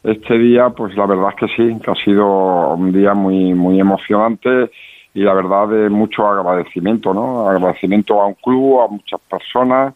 este 0.03 0.39
día, 0.39 0.71
pues 0.71 0.97
la 0.97 1.07
verdad 1.07 1.31
es 1.31 1.37
que 1.37 1.57
sí, 1.57 1.81
que 1.81 1.91
ha 1.91 1.95
sido 1.95 2.75
un 2.75 2.93
día 2.93 3.15
muy 3.15 3.55
muy 3.55 3.79
emocionante 3.79 4.71
y 5.15 5.21
la 5.21 5.35
verdad 5.35 5.69
de 5.69 5.91
mucho 5.91 6.27
agradecimiento, 6.27 7.13
¿no? 7.13 7.49
Agradecimiento 7.49 8.21
a 8.21 8.27
un 8.27 8.35
club, 8.35 8.81
a 8.81 8.89
muchas 8.89 9.21
personas 9.21 9.95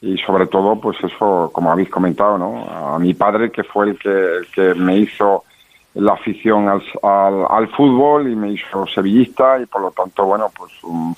y 0.00 0.18
sobre 0.18 0.46
todo, 0.46 0.78
pues 0.80 0.96
eso, 1.02 1.50
como 1.52 1.72
habéis 1.72 1.88
comentado, 1.88 2.36
¿no? 2.36 2.64
A 2.68 2.98
mi 2.98 3.14
padre 3.14 3.50
que 3.50 3.64
fue 3.64 3.90
el 3.90 3.98
que, 3.98 4.08
el 4.10 4.46
que 4.48 4.74
me 4.74 4.98
hizo 4.98 5.44
la 5.94 6.12
afición 6.12 6.68
al, 6.68 6.82
al, 7.48 7.68
fútbol 7.68 8.30
y 8.30 8.36
me 8.36 8.52
hizo 8.52 8.86
sevillista 8.86 9.58
y 9.58 9.66
por 9.66 9.80
lo 9.80 9.90
tanto, 9.92 10.26
bueno, 10.26 10.50
pues 10.56 10.72
un, 10.84 11.14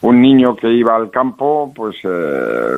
un 0.00 0.22
niño 0.22 0.56
que 0.56 0.70
iba 0.70 0.96
al 0.96 1.10
campo, 1.10 1.70
pues 1.76 1.96
eh, 2.04 2.76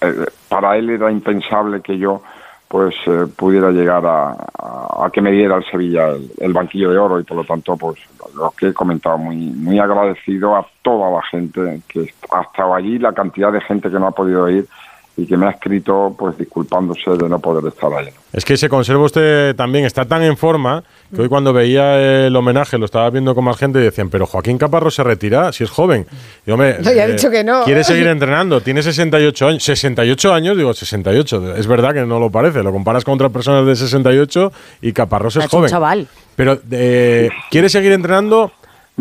eh, 0.00 0.26
para 0.48 0.76
él 0.76 0.90
era 0.90 1.12
impensable 1.12 1.80
que 1.80 1.96
yo 1.98 2.22
pues 2.70 2.94
eh, 3.08 3.26
pudiera 3.36 3.72
llegar 3.72 4.06
a, 4.06 4.30
a- 4.30 5.10
que 5.12 5.20
me 5.20 5.32
diera 5.32 5.56
el 5.56 5.64
Sevilla 5.64 6.10
el, 6.10 6.30
el 6.38 6.52
banquillo 6.52 6.90
de 6.92 6.98
oro 6.98 7.18
y 7.18 7.24
por 7.24 7.38
lo 7.38 7.44
tanto 7.44 7.76
pues 7.76 7.98
lo 8.36 8.52
que 8.56 8.68
he 8.68 8.72
comentado 8.72 9.18
muy 9.18 9.34
muy 9.36 9.80
agradecido 9.80 10.54
a 10.54 10.64
toda 10.82 11.10
la 11.10 11.20
gente 11.22 11.82
que 11.88 12.14
ha 12.30 12.42
estado 12.42 12.72
allí 12.74 12.96
la 13.00 13.12
cantidad 13.12 13.50
de 13.52 13.60
gente 13.60 13.90
que 13.90 13.98
no 13.98 14.06
ha 14.06 14.12
podido 14.12 14.48
ir 14.48 14.68
y 15.20 15.26
que 15.26 15.36
me 15.36 15.46
ha 15.46 15.50
escrito 15.50 16.14
pues 16.18 16.38
disculpándose 16.38 17.10
de 17.10 17.28
no 17.28 17.38
poder 17.38 17.66
estar 17.70 17.92
allí 17.92 18.08
Es 18.32 18.42
que 18.44 18.56
se 18.56 18.70
conserva 18.70 19.04
usted 19.04 19.54
también, 19.54 19.84
está 19.84 20.06
tan 20.06 20.22
en 20.22 20.36
forma 20.36 20.82
que 21.14 21.20
hoy 21.20 21.28
cuando 21.28 21.52
veía 21.52 22.26
el 22.26 22.34
homenaje 22.34 22.78
lo 22.78 22.86
estaba 22.86 23.10
viendo 23.10 23.34
con 23.34 23.44
más 23.44 23.58
gente 23.58 23.80
y 23.80 23.82
decían, 23.82 24.08
pero 24.08 24.26
Joaquín 24.26 24.56
Caparro 24.56 24.90
se 24.90 25.02
retira 25.02 25.52
si 25.52 25.64
es 25.64 25.70
joven. 25.70 26.06
Y, 26.46 26.50
hombre, 26.52 26.78
No, 26.82 26.92
ya 26.92 27.02
ha 27.02 27.06
dicho 27.08 27.30
que 27.30 27.44
no. 27.44 27.64
Quiere 27.64 27.84
seguir 27.84 28.06
entrenando, 28.16 28.60
tiene 28.62 28.82
68 28.82 29.48
años. 29.48 29.62
68 29.64 30.32
años, 30.32 30.56
digo 30.56 30.72
68. 30.72 31.56
Es 31.56 31.66
verdad 31.66 31.92
que 31.92 32.06
no 32.06 32.18
lo 32.18 32.30
parece, 32.30 32.62
lo 32.62 32.72
comparas 32.72 33.04
con 33.04 33.14
otras 33.14 33.30
personas 33.32 33.66
de 33.66 33.76
68 33.76 34.52
y 34.80 34.92
Caparrós 34.92 35.36
es 35.36 35.44
un 35.44 35.48
joven. 35.50 35.70
chaval. 35.70 36.08
Pero 36.36 36.58
eh, 36.70 37.28
quiere 37.50 37.68
seguir 37.68 37.92
entrenando 37.92 38.52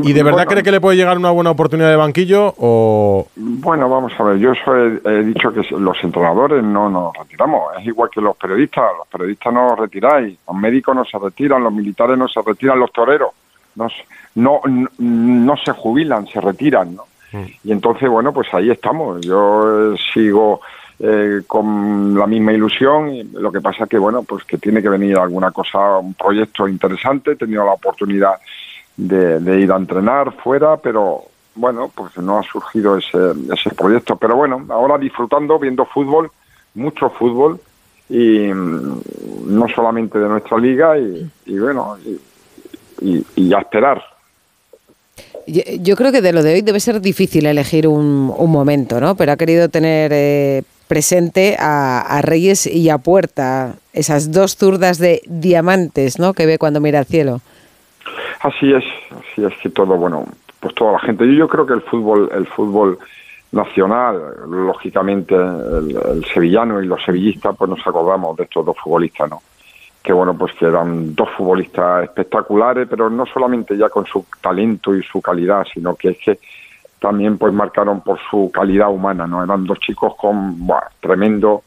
y 0.03 0.13
de 0.13 0.23
verdad 0.23 0.39
Bueno. 0.45 0.51
cree 0.51 0.63
que 0.63 0.71
le 0.71 0.81
puede 0.81 0.97
llegar 0.97 1.17
una 1.17 1.31
buena 1.31 1.51
oportunidad 1.51 1.89
de 1.89 1.95
banquillo 1.95 2.53
o... 2.57 3.27
Bueno, 3.35 3.89
vamos 3.89 4.13
a 4.17 4.23
ver, 4.23 4.37
yo 4.37 4.51
eso 4.51 4.75
he, 4.75 4.99
he 5.05 5.23
dicho 5.23 5.51
que 5.53 5.61
los 5.77 5.97
entrenadores 6.03 6.63
no 6.63 6.89
nos 6.89 7.13
retiramos, 7.17 7.63
es 7.79 7.85
igual 7.85 8.09
que 8.13 8.21
los 8.21 8.35
periodistas, 8.37 8.85
los 8.97 9.07
periodistas 9.07 9.53
no 9.53 9.67
os 9.73 9.79
retiráis, 9.79 10.37
los 10.47 10.57
médicos 10.57 10.95
no 10.95 11.05
se 11.05 11.17
retiran, 11.19 11.63
los 11.63 11.73
militares 11.73 12.17
no 12.17 12.27
se 12.27 12.41
retiran, 12.41 12.79
los 12.79 12.91
toreros 12.91 13.29
no, 13.75 13.89
se- 13.89 14.05
no, 14.35 14.61
no, 14.65 14.87
no 14.97 15.57
se 15.57 15.71
jubilan, 15.71 16.27
se 16.27 16.41
retiran, 16.41 16.95
¿no? 16.95 17.03
Y 17.63 17.71
entonces, 17.71 18.09
bueno, 18.09 18.33
pues 18.33 18.51
ahí 18.55 18.71
estamos, 18.71 19.21
yo 19.21 19.93
eh, 19.93 19.97
sigo 20.13 20.61
eh, 20.97 21.41
con 21.45 22.17
la 22.17 22.25
misma 22.25 22.53
ilusión, 22.53 23.09
y 23.13 23.23
lo 23.23 23.51
que 23.51 23.61
pasa 23.61 23.85
que, 23.85 23.99
bueno, 23.99 24.23
pues 24.23 24.43
que 24.45 24.57
tiene 24.57 24.81
que 24.81 24.89
venir 24.89 25.15
alguna 25.17 25.51
cosa, 25.51 25.97
un 25.99 26.15
proyecto 26.15 26.67
interesante, 26.67 27.33
he 27.33 27.35
tenido 27.35 27.63
la 27.63 27.73
oportunidad 27.73 28.33
de, 28.99 29.59
ir 29.61 29.71
a 29.71 29.77
entrenar 29.77 30.33
fuera, 30.43 30.77
pero 30.77 31.23
bueno, 31.55 31.91
pues 31.93 32.17
no 32.17 32.37
ha 32.39 32.43
surgido 32.43 32.97
ese, 32.97 33.17
ese 33.53 33.69
proyecto. 33.75 34.15
Pero 34.17 34.35
bueno, 34.35 34.65
ahora 34.69 34.97
disfrutando, 34.97 35.57
viendo 35.57 35.85
fútbol, 35.85 36.31
mucho 36.75 37.09
fútbol, 37.09 37.59
y 38.09 38.51
mm, 38.53 39.01
no 39.47 39.67
solamente 39.69 40.19
de 40.19 40.27
nuestra 40.27 40.57
liga, 40.57 40.97
y, 40.97 41.29
y 41.45 41.59
bueno, 41.59 41.97
y, 43.01 43.23
y- 43.35 43.53
a 43.53 43.59
esperar. 43.59 44.03
Yo 45.47 45.95
creo 45.95 46.11
que 46.11 46.21
de 46.21 46.31
lo 46.33 46.43
de 46.43 46.53
hoy 46.55 46.61
debe 46.61 46.79
ser 46.79 47.01
difícil 47.01 47.45
elegir 47.45 47.87
un, 47.87 48.31
un 48.35 48.51
momento, 48.51 48.99
¿no? 48.99 49.15
Pero 49.15 49.31
ha 49.31 49.37
querido 49.37 49.69
tener 49.69 50.11
eh, 50.13 50.63
presente 50.87 51.55
a, 51.57 52.01
a 52.01 52.21
Reyes 52.21 52.67
y 52.67 52.89
a 52.89 52.99
Puerta, 52.99 53.75
esas 53.93 54.31
dos 54.31 54.57
zurdas 54.57 54.99
de 54.99 55.21
diamantes, 55.25 56.19
¿no? 56.19 56.33
Que 56.33 56.45
ve 56.45 56.59
cuando 56.59 56.81
mira 56.81 56.99
al 56.99 57.05
cielo. 57.05 57.41
Así 58.41 58.73
es, 58.73 58.83
así 59.11 59.45
es 59.45 59.53
que 59.61 59.69
todo, 59.69 59.97
bueno, 59.97 60.25
pues 60.59 60.75
toda 60.75 60.93
la 60.93 60.99
gente. 60.99 61.25
Yo, 61.27 61.33
yo 61.33 61.47
creo 61.47 61.65
que 61.65 61.73
el 61.73 61.81
fútbol, 61.81 62.29
el 62.33 62.47
fútbol 62.47 62.97
nacional, 63.51 64.35
lógicamente 64.47 65.35
el, 65.35 66.25
sevillano 66.33 66.81
y 66.81 66.85
los 66.85 67.03
sevillistas, 67.03 67.55
pues 67.57 67.69
nos 67.69 67.85
acordamos 67.85 68.37
de 68.37 68.43
estos 68.43 68.65
dos 68.65 68.77
futbolistas, 68.77 69.29
¿no? 69.29 69.41
Que 70.03 70.13
bueno, 70.13 70.37
pues 70.37 70.53
que 70.53 70.65
eran 70.65 71.13
dos 71.15 71.29
futbolistas 71.35 72.03
espectaculares, 72.03 72.87
pero 72.89 73.09
no 73.09 73.25
solamente 73.25 73.75
ya 73.75 73.89
con 73.89 74.05
su 74.05 74.25
talento 74.41 74.95
y 74.95 75.03
su 75.03 75.21
calidad, 75.21 75.65
sino 75.73 75.95
que 75.95 76.09
es 76.09 76.17
que 76.17 76.39
también 76.99 77.37
pues 77.37 77.53
marcaron 77.53 78.01
por 78.01 78.19
su 78.29 78.51
calidad 78.51 78.89
humana, 78.89 79.25
¿no? 79.25 79.43
Eran 79.43 79.65
dos 79.65 79.79
chicos 79.79 80.13
con 80.15 80.65
buah, 80.65 80.89
tremendo, 80.99 81.63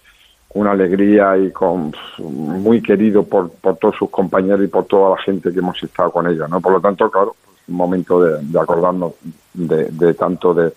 una 0.55 0.73
alegría 0.73 1.37
y 1.39 1.51
con 1.51 1.95
muy 2.19 2.83
querido 2.83 3.23
por, 3.23 3.51
por 3.51 3.77
todos 3.77 3.97
sus 3.97 4.11
compañeros 4.11 4.65
y 4.65 4.69
por 4.69 4.85
toda 4.85 5.17
la 5.17 5.23
gente 5.23 5.53
que 5.53 5.59
hemos 5.59 5.83
estado 5.83 6.11
con 6.11 6.27
ellos, 6.27 6.49
¿no? 6.49 6.61
Por 6.61 6.73
lo 6.73 6.81
tanto, 6.81 7.11
claro, 7.11 7.35
pues, 7.45 7.57
un 7.69 7.77
momento 7.77 8.23
de, 8.23 8.43
de 8.43 8.61
acordarnos 8.61 9.15
de, 9.55 9.87
de 9.87 10.15
tanto 10.15 10.53
de, 10.53 10.73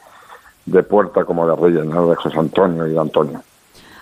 de 0.65 0.84
Puerta 0.84 1.26
como 1.26 1.47
de 1.47 1.55
Reyes, 1.55 1.86
¿no? 1.86 2.07
De 2.09 2.15
José 2.15 2.39
Antonio 2.39 2.88
y 2.88 2.91
de 2.91 2.99
Antonio. 2.99 3.41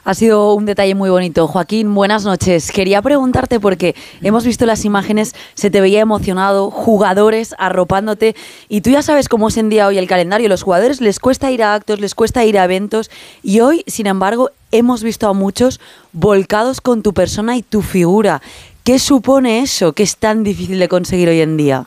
Ha 0.05 0.13
sido 0.15 0.53
un 0.53 0.65
detalle 0.65 0.95
muy 0.95 1.09
bonito. 1.09 1.47
Joaquín, 1.47 1.95
buenas 1.95 2.25
noches. 2.25 2.73
Quería 2.73 3.01
preguntarte 3.01 3.61
porque 3.61 3.95
hemos 4.21 4.45
visto 4.45 4.65
las 4.65 4.83
imágenes, 4.83 5.33
se 5.53 5.71
te 5.71 5.79
veía 5.79 6.01
emocionado, 6.01 6.69
jugadores 6.71 7.55
arropándote 7.57 8.35
y 8.67 8.81
tú 8.81 8.89
ya 8.89 9.01
sabes 9.01 9.29
cómo 9.29 9.47
es 9.47 9.55
en 9.55 9.69
día 9.69 9.87
hoy 9.87 9.97
el 9.97 10.07
calendario. 10.07 10.49
Los 10.49 10.63
jugadores 10.63 10.99
les 10.99 11.21
cuesta 11.21 11.51
ir 11.51 11.63
a 11.63 11.73
actos, 11.73 12.01
les 12.01 12.15
cuesta 12.15 12.43
ir 12.43 12.59
a 12.59 12.65
eventos 12.65 13.09
y 13.43 13.61
hoy, 13.61 13.85
sin 13.87 14.07
embargo, 14.07 14.49
hemos 14.71 15.03
visto 15.03 15.29
a 15.29 15.33
muchos 15.33 15.79
volcados 16.11 16.81
con 16.81 17.01
tu 17.01 17.13
persona 17.13 17.55
y 17.55 17.61
tu 17.61 17.81
figura. 17.81 18.41
¿Qué 18.83 18.99
supone 18.99 19.61
eso 19.61 19.93
que 19.93 20.03
es 20.03 20.17
tan 20.17 20.43
difícil 20.43 20.79
de 20.79 20.89
conseguir 20.89 21.29
hoy 21.29 21.39
en 21.39 21.55
día? 21.55 21.85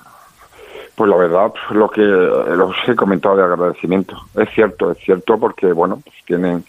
Pues 0.95 1.11
la 1.11 1.17
verdad, 1.17 1.53
lo 1.73 1.91
que 1.91 2.01
los 2.01 2.75
he 2.89 2.97
comentado 2.97 3.37
de 3.37 3.43
agradecimiento. 3.43 4.17
Es 4.35 4.49
cierto, 4.55 4.91
es 4.91 4.99
cierto 5.05 5.39
porque, 5.39 5.71
bueno, 5.73 6.01
pues 6.03 6.17
tienen 6.25 6.65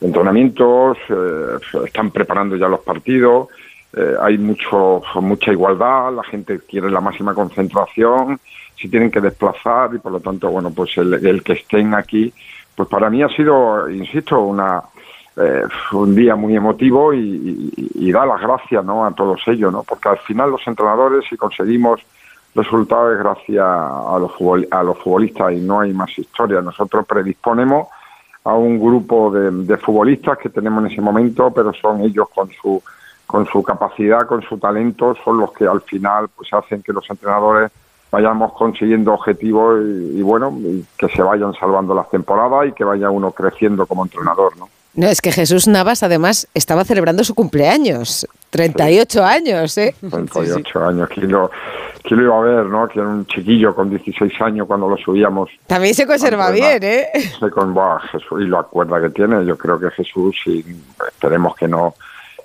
entrenamientos, 0.00 0.98
eh, 1.08 1.58
están 1.84 2.10
preparando 2.10 2.56
ya 2.56 2.68
los 2.68 2.80
partidos, 2.80 3.48
eh, 3.92 4.14
hay 4.20 4.38
mucho 4.38 5.02
mucha 5.16 5.52
igualdad, 5.52 6.12
la 6.14 6.22
gente 6.24 6.60
quiere 6.68 6.90
la 6.90 7.00
máxima 7.00 7.34
concentración, 7.34 8.38
si 8.76 8.88
tienen 8.88 9.10
que 9.10 9.20
desplazar 9.20 9.94
y 9.94 9.98
por 9.98 10.12
lo 10.12 10.20
tanto, 10.20 10.48
bueno, 10.50 10.70
pues 10.70 10.96
el, 10.96 11.14
el 11.26 11.42
que 11.42 11.54
estén 11.54 11.94
aquí, 11.94 12.32
pues 12.74 12.88
para 12.88 13.10
mí 13.10 13.22
ha 13.22 13.28
sido, 13.28 13.88
insisto, 13.90 14.40
una 14.40 14.82
eh, 15.36 15.62
un 15.92 16.14
día 16.14 16.34
muy 16.34 16.56
emotivo 16.56 17.12
y, 17.14 17.70
y- 17.76 18.12
da 18.12 18.26
las 18.26 18.40
gracias 18.40 18.84
¿no? 18.84 19.06
a 19.06 19.12
todos 19.12 19.40
ellos, 19.46 19.72
¿no? 19.72 19.84
porque 19.84 20.08
al 20.08 20.18
final 20.18 20.50
los 20.50 20.66
entrenadores, 20.66 21.24
si 21.30 21.36
conseguimos 21.36 22.00
resultados, 22.54 23.12
es 23.12 23.18
gracias 23.20 23.64
a 23.64 24.18
los, 24.18 24.32
a 24.70 24.82
los 24.82 24.98
futbolistas 24.98 25.52
y 25.52 25.60
no 25.60 25.80
hay 25.80 25.92
más 25.92 26.18
historia. 26.18 26.60
Nosotros 26.60 27.06
predisponemos 27.06 27.86
a 28.44 28.54
un 28.54 28.78
grupo 28.78 29.30
de, 29.30 29.50
de 29.50 29.76
futbolistas 29.76 30.38
que 30.38 30.48
tenemos 30.48 30.84
en 30.84 30.92
ese 30.92 31.00
momento, 31.00 31.50
pero 31.50 31.72
son 31.72 32.00
ellos 32.00 32.28
con 32.34 32.50
su 32.50 32.82
con 33.26 33.46
su 33.46 33.62
capacidad, 33.62 34.26
con 34.26 34.42
su 34.42 34.58
talento, 34.58 35.14
son 35.24 35.38
los 35.38 35.52
que 35.52 35.64
al 35.64 35.80
final 35.82 36.28
pues 36.36 36.52
hacen 36.52 36.82
que 36.82 36.92
los 36.92 37.08
entrenadores 37.08 37.70
vayamos 38.10 38.52
consiguiendo 38.54 39.14
objetivos 39.14 39.80
y, 39.80 40.20
bueno, 40.20 40.52
y 40.58 40.84
que 40.98 41.08
se 41.08 41.22
vayan 41.22 41.54
salvando 41.54 41.94
las 41.94 42.10
temporadas 42.10 42.66
y 42.66 42.72
que 42.72 42.82
vaya 42.82 43.08
uno 43.08 43.30
creciendo 43.30 43.86
como 43.86 44.04
entrenador, 44.04 44.56
¿no? 44.58 44.68
No, 44.94 45.06
es 45.06 45.20
que 45.20 45.30
Jesús 45.30 45.68
Navas 45.68 46.02
además 46.02 46.48
estaba 46.52 46.84
celebrando 46.84 47.22
su 47.22 47.34
cumpleaños, 47.34 48.26
38 48.50 49.24
años, 49.24 49.78
¿eh? 49.78 49.94
38 50.00 50.84
años, 50.84 51.08
¿quién 51.08 51.30
lo, 51.30 51.50
quién 52.02 52.20
lo 52.20 52.26
iba 52.26 52.38
a 52.38 52.42
ver, 52.42 52.66
no? 52.66 52.88
Que 52.88 52.98
era 52.98 53.08
un 53.08 53.24
chiquillo 53.26 53.74
con 53.74 53.88
16 53.88 54.32
años 54.40 54.66
cuando 54.66 54.88
lo 54.88 54.96
subíamos. 54.96 55.48
También 55.66 55.94
se 55.94 56.06
conserva 56.06 56.50
bien, 56.50 56.82
¿eh? 56.82 57.08
Se 57.38 57.50
con, 57.50 57.72
buah, 57.72 58.00
Jesús, 58.10 58.42
y 58.42 58.46
lo 58.46 58.58
acuerda 58.58 59.00
que 59.00 59.10
tiene, 59.10 59.44
yo 59.46 59.56
creo 59.56 59.78
que 59.78 59.90
Jesús, 59.92 60.36
y 60.46 60.64
esperemos 61.06 61.54
que 61.54 61.68
no, 61.68 61.94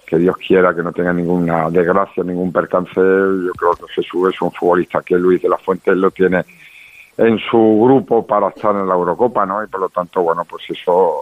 que 0.05 0.17
Dios 0.17 0.37
quiera 0.37 0.75
que 0.75 0.83
no 0.83 0.91
tenga 0.91 1.13
ninguna 1.13 1.69
desgracia, 1.71 2.23
ningún 2.23 2.51
percance, 2.51 2.93
yo 2.95 3.51
creo 3.57 3.73
que 3.73 3.91
Jesús 3.95 4.33
es 4.33 4.41
un 4.41 4.51
futbolista 4.51 5.01
que 5.01 5.15
Luis 5.15 5.41
de 5.41 5.49
la 5.49 5.57
Fuente 5.57 5.95
lo 5.95 6.11
tiene 6.11 6.45
en 7.17 7.39
su 7.39 7.81
grupo 7.83 8.25
para 8.25 8.49
estar 8.49 8.75
en 8.75 8.87
la 8.87 8.95
Eurocopa, 8.95 9.45
¿no? 9.45 9.63
Y 9.63 9.67
por 9.67 9.81
lo 9.81 9.89
tanto, 9.89 10.21
bueno, 10.21 10.43
pues 10.45 10.63
eso 10.69 11.13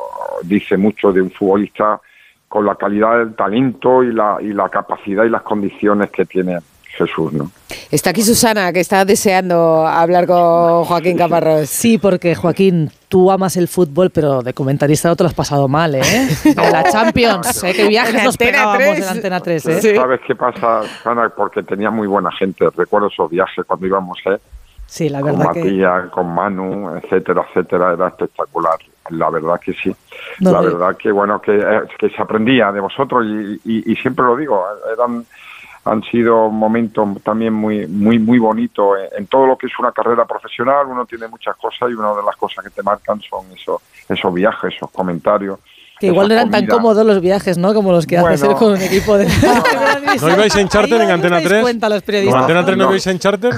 dice 0.43 0.77
mucho 0.77 1.11
de 1.11 1.21
un 1.21 1.31
futbolista 1.31 1.99
con 2.47 2.65
la 2.65 2.75
calidad 2.75 3.17
del 3.17 3.35
talento 3.35 4.03
y 4.03 4.13
la, 4.13 4.37
y 4.41 4.53
la 4.53 4.69
capacidad 4.69 5.23
y 5.23 5.29
las 5.29 5.41
condiciones 5.41 6.11
que 6.11 6.25
tiene 6.25 6.59
Jesús, 6.97 7.33
¿no? 7.33 7.49
Está 7.89 8.11
aquí 8.11 8.21
Susana, 8.21 8.71
que 8.71 8.79
está 8.79 9.05
deseando 9.05 9.85
hablar 9.87 10.27
con 10.27 10.83
Joaquín 10.85 11.17
Caparrós. 11.17 11.69
Sí, 11.69 11.97
porque 11.97 12.35
Joaquín, 12.35 12.91
tú 13.07 13.31
amas 13.31 13.57
el 13.57 13.67
fútbol, 13.67 14.11
pero 14.11 14.41
de 14.41 14.53
comentarista 14.53 15.09
no 15.09 15.15
te 15.15 15.23
lo 15.23 15.29
has 15.29 15.33
pasado 15.33 15.67
mal, 15.67 15.95
¿eh? 15.95 16.01
En 16.45 16.71
la 16.71 16.83
Champions, 16.83 17.63
¿eh? 17.63 17.73
Que 17.73 17.87
viajes 17.87 18.15
En 18.15 18.23
nos 18.23 18.37
pegábamos 18.37 18.95
3. 18.95 18.97
en 18.99 19.09
Antena 19.09 19.39
3, 19.39 19.65
¿eh? 19.65 19.95
¿Sabes 19.95 20.21
qué 20.25 20.35
pasa, 20.35 20.81
Ana? 21.05 21.31
Porque 21.35 21.63
tenía 21.63 21.89
muy 21.89 22.07
buena 22.07 22.31
gente. 22.31 22.65
Recuerdo 22.75 23.07
esos 23.07 23.29
viajes 23.29 23.65
cuando 23.65 23.87
íbamos, 23.87 24.19
¿eh? 24.25 24.37
Sí, 24.93 25.09
la 25.09 25.21
con 25.21 25.39
verdad 25.39 25.53
que... 25.53 25.59
Matías, 25.63 26.09
con 26.11 26.35
Manu, 26.35 26.95
etcétera, 26.97 27.43
etcétera, 27.49 27.93
era 27.93 28.09
espectacular. 28.09 28.77
La 29.09 29.31
verdad 29.31 29.59
que 29.59 29.73
sí. 29.73 29.91
No, 30.39 30.51
la 30.51 30.61
verdad 30.61 30.95
que 30.95 31.11
bueno 31.11 31.41
que, 31.41 31.57
eh, 31.57 31.81
que 31.97 32.09
se 32.11 32.21
aprendía 32.21 32.71
de 32.71 32.79
vosotros 32.79 33.25
y, 33.25 33.59
y- 33.65 33.91
y 33.91 33.95
siempre 33.95 34.23
lo 34.23 34.35
digo, 34.37 34.63
eran 34.95 35.25
han 35.85 36.01
sido 36.03 36.49
momentos 36.49 37.09
también 37.23 37.53
muy 37.53 37.87
muy 37.87 38.19
muy 38.19 38.37
bonitos 38.37 38.99
en, 38.99 39.21
en 39.21 39.27
todo 39.27 39.47
lo 39.47 39.57
que 39.57 39.65
es 39.65 39.73
una 39.79 39.91
carrera 39.91 40.25
profesional. 40.25 40.85
Uno 40.87 41.05
tiene 41.07 41.27
muchas 41.27 41.55
cosas 41.57 41.89
y 41.89 41.93
una 41.95 42.13
de 42.13 42.21
las 42.23 42.35
cosas 42.37 42.63
que 42.63 42.69
te 42.69 42.83
marcan 42.83 43.19
son 43.21 43.47
esos 43.51 43.81
esos 44.07 44.31
viajes, 44.31 44.75
esos 44.75 44.91
comentarios. 44.91 45.59
Que 46.03 46.07
igual 46.07 46.27
no 46.27 46.33
eran 46.33 46.51
tan 46.51 46.61
comida. 46.65 46.75
cómodos 46.75 47.05
los 47.05 47.21
viajes, 47.21 47.57
¿no? 47.57 47.73
Como 47.73 47.93
los 47.93 48.05
que 48.05 48.17
haces 48.17 48.41
Bueno. 48.41 48.53
él 48.53 48.57
con 48.59 48.71
un 48.73 48.81
equipo 48.81 49.17
de... 49.17 49.25
¿No 50.21 50.29
ibais 50.31 50.53
en 50.57 50.67
charter 50.67 50.99
en 51.01 51.11
Antena 51.11 51.39
3? 51.41 51.61
cuenta 51.61 51.87
los 51.87 51.99
¿Con 52.01 52.05
periodistas. 52.07 52.41
Antena 52.41 52.65
3 52.65 52.77
no 52.77 52.83
No. 52.83 52.89
ibais 52.89 53.07
en 53.07 53.19
charter? 53.19 53.53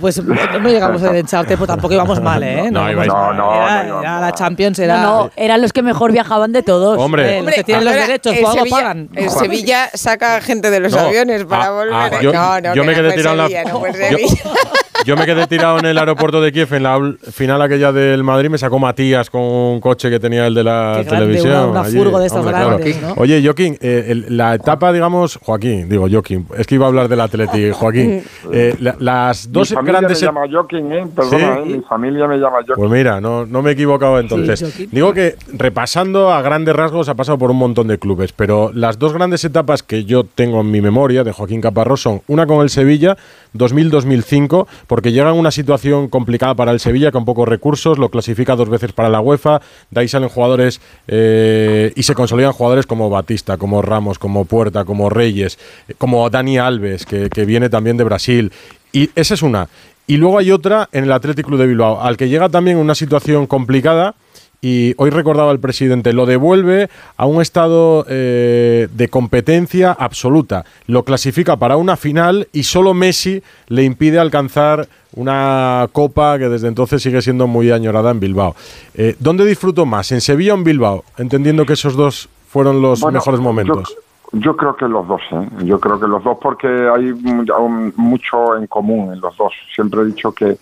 Pues 0.00 0.24
no 0.24 0.34
no 0.34 0.68
llegamos 0.70 1.02
a 1.02 1.14
echarte, 1.16 1.58
pues 1.58 1.68
tampoco 1.68 1.92
íbamos 1.92 2.20
mal, 2.22 2.42
¿eh? 2.42 2.70
No, 2.70 2.90
ibais 2.90 3.06
mal. 3.12 3.36
mal. 3.36 3.54
Era, 3.54 4.00
era 4.00 4.20
la 4.20 4.32
Champions, 4.32 4.78
era... 4.78 5.02
No, 5.02 5.24
no, 5.24 5.30
eran 5.36 5.60
los 5.60 5.72
que 5.74 5.82
mejor 5.82 6.10
viajaban 6.12 6.52
de 6.52 6.62
todos. 6.62 6.98
Hombre. 6.98 7.38
Eh, 7.38 7.42
los 7.42 7.54
que 7.54 7.64
tienen 7.64 7.84
los 7.84 7.92
derechos, 7.94 8.32
en 8.34 8.40
por 8.42 8.50
algo 8.52 8.62
Sevilla- 8.64 8.76
pagan. 8.76 9.08
En 9.14 9.30
Sevilla 9.30 9.90
saca 9.92 10.40
gente 10.40 10.70
de 10.70 10.80
los 10.80 10.92
No. 10.92 11.00
aviones 11.00 11.44
para 11.44 11.66
Ah, 11.66 11.70
volver. 11.70 11.92
ah, 11.94 12.08
¿eh? 12.12 12.18
yo- 12.22 12.32
no, 12.32 12.60
no, 12.60 12.84
me 12.84 12.92
no 12.92 12.94
quedé 13.02 13.12
tirado 13.12 13.46
en 13.46 13.52
la- 13.52 13.64
no 13.70 13.80
yo- 15.04 15.16
me 15.16 15.26
quedé 15.26 15.46
tirado 15.46 15.78
en 15.78 15.86
el 15.86 15.98
aeropuerto 15.98 16.40
de 16.40 16.52
Kiev 16.52 16.72
en 16.74 16.82
la 16.84 17.14
final 17.32 17.60
aquella 17.62 17.92
del 17.92 18.22
Madrid. 18.24 18.50
Me 18.50 18.58
sacó 18.58 18.78
Matías 18.78 19.30
con 19.30 19.40
un 19.42 19.80
coche 19.80 20.10
que 20.10 20.20
tenía 20.20 20.46
el 20.46 20.54
de 20.54 20.64
la 20.64 20.94
Qué 20.98 21.04
grande, 21.04 21.26
televisión. 21.26 21.52
una- 21.52 21.66
una 21.66 21.80
allí. 21.82 21.96
furgo 21.98 22.18
de 22.20 22.26
estas 22.26 22.40
Hombre, 22.44 22.58
grandes, 22.60 22.96
claro. 22.96 23.14
¿no? 23.16 23.22
Oye, 23.22 23.42
Joaquín, 23.44 23.76
eh, 23.80 24.06
el- 24.08 24.36
la 24.36 24.54
etapa, 24.54 24.92
digamos, 24.92 25.38
Joaquín, 25.42 25.88
digo 25.88 26.06
Joaquín, 26.10 26.46
es 26.56 26.66
que 26.66 26.74
iba 26.76 26.86
a 26.86 26.88
hablar 26.88 27.08
del 27.08 27.20
Atleti, 27.20 27.70
Joaquín. 27.72 28.22
Eh, 28.52 28.74
la- 28.80 28.96
las 28.98 29.52
dos 29.52 29.70
mi 29.70 29.76
familia 29.76 30.00
grandes 30.00 30.20
me 30.20 30.26
llama 30.26 30.40
Joaquín, 30.50 30.92
¿eh? 30.92 31.06
Perdona, 31.14 31.38
Sí. 31.38 31.70
¿eh? 31.72 31.76
mi 31.76 31.82
familia 31.82 32.26
me 32.26 32.36
llama 32.36 32.56
Joaquín. 32.66 32.74
Pues 32.76 32.90
mira, 32.90 33.20
no, 33.20 33.46
no 33.46 33.62
me 33.62 33.70
he 33.70 33.72
equivocado 33.74 34.18
entonces. 34.18 34.58
Sí. 34.60 34.88
Digo 34.90 35.12
que 35.12 35.36
repasando 35.52 36.32
a 36.32 36.42
grandes 36.42 36.74
rasgos 36.74 37.08
ha 37.08 37.14
pasado 37.14 37.38
por 37.38 37.50
un 37.50 37.58
montón 37.58 37.86
de 37.88 37.98
clubes, 37.98 38.32
pero 38.32 38.70
las 38.74 38.98
dos 38.98 39.12
grandes 39.12 39.44
etapas 39.44 39.82
que 39.82 40.04
yo 40.04 40.24
tengo 40.24 40.60
en 40.60 40.70
mi 40.70 40.80
memoria 40.80 41.22
de 41.22 41.32
Joaquín 41.32 41.60
Caparrós 41.60 42.00
son 42.02 42.22
una 42.26 42.46
con 42.46 42.62
el 42.62 42.70
Sevilla, 42.70 43.16
2000-2005, 43.54 44.66
porque 44.90 45.12
llega 45.12 45.30
en 45.30 45.36
una 45.36 45.52
situación 45.52 46.08
complicada 46.08 46.56
para 46.56 46.72
el 46.72 46.80
Sevilla 46.80 47.12
con 47.12 47.24
pocos 47.24 47.46
recursos, 47.46 47.96
lo 47.96 48.08
clasifica 48.08 48.56
dos 48.56 48.68
veces 48.68 48.92
para 48.92 49.08
la 49.08 49.20
UEFA, 49.20 49.62
de 49.88 50.00
ahí 50.00 50.08
salen 50.08 50.28
jugadores 50.28 50.80
eh, 51.06 51.92
y 51.94 52.02
se 52.02 52.12
consolidan 52.16 52.52
jugadores 52.52 52.86
como 52.86 53.08
Batista, 53.08 53.56
como 53.56 53.82
Ramos, 53.82 54.18
como 54.18 54.46
Puerta, 54.46 54.84
como 54.84 55.08
Reyes, 55.08 55.60
eh, 55.86 55.94
como 55.96 56.28
Dani 56.28 56.58
Alves, 56.58 57.06
que, 57.06 57.30
que 57.30 57.44
viene 57.44 57.68
también 57.70 57.98
de 57.98 58.02
Brasil. 58.02 58.50
Y 58.92 59.10
esa 59.14 59.34
es 59.34 59.42
una. 59.42 59.68
Y 60.08 60.16
luego 60.16 60.38
hay 60.38 60.50
otra 60.50 60.88
en 60.90 61.04
el 61.04 61.12
Athletic 61.12 61.46
Club 61.46 61.60
de 61.60 61.68
Bilbao, 61.68 62.02
al 62.02 62.16
que 62.16 62.28
llega 62.28 62.48
también 62.48 62.76
una 62.76 62.96
situación 62.96 63.46
complicada. 63.46 64.16
Y 64.62 64.94
hoy 64.98 65.10
recordaba 65.10 65.52
el 65.52 65.58
presidente, 65.58 66.12
lo 66.12 66.26
devuelve 66.26 66.90
a 67.16 67.24
un 67.24 67.40
estado 67.40 68.04
eh, 68.08 68.88
de 68.92 69.08
competencia 69.08 69.92
absoluta. 69.92 70.66
Lo 70.86 71.02
clasifica 71.02 71.56
para 71.56 71.78
una 71.78 71.96
final 71.96 72.48
y 72.52 72.64
solo 72.64 72.92
Messi 72.92 73.42
le 73.68 73.84
impide 73.84 74.18
alcanzar 74.18 74.86
una 75.14 75.88
copa 75.92 76.38
que 76.38 76.48
desde 76.48 76.68
entonces 76.68 77.02
sigue 77.02 77.22
siendo 77.22 77.46
muy 77.46 77.70
añorada 77.70 78.10
en 78.10 78.20
Bilbao. 78.20 78.54
Eh, 78.94 79.16
¿Dónde 79.18 79.46
disfrutó 79.46 79.86
más? 79.86 80.12
¿En 80.12 80.20
Sevilla 80.20 80.52
o 80.52 80.56
en 80.58 80.64
Bilbao? 80.64 81.04
Entendiendo 81.16 81.64
que 81.64 81.72
esos 81.72 81.96
dos 81.96 82.28
fueron 82.48 82.82
los 82.82 83.00
Bueno, 83.00 83.18
mejores 83.18 83.40
momentos. 83.40 83.96
Yo, 84.32 84.40
yo 84.40 84.56
creo 84.56 84.76
que 84.76 84.86
los 84.86 85.08
dos, 85.08 85.22
¿eh? 85.32 85.48
Yo 85.64 85.80
creo 85.80 85.98
que 85.98 86.06
los 86.06 86.22
dos 86.22 86.36
porque 86.40 86.68
hay 86.68 87.12
mucho 87.96 88.56
en 88.56 88.66
común 88.66 89.12
en 89.14 89.20
los 89.20 89.36
dos. 89.38 89.52
Siempre 89.74 90.02
he 90.02 90.04
dicho 90.04 90.32
que 90.32 90.58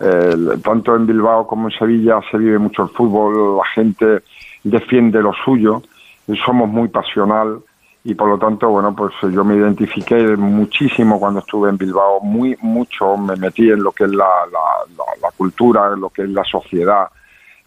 eh, 0.00 0.34
tanto 0.64 0.96
en 0.96 1.06
Bilbao 1.06 1.46
como 1.46 1.68
en 1.68 1.78
Sevilla 1.78 2.20
se 2.30 2.38
vive 2.38 2.58
mucho 2.58 2.84
el 2.84 2.88
fútbol, 2.88 3.58
la 3.58 3.66
gente 3.74 4.22
defiende 4.64 5.20
lo 5.20 5.32
suyo, 5.44 5.82
y 6.26 6.36
somos 6.36 6.68
muy 6.68 6.88
pasional 6.88 7.58
y 8.02 8.14
por 8.14 8.28
lo 8.28 8.38
tanto, 8.38 8.70
bueno, 8.70 8.94
pues 8.96 9.12
yo 9.20 9.44
me 9.44 9.56
identifiqué 9.56 10.34
muchísimo 10.36 11.20
cuando 11.20 11.40
estuve 11.40 11.68
en 11.68 11.76
Bilbao, 11.76 12.20
muy 12.20 12.56
mucho 12.62 13.16
me 13.18 13.36
metí 13.36 13.70
en 13.70 13.82
lo 13.82 13.92
que 13.92 14.04
es 14.04 14.10
la, 14.10 14.24
la, 14.50 15.04
la, 15.20 15.30
cultura, 15.36 15.90
en 15.92 16.00
lo 16.00 16.08
que 16.08 16.22
es 16.22 16.30
la 16.30 16.44
sociedad 16.44 17.08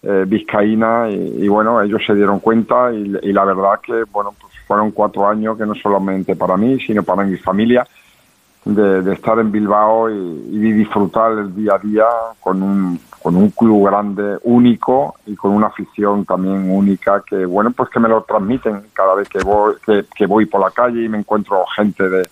eh, 0.01 0.25
vizcaína 0.27 1.09
y, 1.11 1.47
bueno, 1.47 1.81
ellos 1.81 2.01
se 2.05 2.15
dieron 2.15 2.39
cuenta 2.39 2.91
y, 2.91 3.15
y, 3.21 3.31
la 3.31 3.45
verdad 3.45 3.79
que, 3.81 4.05
bueno, 4.11 4.33
pues 4.41 4.53
fueron 4.65 4.91
cuatro 4.91 5.27
años 5.27 5.55
que 5.55 5.67
no 5.67 5.75
solamente 5.75 6.35
para 6.35 6.57
mí, 6.57 6.79
sino 6.79 7.03
para 7.03 7.23
mi 7.23 7.37
familia, 7.37 7.85
de, 8.65 9.13
estar 9.13 9.39
en 9.39 9.51
Bilbao 9.51 10.09
y, 10.09 10.13
y, 10.51 10.71
disfrutar 10.71 11.33
el 11.33 11.53
día 11.53 11.73
a 11.75 11.79
día 11.79 12.05
con 12.39 12.63
un, 12.63 12.99
con 13.21 13.35
un 13.35 13.49
club 13.49 13.87
grande, 13.87 14.37
único 14.43 15.15
y 15.25 15.35
con 15.35 15.51
una 15.51 15.67
afición 15.67 16.25
también 16.25 16.71
única 16.71 17.21
que, 17.27 17.45
bueno, 17.45 17.71
pues 17.71 17.89
que 17.89 17.99
me 17.99 18.09
lo 18.09 18.23
transmiten 18.23 18.83
cada 18.93 19.15
vez 19.15 19.27
que 19.27 19.39
voy, 19.39 19.75
que, 19.85 20.25
voy 20.25 20.45
por 20.45 20.61
la 20.61 20.71
calle 20.71 21.03
y 21.03 21.09
me 21.09 21.19
encuentro 21.19 21.65
gente 21.75 22.07
de, 22.07 22.27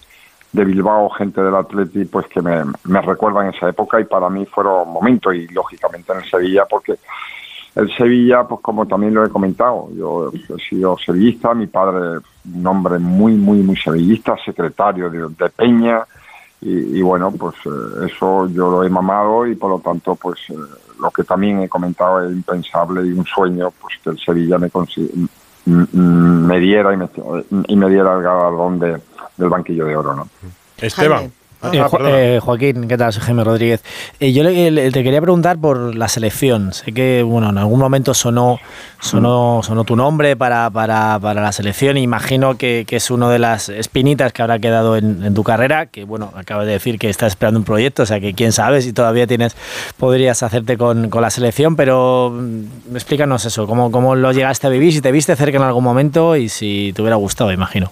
de 0.53 0.65
Bilbao, 0.65 1.09
gente 1.09 1.41
del 1.41 1.55
Atleti, 1.55 2.05
pues 2.05 2.27
que 2.27 2.41
me, 2.41 2.63
me 2.86 3.01
recuerdan 3.01 3.53
esa 3.53 3.69
época 3.69 3.99
y 3.99 4.05
para 4.05 4.29
mí 4.29 4.45
fueron 4.45 4.89
momentos 4.89 5.36
y 5.36 5.47
lógicamente 5.49 6.13
en 6.13 6.19
el 6.19 6.29
Sevilla 6.29 6.65
porque 6.69 6.95
el 7.75 7.89
Sevilla, 7.95 8.43
pues 8.43 8.61
como 8.61 8.86
también 8.86 9.13
lo 9.13 9.25
he 9.25 9.29
comentado, 9.29 9.89
yo 9.95 10.29
he 10.34 10.69
sido 10.69 10.97
sevillista, 10.97 11.53
mi 11.53 11.67
padre, 11.67 12.19
un 12.53 12.67
hombre 12.67 12.99
muy, 12.99 13.34
muy, 13.34 13.59
muy 13.59 13.77
sevillista, 13.77 14.36
secretario 14.43 15.09
de 15.09 15.49
Peña, 15.49 16.05
y, 16.64 17.01
bueno, 17.01 17.32
pues 17.32 17.55
eh, 17.66 18.05
eso 18.05 18.47
yo 18.47 18.70
lo 18.70 18.84
he 18.84 18.89
mamado 18.89 19.47
y 19.47 19.55
por 19.55 19.72
lo 19.72 19.80
tanto, 19.80 20.16
pues 20.16 20.39
eh, 20.49 20.55
lo 20.99 21.09
que 21.09 21.24
también 21.24 21.59
he 21.62 21.68
comentado 21.68 22.24
es 22.24 22.32
impensable 22.32 23.03
y 23.03 23.14
un 23.14 23.26
sueño, 23.26 23.72
pues 23.82 23.95
que 24.03 24.12
el 24.12 24.20
Sevilla 24.20 24.59
me, 24.59 24.70
me 25.66 26.59
diera 26.59 26.93
y 26.93 26.97
me, 26.97 27.09
y 27.68 27.76
me 27.76 27.89
diera 27.89 28.16
el 28.16 28.22
galardón 28.22 28.80
de, 28.80 29.01
del 29.38 29.49
banquillo 29.49 29.86
de 29.86 29.95
oro, 29.95 30.16
¿no? 30.16 30.30
Esteban. 30.78 31.32
Eh, 31.64 31.80
ah, 31.80 31.89
eh, 32.07 32.39
Joaquín, 32.41 32.88
¿qué 32.88 32.97
tal? 32.97 33.14
Soy 33.14 33.22
Jaime 33.22 33.43
Rodríguez. 33.43 33.84
Eh, 34.20 34.34
yo 34.34 34.43
te 34.43 35.03
quería 35.03 35.22
preguntar 35.22 35.59
por 35.59 35.95
la 35.95 36.07
selección. 36.07 36.74
Sé 36.74 36.91
que 36.91 37.22
bueno, 37.22 37.51
en 37.51 37.57
algún 37.59 37.80
momento 37.80 38.16
sonó, 38.16 38.59
sonó, 38.99 39.62
sonó 39.64 39.84
tu 39.84 39.95
nombre 39.95 40.36
para, 40.36 40.72
para, 40.72 41.20
para 41.20 41.41
la 41.41 41.51
selección. 41.51 41.97
Imagino 41.97 42.57
que, 42.57 42.86
que, 42.88 42.95
es 42.95 43.12
una 43.12 43.30
de 43.30 43.38
las 43.38 43.70
espinitas 43.70 44.34
que 44.34 44.41
habrá 44.41 44.57
quedado 44.57 44.97
en, 44.97 45.34
tu 45.36 45.43
carrera. 45.43 45.86
Que 45.86 46.03
bueno, 46.03 46.34
acabas 46.36 46.66
de 46.66 46.74
decir 46.74 46.97
que 46.97 47.09
estás 47.09 47.34
esperando 47.34 47.59
un 47.59 47.66
proyecto, 47.66 48.03
o 48.03 48.05
sea 48.07 48.20
que 48.20 48.34
quién 48.34 48.53
sabe 48.53 48.82
si 48.82 48.91
todavía 48.91 49.28
tienes, 49.28 49.55
podrías 49.97 50.41
hacerte 50.41 50.78
con, 50.78 51.09
con 51.12 51.22
la 51.22 51.30
selección. 51.30 51.76
Pero 51.76 52.32
mm, 52.34 52.95
explícanos 52.95 53.45
eso, 53.45 53.68
cómo, 53.68 53.91
cómo 53.91 54.16
lo 54.16 54.32
llegaste 54.32 54.66
a 54.66 54.72
vivir, 54.72 54.93
si 54.93 55.01
te 55.01 55.12
viste 55.12 55.36
cerca 55.36 55.57
en 55.57 55.64
algún 55.64 55.84
momento 55.84 56.36
y 56.36 56.49
si 56.49 56.91
te 56.95 57.03
hubiera 57.03 57.18
gustado, 57.18 57.51
imagino. 57.51 57.91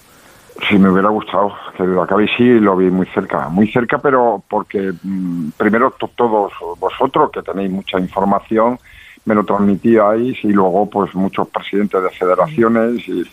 Sí, 0.68 0.78
me 0.78 0.90
hubiera 0.90 1.10
gustado, 1.10 1.54
que 1.78 1.84
lo 1.84 2.02
acabé 2.02 2.28
sí 2.36 2.44
lo 2.44 2.76
vi 2.76 2.90
muy 2.90 3.06
cerca, 3.08 3.48
muy 3.50 3.72
cerca, 3.72 3.98
pero 4.00 4.44
porque 4.48 4.92
mm, 5.02 5.52
primero 5.58 5.92
todos 5.92 6.52
vosotros 6.78 7.32
que 7.32 7.42
tenéis 7.42 7.72
mucha 7.72 8.00
información 8.00 8.78
me 9.26 9.36
lo 9.36 9.46
transmitíais 9.46 10.44
y 10.44 10.52
luego 10.52 10.90
pues 10.90 11.14
muchos 11.16 11.48
presidentes 11.48 12.02
de 12.02 12.10
federaciones 12.10 13.08
y 13.08 13.24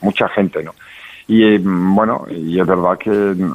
mucha 0.00 0.28
gente, 0.28 0.62
¿no? 0.62 0.74
Y 1.26 1.58
mm, 1.58 1.94
bueno, 1.94 2.26
y 2.30 2.60
es 2.60 2.66
verdad 2.66 2.98
que 2.98 3.10
mm, 3.10 3.52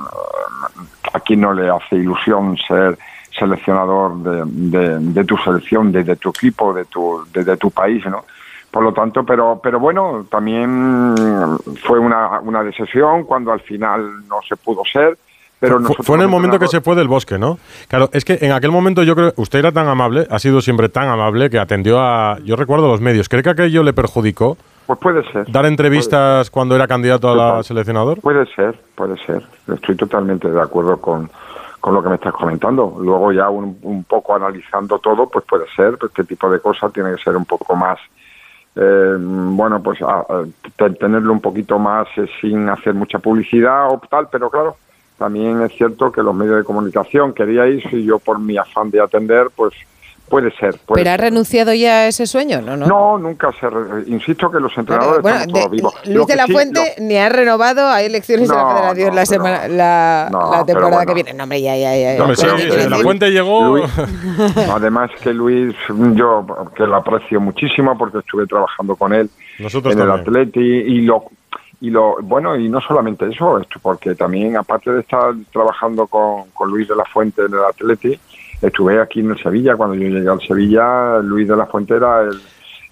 aquí 1.14 1.38
no 1.38 1.54
le 1.54 1.70
hace 1.70 1.96
ilusión 1.96 2.58
ser 2.58 2.98
seleccionador 3.38 4.18
de, 4.18 5.00
de, 5.00 5.24
tu 5.24 5.38
selección, 5.38 5.92
de, 5.92 6.04
de, 6.04 6.16
tu 6.16 6.30
equipo, 6.30 6.74
de 6.74 6.86
tu, 6.86 7.24
de 7.32 7.56
tu 7.58 7.72
país, 7.72 8.06
¿no? 8.06 8.26
Por 8.72 8.84
lo 8.84 8.94
tanto, 8.94 9.24
pero, 9.24 9.60
pero 9.64 9.80
bueno, 9.80 10.26
también 10.30 11.16
fue 11.84 11.98
una, 11.98 12.40
una 12.40 12.64
decisión 12.64 13.24
cuando 13.24 13.52
al 13.52 13.62
final 13.62 14.28
no 14.28 14.38
se 14.48 14.56
pudo 14.56 14.84
ser. 14.86 15.18
Pero 15.60 15.82
fue, 15.82 15.96
fue 16.04 16.16
en 16.16 16.22
el 16.22 16.28
momento 16.30 16.58
que 16.60 16.68
se 16.68 16.80
fue 16.80 16.96
del 16.96 17.08
bosque, 17.08 17.38
¿no? 17.38 17.58
Claro, 17.90 18.10
es 18.14 18.24
que 18.24 18.38
en 18.42 18.54
aquel 18.54 18.72
momento 18.72 19.04
yo 19.04 19.16
creo 19.16 19.34
usted 19.36 19.60
era 19.60 19.72
tan 19.72 19.88
amable, 19.88 20.26
ha 20.30 20.40
sido 20.40 20.62
siempre 20.62 20.88
tan 20.88 21.10
amable 21.10 21.50
que 21.50 21.60
atendió 21.60 22.00
a, 22.00 22.38
yo 22.46 22.56
recuerdo 22.56 22.88
los 22.88 23.02
medios. 23.02 23.28
¿Cree 23.28 23.44
que 23.44 23.50
aquello 23.50 23.84
le 23.84 23.92
perjudicó? 23.92 24.56
Pues 24.86 25.00
puede 25.00 25.30
ser. 25.32 25.52
Dar 25.52 25.66
entrevistas 25.66 26.50
cuando 26.50 26.76
era 26.76 26.88
candidato 26.88 27.30
a 27.30 27.36
la 27.36 27.64
seleccionador. 27.64 28.22
Puede 28.22 28.46
ser, 28.56 28.80
puede 28.96 29.18
ser. 29.26 29.44
Estoy 29.74 29.96
totalmente 29.96 30.50
de 30.50 30.62
acuerdo 30.62 30.98
con, 30.98 31.30
con 31.82 31.94
lo 31.94 32.02
que 32.02 32.10
me 32.10 32.16
estás 32.16 32.34
comentando. 32.34 32.98
Luego 33.00 33.32
ya 33.32 33.50
un, 33.50 33.78
un 33.82 34.04
poco 34.06 34.36
analizando 34.36 34.98
todo, 35.00 35.28
pues 35.28 35.44
puede 35.46 35.66
ser, 35.76 35.98
este 36.02 36.24
tipo 36.24 36.50
de 36.50 36.60
cosas 36.60 36.94
tiene 36.94 37.14
que 37.16 37.22
ser 37.22 37.36
un 37.36 37.46
poco 37.46 37.76
más 37.76 38.00
eh, 38.82 39.18
bueno, 39.20 39.84
pues 39.84 40.00
a, 40.02 40.26
tenerlo 40.78 41.34
un 41.34 41.42
poquito 41.42 41.78
más 41.78 42.08
eh, 42.16 42.26
sin 42.40 42.70
hacer 42.70 42.94
mucha 42.94 43.20
publicidad 43.20 43.92
o 43.92 44.02
tal, 44.10 44.30
pero 44.32 44.50
claro, 44.50 44.78
también 45.18 45.62
es 45.64 45.74
cierto 45.74 46.14
que 46.14 46.24
los 46.24 46.34
medios 46.34 46.56
de 46.58 46.64
comunicación 46.64 47.34
queríais 47.34 47.84
y 47.92 48.06
yo 48.06 48.20
por 48.20 48.40
mi 48.40 48.58
afán 48.58 48.90
de 48.90 49.02
atender, 49.02 49.48
pues 49.54 49.74
Puede 50.30 50.52
ser. 50.58 50.76
¿Pero 50.94 51.10
ha 51.10 51.18
renunciado 51.18 51.74
ya 51.74 52.02
a 52.02 52.08
ese 52.08 52.28
sueño? 52.28 52.62
No, 52.62 52.78
no. 52.78 52.86
No, 52.86 53.18
nunca 53.18 53.52
se. 53.60 53.68
Insisto 54.10 54.52
que 54.52 54.60
los 54.60 54.78
entrenadores 54.78 55.22
bueno, 55.22 55.40
están 55.40 55.72
vivos. 55.72 55.94
Luis 56.06 56.28
de 56.28 56.36
la 56.36 56.48
Fuente 56.48 56.96
ni 57.00 57.18
ha 57.18 57.30
renovado. 57.30 57.88
Hay 57.88 58.06
elecciones 58.06 58.48
de 58.48 58.56
la 58.56 58.70
Federación 58.70 59.16
la, 59.16 59.26
semana, 59.26 59.68
la, 59.68 60.64
temporada 60.66 61.06
que 61.06 61.14
viene. 61.14 61.34
No, 61.34 61.44
hombre, 61.44 61.62
ya, 61.62 61.76
ya, 61.76 61.96
ya. 61.96 62.18
No, 62.18 62.28
de 62.28 62.90
la 62.90 62.98
Fuente 62.98 63.32
llegó. 63.32 63.78
además 64.72 65.12
que 65.22 65.34
Luis, 65.34 65.76
yo 66.14 66.46
que 66.76 66.86
lo 66.86 66.96
aprecio 66.96 67.42
muchísimo 67.42 67.98
porque 67.98 68.20
estuve 68.20 68.46
trabajando 68.48 68.96
con 68.96 69.14
él 69.14 69.30
Nosotros 69.60 69.94
en 69.94 70.02
el 70.02 70.12
Atleti 70.12 70.60
y 70.60 71.02
lo 71.02 71.26
y 71.82 71.90
lo 71.90 72.18
bueno 72.22 72.58
y 72.58 72.68
no 72.68 72.82
solamente 72.82 73.28
eso 73.28 73.62
porque 73.82 74.14
también 74.14 74.58
aparte 74.58 74.92
de 74.92 75.00
estar 75.00 75.34
trabajando 75.52 76.08
con, 76.08 76.50
con 76.54 76.70
Luis 76.70 76.88
de 76.88 76.96
la 76.96 77.06
Fuente 77.06 77.42
en 77.46 77.54
el 77.54 77.64
Atleti 77.64 78.20
Estuve 78.62 79.02
aquí 79.02 79.22
en 79.22 79.32
el 79.32 79.42
Sevilla, 79.42 79.76
cuando 79.76 79.96
yo 79.96 80.10
llegué 80.10 80.30
al 80.30 80.42
Sevilla, 80.42 81.20
Luis 81.20 81.48
de 81.48 81.56
la 81.56 81.66
Fuente 81.66 81.96
era 81.96 82.24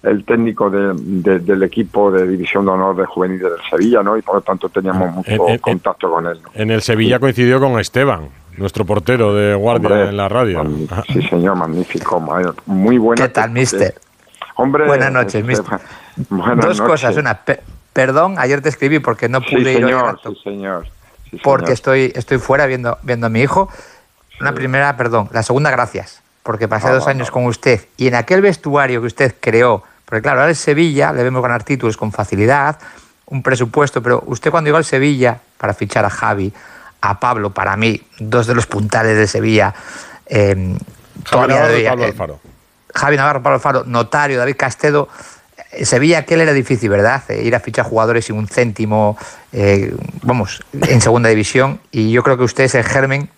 el, 0.02 0.24
técnico 0.24 0.70
del 0.70 1.62
equipo 1.62 2.10
de 2.10 2.26
División 2.26 2.64
de 2.64 2.70
Honor 2.70 2.96
de 2.96 3.04
Juveniles 3.04 3.50
del 3.50 3.60
Sevilla, 3.68 4.02
¿no? 4.02 4.16
Y 4.16 4.22
por 4.22 4.36
lo 4.36 4.40
tanto 4.40 4.68
teníamos 4.70 5.14
mucho 5.14 5.36
contacto 5.60 6.10
con 6.10 6.26
él. 6.26 6.38
En 6.54 6.70
el 6.70 6.80
Sevilla 6.80 7.18
coincidió 7.18 7.60
con 7.60 7.78
Esteban, 7.78 8.28
nuestro 8.56 8.86
portero 8.86 9.34
de 9.34 9.54
guardia 9.54 10.08
en 10.08 10.16
la 10.16 10.28
radio. 10.28 10.64
Sí, 11.12 11.20
señor, 11.22 11.56
magnífico, 11.56 12.18
muy 12.66 12.96
bueno. 12.96 13.22
¿Qué 13.22 13.28
tal, 13.28 13.50
mister? 13.50 13.94
Hombre, 14.56 14.86
Buenas 14.86 15.12
noches, 15.12 15.44
mister. 15.44 15.78
Dos 16.56 16.80
cosas, 16.80 17.16
una, 17.16 17.38
perdón, 17.92 18.36
ayer 18.38 18.62
te 18.62 18.70
escribí 18.70 19.00
porque 19.00 19.28
no 19.28 19.40
pude 19.40 19.72
ir 19.72 19.80
señor, 19.80 20.20
sí, 20.22 20.40
señor. 20.42 20.86
Sí, 21.30 21.38
porque 21.42 21.72
estoy 21.72 22.12
estoy 22.14 22.38
fuera 22.38 22.66
viendo 22.66 22.96
viendo 23.02 23.26
a 23.26 23.30
mi 23.30 23.40
hijo 23.40 23.68
una 24.40 24.54
primera, 24.54 24.96
perdón. 24.96 25.28
La 25.32 25.42
segunda, 25.42 25.70
gracias. 25.70 26.22
Porque 26.42 26.68
pasé 26.68 26.88
dos 26.90 27.06
años 27.06 27.30
con 27.30 27.44
usted 27.44 27.86
y 27.96 28.06
en 28.06 28.14
aquel 28.14 28.40
vestuario 28.40 29.00
que 29.00 29.06
usted 29.06 29.34
creó, 29.38 29.82
porque 30.06 30.22
claro, 30.22 30.40
ahora 30.40 30.50
en 30.50 30.56
Sevilla 30.56 31.12
le 31.12 31.22
vemos 31.22 31.42
ganar 31.42 31.62
títulos 31.62 31.98
con 31.98 32.10
facilidad, 32.10 32.78
un 33.26 33.42
presupuesto, 33.42 34.02
pero 34.02 34.22
usted 34.26 34.50
cuando 34.50 34.68
llegó 34.68 34.78
al 34.78 34.86
Sevilla 34.86 35.38
para 35.58 35.74
fichar 35.74 36.06
a 36.06 36.10
Javi, 36.10 36.50
a 37.02 37.20
Pablo, 37.20 37.50
para 37.50 37.76
mí, 37.76 38.00
dos 38.18 38.46
de 38.46 38.54
los 38.54 38.66
puntales 38.66 39.18
de 39.18 39.26
Sevilla, 39.26 39.74
eh, 40.24 40.74
Javi 41.24 41.48
Navarro, 41.48 41.74
Pablo 41.84 42.04
eh, 42.04 42.08
Alfaro. 42.08 42.40
Javi 42.94 43.16
Navarro, 43.16 43.42
Pablo 43.42 43.54
Alfaro, 43.56 43.84
Notario, 43.84 44.38
David 44.38 44.56
Castedo. 44.56 45.08
Eh, 45.72 45.84
Sevilla, 45.84 46.18
aquel 46.18 46.40
era 46.40 46.52
difícil, 46.52 46.88
¿verdad? 46.88 47.22
Eh, 47.28 47.42
ir 47.42 47.54
a 47.54 47.60
fichar 47.60 47.84
jugadores 47.84 48.24
sin 48.24 48.36
un 48.36 48.48
céntimo, 48.48 49.16
vamos, 50.22 50.62
en 50.72 51.00
segunda 51.00 51.28
división. 51.28 51.80
Y 51.90 52.10
yo 52.10 52.22
creo 52.22 52.36
que 52.36 52.44
usted 52.44 52.64
es 52.64 52.74
el 52.74 52.84
germen 52.84 53.28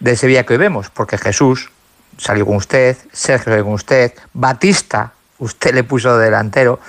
de 0.00 0.16
Sevilla 0.16 0.44
que 0.44 0.54
hoy 0.54 0.58
vemos, 0.58 0.90
porque 0.90 1.18
Jesús 1.18 1.70
salió 2.16 2.46
con 2.46 2.56
usted, 2.56 2.96
Sergio 3.12 3.52
salió 3.52 3.64
con 3.64 3.74
usted, 3.74 4.12
Batista, 4.32 5.12
usted 5.38 5.74
le 5.74 5.84
puso 5.84 6.16
delantero, 6.18 6.80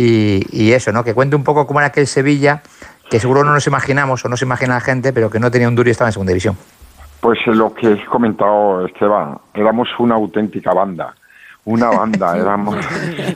y, 0.00 0.70
eso, 0.72 0.92
¿no? 0.92 1.02
Que 1.02 1.12
cuente 1.12 1.34
un 1.34 1.42
poco 1.42 1.66
cómo 1.66 1.80
era 1.80 1.88
aquel 1.88 2.06
Sevilla, 2.06 2.62
que 3.10 3.18
seguro 3.18 3.42
no 3.42 3.52
nos 3.52 3.66
imaginamos 3.66 4.24
o 4.24 4.28
no 4.28 4.36
se 4.36 4.44
imagina 4.44 4.74
la 4.74 4.80
gente, 4.80 5.12
pero 5.12 5.28
que 5.28 5.40
no 5.40 5.50
tenía 5.50 5.66
un 5.66 5.74
duro 5.74 5.88
y 5.88 5.92
estaba 5.92 6.08
en 6.08 6.12
segunda 6.12 6.30
división. 6.30 6.56
Pues 7.20 7.44
lo 7.48 7.74
que 7.74 7.94
he 7.94 8.04
comentado, 8.04 8.86
Esteban, 8.86 9.38
éramos 9.54 9.88
una 9.98 10.14
auténtica 10.14 10.72
banda. 10.72 11.16
Una 11.64 11.90
banda, 11.90 12.36
éramos, 12.38 12.76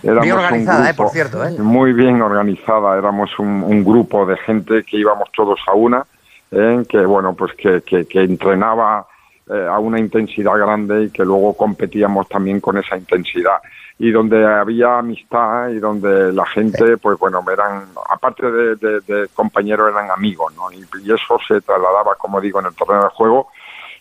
éramos 0.05 0.23
bien 0.23 0.37
organizada, 0.37 0.89
eh, 0.89 0.95
por 0.95 1.11
cierto. 1.11 1.45
¿eh? 1.45 1.59
Muy 1.59 1.93
bien 1.93 2.23
organizada, 2.23 2.97
éramos 2.97 3.37
un 3.41 3.83
grupo 3.83 4.25
de 4.25 4.37
gente 4.37 4.85
que 4.85 4.99
íbamos 4.99 5.31
todos 5.33 5.59
a 5.67 5.75
una, 5.75 6.07
¿eh? 6.53 6.85
que 6.89 7.05
bueno 7.05 7.35
pues 7.35 7.53
que, 7.55 7.83
que, 7.83 8.23
entrenaba 8.23 9.07
eh, 9.51 9.67
a 9.69 9.79
una 9.79 9.99
intensidad 9.99 10.57
grande 10.57 11.05
y 11.05 11.11
que 11.11 11.25
luego 11.25 11.55
competíamos 11.55 12.29
también 12.29 12.61
con 12.61 12.79
esa 12.79 12.97
intensidad 12.97 13.61
y 13.99 14.11
donde 14.11 14.45
había 14.47 14.99
amistad 14.99 15.69
y 15.69 15.79
donde 15.79 16.33
la 16.33 16.47
gente 16.47 16.97
pues 16.97 17.19
bueno 17.19 17.45
eran 17.53 17.87
aparte 18.09 18.51
de, 18.51 19.29
compañeros 19.35 19.91
eran 19.91 20.11
amigos 20.11 20.55
¿no? 20.55 20.71
y, 20.73 20.83
eso 21.13 21.39
se 21.47 21.61
trasladaba 21.61 22.15
como 22.17 22.41
digo 22.41 22.61
en 22.61 22.67
el 22.67 22.75
terreno 22.75 23.03
de 23.03 23.11
juego 23.11 23.49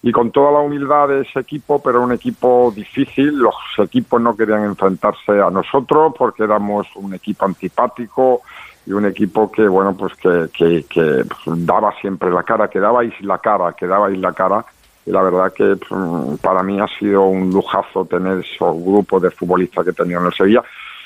y 0.04 0.12
con 0.12 0.32
toda 0.32 0.52
la 0.52 0.60
humildad 0.60 1.10
de 1.10 1.22
ese 1.22 1.42
equipo, 1.42 1.80
pero 1.80 2.02
un 2.02 2.12
equipo 2.12 2.74
difícil. 2.76 3.38
Los 3.38 3.54
equipos 3.78 4.20
no 4.20 4.36
querían 4.36 4.64
enfrentarse 4.64 5.34
a 5.40 5.52
nosotros 5.52 6.16
porque 6.18 6.42
éramos 6.44 6.88
un 6.96 7.14
equipo 7.14 7.46
antipático, 7.46 8.42
y 8.86 8.94
un 8.94 9.06
equipo 9.06 9.52
que, 9.52 9.68
bueno, 9.68 9.96
pues 9.96 10.14
que, 10.16 10.50
que, 10.54 10.86
que, 10.90 11.24
pues, 11.26 11.66
daba 11.66 11.94
siempre 12.02 12.32
la 12.32 12.44
cara, 12.44 12.68
que 12.68 12.80
dabais 12.80 13.14
la 13.22 13.38
cara, 13.38 13.74
que 13.74 13.86
dabais 13.86 14.18
la 14.18 14.34
cara. 14.34 14.66
Y 15.06 15.12
la 15.12 15.22
verdad 15.22 15.52
que 15.54 15.76
pues, 15.78 16.40
para 16.42 16.62
mí 16.64 16.80
ha 16.80 16.88
sido 17.00 17.24
un 17.24 17.50
lujazo 17.52 18.06
tener 18.06 18.40
esos 18.40 18.76
grupos 18.84 19.22
de 19.22 19.32
futbolistas 19.32 19.86
que 19.86 19.94
tenía 19.94 20.18
en 20.18 20.26
el 20.26 20.34
Sevilla. 20.34 20.64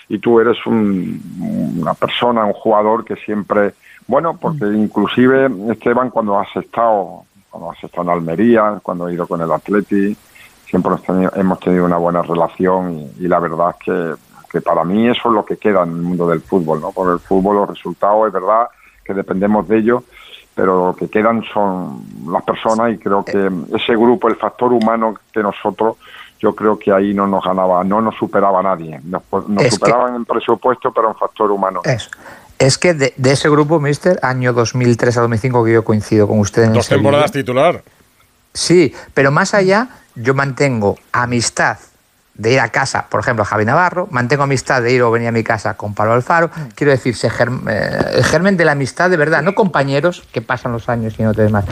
Y 0.10 0.20
tú 0.20 0.40
eres 0.40 0.58
un- 0.66 1.76
una 1.80 1.94
persona, 1.94 2.46
un 2.46 2.54
jugador 2.54 3.04
que 3.06 3.16
siempre, 3.16 3.74
bueno, 4.08 4.38
porque 4.38 4.66
inclusive 4.66 5.50
Esteban 5.72 6.10
cuando 6.10 6.38
has 6.40 6.54
estado, 6.56 7.24
cuando 7.50 7.72
has 7.72 7.84
estado 7.84 8.04
en 8.04 8.10
Almería, 8.10 8.80
cuando 8.84 9.08
he 9.08 9.14
ido 9.14 9.26
con 9.26 9.42
el 9.42 9.52
Atleti, 9.52 10.16
siempre 10.70 10.90
hemos 10.92 11.04
tenido, 11.04 11.32
hemos 11.36 11.60
tenido 11.60 11.86
una 11.86 11.98
buena 11.98 12.22
relación 12.22 13.00
y, 13.18 13.24
y 13.26 13.28
la 13.28 13.40
verdad 13.40 13.70
es 13.72 13.76
que, 13.86 14.14
que 14.52 14.62
para 14.62 14.84
mí 14.84 15.08
eso 15.08 15.30
es 15.30 15.34
lo 15.36 15.46
que 15.46 15.58
queda 15.58 15.84
en 15.84 15.90
el 15.90 16.02
mundo 16.02 16.28
del 16.28 16.42
fútbol, 16.42 16.82
¿no? 16.82 16.92
Por 16.92 17.12
el 17.14 17.20
fútbol 17.20 17.56
los 17.56 17.70
resultados 17.70 18.28
es 18.28 18.34
verdad 18.34 18.68
que 19.04 19.14
dependemos 19.14 19.68
de 19.68 19.78
ellos, 19.78 20.04
pero 20.56 20.88
lo 20.88 20.96
que 20.96 21.10
quedan 21.10 21.44
son 21.54 22.02
las 22.32 22.44
personas 22.44 22.94
y 22.94 22.98
creo 22.98 23.24
que 23.26 23.52
ese 23.76 23.94
grupo, 23.96 24.30
el 24.30 24.38
factor 24.38 24.72
humano 24.74 25.16
que 25.34 25.44
nosotros, 25.44 25.98
yo 26.40 26.56
creo 26.56 26.80
que 26.80 26.92
ahí 26.92 27.14
no 27.14 27.28
nos 27.28 27.44
ganaba, 27.44 27.84
no 27.84 28.02
nos 28.02 28.16
superaba 28.16 28.64
nadie. 28.64 29.00
Nos, 29.04 29.22
nos 29.48 29.64
Es 29.64 29.72
que- 29.74 29.76
superaban 29.86 30.16
en 30.16 30.26
presupuesto, 30.26 30.92
pero 30.94 31.10
en 31.10 31.16
factor 31.16 31.52
humano. 31.52 31.82
Eso. 31.84 32.10
Es 32.58 32.78
que 32.78 32.94
de, 32.94 33.14
de 33.18 33.32
ese 33.34 33.50
grupo, 33.50 33.80
mister, 33.82 34.18
año 34.22 34.54
2003 34.54 35.18
a 35.18 35.22
2005, 35.22 35.66
que 35.66 35.74
yo 35.74 35.84
coincido 35.84 36.26
con 36.28 36.40
usted 36.40 36.64
en 36.64 36.74
Dos 36.74 36.88
temporadas 36.88 37.32
titular. 37.34 37.84
Sí, 38.54 38.94
pero 39.14 39.32
más 39.32 39.54
allá, 39.54 39.90
yo 40.16 40.34
mantengo 40.34 40.96
amistad 41.12 41.78
de 42.38 42.52
ir 42.52 42.60
a 42.60 42.68
casa, 42.68 43.06
por 43.10 43.22
ejemplo, 43.22 43.44
a 43.44 43.46
Javi 43.46 43.64
Navarro, 43.64 44.10
mantengo 44.12 44.44
amistad 44.44 44.82
de 44.82 44.92
ir 44.92 45.02
o 45.04 45.10
venir 45.10 45.30
a 45.30 45.32
mi 45.32 45.44
casa 45.44 45.76
con 45.76 45.94
Pablo 45.94 46.14
Alfaro. 46.14 46.52
Quiero 46.76 46.92
decir, 46.92 47.16
se 47.16 47.30
germ- 47.30 47.64
eh, 47.70 48.12
el 48.16 48.24
germen 48.26 48.58
de 48.58 48.66
la 48.66 48.74
amistad 48.74 49.10
de 49.10 49.16
verdad, 49.16 49.42
no 49.42 49.56
compañeros 49.56 50.24
que 50.34 50.42
pasan 50.42 50.74
los 50.74 50.90
años 50.90 51.14
y 51.18 51.24
no 51.24 51.34
te 51.34 51.44
ves 51.44 51.52
más. 51.52 51.64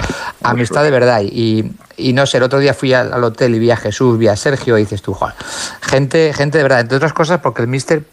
Amistad 0.41 0.84
de 0.84 0.91
verdad. 0.91 1.22
Y, 1.22 1.73
y 1.98 2.14
no 2.14 2.26
sé, 2.26 2.38
el 2.38 2.44
otro 2.44 2.60
día 2.60 2.73
fui 2.73 2.94
al, 2.94 3.11
al 3.11 3.23
hotel 3.26 3.56
y 3.56 3.60
vi 3.60 3.72
a 3.72 3.77
Jesús, 3.77 4.18
vi 4.18 4.30
a 4.30 4.38
Sergio 4.38 4.77
y 4.77 4.84
dices 4.84 5.02
tú, 5.02 5.14
Juan, 5.14 5.34
gente, 5.81 6.31
gente 6.34 6.60
de 6.60 6.64
verdad, 6.64 6.80
entre 6.80 6.95
otras 6.95 7.11
cosas 7.11 7.41
porque 7.41 7.61
el 7.61 7.68
mister 7.68 8.03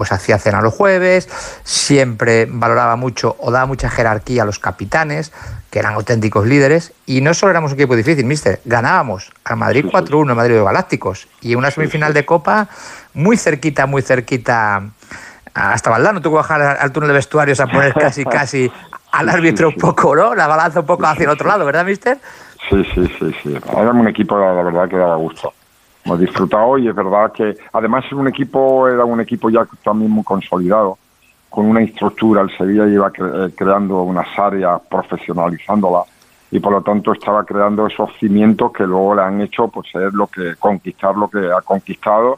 pues 0.00 0.12
hacía 0.12 0.38
cena 0.38 0.62
los 0.62 0.72
jueves, 0.72 1.28
siempre 1.62 2.46
valoraba 2.48 2.96
mucho 2.96 3.36
o 3.38 3.50
daba 3.50 3.66
mucha 3.66 3.90
jerarquía 3.90 4.44
a 4.44 4.46
los 4.46 4.58
capitanes, 4.58 5.30
que 5.68 5.78
eran 5.78 5.92
auténticos 5.92 6.46
líderes, 6.46 6.94
y 7.04 7.20
no 7.20 7.34
solo 7.34 7.50
éramos 7.50 7.72
un 7.72 7.78
equipo 7.78 7.94
difícil, 7.96 8.24
mister, 8.24 8.62
ganábamos 8.64 9.30
al 9.44 9.58
Madrid 9.58 9.84
4-1, 9.84 10.30
el 10.30 10.34
Madrid 10.34 10.54
de 10.54 10.64
Galácticos, 10.64 11.28
y 11.42 11.52
en 11.52 11.58
una 11.58 11.70
semifinal 11.70 12.14
de 12.14 12.24
Copa 12.24 12.68
muy 13.12 13.36
cerquita, 13.36 13.84
muy 13.84 14.00
cerquita, 14.00 14.84
hasta 15.52 15.90
Valdano 15.90 16.22
tuvo 16.22 16.36
que 16.36 16.48
bajar 16.48 16.62
al 16.80 16.92
túnel 16.92 17.08
de 17.08 17.14
vestuarios 17.16 17.60
a 17.60 17.66
poner 17.66 17.92
casi, 17.92 18.24
casi 18.38 18.72
al 19.12 19.28
árbitro 19.28 19.68
un 19.68 19.76
poco, 19.76 20.16
¿no? 20.16 20.34
La 20.34 20.46
balanza 20.46 20.80
un 20.80 20.86
poco 20.86 21.04
hacia 21.04 21.24
el 21.24 21.30
otro 21.30 21.46
lado, 21.46 21.66
¿verdad, 21.66 21.84
mister? 21.84 22.16
Sí, 22.70 22.82
sí, 22.94 23.06
sí, 23.18 23.34
sí. 23.42 23.54
Era 23.70 23.90
un 23.90 24.08
equipo, 24.08 24.38
la 24.38 24.62
verdad, 24.62 24.88
que 24.88 24.96
daba 24.96 25.16
gusto. 25.16 25.52
Hemos 26.10 26.20
disfrutado 26.22 26.76
y 26.76 26.88
es 26.88 26.94
verdad 26.94 27.30
que, 27.30 27.54
además, 27.72 28.04
era 28.08 28.16
un 28.16 28.26
equipo, 28.26 28.88
era 28.88 29.04
un 29.04 29.20
equipo 29.20 29.48
ya 29.48 29.64
también 29.84 30.10
muy 30.10 30.24
consolidado, 30.24 30.98
con 31.48 31.66
una 31.66 31.82
estructura. 31.82 32.40
El 32.40 32.50
Sevilla 32.56 32.88
iba 32.88 33.12
cre- 33.12 33.46
eh, 33.48 33.54
creando 33.56 34.02
unas 34.02 34.26
áreas, 34.36 34.80
profesionalizándolas 34.90 36.06
y 36.50 36.58
por 36.58 36.72
lo 36.72 36.82
tanto 36.82 37.12
estaba 37.12 37.44
creando 37.44 37.86
esos 37.86 38.10
cimientos 38.18 38.72
que 38.72 38.82
luego 38.84 39.14
le 39.14 39.22
han 39.22 39.40
hecho 39.40 39.68
pues 39.68 39.88
ser 39.92 40.12
lo 40.12 40.26
que 40.26 40.56
conquistar 40.58 41.16
lo 41.16 41.28
que 41.30 41.38
ha 41.48 41.60
conquistado, 41.62 42.34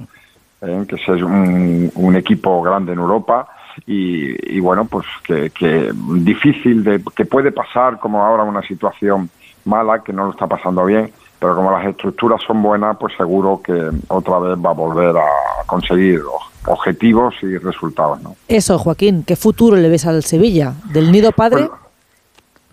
eh, 0.60 0.84
que 0.86 0.96
es 0.96 1.08
un, 1.22 1.90
un 1.94 2.16
equipo 2.16 2.60
grande 2.60 2.92
en 2.92 2.98
Europa 2.98 3.48
y, 3.86 4.54
y 4.54 4.60
bueno 4.60 4.84
pues 4.84 5.06
que, 5.24 5.48
que 5.48 5.90
difícil 6.18 6.84
de 6.84 7.02
que 7.16 7.24
puede 7.24 7.52
pasar 7.52 7.98
como 7.98 8.22
ahora 8.22 8.42
una 8.42 8.60
situación 8.60 9.30
mala 9.64 10.00
que 10.00 10.12
no 10.12 10.26
lo 10.26 10.32
está 10.32 10.46
pasando 10.46 10.84
bien 10.84 11.10
pero 11.42 11.56
como 11.56 11.72
las 11.72 11.84
estructuras 11.84 12.40
son 12.46 12.62
buenas 12.62 12.96
pues 12.98 13.14
seguro 13.16 13.60
que 13.62 13.90
otra 14.06 14.38
vez 14.38 14.56
va 14.64 14.70
a 14.70 14.74
volver 14.74 15.16
a 15.16 15.66
conseguir 15.66 16.20
objetivos 16.66 17.34
y 17.42 17.58
resultados 17.58 18.22
¿no? 18.22 18.36
Eso, 18.46 18.78
Joaquín, 18.78 19.24
¿qué 19.24 19.34
futuro 19.34 19.76
le 19.76 19.88
ves 19.88 20.06
al 20.06 20.22
Sevilla? 20.22 20.74
¿Del 20.92 21.10
nido 21.10 21.32
padre? 21.32 21.68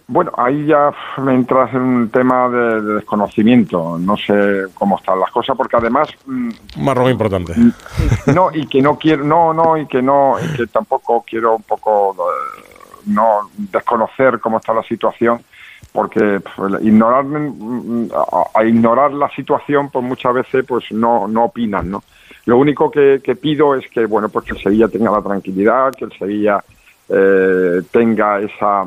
Bueno, 0.06 0.32
ahí 0.38 0.68
ya 0.68 0.92
me 1.18 1.34
entras 1.34 1.74
en 1.74 1.82
un 1.82 2.10
tema 2.10 2.48
de, 2.50 2.82
de 2.82 2.94
desconocimiento. 2.96 3.98
No 4.00 4.18
sé 4.18 4.66
cómo 4.74 4.98
están 4.98 5.20
las 5.20 5.30
cosas, 5.30 5.56
porque 5.56 5.78
además 5.78 6.10
mm, 6.26 6.50
Un 6.78 6.84
marrón 6.86 7.12
importante. 7.12 7.54
no 8.34 8.50
y 8.52 8.66
que 8.68 8.82
no 8.82 8.98
quiero, 8.98 9.24
no, 9.24 9.54
no 9.54 9.78
y 9.78 9.86
que 9.88 10.02
no 10.02 10.38
y 10.40 10.58
que 10.58 10.68
tampoco 10.68 11.24
quiero 11.28 11.56
un 11.56 11.64
poco 11.64 12.14
eh, 12.14 12.62
no 13.06 13.50
desconocer 13.56 14.40
cómo 14.40 14.58
está 14.58 14.74
la 14.74 14.84
situación, 14.84 15.42
porque 15.92 16.42
pues, 16.56 16.84
ignorar 16.84 17.24
mm, 17.24 18.10
a, 18.14 18.60
a 18.60 18.66
ignorar 18.66 19.12
la 19.14 19.30
situación, 19.32 19.90
pues 19.90 20.06
muchas 20.06 20.34
veces 20.34 20.66
pues 20.68 20.92
no 20.92 21.28
no 21.28 21.46
opinan, 21.46 21.90
¿no? 21.92 22.04
Lo 22.46 22.58
único 22.58 22.90
que, 22.90 23.20
pido 23.42 23.76
es 23.76 23.88
que 23.90 24.06
bueno 24.06 24.30
pues 24.30 24.46
que 24.46 24.54
el 24.54 24.62
Sevilla 24.62 24.88
tenga 24.88 25.12
la 25.12 25.22
tranquilidad, 25.22 25.94
que 25.94 26.06
el 26.06 26.14
Sevilla 26.18 26.64
eh, 27.10 27.82
tenga 27.92 28.40
esa 28.40 28.86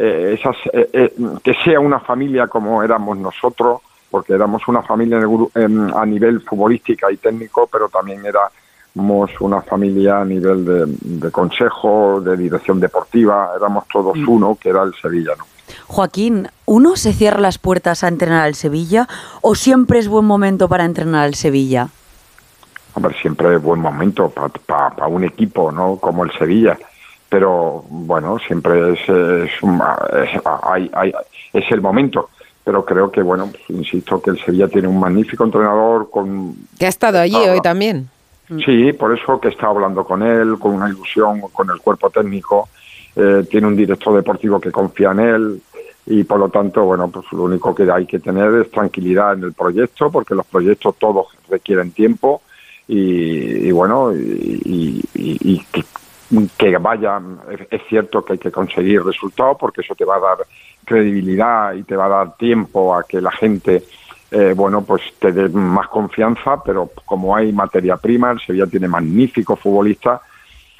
eh, 0.00 0.36
esas, 0.38 0.56
eh, 0.72 0.88
eh, 0.92 1.12
que 1.42 1.54
sea 1.54 1.80
una 1.80 1.98
familia 1.98 2.46
como 2.46 2.84
éramos 2.84 3.18
nosotros, 3.18 3.80
porque 4.08 4.32
éramos 4.32 4.62
una 4.68 4.80
familia 4.80 5.18
a 5.18 6.06
nivel 6.06 6.40
futbolística 6.42 7.10
y 7.10 7.16
técnico, 7.16 7.68
pero 7.70 7.88
también 7.88 8.24
éramos 8.98 9.30
una 9.40 9.62
familia 9.62 10.20
a 10.20 10.24
nivel 10.24 10.64
de, 10.64 10.84
de 10.86 11.30
consejo, 11.30 12.20
de 12.20 12.36
dirección 12.36 12.80
deportiva, 12.80 13.50
éramos 13.56 13.84
todos 13.92 14.18
uno, 14.26 14.58
que 14.60 14.70
era 14.70 14.82
el 14.82 14.92
Sevilla, 15.00 15.32
¿no? 15.38 15.44
Joaquín, 15.86 16.48
¿uno 16.66 16.96
se 16.96 17.12
cierra 17.12 17.38
las 17.40 17.58
puertas 17.58 18.02
a 18.02 18.08
entrenar 18.08 18.42
al 18.42 18.54
Sevilla 18.56 19.06
o 19.40 19.54
siempre 19.54 20.00
es 20.00 20.08
buen 20.08 20.24
momento 20.24 20.68
para 20.68 20.84
entrenar 20.84 21.24
al 21.26 21.34
Sevilla? 21.34 21.88
Hombre, 22.94 23.14
siempre 23.22 23.54
es 23.54 23.62
buen 23.62 23.80
momento 23.80 24.30
para 24.66 25.06
un 25.06 25.22
equipo, 25.24 25.70
¿no? 25.70 25.96
Como 25.96 26.24
el 26.24 26.32
Sevilla. 26.32 26.76
Pero 27.28 27.84
bueno, 27.90 28.38
siempre 28.44 28.94
es, 28.94 29.00
es, 29.08 29.50
es- 29.52 30.40
hay- 30.64 30.90
hay- 30.94 31.12
es 31.52 31.70
el 31.70 31.80
momento. 31.80 32.30
Pero 32.64 32.84
creo 32.84 33.10
que, 33.10 33.22
bueno, 33.22 33.46
pues, 33.50 33.62
insisto 33.68 34.20
que 34.20 34.30
el 34.30 34.44
Sevilla 34.44 34.68
tiene 34.68 34.88
un 34.88 34.98
magnífico 34.98 35.44
entrenador 35.44 36.10
con 36.10 36.54
Que 36.78 36.86
ha 36.86 36.88
estado 36.88 37.18
allí 37.20 37.36
Ah, 37.36 37.52
hoy 37.52 37.60
también. 37.60 38.08
Sí, 38.64 38.92
por 38.94 39.16
eso 39.16 39.38
que 39.40 39.48
está 39.48 39.66
hablando 39.66 40.04
con 40.04 40.22
él, 40.22 40.58
con 40.58 40.72
una 40.72 40.88
ilusión, 40.88 41.40
con 41.52 41.68
el 41.70 41.78
cuerpo 41.78 42.08
técnico. 42.10 42.68
eh, 43.16 43.44
tiene 43.50 43.66
un 43.66 43.76
director 43.76 44.14
deportivo 44.14 44.60
que 44.60 44.70
confía 44.70 45.10
en 45.10 45.20
él 45.20 45.62
y 46.06 46.24
por 46.24 46.38
lo 46.38 46.48
tanto, 46.48 46.84
bueno, 46.84 47.10
pues 47.10 47.26
lo 47.32 47.42
único 47.42 47.74
que 47.74 47.90
hay 47.90 48.06
que 48.06 48.18
tener 48.18 48.54
es 48.54 48.70
tranquilidad 48.70 49.34
en 49.34 49.44
el 49.44 49.52
proyecto, 49.52 50.10
porque 50.10 50.34
los 50.34 50.46
proyectos 50.46 50.96
todos 50.98 51.26
requieren 51.50 51.90
tiempo 51.90 52.42
y, 52.86 53.68
y 53.68 53.72
bueno, 53.72 54.12
y, 54.14 55.64
que, 55.70 55.84
que 56.56 56.78
vayan, 56.78 57.40
es, 57.50 57.60
es 57.70 57.82
cierto 57.88 58.24
que 58.24 58.34
hay 58.34 58.38
que 58.38 58.50
conseguir 58.50 59.04
resultados 59.04 59.58
porque 59.60 59.82
eso 59.82 59.94
te 59.94 60.06
va 60.06 60.16
a 60.16 60.20
dar 60.20 60.38
credibilidad 60.84 61.74
y 61.74 61.82
te 61.82 61.96
va 61.96 62.06
a 62.06 62.24
dar 62.24 62.36
tiempo 62.38 62.94
a 62.94 63.04
que 63.04 63.20
la 63.20 63.32
gente 63.32 63.84
eh, 64.30 64.52
bueno, 64.54 64.82
pues 64.82 65.02
te 65.18 65.32
dé 65.32 65.48
más 65.48 65.88
confianza, 65.88 66.62
pero 66.62 66.90
como 67.04 67.34
hay 67.34 67.52
materia 67.52 67.96
prima, 67.96 68.30
el 68.30 68.40
Sevilla 68.40 68.66
tiene 68.66 68.88
magníficos 68.88 69.58
futbolistas, 69.58 70.20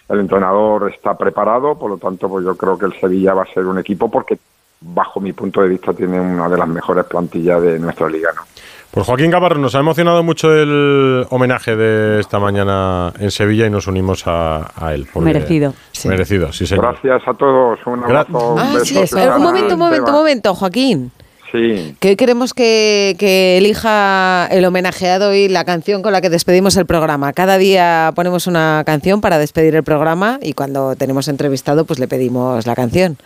el 0.08 0.20
entrenador 0.20 0.90
está 0.92 1.16
preparado, 1.16 1.78
por 1.78 1.90
lo 1.90 1.96
tanto, 1.98 2.28
pues 2.28 2.44
yo 2.44 2.56
creo 2.56 2.78
que 2.78 2.86
el 2.86 3.00
Sevilla 3.00 3.34
va 3.34 3.42
a 3.42 3.52
ser 3.52 3.66
un 3.66 3.78
equipo 3.78 4.10
porque, 4.10 4.38
bajo 4.80 5.20
mi 5.20 5.32
punto 5.32 5.62
de 5.62 5.68
vista, 5.68 5.92
tiene 5.92 6.20
una 6.20 6.48
de 6.48 6.58
las 6.58 6.68
mejores 6.68 7.04
plantillas 7.04 7.62
de 7.62 7.78
nuestra 7.78 8.08
liga, 8.08 8.30
¿no? 8.34 8.42
Pues 8.90 9.04
Joaquín 9.04 9.30
Caparrós, 9.30 9.58
nos 9.58 9.74
ha 9.74 9.80
emocionado 9.80 10.22
mucho 10.22 10.50
el 10.50 11.26
homenaje 11.28 11.76
de 11.76 12.20
esta 12.20 12.38
mañana 12.38 13.12
en 13.18 13.30
Sevilla 13.30 13.66
y 13.66 13.70
nos 13.70 13.86
unimos 13.86 14.26
a, 14.26 14.72
a 14.74 14.94
él. 14.94 15.06
Merecido. 15.14 15.74
Merecido, 16.06 16.52
sí, 16.52 16.66
señor. 16.66 16.86
Gracias 16.86 17.28
a 17.28 17.34
todos, 17.34 17.78
un 17.84 18.02
abrazo, 18.02 18.54
un 18.54 18.58
Ah, 18.58 18.78
sí, 18.82 18.96
un 18.96 19.42
momento, 19.42 19.74
un 19.74 19.78
momento, 19.78 20.06
un 20.06 20.16
momento, 20.16 20.54
Joaquín. 20.54 21.12
Sí. 21.52 21.96
Que 21.98 22.10
hoy 22.10 22.16
queremos 22.16 22.52
que, 22.52 23.16
que 23.18 23.56
elija 23.56 24.46
el 24.50 24.64
homenajeado 24.64 25.34
y 25.34 25.48
la 25.48 25.64
canción 25.64 26.02
con 26.02 26.12
la 26.12 26.20
que 26.20 26.28
despedimos 26.28 26.76
el 26.76 26.84
programa. 26.84 27.32
Cada 27.32 27.56
día 27.56 28.12
ponemos 28.14 28.46
una 28.46 28.82
canción 28.84 29.20
para 29.20 29.38
despedir 29.38 29.74
el 29.74 29.82
programa 29.82 30.38
y 30.42 30.52
cuando 30.52 30.94
tenemos 30.96 31.26
entrevistado, 31.28 31.86
pues 31.86 31.98
le 31.98 32.08
pedimos 32.08 32.66
la 32.66 32.74
canción. 32.74 33.16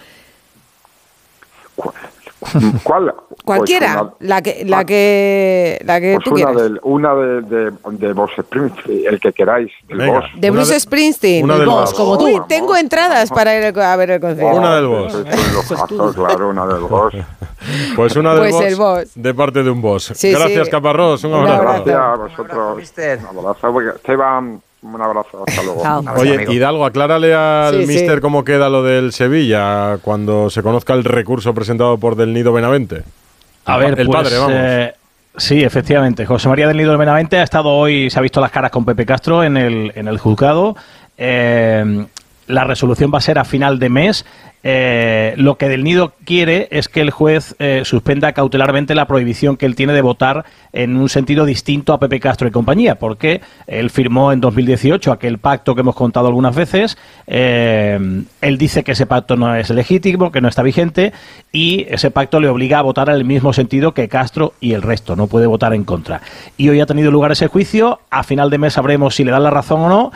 ¿Cuál? 2.83 3.15
Cualquiera, 3.45 3.99
Pues 3.99 4.13
una- 4.21 4.29
la 4.29 4.43
que, 4.43 4.65
la 4.67 4.85
que, 4.85 5.81
la 5.85 6.01
que 6.01 6.15
Pues 6.15 6.25
tú 6.25 6.31
una, 6.35 6.45
quieras. 6.45 6.63
del- 6.63 6.81
una 6.83 7.15
de, 7.15 7.43
de, 7.43 7.73
de 7.93 8.13
Vos 8.13 8.31
Springsteen, 8.41 9.03
el 9.07 9.21
que 9.21 9.33
queráis, 9.33 9.71
del 9.89 9.99
Venga. 9.99 10.21
Boss. 10.21 10.31
De 10.37 10.51
Bruce 10.51 10.81
Springsteen. 10.81 11.45
una 11.45 11.57
del 11.59 11.67
Boss. 11.69 11.95
como 11.95 12.19
tú. 12.19 12.25
Uy, 12.27 12.41
tengo 12.49 12.77
entradas 12.77 13.31
para 13.31 13.57
ir 13.57 13.79
a 13.79 13.97
ver 13.97 14.11
el 14.13 14.21
concierto. 14.21 14.57
Una 14.57 14.77
del 14.77 14.87
Boss. 14.87 15.17
Claro, 16.15 16.49
una 16.51 16.67
del 16.67 16.81
Boss. 16.83 17.15
Pues 17.95 18.17
una 18.17 18.31
del 18.35 18.41
Pues 18.41 18.53
boss, 18.55 18.65
el 18.65 18.75
boss. 18.77 19.11
de 19.15 19.35
parte 19.35 19.63
de 19.63 19.71
un 19.71 19.81
boss. 19.81 20.11
Sí, 20.17 20.33
Gracias, 20.33 20.65
sí. 20.65 20.71
Caparrós. 20.71 21.23
Un 21.23 21.35
Un 21.35 21.47
abrazo. 21.47 21.85
Gracias 21.85 21.97
a 21.97 22.15
vosotros. 22.17 22.49
Un 23.31 23.39
abrazo, 23.39 23.81
Esteban, 23.95 24.61
Un 24.83 25.01
abrazo, 25.01 25.45
hasta 25.47 25.63
luego. 25.63 25.83
Oye, 26.17 26.47
Hidalgo, 26.53 26.85
aclárale 26.85 27.33
al 27.35 27.75
Sí, 27.75 27.81
sí. 27.83 27.87
mister 27.87 28.21
cómo 28.21 28.45
queda 28.45 28.69
lo 28.69 28.83
del 28.83 29.13
Sevilla 29.13 29.99
cuando 30.03 30.51
se 30.51 30.63
conozca 30.63 30.93
el 30.95 31.05
recurso 31.05 31.55
presentado 31.55 31.99
por 31.99 32.17
Del 32.17 32.33
Nido 32.33 32.53
Benavente. 32.53 33.03
A 33.65 33.77
ver, 33.77 33.99
el 33.99 34.07
pues, 34.07 34.19
padre, 34.25 34.39
vamos. 34.39 34.53
eh, 34.57 34.93
sí, 35.37 35.63
efectivamente. 35.63 36.27
José 36.27 36.49
María 36.49 36.67
del 36.67 36.77
Nido 36.77 36.91
del 36.91 36.99
Benavente 36.99 37.39
ha 37.39 37.45
estado 37.45 37.69
hoy, 37.69 38.11
se 38.11 38.19
ha 38.19 38.23
visto 38.23 38.41
las 38.41 38.51
caras 38.51 38.73
con 38.73 38.85
Pepe 38.85 39.07
Castro 39.07 39.45
en 39.45 39.57
el, 39.57 39.93
en 39.95 40.09
el 40.09 40.19
juzgado. 40.19 40.75
Eh, 41.17 42.05
la 42.49 42.65
resolución 42.65 43.13
va 43.15 43.19
a 43.19 43.23
ser 43.23 43.39
a 43.39 43.45
final 43.45 43.79
de 43.79 43.89
mes. 43.89 44.27
Eh, 44.65 45.35
lo 45.37 45.57
que 45.57 45.69
Del 45.69 45.83
Nido 45.83 46.13
quiere 46.25 46.69
es 46.71 46.89
que 46.89 47.01
el 47.01 47.11
juez 47.11 47.57
eh, 47.59 47.83
suspenda 47.85 48.33
cautelarmente 48.33 48.95
la 48.95 49.07
prohibición 49.07 49.57
que 49.57 49.67
él 49.67 49.75
tiene 49.75 49.93
de 49.93 50.03
votar 50.03 50.45
en 50.73 50.97
un 50.97 51.09
sentido 51.09 51.45
distinto 51.45 51.93
a 51.93 51.99
Pepe 51.99 52.21
Castro 52.21 52.47
y 52.47 52.51
compañía, 52.51 52.95
porque 52.97 53.41
él 53.67 53.91
firmó 53.91 54.33
en 54.33 54.41
2018 54.41 55.11
aquel 55.11 55.39
pacto 55.39 55.75
que 55.75 55.81
hemos 55.81 55.97
contado 55.97 56.29
algunas 56.29 56.55
veces. 56.55 56.97
eh, 57.27 57.99
él 58.41 58.59
dice 58.59 58.85
que 58.85 58.93
ese 58.93 59.07
pacto 59.07 59.37
no 59.37 59.55
es 59.55 59.71
legítimo, 59.71 60.31
que 60.31 60.41
no 60.41 60.49
está 60.49 60.63
vigente, 60.63 61.13
y 61.53 61.87
ese 61.89 62.11
pacto 62.11 62.41
le 62.41 62.49
obliga 62.49 62.79
a 62.79 62.83
votar 62.83 63.09
en 63.09 63.17
el 63.17 63.25
mismo 63.25 63.53
sentido 63.53 63.93
que 63.93 64.09
Castro 64.09 64.55
y 64.61 64.73
el 64.73 64.83
resto, 64.83 65.17
no 65.17 65.27
puede 65.27 65.47
votar 65.47 65.75
en 65.75 65.85
contra. 65.85 66.23
Y 66.57 66.69
hoy 66.69 66.81
ha 66.81 66.87
tenido 66.87 67.11
lugar 67.11 67.33
ese 67.33 67.49
juicio, 67.49 68.01
a 68.11 68.23
final 68.23 68.51
de 68.51 68.59
mes 68.59 68.75
sabremos 68.75 69.15
si 69.15 69.25
le 69.25 69.33
dan 69.33 69.43
la 69.43 69.51
razón 69.51 69.81
o 69.83 69.89
no. 69.89 70.13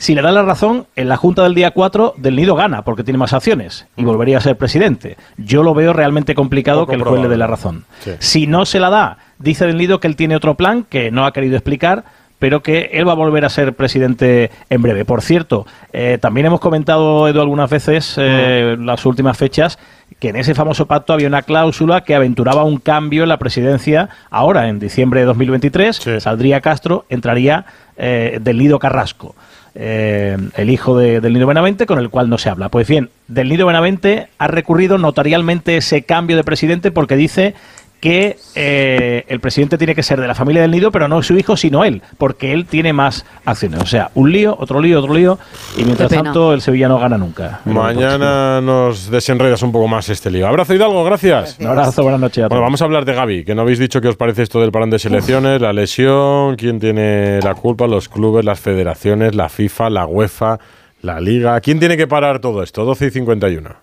Si 0.00 0.14
le 0.14 0.22
dan 0.22 0.32
la 0.32 0.42
razón, 0.42 0.86
en 0.96 1.10
la 1.10 1.18
Junta 1.18 1.42
del 1.42 1.54
día 1.54 1.72
4 1.72 2.14
del 2.16 2.34
Nido 2.34 2.54
gana, 2.54 2.84
porque 2.84 3.04
tiene 3.04 3.18
más 3.18 3.34
acciones, 3.34 3.86
y 3.98 4.04
volvería 4.04 4.38
a 4.38 4.40
ser 4.40 4.56
presidente. 4.56 5.18
Yo 5.36 5.62
lo 5.62 5.74
veo 5.74 5.92
realmente 5.92 6.34
complicado 6.34 6.80
Poco 6.80 6.92
que 6.92 6.96
el 6.96 7.02
juez 7.02 7.20
le 7.20 7.28
dé 7.28 7.36
la 7.36 7.46
razón. 7.46 7.84
Sí. 7.98 8.12
Si 8.18 8.46
no 8.46 8.64
se 8.64 8.80
la 8.80 8.88
da, 8.88 9.18
dice 9.38 9.66
del 9.66 9.76
Nido 9.76 10.00
que 10.00 10.06
él 10.06 10.16
tiene 10.16 10.36
otro 10.36 10.54
plan 10.54 10.86
que 10.88 11.10
no 11.10 11.26
ha 11.26 11.34
querido 11.34 11.54
explicar, 11.54 12.04
pero 12.38 12.62
que 12.62 12.88
él 12.94 13.06
va 13.06 13.12
a 13.12 13.16
volver 13.16 13.44
a 13.44 13.50
ser 13.50 13.74
presidente 13.74 14.50
en 14.70 14.80
breve. 14.80 15.04
Por 15.04 15.20
cierto, 15.20 15.66
eh, 15.92 16.16
también 16.18 16.46
hemos 16.46 16.60
comentado, 16.60 17.28
Edu, 17.28 17.42
algunas 17.42 17.68
veces, 17.68 18.14
eh, 18.16 18.78
las 18.80 19.04
últimas 19.04 19.36
fechas, 19.36 19.78
que 20.18 20.30
en 20.30 20.36
ese 20.36 20.54
famoso 20.54 20.86
pacto 20.86 21.12
había 21.12 21.28
una 21.28 21.42
cláusula 21.42 22.04
que 22.04 22.14
aventuraba 22.14 22.64
un 22.64 22.78
cambio 22.78 23.24
en 23.24 23.28
la 23.28 23.36
presidencia 23.36 24.08
ahora, 24.30 24.68
en 24.70 24.78
diciembre 24.78 25.20
de 25.20 25.26
2023. 25.26 26.08
Saldría 26.20 26.62
Castro, 26.62 27.04
entraría 27.10 27.66
eh, 27.98 28.38
del 28.40 28.56
Nido 28.56 28.78
Carrasco. 28.78 29.34
Eh, 29.74 30.36
el 30.56 30.70
hijo 30.70 30.98
de- 30.98 31.20
del 31.20 31.32
Nido 31.32 31.46
Benavente, 31.46 31.86
con 31.86 31.98
el 31.98 32.10
cual 32.10 32.28
no 32.28 32.38
se 32.38 32.48
habla. 32.50 32.68
Pues 32.68 32.86
bien, 32.88 33.10
del 33.28 33.48
Nido 33.48 33.66
Benavente 33.66 34.28
ha 34.38 34.46
recurrido 34.48 34.98
notarialmente 34.98 35.76
ese 35.76 36.02
cambio 36.02 36.36
de 36.36 36.44
presidente 36.44 36.90
porque 36.90 37.16
dice 37.16 37.54
que 38.00 38.38
eh, 38.54 39.24
el 39.28 39.40
presidente 39.40 39.78
tiene 39.78 39.94
que 39.94 40.02
ser 40.02 40.20
de 40.20 40.26
la 40.26 40.34
familia 40.34 40.62
del 40.62 40.70
Nido, 40.70 40.90
pero 40.90 41.06
no 41.06 41.22
su 41.22 41.36
hijo, 41.36 41.56
sino 41.56 41.84
él, 41.84 42.02
porque 42.18 42.52
él 42.52 42.66
tiene 42.66 42.92
más 42.92 43.26
acciones. 43.44 43.80
O 43.82 43.86
sea, 43.86 44.10
un 44.14 44.32
lío, 44.32 44.56
otro 44.58 44.80
lío, 44.80 44.98
otro 44.98 45.14
lío, 45.14 45.38
y 45.76 45.84
mientras 45.84 46.10
tanto 46.10 46.52
el 46.52 46.62
Sevilla 46.62 46.88
no 46.88 46.98
gana 46.98 47.18
nunca. 47.18 47.60
Mañana 47.66 48.60
nos 48.60 49.10
desenredas 49.10 49.62
un 49.62 49.72
poco 49.72 49.86
más 49.86 50.08
este 50.08 50.30
lío. 50.30 50.46
Abrazo 50.46 50.74
Hidalgo, 50.74 51.04
gracias. 51.04 51.58
Un 51.60 51.66
abrazo, 51.66 52.02
buenas 52.02 52.20
noches 52.20 52.38
a 52.38 52.48
todos. 52.48 52.50
Bueno, 52.50 52.62
vamos 52.62 52.82
a 52.82 52.84
hablar 52.86 53.04
de 53.04 53.14
Gaby, 53.14 53.44
que 53.44 53.54
no 53.54 53.62
habéis 53.62 53.78
dicho 53.78 54.00
qué 54.00 54.08
os 54.08 54.16
parece 54.16 54.42
esto 54.42 54.60
del 54.60 54.72
parón 54.72 54.90
de 54.90 54.98
selecciones, 54.98 55.60
la 55.60 55.72
lesión, 55.72 56.56
quién 56.56 56.80
tiene 56.80 57.40
la 57.40 57.54
culpa, 57.54 57.86
los 57.86 58.08
clubes, 58.08 58.44
las 58.44 58.60
federaciones, 58.60 59.34
la 59.34 59.48
FIFA, 59.48 59.90
la 59.90 60.06
UEFA, 60.06 60.58
la 61.02 61.20
Liga. 61.20 61.60
¿Quién 61.60 61.78
tiene 61.78 61.96
que 61.96 62.06
parar 62.06 62.40
todo 62.40 62.62
esto? 62.62 62.84
12 62.84 63.06
y 63.06 63.10
51. 63.10 63.76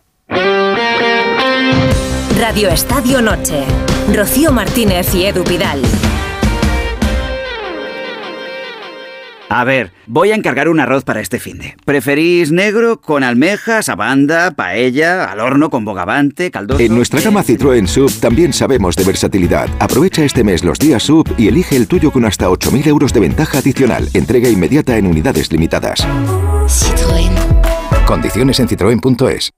Radio 2.40 2.70
Estadio 2.70 3.22
Noche. 3.22 3.66
Rocío 4.14 4.52
Martínez 4.54 5.14
y 5.14 5.26
Edu 5.26 5.44
Pidal. 5.44 5.82
A 9.50 9.64
ver, 9.64 9.92
voy 10.06 10.32
a 10.32 10.36
encargar 10.36 10.68
un 10.68 10.80
arroz 10.80 11.04
para 11.04 11.22
este 11.22 11.40
finde. 11.40 11.76
¿Preferís 11.86 12.52
negro 12.52 13.00
con 13.00 13.24
almejas, 13.24 13.90
abanda, 13.90 14.52
paella, 14.52 15.26
al 15.26 15.40
horno 15.40 15.70
con 15.70 15.86
bogavante, 15.86 16.52
caldoso? 16.52 16.82
En 16.82 16.96
nuestra 16.96 17.22
gama 17.22 17.44
Citroën 17.44 17.88
Sub 17.88 18.12
también 18.20 18.52
sabemos 18.54 18.96
de 18.96 19.06
versatilidad. 19.06 19.70
Aprovecha 19.80 20.24
este 20.24 20.44
mes 20.44 20.64
los 20.64 20.80
días 20.80 21.04
Sub 21.04 21.34
y 21.38 21.48
elige 21.48 21.76
el 21.76 21.88
tuyo 21.88 22.12
con 22.12 22.26
hasta 22.26 22.50
8.000 22.50 22.88
euros 22.88 23.14
de 23.14 23.22
ventaja 23.22 23.60
adicional. 23.60 24.10
Entrega 24.14 24.50
inmediata 24.50 24.98
en 24.98 25.08
unidades 25.08 25.52
limitadas. 25.52 26.06
Condiciones 28.06 28.60
en 28.60 28.68
citroen.es. 28.68 29.52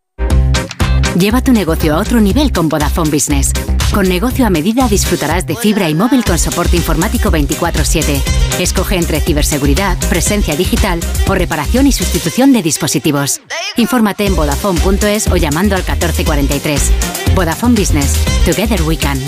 Lleva 1.18 1.42
tu 1.42 1.52
negocio 1.52 1.96
a 1.96 1.98
otro 1.98 2.20
nivel 2.22 2.52
con 2.52 2.70
Vodafone 2.70 3.10
Business. 3.10 3.52
Con 3.94 4.08
negocio 4.08 4.46
a 4.46 4.50
medida 4.50 4.88
disfrutarás 4.88 5.48
de 5.48 5.56
fibra 5.56 5.90
y 5.90 5.96
móvil 5.96 6.24
con 6.24 6.38
soporte 6.38 6.78
informático 6.78 7.32
24/7. 7.32 8.22
Escoge 8.60 8.96
entre 8.96 9.20
ciberseguridad, 9.20 9.98
presencia 10.10 10.56
digital 10.56 11.00
o 11.28 11.34
reparación 11.34 11.88
y 11.88 11.92
sustitución 11.92 12.54
de 12.54 12.62
dispositivos. 12.62 13.42
Infórmate 13.78 14.26
en 14.26 14.36
vodafone.es 14.36 15.28
o 15.28 15.38
llamando 15.38 15.76
al 15.76 15.82
1443. 15.82 16.92
Vodafone 17.36 17.76
Business. 17.76 18.14
Together 18.46 18.82
we 18.84 18.96
can. 18.96 19.20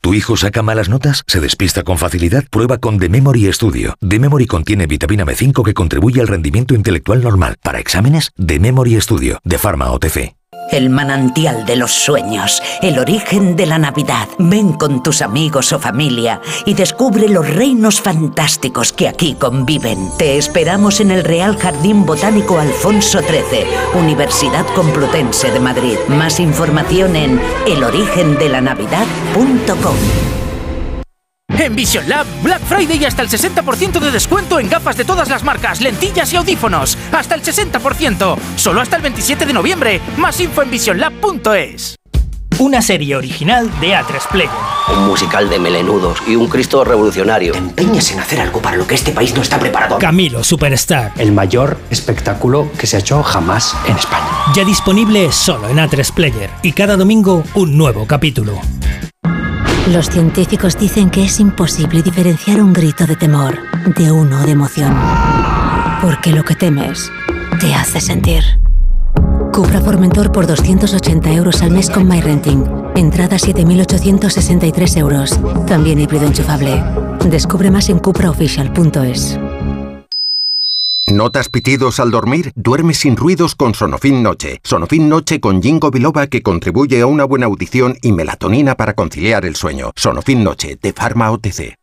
¿Tu 0.00 0.14
hijo 0.14 0.36
saca 0.36 0.62
malas 0.62 0.88
notas? 0.88 1.24
¿Se 1.26 1.40
despista 1.40 1.82
con 1.82 1.98
facilidad? 1.98 2.44
Prueba 2.50 2.78
con 2.78 2.98
The 2.98 3.08
Memory 3.08 3.52
Studio. 3.52 3.94
The 4.06 4.20
Memory 4.20 4.46
contiene 4.46 4.86
vitamina 4.86 5.24
B5 5.24 5.64
que 5.64 5.74
contribuye 5.74 6.20
al 6.20 6.28
rendimiento 6.28 6.74
intelectual 6.74 7.22
normal. 7.22 7.56
Para 7.62 7.80
exámenes, 7.80 8.30
The 8.36 8.60
Memory 8.60 9.00
Studio, 9.00 9.40
de 9.42 9.58
Pharma 9.58 9.90
OTC. 9.90 10.37
El 10.70 10.90
manantial 10.90 11.64
de 11.64 11.76
los 11.76 11.92
sueños, 11.92 12.62
el 12.82 12.98
origen 12.98 13.56
de 13.56 13.66
la 13.66 13.78
Navidad. 13.78 14.28
Ven 14.38 14.74
con 14.74 15.02
tus 15.02 15.22
amigos 15.22 15.72
o 15.72 15.78
familia 15.78 16.40
y 16.66 16.74
descubre 16.74 17.28
los 17.28 17.48
reinos 17.48 18.00
fantásticos 18.00 18.92
que 18.92 19.08
aquí 19.08 19.34
conviven. 19.34 20.10
Te 20.18 20.36
esperamos 20.36 21.00
en 21.00 21.10
el 21.10 21.24
Real 21.24 21.56
Jardín 21.56 22.04
Botánico 22.04 22.58
Alfonso 22.58 23.20
XIII, 23.20 23.64
Universidad 23.98 24.66
Complutense 24.74 25.50
de 25.50 25.60
Madrid. 25.60 25.96
Más 26.08 26.40
información 26.40 27.16
en 27.16 27.40
elorigendelanavidad.com. 27.66 30.47
En 31.56 31.74
Vision 31.74 32.08
Lab, 32.08 32.26
Black 32.42 32.62
Friday 32.62 32.98
y 32.98 33.04
hasta 33.04 33.22
el 33.22 33.28
60% 33.28 33.98
de 33.98 34.10
descuento 34.10 34.60
en 34.60 34.68
gafas 34.68 34.96
de 34.96 35.04
todas 35.04 35.28
las 35.28 35.42
marcas, 35.42 35.80
lentillas 35.80 36.32
y 36.32 36.36
audífonos. 36.36 36.96
Hasta 37.12 37.34
el 37.34 37.42
60%. 37.42 38.36
Solo 38.56 38.80
hasta 38.80 38.96
el 38.96 39.02
27 39.02 39.44
de 39.44 39.52
noviembre. 39.52 40.00
Más 40.16 40.40
info 40.40 40.62
en 40.62 40.70
visionlab.es. 40.70 41.96
Una 42.58 42.82
serie 42.82 43.16
original 43.16 43.70
de 43.80 43.94
A3 43.94 44.28
Player. 44.30 44.50
Un 44.96 45.06
musical 45.06 45.48
de 45.48 45.58
melenudos 45.58 46.22
y 46.26 46.36
un 46.36 46.48
Cristo 46.48 46.84
revolucionario. 46.84 47.52
Te 47.52 47.58
empeñas 47.58 48.10
en 48.12 48.20
hacer 48.20 48.40
algo 48.40 48.60
para 48.60 48.76
lo 48.76 48.86
que 48.86 48.94
este 48.94 49.12
país 49.12 49.34
no 49.34 49.42
está 49.42 49.58
preparado. 49.58 49.98
Camilo 49.98 50.42
Superstar. 50.42 51.12
El 51.18 51.32
mayor 51.32 51.78
espectáculo 51.90 52.70
que 52.78 52.86
se 52.86 52.96
ha 52.96 53.00
hecho 53.00 53.22
jamás 53.22 53.76
en 53.86 53.96
España. 53.96 54.26
Ya 54.54 54.64
disponible 54.64 55.30
solo 55.32 55.68
en 55.68 55.76
A3 55.78 56.12
Player. 56.12 56.50
Y 56.62 56.72
cada 56.72 56.96
domingo 56.96 57.44
un 57.54 57.76
nuevo 57.76 58.06
capítulo. 58.06 58.60
Los 59.86 60.10
científicos 60.10 60.76
dicen 60.76 61.08
que 61.08 61.24
es 61.24 61.40
imposible 61.40 62.02
diferenciar 62.02 62.60
un 62.60 62.72
grito 62.72 63.06
de 63.06 63.16
temor 63.16 63.58
de 63.96 64.12
uno 64.12 64.44
de 64.44 64.52
emoción. 64.52 64.94
Porque 66.02 66.32
lo 66.32 66.44
que 66.44 66.54
temes 66.54 67.10
te 67.60 67.74
hace 67.74 68.00
sentir. 68.00 68.42
Cupra 69.52 69.80
Formentor 69.80 70.30
por 70.30 70.46
280 70.46 71.32
euros 71.32 71.62
al 71.62 71.70
mes 71.70 71.90
con 71.90 72.06
MyRenting. 72.06 72.64
Entrada 72.96 73.36
7.863 73.36 74.96
euros. 74.98 75.40
También 75.66 75.98
híbrido 75.98 76.26
enchufable. 76.26 76.82
Descubre 77.28 77.70
más 77.70 77.88
en 77.88 77.98
cupraofficial.es. 77.98 79.38
¿Notas 81.12 81.48
pitidos 81.48 82.00
al 82.00 82.10
dormir? 82.10 82.52
Duerme 82.54 82.92
sin 82.92 83.16
ruidos 83.16 83.54
con 83.54 83.74
Sonofin 83.74 84.22
Noche. 84.22 84.60
Sonofin 84.62 85.08
Noche 85.08 85.40
con 85.40 85.62
Jingo 85.62 85.90
Biloba 85.90 86.26
que 86.26 86.42
contribuye 86.42 87.00
a 87.00 87.06
una 87.06 87.24
buena 87.24 87.46
audición 87.46 87.96
y 88.02 88.12
melatonina 88.12 88.74
para 88.74 88.92
conciliar 88.92 89.46
el 89.46 89.56
sueño. 89.56 89.92
Sonofin 89.96 90.44
Noche 90.44 90.78
de 90.80 90.92
Pharma 90.92 91.30
OTC. 91.30 91.76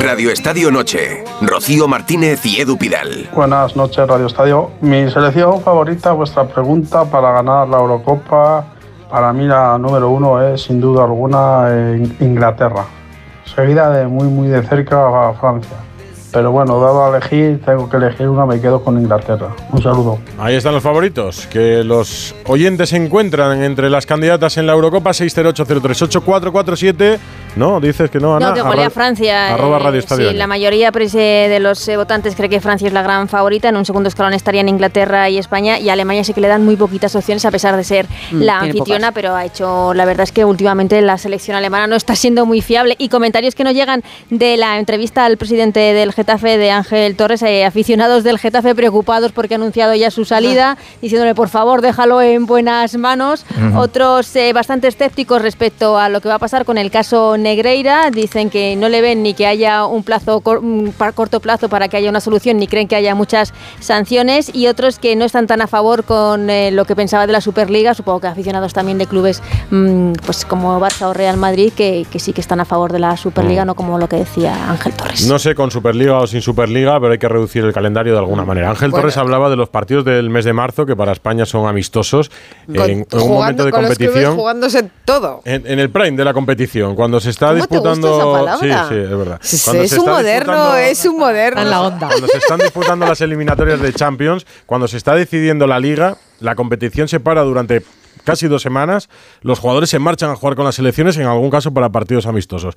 Radio 0.00 0.30
Estadio 0.30 0.70
Noche. 0.70 1.24
Rocío 1.42 1.88
Martínez 1.88 2.46
y 2.46 2.58
Edu 2.58 2.78
Pidal. 2.78 3.28
Buenas 3.34 3.76
noches, 3.76 4.08
Radio 4.08 4.26
Estadio. 4.26 4.70
Mi 4.80 5.10
selección 5.10 5.60
favorita, 5.60 6.12
vuestra 6.12 6.48
pregunta 6.48 7.04
para 7.04 7.32
ganar 7.32 7.68
la 7.68 7.76
Eurocopa, 7.76 8.64
para 9.10 9.34
mí 9.34 9.46
la 9.46 9.76
número 9.76 10.08
uno 10.08 10.42
es 10.42 10.62
sin 10.62 10.80
duda 10.80 11.04
alguna 11.04 11.68
Inglaterra, 12.20 12.86
seguida 13.44 13.90
de 13.90 14.06
muy 14.06 14.28
muy 14.28 14.48
de 14.48 14.62
cerca 14.62 15.28
a 15.28 15.34
Francia. 15.34 15.87
Pero 16.32 16.50
bueno, 16.52 16.80
dado 16.80 17.06
a 17.06 17.16
elegir, 17.16 17.60
tengo 17.64 17.88
que 17.88 17.96
elegir 17.96 18.28
una, 18.28 18.44
me 18.46 18.60
quedo 18.60 18.82
con 18.82 19.00
Inglaterra. 19.00 19.54
Un 19.72 19.82
saludo. 19.82 20.18
Ahí 20.38 20.56
están 20.56 20.74
los 20.74 20.82
favoritos, 20.82 21.46
que 21.46 21.82
los 21.84 22.34
oyentes 22.46 22.90
se 22.90 22.96
encuentran 22.96 23.62
entre 23.62 23.88
las 23.90 24.06
candidatas 24.06 24.56
en 24.58 24.66
la 24.66 24.74
Eurocopa 24.74 25.10
608038447. 25.10 27.18
No, 27.56 27.80
dices 27.80 28.10
que 28.10 28.20
no, 28.20 28.36
Ana. 28.36 28.50
No, 28.50 28.54
que 28.54 28.60
golea 28.62 28.90
Francia. 28.90 29.54
Arroba 29.54 29.78
eh, 29.78 29.82
Radio 29.82 29.98
Estadio. 29.98 30.30
Sí, 30.30 30.36
la 30.36 30.46
mayoría 30.46 30.92
pues, 30.92 31.12
eh, 31.14 31.46
de 31.48 31.58
los 31.60 31.88
eh, 31.88 31.96
votantes 31.96 32.36
cree 32.36 32.48
que 32.48 32.60
Francia 32.60 32.86
es 32.86 32.92
la 32.92 33.02
gran 33.02 33.26
favorita. 33.26 33.70
En 33.70 33.76
un 33.76 33.84
segundo 33.84 34.08
escalón 34.08 34.34
estarían 34.34 34.68
Inglaterra 34.68 35.28
y 35.28 35.38
España. 35.38 35.76
Y 35.78 35.88
a 35.88 35.94
Alemania 35.94 36.22
sí 36.22 36.34
que 36.34 36.40
le 36.40 36.46
dan 36.48 36.64
muy 36.64 36.76
poquitas 36.76 37.16
opciones, 37.16 37.44
a 37.44 37.50
pesar 37.50 37.76
de 37.76 37.82
ser 37.84 38.06
Mm, 38.30 38.42
la 38.42 38.60
anfitriona. 38.60 39.12
Pero 39.12 39.34
ha 39.34 39.44
hecho, 39.44 39.94
la 39.94 40.04
verdad 40.04 40.24
es 40.24 40.32
que 40.32 40.44
últimamente 40.44 41.00
la 41.00 41.18
selección 41.18 41.56
alemana 41.56 41.86
no 41.86 41.96
está 41.96 42.14
siendo 42.14 42.46
muy 42.46 42.60
fiable. 42.60 42.94
Y 42.98 43.08
comentarios 43.08 43.54
que 43.54 43.64
nos 43.64 43.74
llegan 43.74 44.02
de 44.30 44.56
la 44.56 44.78
entrevista 44.78 45.24
al 45.24 45.36
presidente 45.36 45.80
del 45.80 46.12
Getafe, 46.18 46.58
de 46.58 46.72
Ángel 46.72 47.14
Torres, 47.14 47.42
eh, 47.42 47.64
aficionados 47.64 48.24
del 48.24 48.40
Getafe 48.40 48.74
preocupados 48.74 49.30
porque 49.30 49.54
ha 49.54 49.56
anunciado 49.56 49.94
ya 49.94 50.10
su 50.10 50.24
salida, 50.24 50.76
diciéndole 51.00 51.36
por 51.36 51.48
favor 51.48 51.80
déjalo 51.80 52.20
en 52.20 52.44
buenas 52.44 52.96
manos. 52.96 53.44
Otros 53.76 54.34
eh, 54.34 54.52
bastante 54.52 54.88
escépticos 54.88 55.40
respecto 55.42 55.96
a 55.96 56.08
lo 56.08 56.20
que 56.20 56.28
va 56.28 56.34
a 56.34 56.38
pasar 56.40 56.64
con 56.64 56.76
el 56.76 56.90
caso 56.90 57.36
Negreira. 57.38 58.10
Dicen 58.10 58.50
que 58.50 58.74
no 58.74 58.88
le 58.88 59.00
ven 59.00 59.22
ni 59.22 59.32
que 59.34 59.46
haya 59.46 59.84
un 59.86 60.02
plazo 60.02 60.40
cor- 60.40 60.58
un 60.58 60.92
corto 61.14 61.38
plazo 61.38 61.68
para 61.68 61.86
que 61.86 61.96
haya 61.96 62.10
una 62.10 62.18
solución, 62.20 62.56
ni 62.58 62.66
creen 62.66 62.88
que 62.88 62.96
haya 62.96 63.14
muchas 63.14 63.52
sanciones. 63.78 64.50
Y 64.52 64.66
otros 64.66 64.98
que 64.98 65.14
no 65.14 65.24
están 65.24 65.46
tan 65.46 65.62
a 65.62 65.66
favor 65.68 66.02
con 66.02 66.50
eh, 66.50 66.70
lo 66.72 66.84
que 66.84 66.96
pensaba 66.96 67.26
de 67.28 67.32
la 67.32 67.40
Superliga. 67.40 67.94
Supongo 67.94 68.20
que 68.20 68.26
aficionados 68.26 68.72
también 68.72 68.98
de 68.98 69.06
clubes 69.06 69.40
mm, 69.70 70.14
pues 70.26 70.44
como 70.44 70.80
Barça 70.80 71.02
o 71.06 71.14
Real 71.14 71.36
Madrid, 71.36 71.72
que, 71.76 72.06
que 72.10 72.18
sí 72.18 72.32
que 72.32 72.40
están 72.40 72.58
a 72.60 72.64
favor 72.64 72.90
de 72.92 72.98
la 72.98 73.16
Superliga, 73.16 73.64
no 73.64 73.74
como 73.76 73.98
lo 73.98 74.08
que 74.08 74.16
decía 74.16 74.68
Ángel 74.68 74.92
Torres. 74.94 75.26
No 75.28 75.38
sé 75.38 75.54
con 75.54 75.70
Superliga 76.08 76.18
o 76.22 76.26
sin 76.26 76.40
Superliga, 76.42 77.00
pero 77.00 77.12
hay 77.12 77.18
que 77.18 77.28
reducir 77.28 77.64
el 77.64 77.72
calendario 77.72 78.12
de 78.12 78.18
alguna 78.18 78.44
manera. 78.44 78.70
Ángel 78.70 78.90
Bueno. 78.90 79.02
Torres 79.02 79.16
hablaba 79.16 79.50
de 79.50 79.56
los 79.56 79.68
partidos 79.68 80.04
del 80.04 80.30
mes 80.30 80.44
de 80.44 80.52
marzo, 80.52 80.86
que 80.86 80.96
para 80.96 81.12
España 81.12 81.44
son 81.46 81.66
amistosos, 81.68 82.30
Con- 82.66 82.90
en, 82.90 83.06
un 83.12 83.28
momento 83.28 83.64
de 83.64 83.70
con 83.70 83.82
los 83.82 83.96
clubes, 83.96 84.08
competición. 84.08 84.36
jugándose 84.36 84.90
todo. 85.04 85.42
En, 85.44 85.66
en 85.66 85.78
el 85.78 85.90
prime 85.90 86.12
de 86.16 86.24
la 86.24 86.32
competición, 86.32 86.94
cuando 86.94 87.20
se 87.20 87.30
está 87.30 87.48
¿Cómo 87.48 87.66
te 87.66 87.76
gusta 87.78 87.90
disputando. 87.94 88.46
esa? 88.64 88.88
Sí, 88.88 88.94
sí, 88.94 89.00
es 89.00 89.10
verdad. 89.18 89.38
Sí, 89.42 89.58
Cuando 89.64 89.82
es 89.82 89.90
se 89.90 89.96
un 89.96 90.00
está 90.00 90.12
moderno, 90.12 90.76
es 90.76 91.04
un 91.06 91.18
moderno. 91.18 91.60
En 91.62 91.70
la 91.70 91.80
onda. 91.82 92.08
Cuando 92.08 92.26
se 92.28 92.38
están 92.38 92.58
disputando 92.58 93.06
las 93.06 93.20
eliminatorias 93.20 93.80
de 93.80 93.92
Champions, 93.92 94.46
cuando 94.66 94.88
se 94.88 94.96
está 94.96 95.14
decidiendo 95.14 95.66
la 95.66 95.78
liga, 95.80 96.16
la 96.40 96.54
competición 96.54 97.08
se 97.08 97.20
para 97.20 97.42
durante 97.42 97.82
casi 98.24 98.46
dos 98.48 98.62
semanas, 98.62 99.08
los 99.42 99.58
jugadores 99.58 99.88
se 99.90 99.98
marchan 99.98 100.30
a 100.30 100.36
jugar 100.36 100.54
con 100.56 100.64
las 100.64 100.74
selecciones, 100.74 101.16
en 101.16 101.26
algún 101.26 101.50
caso 101.50 101.72
para 101.72 101.88
partidos 101.90 102.26
amistosos. 102.26 102.74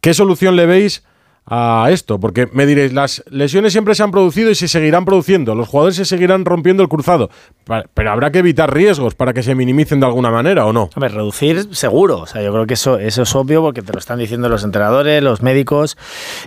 ¿Qué 0.00 0.12
solución 0.14 0.54
le 0.56 0.66
veis 0.66 1.02
a 1.46 1.86
esto? 1.90 2.18
Porque 2.18 2.48
me 2.52 2.66
diréis, 2.66 2.92
las 2.92 3.22
lesiones 3.30 3.72
siempre 3.72 3.94
se 3.94 4.02
han 4.02 4.10
producido 4.10 4.50
y 4.50 4.54
se 4.54 4.68
seguirán 4.68 5.04
produciendo, 5.04 5.54
los 5.54 5.68
jugadores 5.68 5.96
se 5.96 6.04
seguirán 6.04 6.44
rompiendo 6.44 6.82
el 6.82 6.88
cruzado, 6.88 7.30
pero 7.94 8.10
habrá 8.10 8.30
que 8.32 8.40
evitar 8.40 8.72
riesgos 8.72 9.14
para 9.14 9.32
que 9.32 9.42
se 9.42 9.54
minimicen 9.54 10.00
de 10.00 10.06
alguna 10.06 10.30
manera, 10.30 10.66
¿o 10.66 10.72
no? 10.72 10.90
Hombre, 10.94 11.08
reducir 11.08 11.74
seguro. 11.74 12.18
O 12.20 12.26
sea, 12.26 12.42
yo 12.42 12.52
creo 12.52 12.66
que 12.66 12.74
eso, 12.74 12.98
eso 12.98 13.22
es 13.22 13.34
obvio 13.34 13.62
porque 13.62 13.82
te 13.82 13.92
lo 13.92 13.98
están 13.98 14.18
diciendo 14.18 14.48
los 14.48 14.64
entrenadores, 14.64 15.22
los 15.22 15.42
médicos. 15.42 15.96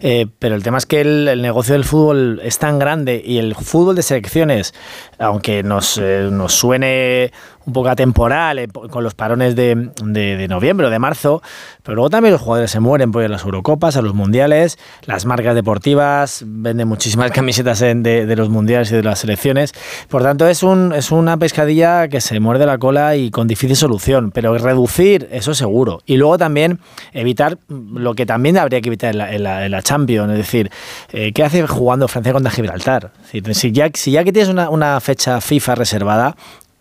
eh, 0.01 0.27
pero 0.39 0.55
el 0.55 0.63
tema 0.63 0.77
es 0.77 0.85
que 0.85 1.01
el, 1.01 1.27
el 1.27 1.41
negocio 1.41 1.73
del 1.73 1.85
fútbol 1.85 2.41
es 2.43 2.59
tan 2.59 2.79
grande 2.79 3.21
y 3.23 3.37
el 3.37 3.55
fútbol 3.55 3.95
de 3.95 4.03
selecciones, 4.03 4.73
aunque 5.17 5.63
nos, 5.63 5.97
eh, 5.97 6.27
nos 6.31 6.53
suene 6.53 7.31
un 7.69 7.73
poco 7.73 7.89
atemporal 7.89 8.59
eh, 8.59 8.67
con 8.67 9.03
los 9.03 9.13
parones 9.13 9.55
de, 9.55 9.89
de- 10.03 10.47
noviembre 10.49 10.87
o 10.87 10.89
de 10.89 10.99
marzo, 10.99 11.41
pero 11.83 11.95
luego 11.95 12.09
también 12.09 12.33
los 12.33 12.41
jugadores 12.41 12.71
se 12.71 12.79
mueren 12.79 13.11
por 13.11 13.23
a 13.23 13.27
las 13.29 13.43
Eurocopas, 13.43 13.95
a 13.97 14.01
los 14.01 14.13
mundiales, 14.13 14.77
las 15.05 15.25
marcas 15.25 15.53
deportivas 15.55 16.43
venden 16.45 16.87
muchísimas 16.87 17.31
camisetas 17.39 17.81
en- 17.81 18.03
de, 18.03 18.25
de 18.25 18.35
los 18.35 18.49
mundiales 18.49 18.91
y 18.91 18.95
de 18.95 19.03
las 19.03 19.19
selecciones. 19.19 19.73
Por 20.09 20.23
tanto, 20.23 20.47
es, 20.47 20.63
un, 20.63 20.93
es 20.93 21.11
una 21.11 21.37
pescadilla 21.37 22.07
que 22.07 22.19
se 22.21 22.39
muerde 22.39 22.65
la 22.65 22.77
cola 22.77 23.15
y 23.15 23.29
con 23.31 23.47
difícil 23.47 23.75
solución, 23.75 24.31
pero 24.31 24.57
reducir, 24.57 25.27
eso 25.31 25.53
seguro. 25.53 26.01
Y 26.05 26.17
luego 26.17 26.37
también 26.37 26.79
evitar 27.13 27.57
lo 27.69 28.15
que 28.15 28.25
también 28.25 28.57
habría 28.57 28.81
que 28.81 28.89
evitar 28.89 29.11
en 29.15 29.43
la, 29.43 29.81
Champions, 29.83 30.31
es 30.31 30.37
decir, 30.37 30.71
eh, 31.11 31.31
¿qué 31.33 31.43
hace 31.43 31.65
jugando 31.67 32.07
Francia 32.07 32.33
contra 32.33 32.51
Gibraltar? 32.51 33.11
Si 33.53 33.71
ya, 33.71 33.89
si 33.93 34.11
ya 34.11 34.23
que 34.23 34.31
tienes 34.33 34.49
una, 34.49 34.69
una 34.69 34.99
fecha 34.99 35.39
FIFA 35.41 35.75
reservada, 35.75 36.35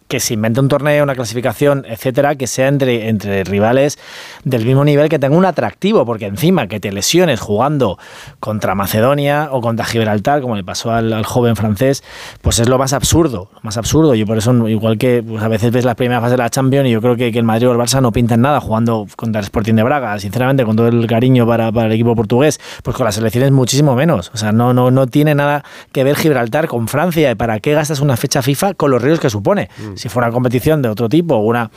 que 0.09 0.21
se 0.21 0.35
invente 0.35 0.61
un 0.61 0.69
torneo, 0.69 1.05
una 1.05 1.15
clasificación, 1.15 1.85
etcétera, 1.87 2.35
que 2.35 2.47
sea 2.47 2.69
entre, 2.69 3.09
entre 3.09 3.45
rivales 3.45 3.99
del 4.45 4.65
mismo 4.65 4.85
nivel, 4.85 5.09
que 5.09 5.19
tenga 5.19 5.37
un 5.37 5.45
atractivo, 5.45 6.07
porque 6.07 6.27
encima 6.27 6.67
que 6.67 6.81
te 6.81 6.91
lesiones 6.91 7.41
jugando 7.41 7.99
contra 8.41 8.75
Macedonia 8.75 9.51
o 9.53 9.61
contra 9.61 9.85
Gibraltar, 9.85 10.41
como 10.41 10.57
le 10.57 10.65
pasó 10.65 10.93
al, 10.93 11.13
al 11.13 11.27
joven 11.27 11.57
francés, 11.57 12.03
pues 12.41 12.59
es 12.59 12.69
lo 12.69 12.79
más 12.79 12.95
absurdo, 12.95 13.51
lo 13.55 13.61
más 13.63 13.77
absurdo. 13.77 14.15
Yo 14.15 14.27
por 14.27 14.39
eso, 14.39 14.69
igual 14.69 14.97
que 14.97 15.23
pues, 15.23 15.43
a 15.43 15.49
veces 15.49 15.73
ves 15.73 15.85
las 15.85 15.95
primeras 15.95 16.23
fases 16.23 16.33
de 16.33 16.43
la 16.43 16.51
Champions 16.51 16.89
y 16.89 16.93
yo 16.93 17.03
creo 17.03 17.17
que, 17.17 17.31
que 17.31 17.39
el 17.39 17.45
Madrid 17.45 17.69
o 17.69 17.73
el 17.73 17.79
Barça 17.79 18.01
no 18.01 18.11
pintan 18.11 18.41
nada 18.41 18.61
jugando 18.61 19.07
contra 19.17 19.41
el 19.41 19.45
Sporting 19.45 19.75
de 19.75 19.83
Braga, 19.83 20.19
sinceramente, 20.19 20.65
con 20.65 20.75
todo 20.75 20.89
el 20.89 21.07
cariño 21.07 21.47
para, 21.47 21.71
para 21.71 21.87
el 21.87 21.93
equipo 21.93 22.17
portugués, 22.17 22.59
pues 22.83 22.97
con 22.97 23.05
las 23.05 23.17
selecciones 23.17 23.53
muchísimo 23.53 23.95
menos. 23.95 24.31
O 24.33 24.39
sea, 24.39 24.53
no, 24.53 24.73
no, 24.73 24.91
no 24.91 25.07
tiene 25.07 25.35
nada 25.35 25.65
que 25.93 26.03
ver 26.03 26.17
Gibraltar 26.17 26.67
con 26.67 26.89
Francia. 26.89 27.31
¿Y 27.31 27.35
para 27.35 27.61
qué 27.61 27.75
gastas 27.75 28.01
una 28.01 28.17
fecha 28.17 28.41
FIFA 28.41 28.73
con 28.75 28.91
los 28.91 29.03
riesgos 29.03 29.21
que 29.21 29.31
supone? 29.31 29.69
Si 29.99 30.09
fuera 30.09 30.29
una 30.29 30.35
competición 30.35 30.81
de 30.83 30.89
otro 30.89 31.09
tipo, 31.09 31.37
una, 31.37 31.71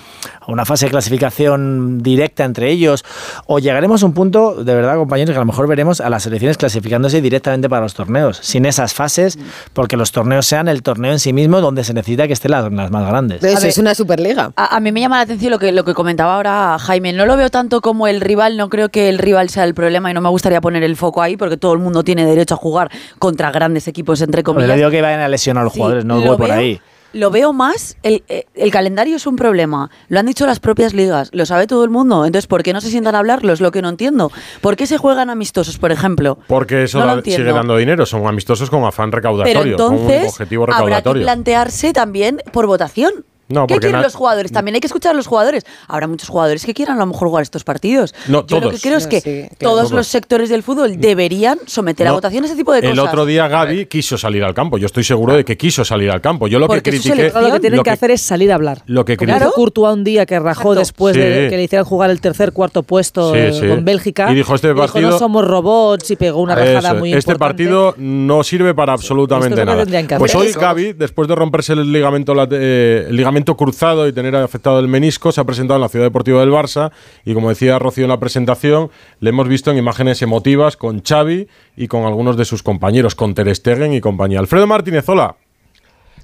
una 0.48 0.66
fase 0.66 0.86
de 0.86 0.92
clasificación 0.92 2.00
directa 2.02 2.44
entre 2.44 2.70
ellos, 2.72 3.04
o 3.46 3.60
llegaremos 3.60 4.04
a 4.04 4.06
un 4.06 4.14
punto, 4.14 4.64
de 4.64 4.76
verdad, 4.76 4.96
compañeros, 4.96 5.32
que 5.34 5.38
a 5.38 5.42
lo 5.42 5.46
mejor 5.46 5.68
veremos 5.68 6.02
a 6.02 6.10
las 6.10 6.24
selecciones 6.24 6.58
clasificándose 6.58 7.22
directamente 7.22 7.70
para 7.70 7.82
los 7.84 7.94
torneos, 7.94 8.38
sin 8.42 8.66
esas 8.66 8.94
fases, 8.94 9.38
porque 9.74 9.98
los 9.98 10.12
torneos 10.12 10.46
sean 10.46 10.68
el 10.68 10.84
torneo 10.84 11.12
en 11.12 11.20
sí 11.20 11.34
mismo 11.34 11.62
donde 11.62 11.84
se 11.84 11.94
necesita 11.94 12.28
que 12.28 12.34
estén 12.34 12.52
las, 12.52 12.72
las 12.72 12.92
más 12.92 13.08
grandes. 13.08 13.44
Eso 13.44 13.68
es 13.68 13.78
una 13.78 13.96
superliga. 13.96 14.52
A, 14.56 14.76
a 14.76 14.80
mí 14.80 14.92
me 14.92 15.00
llama 15.02 15.18
la 15.18 15.24
atención 15.24 15.52
lo 15.52 15.60
que, 15.60 15.72
lo 15.72 15.84
que 15.84 15.94
comentaba 15.94 16.36
ahora 16.36 16.78
Jaime. 16.80 17.14
No 17.14 17.26
lo 17.26 17.38
veo 17.38 17.50
tanto 17.50 17.82
como 17.82 18.08
el 18.08 18.22
rival, 18.22 18.58
no 18.58 18.70
creo 18.70 18.90
que 18.90 19.10
el 19.10 19.18
rival 19.18 19.50
sea 19.50 19.64
el 19.64 19.74
problema 19.74 20.12
y 20.12 20.14
no 20.14 20.22
me 20.22 20.30
gustaría 20.30 20.62
poner 20.62 20.84
el 20.84 20.96
foco 20.96 21.22
ahí 21.22 21.38
porque 21.38 21.58
todo 21.58 21.74
el 21.74 21.80
mundo 21.80 22.04
tiene 22.04 22.26
derecho 22.26 22.56
a 22.56 22.58
jugar 22.58 22.90
contra 23.20 23.52
grandes 23.52 23.88
equipos, 23.88 24.22
entre 24.22 24.44
comillas. 24.44 24.70
le 24.70 24.76
digo 24.78 24.90
que 24.90 25.02
vayan 25.02 25.22
a 25.22 25.28
lesionar 25.28 25.62
a 25.62 25.64
los 25.66 25.74
Sí, 25.74 25.80
jugadores, 25.80 26.06
no 26.06 26.16
lo 26.18 26.22
voy 26.28 26.38
por 26.38 26.48
veo- 26.48 26.58
ahí. 26.58 26.82
Lo 27.14 27.30
veo 27.30 27.52
más, 27.52 27.98
el, 28.04 28.24
eh, 28.30 28.46
el 28.56 28.72
calendario 28.72 29.18
es 29.18 29.28
un 29.28 29.36
problema. 29.36 29.90
Lo 30.08 30.20
han 30.20 30.26
dicho 30.26 30.46
las 30.46 30.60
propias 30.60 30.94
ligas, 30.94 31.30
lo 31.34 31.46
sabe 31.46 31.68
todo 31.68 31.84
el 31.84 31.90
mundo. 31.90 32.26
Entonces, 32.26 32.48
¿por 32.48 32.64
qué 32.64 32.72
no 32.72 32.80
se 32.80 32.90
sientan 32.90 33.16
a 33.16 33.20
hablarlo? 33.20 33.52
Es 33.52 33.60
lo 33.60 33.72
que 33.72 33.82
no 33.82 33.90
entiendo. 33.90 34.32
¿Por 34.62 34.78
qué 34.78 34.88
se 34.88 34.98
juegan 34.98 35.30
amistosos, 35.30 35.78
por 35.78 35.92
ejemplo? 35.92 36.38
Porque 36.48 36.84
eso 36.84 37.00
No 37.00 37.06
da- 37.08 37.22
sigue 37.22 37.44
dando 37.52 37.76
dinero, 37.76 38.06
son 38.06 38.26
amistosos 38.28 38.70
con 38.70 38.84
afán 38.86 39.12
recaudatorio, 39.12 39.76
Pero 39.76 39.78
con 39.78 39.96
un 39.96 40.02
entonces 40.04 40.30
objetivo 40.32 40.64
habrá 40.64 40.76
que 40.78 40.84
recaudatorio. 40.86 41.24
plantearse 41.24 41.94
también 41.94 42.42
por 42.54 42.66
votación. 42.68 43.26
No, 43.52 43.68
¿Qué 43.68 43.78
quieren 43.78 44.02
los 44.02 44.16
jugadores? 44.16 44.52
También 44.52 44.76
hay 44.76 44.82
que 44.82 44.88
escuchar 44.88 45.12
a 45.12 45.16
los 45.16 45.28
jugadores. 45.28 45.66
Habrá 45.88 46.08
muchos 46.08 46.30
jugadores 46.30 46.66
que 46.66 46.74
quieran 46.74 46.98
a 46.98 47.00
lo 47.02 47.06
mejor 47.08 47.28
jugar 47.30 47.44
estos 47.44 47.64
partidos. 47.64 48.14
No, 48.28 48.46
Yo 48.48 48.58
lo 48.58 48.62
que 48.62 48.68
todos. 48.78 48.82
creo 48.82 48.98
es 48.98 49.04
No, 49.06 49.10
que 49.10 49.22
sí, 49.22 49.32
claro. 49.32 49.56
todos 49.60 49.80
Todos. 49.82 49.92
los 49.92 50.08
sectores 50.08 50.50
del 50.50 50.64
fútbol 50.64 51.00
deberían 51.00 51.60
someter 51.66 52.08
a 52.08 52.12
votación 52.14 52.46
ese 52.46 52.56
tipo 52.56 52.74
de 52.74 52.82
cosas. 52.82 52.94
El 52.94 53.00
otro 53.00 53.26
día 53.26 53.48
Gaby 53.48 53.86
quiso 53.88 54.18
salir 54.18 54.44
al 54.44 54.54
campo. 54.54 54.78
Yo 54.78 54.86
estoy 54.86 55.04
seguro 55.04 55.34
de 55.34 55.44
que 55.46 55.58
quiso 55.58 55.84
salir 55.86 56.12
al 56.12 56.22
campo. 56.22 56.48
Yo 56.48 56.60
lo 56.60 56.66
que 56.68 56.76
Porque 56.76 56.90
critiqué. 56.92 57.32
Lo 57.34 57.52
que 57.52 57.60
tienen 57.60 57.78
lo 57.78 57.84
que, 57.84 57.90
hacer 57.90 58.12
es 58.12 58.22
salir 58.22 58.52
a 58.52 58.56
hablar. 58.56 58.84
Lo 58.86 59.06
que 59.06 59.18
critiqué- 59.18 59.38
hizo 59.38 59.52
Courtois 59.52 59.94
un 59.94 60.04
día 60.04 60.26
que 60.26 60.40
rajó 60.40 60.76
después 60.76 61.16
de 61.16 61.48
que 61.50 61.58
le 61.58 61.64
hicieran 61.64 61.86
jugar 61.86 62.10
el 62.12 62.22
tercer, 62.22 62.52
cuarto 62.54 62.84
puesto 62.84 63.34
Sí, 63.34 63.40
eh, 63.40 63.54
sí. 63.54 63.68
con 63.68 63.84
Bélgica. 63.86 64.32
Y 64.32 64.36
dijo, 64.36 64.56
este 64.56 64.74
partido- 64.74 65.10
no 65.12 65.20
somos 65.20 65.46
robots 65.48 66.12
y 66.12 66.16
pegó 66.16 66.42
una 66.42 66.56
rajada 66.56 66.80
Eso, 66.92 66.96
muy 66.96 67.14
este 67.14 67.32
importante. 67.32 67.40
partido 67.40 67.96
no 67.98 68.44
sirve 68.44 68.74
para 68.74 68.94
absolutamente 68.94 69.66
nada. 69.66 69.86
Pues 70.18 70.36
hoy 70.36 70.52
Gaby, 70.52 70.94
después 70.94 71.28
de 71.28 71.36
romperse 71.36 71.74
el 71.74 71.92
ligamento, 71.92 72.34
eh, 72.52 73.08
cruzado 73.46 74.08
y 74.08 74.14
tener 74.14 74.36
afectado 74.36 74.80
el 74.80 74.88
menisco, 74.88 75.32
se 75.32 75.42
ha 75.42 75.44
presentado 75.44 75.78
en 75.78 75.82
la 75.82 75.90
Ciudad 75.90 76.06
Deportiva 76.06 76.40
del 76.40 76.52
Barça 76.52 76.92
y 77.26 77.34
como 77.34 77.50
decía 77.50 77.80
Rocío 77.80 78.06
en 78.06 78.10
la 78.10 78.20
presentación, 78.20 78.90
le 79.20 79.30
hemos 79.30 79.48
visto 79.48 79.72
en 79.72 79.78
imágenes 79.78 80.22
emotivas 80.22 80.78
con 80.78 81.02
Xavi 81.02 81.48
y 81.76 81.88
con 81.88 82.04
algunos 82.04 82.38
de 82.38 82.46
sus 82.46 82.64
compañeros, 82.64 83.16
con 83.16 83.34
Ter 83.34 83.54
Stegen 83.56 83.94
y 83.94 84.02
compañía. 84.02 84.40
Alfredo 84.40 84.68
Martínez, 84.68 85.08
hola. 85.10 85.36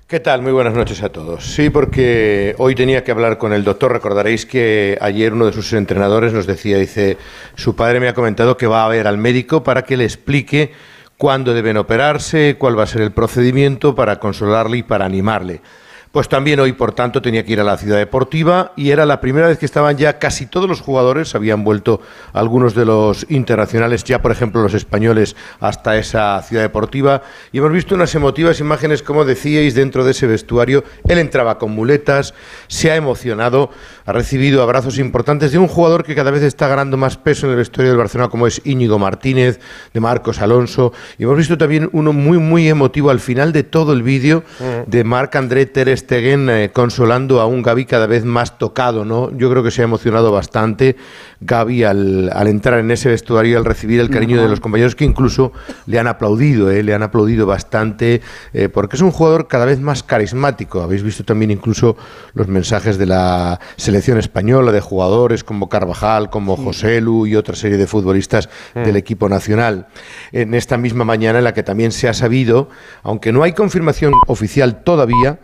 ¿Qué 0.08 0.22
tal? 0.22 0.42
Muy 0.42 0.54
buenas 0.54 0.74
noches 0.74 1.04
a 1.04 1.10
todos. 1.10 1.44
Sí, 1.44 1.70
porque 1.70 2.56
hoy 2.60 2.76
tenía 2.76 3.04
que 3.04 3.12
hablar 3.12 3.38
con 3.38 3.52
el 3.52 3.66
doctor. 3.66 3.92
Recordaréis 3.92 4.46
que 4.46 4.98
ayer 5.02 5.34
uno 5.34 5.48
de 5.48 5.52
sus 5.52 5.74
entrenadores 5.74 6.32
nos 6.32 6.48
decía, 6.48 6.78
dice, 6.78 7.18
su 7.56 7.76
padre 7.76 8.00
me 8.00 8.08
ha 8.08 8.14
comentado 8.14 8.56
que 8.56 8.68
va 8.68 8.86
a 8.86 8.88
ver 8.88 9.06
al 9.06 9.18
médico 9.18 9.64
para 9.64 9.82
que 9.82 9.98
le 9.98 10.06
explique 10.06 10.72
cuándo 11.18 11.54
deben 11.54 11.76
operarse, 11.76 12.56
cuál 12.58 12.80
va 12.80 12.84
a 12.84 12.88
ser 12.88 13.02
el 13.02 13.12
procedimiento 13.12 13.96
para 13.96 14.18
consolarle 14.20 14.78
y 14.78 14.84
para 14.84 15.04
animarle. 15.04 15.62
Pues 16.18 16.30
también 16.30 16.60
hoy, 16.60 16.74
por 16.74 16.94
tanto, 16.94 17.22
tenía 17.22 17.46
que 17.46 17.54
ir 17.54 17.60
a 17.60 17.64
la 17.64 17.78
ciudad 17.78 17.98
deportiva 17.98 18.74
y 18.76 18.90
era 18.90 19.06
la 19.06 19.22
primera 19.22 19.50
vez 19.50 19.60
que 19.60 19.68
estaban 19.68 19.98
ya 19.98 20.18
casi 20.18 20.48
todos 20.48 20.68
los 20.68 20.82
jugadores, 20.82 21.36
habían 21.36 21.64
vuelto 21.64 22.02
algunos 22.34 22.74
de 22.74 22.86
los 22.86 23.28
internacionales, 23.30 24.04
ya 24.04 24.20
por 24.20 24.32
ejemplo 24.32 24.64
los 24.64 24.74
españoles, 24.74 25.36
hasta 25.60 25.96
esa 25.96 26.42
ciudad 26.42 26.64
deportiva 26.64 27.22
y 27.52 27.60
hemos 27.60 27.72
visto 27.72 27.94
unas 27.94 28.16
emotivas 28.16 28.60
imágenes, 28.60 29.04
como 29.04 29.26
decíais, 29.26 29.76
dentro 29.76 30.04
de 30.04 30.10
ese 30.10 30.26
vestuario. 30.26 30.84
Él 31.08 31.20
entraba 31.20 31.60
con 31.60 31.70
muletas, 31.74 32.34
se 32.66 32.90
ha 32.90 32.96
emocionado, 32.96 33.70
ha 34.08 34.14
recibido 34.14 34.64
abrazos 34.64 35.00
importantes 35.00 35.52
de 35.52 35.58
un 35.58 35.68
jugador 35.68 36.06
que 36.06 36.16
cada 36.16 36.32
vez 36.32 36.42
está 36.42 36.70
ganando 36.70 36.96
más 36.96 37.18
peso 37.18 37.46
en 37.46 37.52
el 37.52 37.58
vestuario 37.58 37.92
del 37.92 37.98
Barcelona, 37.98 38.30
como 38.30 38.48
es 38.48 38.62
Íñigo 38.64 38.98
Martínez, 38.98 39.60
de 39.94 40.00
Marcos 40.00 40.40
Alonso. 40.40 40.94
Y 41.18 41.24
hemos 41.24 41.36
visto 41.36 41.58
también 41.58 41.90
uno 41.92 42.14
muy, 42.14 42.38
muy 42.38 42.70
emotivo 42.70 43.10
al 43.10 43.20
final 43.20 43.52
de 43.52 43.64
todo 43.64 43.92
el 43.92 44.04
vídeo 44.04 44.46
de 44.88 45.04
Marc 45.04 45.36
André 45.36 45.66
Ter 45.66 45.96
Stegen 45.98 46.50
eh, 46.50 46.72
consolando 46.72 47.42
a 47.42 47.48
un 47.48 47.62
Gaby 47.62 47.86
cada 47.86 48.08
vez 48.08 48.24
más 48.24 48.58
tocado, 48.58 49.04
¿no? 49.04 49.30
Yo 49.38 49.50
creo 49.50 49.62
que 49.62 49.72
se 49.72 49.82
ha 49.82 49.84
emocionado 49.84 50.32
bastante 50.32 50.96
Gaby 51.42 51.84
al, 51.84 52.30
al 52.34 52.48
entrar 52.48 52.80
en 52.80 52.90
ese 52.92 53.10
vestuario 53.10 53.52
y 53.52 53.56
al 53.56 53.66
recibir 53.66 54.00
el 54.00 54.10
cariño 54.10 54.42
de 54.42 54.48
los 54.48 54.62
compañeros 54.62 54.96
que 54.96 55.04
incluso 55.04 55.52
le 55.86 56.00
han 56.00 56.08
aplaudido, 56.08 56.72
¿eh? 56.72 56.82
le 56.82 56.94
han 56.94 57.04
aplaudido 57.04 57.46
bastante, 57.46 58.22
eh, 58.54 58.70
porque 58.70 58.96
es 58.96 59.02
un 59.02 59.12
jugador 59.12 59.50
cada 59.50 59.66
vez 59.66 59.82
más 59.82 60.02
carismático. 60.02 60.82
Habéis 60.82 61.04
visto 61.04 61.26
también 61.26 61.52
incluso 61.52 61.98
los 62.34 62.48
mensajes 62.48 62.98
de 62.98 63.06
la 63.06 63.60
selección 63.76 63.97
española, 63.98 64.72
de 64.72 64.80
jugadores 64.82 65.44
como 65.44 65.70
Carvajal, 65.70 66.30
como 66.30 66.56
José 66.58 67.02
Lu 67.02 67.26
y 67.28 67.36
otra 67.36 67.56
serie 67.56 67.78
de 67.78 67.88
futbolistas 67.88 68.50
Mm. 68.76 68.84
del 68.84 68.96
equipo 68.96 69.30
nacional. 69.30 69.88
En 70.32 70.54
esta 70.54 70.78
misma 70.78 71.04
mañana 71.06 71.40
en 71.40 71.44
la 71.44 71.54
que 71.54 71.64
también 71.64 71.92
se 71.92 72.08
ha 72.08 72.14
sabido, 72.14 72.70
aunque 73.04 73.32
no 73.32 73.44
hay 73.44 73.54
confirmación 73.54 74.14
oficial 74.28 74.84
todavía, 74.84 75.40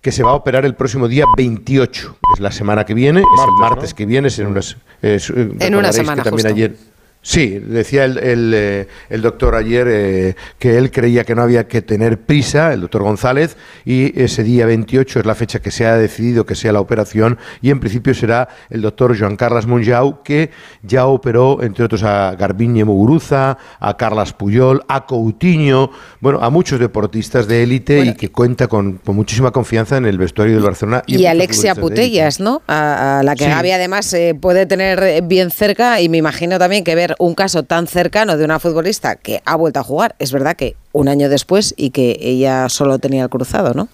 que 0.00 0.12
se 0.12 0.22
va 0.22 0.30
a 0.30 0.34
operar 0.34 0.64
el 0.64 0.74
próximo 0.74 1.08
día 1.08 1.24
28, 1.36 2.12
que 2.20 2.32
es 2.34 2.40
la 2.40 2.52
semana 2.52 2.84
que 2.84 2.94
viene, 2.94 3.20
es 3.20 3.42
el 3.44 3.52
martes 3.60 3.94
que 3.94 4.06
viene, 4.06 4.28
es 4.28 4.38
en 4.38 4.46
unas... 4.46 4.76
es, 5.02 5.28
eh, 5.30 5.50
En 5.60 5.74
una 5.74 5.92
semana, 5.92 6.22
que 6.22 6.30
también 6.30 6.46
justo. 6.46 6.54
ayer 6.54 6.76
Sí, 7.20 7.58
decía 7.58 8.04
el, 8.04 8.16
el, 8.18 8.52
eh, 8.54 8.88
el 9.10 9.22
doctor 9.22 9.54
ayer 9.56 9.86
eh, 9.90 10.34
que 10.58 10.78
él 10.78 10.90
creía 10.90 11.24
que 11.24 11.34
no 11.34 11.42
había 11.42 11.66
que 11.66 11.82
tener 11.82 12.18
prisa, 12.20 12.72
el 12.72 12.80
doctor 12.82 13.02
González, 13.02 13.56
y 13.84 14.18
ese 14.20 14.44
día 14.44 14.66
28 14.66 15.20
es 15.20 15.26
la 15.26 15.34
fecha 15.34 15.60
que 15.60 15.70
se 15.70 15.84
ha 15.84 15.96
decidido 15.96 16.46
que 16.46 16.54
sea 16.54 16.72
la 16.72 16.80
operación, 16.80 17.38
y 17.60 17.70
en 17.70 17.80
principio 17.80 18.14
será 18.14 18.48
el 18.70 18.82
doctor 18.82 19.18
Joan 19.18 19.36
Carles 19.36 19.66
Monjau, 19.66 20.22
que 20.22 20.50
ya 20.82 21.06
operó, 21.06 21.62
entre 21.62 21.84
otros, 21.84 22.02
a 22.04 22.34
Garbiñe 22.36 22.84
Muguruza, 22.84 23.58
a 23.80 23.96
Carlas 23.96 24.32
Puyol, 24.32 24.82
a 24.88 25.04
Coutinho, 25.04 25.90
bueno, 26.20 26.38
a 26.40 26.50
muchos 26.50 26.78
deportistas 26.78 27.48
de 27.48 27.62
élite 27.64 28.00
y 28.00 28.14
que 28.14 28.30
cuenta 28.30 28.68
con, 28.68 28.98
con 28.98 29.16
muchísima 29.16 29.50
confianza 29.50 29.96
en 29.96 30.06
el 30.06 30.18
vestuario 30.18 30.54
del 30.54 30.64
Barcelona. 30.64 31.02
Y 31.06 31.14
muchos 31.14 31.26
Alexia. 31.26 31.74
Putellas, 31.74 32.40
¿no? 32.40 32.62
A, 32.66 33.20
a 33.20 33.22
la 33.22 33.34
que 33.34 33.44
Sí. 33.44 33.50
Gaby 33.50 33.70
además 33.70 34.12
eh, 34.14 34.36
puede 34.38 34.66
tener 34.66 35.22
bien 35.22 35.50
cerca 35.50 36.00
y 36.00 36.08
me 36.08 36.18
imagino 36.18 36.58
también 36.58 36.84
que 36.84 36.94
ver 36.94 37.07
un 37.18 37.34
caso 37.34 37.62
tan 37.62 37.86
cercano 37.86 38.36
de 38.36 38.44
una 38.44 38.58
futbolista 38.58 39.16
que 39.16 39.42
ha 39.44 39.56
vuelto 39.56 39.80
a 39.80 39.84
jugar, 39.84 40.14
es 40.18 40.32
verdad 40.32 40.56
que 40.56 40.76
un 40.92 41.08
año 41.08 41.28
después 41.28 41.74
y 41.76 41.90
que 41.90 42.18
ella 42.20 42.68
solo 42.68 42.98
tenía 42.98 43.22
el 43.22 43.28
cruzado, 43.28 43.74
¿no? 43.74 43.88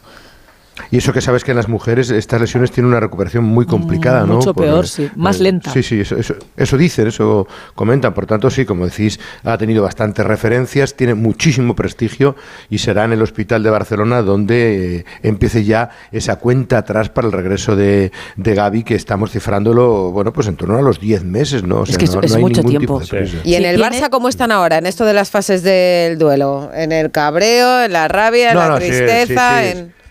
Y 0.91 0.99
eso 0.99 1.13
que 1.13 1.21
sabes 1.21 1.45
que 1.45 1.53
en 1.53 1.57
las 1.57 1.69
mujeres 1.69 2.11
estas 2.11 2.41
lesiones 2.41 2.73
tienen 2.73 2.89
una 2.91 2.99
recuperación 3.01 3.45
muy 3.45 3.65
complicada, 3.65 4.27
¿no? 4.27 4.35
mucho 4.37 4.55
peor, 4.55 4.89
sí, 4.89 5.09
más 5.15 5.39
eh, 5.39 5.45
lenta. 5.45 5.71
Sí, 5.73 5.83
sí, 5.85 6.01
eso, 6.01 6.17
eso, 6.17 6.35
eso 6.57 6.77
dicen, 6.77 7.07
eso 7.07 7.47
comentan. 7.77 8.13
Por 8.13 8.27
tanto, 8.27 8.51
sí, 8.51 8.65
como 8.65 8.85
decís, 8.87 9.21
ha 9.45 9.57
tenido 9.57 9.83
bastantes 9.85 10.27
referencias, 10.27 10.95
tiene 10.95 11.15
muchísimo 11.15 11.77
prestigio 11.77 12.35
y 12.71 12.79
será 12.79 13.05
en 13.05 13.13
el 13.13 13.23
Hospital 13.23 13.63
de 13.63 13.71
Barcelona 13.71 14.23
donde 14.23 14.97
eh, 14.99 15.05
empiece 15.23 15.65
ya 15.65 15.91
esa 16.11 16.37
cuenta 16.37 16.79
atrás 16.79 17.09
para 17.09 17.27
el 17.29 17.33
regreso 17.33 17.77
de, 17.77 18.11
de 18.37 18.55
Gaby, 18.55 18.83
que 18.83 18.95
estamos 18.97 19.31
cifrándolo, 19.31 20.11
bueno, 20.11 20.33
pues 20.33 20.49
en 20.49 20.57
torno 20.57 20.77
a 20.79 20.83
los 20.83 20.99
10 20.99 21.25
meses, 21.25 21.63
¿no? 21.63 21.81
O 21.81 21.85
Es 21.85 21.97
que 21.97 22.07
es- 22.07 22.15
no, 22.15 22.21
es 22.21 22.31
no 22.33 22.37
hay 22.39 22.43
mucho 22.43 22.63
ningún 22.63 22.71
tiempo. 22.79 23.01
tipo 23.01 23.17
de 23.17 23.23
prisa. 23.23 23.37
Y 23.45 23.55
en 23.55 23.65
el 23.65 23.81
Barça, 23.81 24.11
¿cómo 24.11 24.29
están 24.29 24.51
ahora? 24.51 24.79
En 24.79 24.87
esto 24.87 25.05
de 25.05 25.13
las 25.13 25.31
fases 25.31 25.63
del 25.63 26.19
duelo. 26.19 26.71
En 26.75 26.91
el 26.93 27.11
cabreo, 27.13 27.85
en 27.85 27.93
la 27.93 28.09
rabia, 28.09 28.49
en 28.51 28.55
No, 28.55 28.61
la 28.61 28.69
no, 28.71 28.77
sí, 28.81 28.87
tristeza. 28.89 29.61
sí, 29.63 29.67
sí. 29.73 29.79
en... 29.79 30.04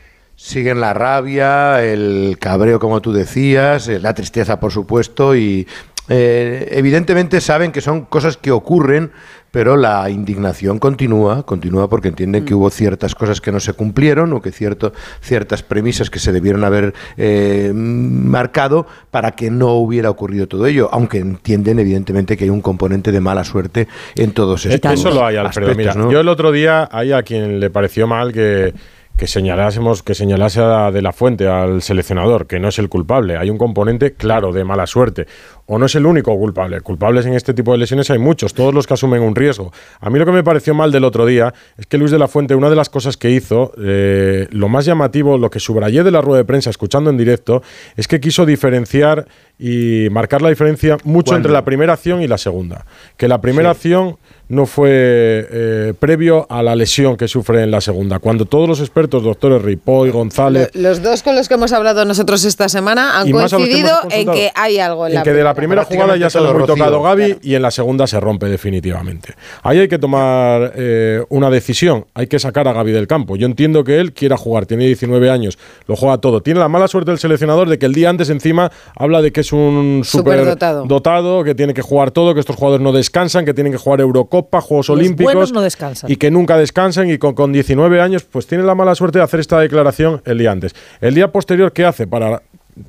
Siguen 0.46 0.82
la 0.82 0.94
rabia, 0.94 1.82
el 1.86 2.36
cabreo, 2.38 2.78
como 2.78 3.02
tú 3.02 3.14
decías, 3.14 3.88
eh, 3.88 3.98
la 4.02 4.14
tristeza, 4.14 4.60
por 4.60 4.74
supuesto, 4.74 5.38
y 5.38 5.66
eh, 6.10 6.68
evidentemente 6.72 7.40
saben 7.40 7.72
que 7.72 7.80
son 7.80 8.02
cosas 8.02 8.36
que 8.36 8.52
ocurren, 8.52 9.12
pero 9.52 9.78
la 9.78 10.10
indignación 10.10 10.80
continúa, 10.80 11.44
continúa 11.46 11.88
porque 11.90 12.10
entienden 12.10 12.44
que 12.44 12.54
hubo 12.54 12.70
ciertas 12.70 13.16
cosas 13.16 13.40
que 13.40 13.54
no 13.54 13.62
se 13.62 13.72
cumplieron 13.72 14.34
o 14.34 14.42
que 14.42 14.52
cierto, 14.52 14.92
ciertas 15.22 15.64
premisas 15.64 16.10
que 16.10 16.20
se 16.20 16.34
debieron 16.34 16.66
haber 16.66 16.94
eh, 17.16 17.72
marcado 17.74 18.86
para 19.12 19.32
que 19.32 19.50
no 19.50 19.76
hubiera 19.76 20.10
ocurrido 20.10 20.50
todo 20.50 20.66
ello, 20.68 20.90
aunque 20.92 21.20
entienden 21.20 21.80
evidentemente 21.80 22.36
que 22.36 22.44
hay 22.44 22.50
un 22.50 22.62
componente 22.62 23.14
de 23.14 23.22
mala 23.22 23.46
suerte 23.46 23.88
en 24.16 24.34
todos 24.34 24.66
estos 24.66 24.92
Eh, 24.92 24.94
Eso 24.96 25.10
lo 25.10 25.26
hay, 25.26 25.38
Alfredo. 25.38 25.72
aspectos, 25.72 25.96
Mira, 25.96 26.06
¿no? 26.06 26.12
yo 26.12 26.20
el 26.20 26.28
otro 26.28 26.52
día 26.52 26.90
hay 26.92 27.14
a 27.14 27.24
quien 27.24 27.62
le 27.62 27.70
pareció 27.70 28.08
mal 28.08 28.34
que, 28.34 28.74
que 29.18 29.28
señalásemos, 29.28 30.04
que 30.04 30.16
señalase 30.16 30.62
a 30.62 30.92
De 30.92 31.02
La 31.02 31.14
Fuente, 31.14 31.48
al 31.48 31.82
seleccionador, 31.82 32.48
que 32.48 32.60
no 32.60 32.68
es 32.68 32.80
el 32.80 32.90
culpable. 32.90 33.38
Hay 33.38 33.50
un 33.50 33.58
componente 33.58 34.14
claro 34.14 34.52
de 34.52 34.64
mala 34.64 34.88
suerte. 34.88 35.28
O 35.66 35.78
no 35.80 35.86
es 35.86 35.96
el 35.96 36.06
único 36.06 36.36
culpable. 36.38 36.82
Culpables 36.82 37.26
en 37.26 37.34
este 37.36 37.54
tipo 37.54 37.72
de 37.72 37.78
lesiones 37.78 38.10
hay 38.12 38.20
muchos, 38.20 38.54
todos 38.54 38.74
los 38.74 38.86
que 38.86 38.96
asumen 38.96 39.22
un 39.22 39.34
riesgo. 39.34 39.72
A 40.02 40.10
mí 40.10 40.20
lo 40.20 40.26
que 40.26 40.34
me 40.34 40.44
pareció 40.44 40.74
mal 40.74 40.92
del 40.92 41.06
otro 41.06 41.26
día 41.26 41.54
es 41.78 41.86
que 41.86 41.98
Luis 41.98 42.12
de 42.12 42.20
la 42.20 42.28
Fuente, 42.28 42.54
una 42.54 42.70
de 42.70 42.76
las 42.76 42.90
cosas 42.90 43.16
que 43.16 43.32
hizo, 43.32 43.72
eh, 43.82 44.48
lo 44.52 44.68
más 44.68 44.84
llamativo, 44.86 45.38
lo 45.38 45.50
que 45.50 45.60
subrayé 45.62 46.04
de 46.04 46.12
la 46.12 46.20
rueda 46.20 46.40
de 46.40 46.46
prensa 46.46 46.70
escuchando 46.70 47.10
en 47.10 47.18
directo, 47.18 47.64
es 47.96 48.10
que 48.10 48.20
quiso 48.20 48.46
diferenciar 48.46 49.26
y 49.58 50.08
marcar 50.12 50.42
la 50.42 50.50
diferencia 50.50 50.98
mucho 51.06 51.28
¿Cuándo? 51.32 51.48
entre 51.48 51.52
la 51.54 51.64
primera 51.64 51.94
acción 51.94 52.22
y 52.22 52.28
la 52.28 52.38
segunda. 52.38 52.86
Que 53.16 53.28
la 53.30 53.40
primera 53.40 53.70
acción 53.70 54.18
no 54.50 54.66
fue 54.66 54.90
eh, 54.92 55.94
previo 55.98 56.46
a 56.50 56.62
la 56.62 56.76
lesión 56.76 57.16
que 57.16 57.28
sufre 57.28 57.64
en 57.64 57.72
la 57.72 57.80
segunda. 57.80 58.20
Cuando 58.20 58.46
todos 58.46 58.68
los 58.68 58.80
expertos, 58.82 59.24
doctores 59.24 59.62
Ripoll, 59.62 60.12
González, 60.12 60.70
Lo- 60.74 60.90
Los 60.90 61.02
dos 61.02 61.24
con 61.24 61.36
los 61.36 61.48
que 61.48 61.54
hemos 61.54 61.72
hablado 61.72 62.04
nosotros 62.06 62.44
esta 62.44 62.68
semana 62.68 63.20
han 63.20 63.28
que 63.28 63.32
coincidido 63.32 63.90
en 64.10 64.30
que 64.32 64.52
hay 64.54 64.80
algo 64.80 65.06
en, 65.08 65.14
en 65.14 65.16
la 65.20 65.24
que 65.24 65.34
de 65.34 65.44
la 65.44 65.53
primera. 65.54 65.84
primera 65.86 66.06
jugada 66.06 66.18
ya 66.20 66.30
sale 66.30 66.54
muy 66.54 66.66
tocado 66.66 67.02
Gaby 67.02 67.38
y 67.42 67.56
en 67.56 67.62
la 67.62 67.72
segunda 67.72 68.08
se 68.08 68.20
rompe 68.20 68.48
definitivamente. 68.48 69.34
Ahí 69.64 69.80
hay 69.80 69.88
que 69.88 70.00
tomar 70.00 70.74
eh, 70.76 71.24
una 71.30 71.50
decisión. 71.50 72.06
Hay 72.14 72.28
que 72.28 72.40
sacar 72.40 72.68
a 72.68 72.74
Gaby 72.74 72.92
del 72.92 73.08
campo. 73.08 73.36
Yo 73.36 73.46
entiendo 73.46 73.84
que 73.84 74.00
él 74.00 74.14
quiera 74.14 74.38
jugar, 74.38 74.66
tiene 74.66 74.86
19 74.86 75.30
años, 75.30 75.58
lo 75.88 75.96
juega 75.96 76.18
todo. 76.20 76.42
Tiene 76.42 76.60
la 76.60 76.68
mala 76.68 76.88
suerte 76.88 77.12
del 77.12 77.20
seleccionador 77.20 77.70
de 77.70 77.78
que 77.80 77.86
el 77.86 77.94
día 77.94 78.10
antes 78.10 78.30
encima 78.30 78.72
habla 78.96 79.22
de 79.22 79.32
que 79.32 79.42
es 79.42 79.52
un 79.54 80.02
super 80.04 80.34
Superdotado. 80.40 80.86
dotado, 80.86 81.44
que 81.44 81.56
tiene 81.56 81.74
que 81.74 81.82
jugar 81.82 82.12
todo, 82.12 82.34
que 82.34 82.40
estos 82.40 82.56
jugadores 82.56 82.84
no 82.84 82.92
descansan, 82.92 83.46
que 83.46 83.54
tienen 83.54 83.72
que 83.74 83.80
jugar 83.80 84.02
Eurocopa, 84.02 84.62
Juegos 84.62 84.90
Los 84.90 84.98
Olímpicos 84.98 85.52
no 85.52 85.62
descansan. 85.62 86.12
y 86.12 86.16
que 86.16 86.32
nunca 86.32 86.58
descansan 86.58 87.10
y 87.10 87.18
con, 87.18 87.34
con 87.34 87.52
19 87.52 88.02
años 88.02 88.24
pues 88.24 88.48
tiene 88.48 88.64
la 88.64 88.76
mala 88.76 88.96
suerte 88.96 89.20
de 89.20 89.24
hacer 89.24 89.40
esta 89.40 89.60
declaración 89.60 90.22
el 90.26 90.38
día 90.38 90.52
antes. 90.52 90.74
El 91.02 91.16
día 91.16 91.32
posterior, 91.32 91.72
¿qué 91.74 91.86
hace? 91.86 92.08
Para, 92.08 92.42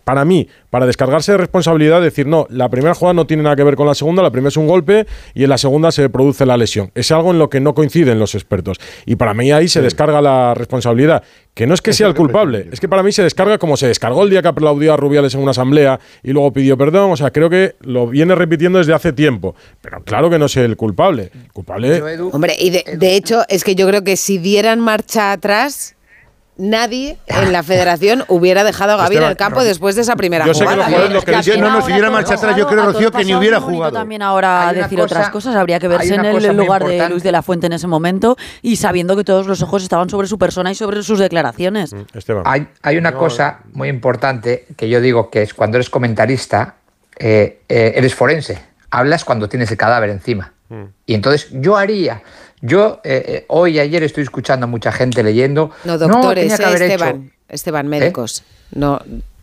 para 0.05 0.25
mí, 0.25 0.49
para 0.71 0.87
descargarse 0.87 1.33
de 1.33 1.39
responsabilidad, 1.39 2.01
decir, 2.03 2.27
no, 2.27 2.47
la 2.51 2.69
primera 2.69 2.95
jugada 2.95 3.15
no 3.15 3.27
tiene 3.27 3.43
nada 3.43 3.57
que 3.57 3.65
ver 3.65 3.77
con 3.77 3.87
la 3.87 3.95
segunda, 3.95 4.23
la 4.23 4.31
primera 4.31 4.49
es 4.49 4.57
un 4.57 4.67
golpe 4.67 5.07
y 5.35 5.45
en 5.45 5.51
la 5.51 5.59
segunda 5.59 5.93
se 5.93 6.09
produce 6.09 6.47
la 6.47 6.57
lesión. 6.57 6.91
Es 6.95 7.11
algo 7.13 7.31
en 7.31 7.39
lo 7.39 7.51
que 7.51 7.61
no 7.61 7.75
coinciden 7.75 8.19
los 8.19 8.35
expertos. 8.35 8.79
Y 9.07 9.17
para 9.17 9.35
mí 9.35 9.53
ahí 9.53 9.69
se 9.69 9.83
descarga 9.83 10.21
la 10.21 10.55
responsabilidad. 10.55 11.23
Que 11.55 11.69
no 11.69 11.75
es 11.75 11.81
que 11.81 11.93
sea 11.93 12.09
el 12.09 12.15
culpable, 12.15 12.69
es 12.73 12.81
que 12.81 12.89
para 12.89 13.05
mí 13.05 13.13
se 13.13 13.23
descarga 13.23 13.59
como 13.59 13.77
se 13.77 13.87
descargó 13.87 14.25
el 14.25 14.31
día 14.31 14.43
que 14.43 14.49
aplaudió 14.49 14.93
a 14.93 14.97
Rubiales 14.97 15.35
en 15.37 15.41
una 15.41 15.53
asamblea 15.53 16.01
y 16.25 16.33
luego 16.33 16.53
pidió 16.53 16.77
perdón. 16.77 17.13
O 17.13 17.17
sea, 17.17 17.31
creo 17.31 17.49
que 17.49 17.77
lo 17.81 18.09
viene 18.09 18.35
repitiendo 18.35 18.79
desde 18.79 18.93
hace 18.93 19.13
tiempo. 19.13 19.55
Pero 19.81 20.03
claro 20.03 20.31
que 20.31 20.39
no 20.39 20.47
es 20.47 20.57
el 20.57 20.77
culpable. 20.77 21.31
El 21.33 21.53
culpable 21.53 22.03
Hombre, 22.33 22.57
y 22.59 22.71
de, 22.71 22.85
de 22.97 23.15
hecho, 23.15 23.43
es 23.49 23.63
que 23.63 23.77
yo 23.77 23.87
creo 23.87 24.03
que 24.03 24.17
si 24.17 24.39
dieran 24.39 24.81
marcha 24.81 25.31
atrás, 25.31 25.95
nadie 26.57 27.19
en 27.27 27.53
la 27.53 27.63
federación 27.63 28.25
hubiera 28.29 28.63
dejado 28.65 28.93
a 28.93 28.97
Gaby 28.97 29.17
en 29.17 29.23
el 29.25 29.37
campo 29.37 29.65
después 29.65 29.97
de 29.97 30.03
esa 30.03 30.15
primera 30.17 30.47
yo 30.47 30.55
sé 30.55 30.61
que 30.61 30.65
jugada. 30.67 30.77
los 30.77 30.87
jugadores 30.87 31.13
lo 31.15 31.23
que 31.23 31.43
Yo- 31.43 31.57
no, 31.61 31.71
no, 31.71 31.85
si 31.85 31.93
diera 31.93 32.11
marcha 32.11 32.35
atrás, 32.35 32.57
yo 32.57 32.67
creo, 32.69 32.87
Rocío, 32.87 33.11
que 33.11 33.25
ni 33.25 33.35
hubiera 33.35 33.61
jugado. 33.61 33.93
también 33.93 34.23
ahora 34.23 34.73
decir 34.73 34.99
cosa- 34.99 35.03
otras 35.17 35.31
cosas. 35.31 35.57
Habría 35.57 35.79
que 35.81 35.89
verse 35.89 36.15
en 36.15 36.25
el 36.25 36.57
lugar 36.57 36.85
de. 36.85 37.09
Luis 37.09 37.23
de 37.23 37.33
la 37.33 37.43
Fuente 37.43 37.67
en 37.67 37.73
ese 37.73 37.87
momento 37.87 38.37
y 38.63 38.77
sabiendo 38.77 39.17
que 39.17 39.25
todos 39.25 39.47
los 39.47 39.63
ojos 39.63 39.83
estaban 39.83 40.09
sobre 40.09 40.29
su 40.29 40.39
persona 40.39 40.71
y 40.71 40.75
sobre 40.75 41.03
sus 41.03 41.19
declaraciones. 41.19 41.95
Esteban. 42.15 42.45
Hay, 42.47 42.69
hay 42.83 42.97
una 42.97 43.13
cosa 43.15 43.61
muy 43.73 43.89
importante 43.89 44.67
que 44.77 44.89
yo 44.89 45.01
digo 45.01 45.31
que 45.31 45.43
es 45.43 45.55
cuando 45.55 45.77
eres 45.77 45.91
comentarista, 45.91 46.77
eh, 47.19 47.61
eh, 47.69 47.93
eres 47.97 48.15
forense. 48.15 48.61
Hablas 48.91 49.25
cuando 49.25 49.49
tienes 49.49 49.71
el 49.71 49.77
cadáver 49.77 50.11
encima. 50.11 50.53
Y 51.07 51.15
entonces 51.15 51.49
yo 51.53 51.77
haría, 51.77 52.23
yo 52.67 53.01
eh, 53.05 53.23
eh, 53.27 53.45
hoy 53.49 53.77
y 53.77 53.81
ayer 53.81 54.03
estoy 54.03 54.23
escuchando 54.23 54.65
a 54.65 54.67
mucha 54.67 54.91
gente 54.93 55.23
leyendo. 55.23 55.71
No, 55.85 55.99
doctores, 55.99 56.43
tenía 56.45 56.57
que 56.57 56.63
eh, 56.63 56.67
haber 56.67 56.83
hecho- 56.83 56.93
Esteban. 56.95 57.33
Esteban, 57.49 57.89
médicos. 57.89 58.43
No, 58.73 59.01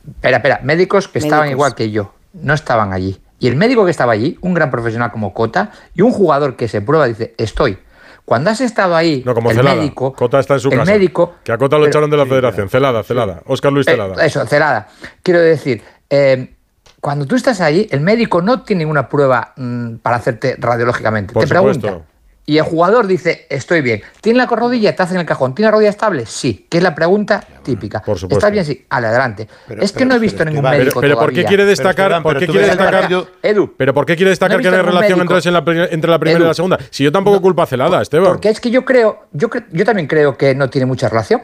Espera, 0.07 0.37
espera, 0.37 0.59
médicos 0.63 1.07
que 1.07 1.19
estaban 1.19 1.49
igual 1.51 1.75
que 1.75 1.91
yo, 1.91 2.13
no 2.33 2.53
estaban 2.55 2.91
allí. 2.91 3.21
Y 3.39 3.47
el 3.47 3.55
médico 3.55 3.85
que 3.85 3.91
estaba 3.91 4.13
allí, 4.13 4.37
un 4.41 4.53
gran 4.55 4.71
profesional 4.71 5.11
como 5.11 5.33
Cota, 5.33 5.71
y 5.93 6.01
un 6.01 6.11
jugador 6.11 6.55
que 6.55 6.67
se 6.67 6.81
prueba, 6.81 7.05
dice, 7.07 7.35
estoy. 7.37 7.77
cuando 8.25 8.49
has 8.49 8.61
estado 8.61 8.95
ahí, 8.95 9.21
No, 9.25 9.33
como 9.33 9.51
el 9.51 9.57
Celada. 9.57 9.75
médico, 9.75 10.13
Cota 10.13 10.39
está 10.39 10.53
en 10.55 10.59
su 10.59 10.69
el 10.69 10.77
casa. 10.79 10.91
médico, 10.91 11.35
Que 11.43 11.51
a 11.51 11.57
Cota 11.57 11.75
lo 11.77 11.81
pero- 11.83 11.89
echaron 11.91 12.09
de 12.09 12.17
la 12.17 12.25
federación. 12.25 12.69
Celada, 12.69 13.03
Celada. 13.03 13.41
Óscar 13.45 13.71
Luis 13.73 13.87
Eh, 13.87 13.91
Celada. 13.91 14.25
eso, 14.25 14.45
celada. 14.47 14.87
Quiero 15.23 15.39
decir, 15.41 15.81
eh, 16.09 16.53
cuando 16.99 17.25
tú 17.25 17.35
estás 17.35 17.61
ahí, 17.61 17.87
el 17.91 17.99
médico 18.01 18.41
no 18.41 18.61
tiene 18.63 18.79
ninguna 18.83 19.09
prueba 19.09 19.53
mm, 19.57 19.95
para 19.97 20.15
hacerte 20.17 20.55
radiológicamente. 20.57 21.33
Por 21.33 21.43
te 21.47 21.53
supuesto. 21.55 21.81
pregunta. 21.81 22.05
Y 22.43 22.57
el 22.57 22.63
jugador 22.63 23.05
dice, 23.07 23.45
estoy 23.49 23.81
bien. 23.81 24.01
¿Tiene 24.19 24.37
la 24.37 24.45
rodilla? 24.47 24.95
¿Te 24.95 25.03
hacen 25.03 25.17
el 25.19 25.25
cajón? 25.27 25.53
¿Tiene 25.53 25.67
la 25.67 25.71
rodilla 25.73 25.91
estable? 25.91 26.25
Sí, 26.25 26.65
que 26.69 26.79
es 26.79 26.83
la 26.83 26.93
pregunta 26.95 27.43
típica. 27.63 27.99
supuesto. 27.99 28.27
¿Está 28.29 28.49
bien? 28.49 28.65
Sí. 28.65 28.83
Ale, 28.89 29.07
adelante. 29.07 29.47
es 29.79 29.91
que 29.91 29.99
pero- 29.99 30.09
no 30.09 30.15
he 30.15 30.19
visto 30.19 30.43
ningún 30.43 30.63
médico 30.63 30.99
Pero, 30.99 31.15
pero 31.15 31.19
¿por 31.19 31.33
qué 31.33 31.45
quiere 31.45 31.65
destacar? 31.65 32.21
¿Por 32.23 32.39
qué 32.39 32.47
quiere 32.47 32.65
destacar? 32.67 33.01
partido- 33.01 33.27
Edu, 33.43 33.73
Pero 33.77 33.93
¿por 33.93 34.05
qué 34.05 34.15
quiere 34.15 34.31
destacar 34.31 34.57
no 34.57 34.63
que 34.63 34.69
no 34.71 34.75
hay 34.75 34.81
relación 34.81 35.19
médico. 35.19 35.21
entonces 35.21 35.45
en 35.45 35.53
la, 35.53 35.85
entre 35.91 36.09
la 36.11 36.19
primera 36.19 36.43
y 36.43 36.47
la 36.47 36.53
segunda? 36.55 36.79
Si 36.89 37.03
yo 37.03 37.11
tampoco 37.11 37.39
culpa 37.41 37.63
a 37.63 37.65
Celada, 37.67 38.01
Esteban. 38.01 38.27
Porque 38.27 38.49
es 38.49 38.59
que 38.59 38.71
yo 38.71 38.83
creo, 38.85 39.27
yo, 39.31 39.49
cre- 39.49 39.65
yo 39.71 39.85
también 39.85 40.07
creo 40.07 40.35
que 40.35 40.55
no 40.55 40.67
tiene 40.69 40.87
mucha 40.87 41.07
relación. 41.09 41.41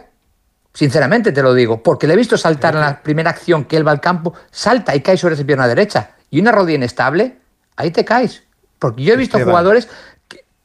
Sinceramente 0.74 1.32
te 1.32 1.42
lo 1.42 1.54
digo, 1.54 1.82
porque 1.82 2.06
le 2.08 2.14
he 2.14 2.18
visto 2.18 2.38
saltar 2.38 2.74
en 2.76 2.82
la 2.82 3.02
primera 3.02 3.30
acción 3.32 3.66
que 3.66 3.78
él 3.78 3.88
va 3.88 3.92
al 3.92 4.02
campo, 4.02 4.34
salta 4.52 4.96
y 4.96 5.02
cae 5.02 5.18
sobre 5.18 5.36
esa 5.36 5.44
pierna 5.44 5.68
derecha. 5.68 6.12
Y 6.30 6.40
una 6.40 6.52
rodilla 6.52 6.76
inestable, 6.78 7.38
ahí 7.76 7.92
te 7.92 8.06
caes. 8.06 8.44
Porque 8.78 9.04
yo 9.04 9.14
he 9.14 9.18
visto 9.18 9.38
Esteban. 9.38 9.54
jugadores. 9.54 9.88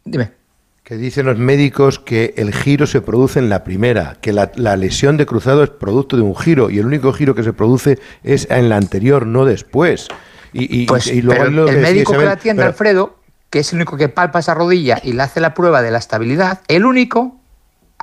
Dime. 0.05 0.33
Que 0.83 0.97
dicen 0.97 1.27
los 1.27 1.39
médicos 1.39 2.01
que 2.01 2.35
el 2.37 2.53
giro 2.53 2.87
se 2.87 3.01
produce 3.01 3.39
en 3.39 3.49
la 3.49 3.63
primera, 3.63 4.19
que 4.21 4.33
la, 4.33 4.51
la 4.57 4.77
lesión 4.77 5.17
de 5.17 5.27
cruzado 5.27 5.63
es 5.63 5.71
producto 5.71 6.17
de 6.17 6.23
un 6.23 6.37
giro 6.37 6.71
y 6.71 6.79
el 6.79 6.87
único 6.87 7.13
giro 7.13 7.35
que 7.35 7.45
se 7.45 7.53
produce 7.53 7.99
es 8.25 8.49
en 8.51 8.69
la 8.69 8.77
anterior, 8.77 9.25
no 9.25 9.45
después. 9.45 10.09
Y, 10.53 10.83
y, 10.83 10.87
Pues, 10.87 11.07
y 11.07 11.23
luego 11.23 11.45
pero 11.45 11.69
el 11.69 11.79
médico 11.79 12.13
que 12.13 12.25
la 12.25 12.33
atiende, 12.33 12.65
Alfredo, 12.65 13.19
que 13.49 13.61
es 13.61 13.73
el 13.73 13.77
único 13.77 13.97
que 13.97 14.09
palpa 14.09 14.41
esa 14.41 14.55
rodilla 14.55 14.99
y 15.03 15.13
le 15.13 15.23
hace 15.23 15.41
la 15.41 15.55
prueba 15.55 15.83
de 15.83 15.91
la 15.93 15.99
estabilidad, 15.99 16.61
el 16.69 16.85
único 16.85 17.42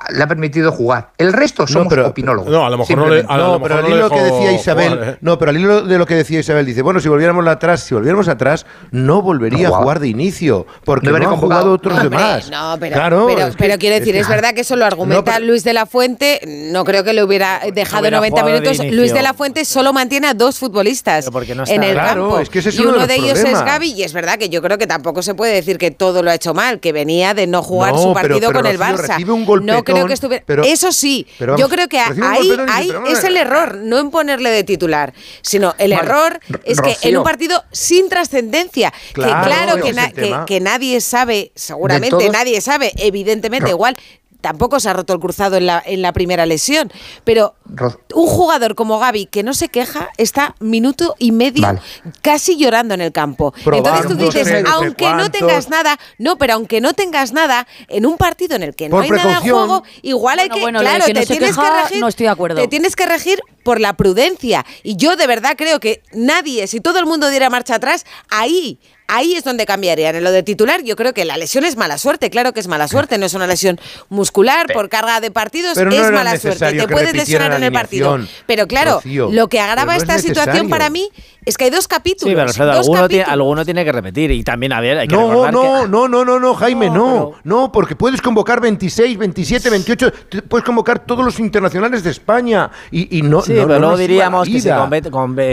le 0.08 0.22
ha 0.22 0.26
permitido 0.26 0.72
jugar. 0.72 1.10
El 1.18 1.32
resto 1.32 1.66
somos 1.66 1.92
opinólogos. 1.96 2.50
No, 2.50 2.64
a 2.64 2.70
lo 2.70 2.78
mejor 2.78 2.96
no 2.96 3.08
le- 3.08 3.24
a 3.28 3.36
lo 3.36 3.52
No, 3.58 3.62
pero 3.62 3.74
al 3.76 3.82
no 3.82 3.88
hilo 3.96 4.08
que 4.10 4.20
dejó 4.20 4.36
decía 4.36 4.52
Isabel, 4.52 4.92
jugar, 4.94 5.08
¿eh? 5.10 5.18
no, 5.20 5.38
pero 5.38 5.50
al 5.50 5.56
hilo 5.58 5.82
de 5.82 5.98
lo 5.98 6.06
que 6.06 6.14
decía 6.14 6.40
Isabel 6.40 6.64
dice, 6.66 6.82
bueno, 6.82 7.00
si 7.00 7.08
volviéramos 7.08 7.46
atrás, 7.46 7.80
si 7.82 7.94
volviéramos 7.94 8.28
atrás, 8.28 8.66
no 8.90 9.22
volvería 9.22 9.68
No 9.68 9.76
a 9.76 9.78
jugar 9.78 10.00
de 10.00 10.08
inicio, 10.08 10.66
porque 10.84 11.06
No 11.06 11.12
no, 11.12 11.16
hubiera 11.18 11.32
han 11.34 11.38
convocado. 11.40 11.60
jugado 11.62 11.74
otros 11.74 11.94
Hombre, 12.00 12.08
demás. 12.18 12.50
No, 12.50 12.76
pero, 12.80 12.94
Claro, 12.94 13.26
pero, 13.28 13.46
es 13.48 13.56
que- 13.56 13.62
pero 13.64 13.78
quiero 13.78 13.96
decir, 13.98 14.14
que- 14.14 14.20
es 14.20 14.28
verdad 14.28 14.54
que 14.54 14.60
eso 14.62 14.76
lo 14.76 14.84
argumenta 14.86 15.32
No, 15.32 15.36
pero- 15.36 15.46
Luis 15.46 15.64
de 15.64 15.72
la 15.74 15.86
Fuente. 15.86 16.40
No 16.46 16.84
creo 16.84 17.04
que 17.04 17.12
le 17.12 17.22
hubiera 17.22 17.60
dejado 17.72 18.00
hubiera 18.02 18.16
90 18.18 18.40
jugado 18.40 18.60
de 18.60 18.70
minutos. 18.70 18.86
Luis 18.96 19.12
de 19.12 19.22
la 19.22 19.34
Fuente 19.34 19.64
solo 19.64 19.92
mantiene 19.92 20.28
a 20.28 20.34
dos 20.34 20.58
futbolistas 20.58 21.30
no 21.30 21.40
en 21.66 21.82
el 21.82 21.92
Claro, 21.94 22.22
campo. 22.28 22.40
es 22.40 22.48
que 22.48 22.60
ese 22.60 22.70
es 22.70 22.76
y 22.76 22.80
uno 22.80 22.88
de 22.88 22.92
uno 22.92 22.98
los 23.00 23.08
de 23.08 23.14
ellos 23.16 23.38
es. 23.38 23.64
Gaby. 23.64 23.92
Y 23.92 24.02
es 24.02 24.12
verdad 24.12 24.38
que 24.38 24.48
yo 24.48 24.62
creo 24.62 24.78
que 24.78 24.86
tampoco 24.86 25.22
se 25.22 25.34
puede 25.34 25.52
decir 25.54 25.78
que 25.78 25.90
todo 25.90 26.22
lo 26.22 26.30
ha 26.30 26.34
hecho 26.34 26.54
mal, 26.54 26.80
que 26.80 26.92
venía 26.92 27.34
de 27.34 27.46
no 27.46 27.62
jugar 27.62 27.92
No, 27.92 27.98
su 28.02 28.12
partido 28.14 28.52
con 28.52 28.66
el 28.66 28.78
Barça. 28.78 29.08
recibe 29.08 29.32
un 29.32 29.44
no 29.66 29.84
creo 29.94 30.06
que 30.06 30.12
estuviera. 30.14 30.44
pero- 30.46 30.62
eso 30.64 30.92
sí, 30.92 31.26
pero 31.38 31.56
yo 31.56 31.68
creo 31.68 31.88
que 31.88 31.98
ahí, 31.98 32.50
dice, 32.50 32.96
es 33.12 33.24
el 33.24 33.36
error, 33.36 33.76
no 33.76 33.98
en 33.98 34.10
ponerle 34.10 34.50
de 34.50 34.64
titular, 34.64 35.12
sino 35.42 35.74
el 35.78 35.92
Vale. 35.92 36.02
error 36.04 36.40
es 36.64 36.80
que 36.80 36.96
en 37.08 37.16
un 37.18 37.24
partido 37.24 37.62
sin 37.72 38.08
trascendencia, 38.08 38.90
que 38.90 39.12
Claro, 39.14 39.46
claro 39.46 39.82
que, 39.82 39.92
na- 39.92 40.12
el 40.16 40.44
que- 40.46 40.60
nadie 40.60 41.00
sabe, 41.00 41.52
seguramente 41.54 42.28
nadie 42.30 42.60
sabe, 42.60 42.92
evidentemente 42.96 43.70
igual. 43.70 43.96
Tampoco 44.40 44.80
se 44.80 44.88
ha 44.88 44.92
roto 44.92 45.12
el 45.12 45.20
cruzado 45.20 45.56
en 45.56 45.66
la, 45.66 45.82
en 45.84 46.02
la 46.02 46.12
primera 46.12 46.46
lesión. 46.46 46.92
Pero 47.24 47.54
Ro- 47.66 48.00
un 48.14 48.26
jugador 48.26 48.74
como 48.74 48.98
Gaby, 48.98 49.26
que 49.26 49.42
no 49.42 49.54
se 49.54 49.68
queja, 49.68 50.08
está 50.16 50.54
minuto 50.60 51.14
y 51.18 51.32
medio 51.32 51.62
Vale. 51.62 51.80
casi 52.22 52.56
llorando 52.56 52.94
en 52.94 53.00
el 53.00 53.12
campo. 53.12 53.52
Probando, 53.64 53.88
Entonces 53.90 54.10
tú 54.18 54.24
dices, 54.24 54.62
no 54.62 54.68
sé 54.68 54.74
aunque 54.74 55.12
no 55.12 55.30
tengas 55.30 55.68
nada, 55.68 55.98
no, 56.18 56.36
pero 56.38 56.54
aunque 56.54 56.80
no 56.80 56.92
tengas 56.94 57.32
nada, 57.32 57.66
en 57.88 58.06
un 58.06 58.16
partido 58.16 58.56
en 58.56 58.62
el 58.62 58.74
que 58.74 58.88
no 58.88 58.96
Por 58.96 59.04
hay 59.04 59.10
nada 59.10 59.34
en 59.34 59.40
juego, 59.40 59.82
igual 60.02 60.38
hay 60.38 60.48
Bueno, 60.48 60.54
que, 60.56 60.60
bueno, 60.62 60.80
claro, 60.80 61.04
que 61.04 61.14
no 61.14 61.20
te 61.20 61.26
se 61.26 61.32
tienes 61.36 61.56
que 61.56 61.62
queja, 61.62 61.82
regir, 61.84 62.00
no 62.00 62.08
estoy 62.08 62.24
de 62.24 62.30
acuerdo. 62.30 62.60
te 62.60 62.68
tienes 62.68 62.96
que 62.96 63.06
regir 63.06 63.40
por 63.62 63.78
la 63.80 63.92
prudencia. 63.94 64.64
Y 64.82 64.96
yo 64.96 65.16
de 65.16 65.26
verdad 65.26 65.54
creo 65.56 65.80
que 65.80 66.02
nadie, 66.12 66.66
si 66.66 66.80
todo 66.80 66.98
el 66.98 67.06
mundo 67.06 67.28
diera 67.28 67.50
marcha 67.50 67.74
atrás, 67.76 68.04
ahí, 68.30 68.78
ahí 69.10 69.34
es 69.34 69.44
donde 69.44 69.66
cambiarían. 69.66 70.16
En 70.16 70.24
lo 70.24 70.32
de 70.32 70.42
titular, 70.42 70.82
yo 70.82 70.96
creo 70.96 71.12
que 71.12 71.24
la 71.24 71.36
lesión 71.36 71.64
es 71.64 71.76
mala 71.76 71.98
suerte, 71.98 72.30
claro 72.30 72.52
que 72.52 72.60
es 72.60 72.68
mala 72.68 72.88
suerte, 72.88 73.18
no 73.18 73.26
es 73.26 73.34
una 73.34 73.46
lesión 73.46 73.78
muscular 74.08 74.66
por 74.72 74.88
carga 74.88 75.20
de 75.20 75.30
partidos, 75.30 75.74
Pero 75.74 75.90
no 75.90 75.96
es 75.96 76.10
mala 76.10 76.30
suerte. 76.30 76.48
necesario 76.48 76.86
Te 76.86 76.92
puedes 76.92 77.14
lesionar 77.14 77.52
en 77.52 77.62
el 77.64 77.72
partido. 77.72 78.18
Pero 78.46 78.66
claro, 78.66 78.94
Rocío, 78.96 79.30
lo 79.30 79.48
que 79.48 79.60
agrava 79.60 79.92
no 79.92 79.96
es 79.96 80.02
esta 80.02 80.18
situación 80.18 80.68
para 80.68 80.90
mí 80.90 81.08
es 81.44 81.56
que 81.56 81.64
hay 81.64 81.70
dos 81.70 81.88
capítulos. 81.88 82.30
Sí, 82.30 82.34
pero 82.36 82.48
Alfredo, 82.48 82.68
dos 82.72 82.76
alguno 82.86 83.08
tiene, 83.08 83.24
capítulos. 83.24 83.32
alguno 83.32 83.64
tiene 83.64 83.84
que 83.84 83.92
repetir. 83.92 84.30
Y 84.30 84.44
también, 84.44 84.72
a 84.74 84.80
ver, 84.80 84.98
hay 84.98 85.08
que 85.08 85.14
No, 85.16 85.28
recordar 85.30 85.52
no, 85.54 85.60
que- 85.62 85.88
no, 85.88 86.08
no, 86.08 86.24
no, 86.24 86.38
no, 86.38 86.54
Jaime, 86.54 86.86
No, 86.90 86.94
no, 86.94 87.32
no, 87.44 87.72
porque 87.72 87.96
puedes 87.96 88.20
convocar 88.20 88.60
26, 88.60 89.16
27, 89.18 89.70
28, 89.70 90.12
te- 90.28 90.42
puedes 90.42 90.64
convocar 90.64 90.98
todos 91.06 91.24
los 91.24 91.38
internacionales 91.40 92.04
de 92.04 92.10
España 92.10 92.70
y, 92.90 93.18
y 93.18 93.22
no. 93.22 93.40
Sí, 93.42 93.54
no, 93.54 93.66
pero 93.66 93.78
luego 93.80 93.96
diríamos 93.96 94.48
que 94.48 94.60
se 94.60 94.70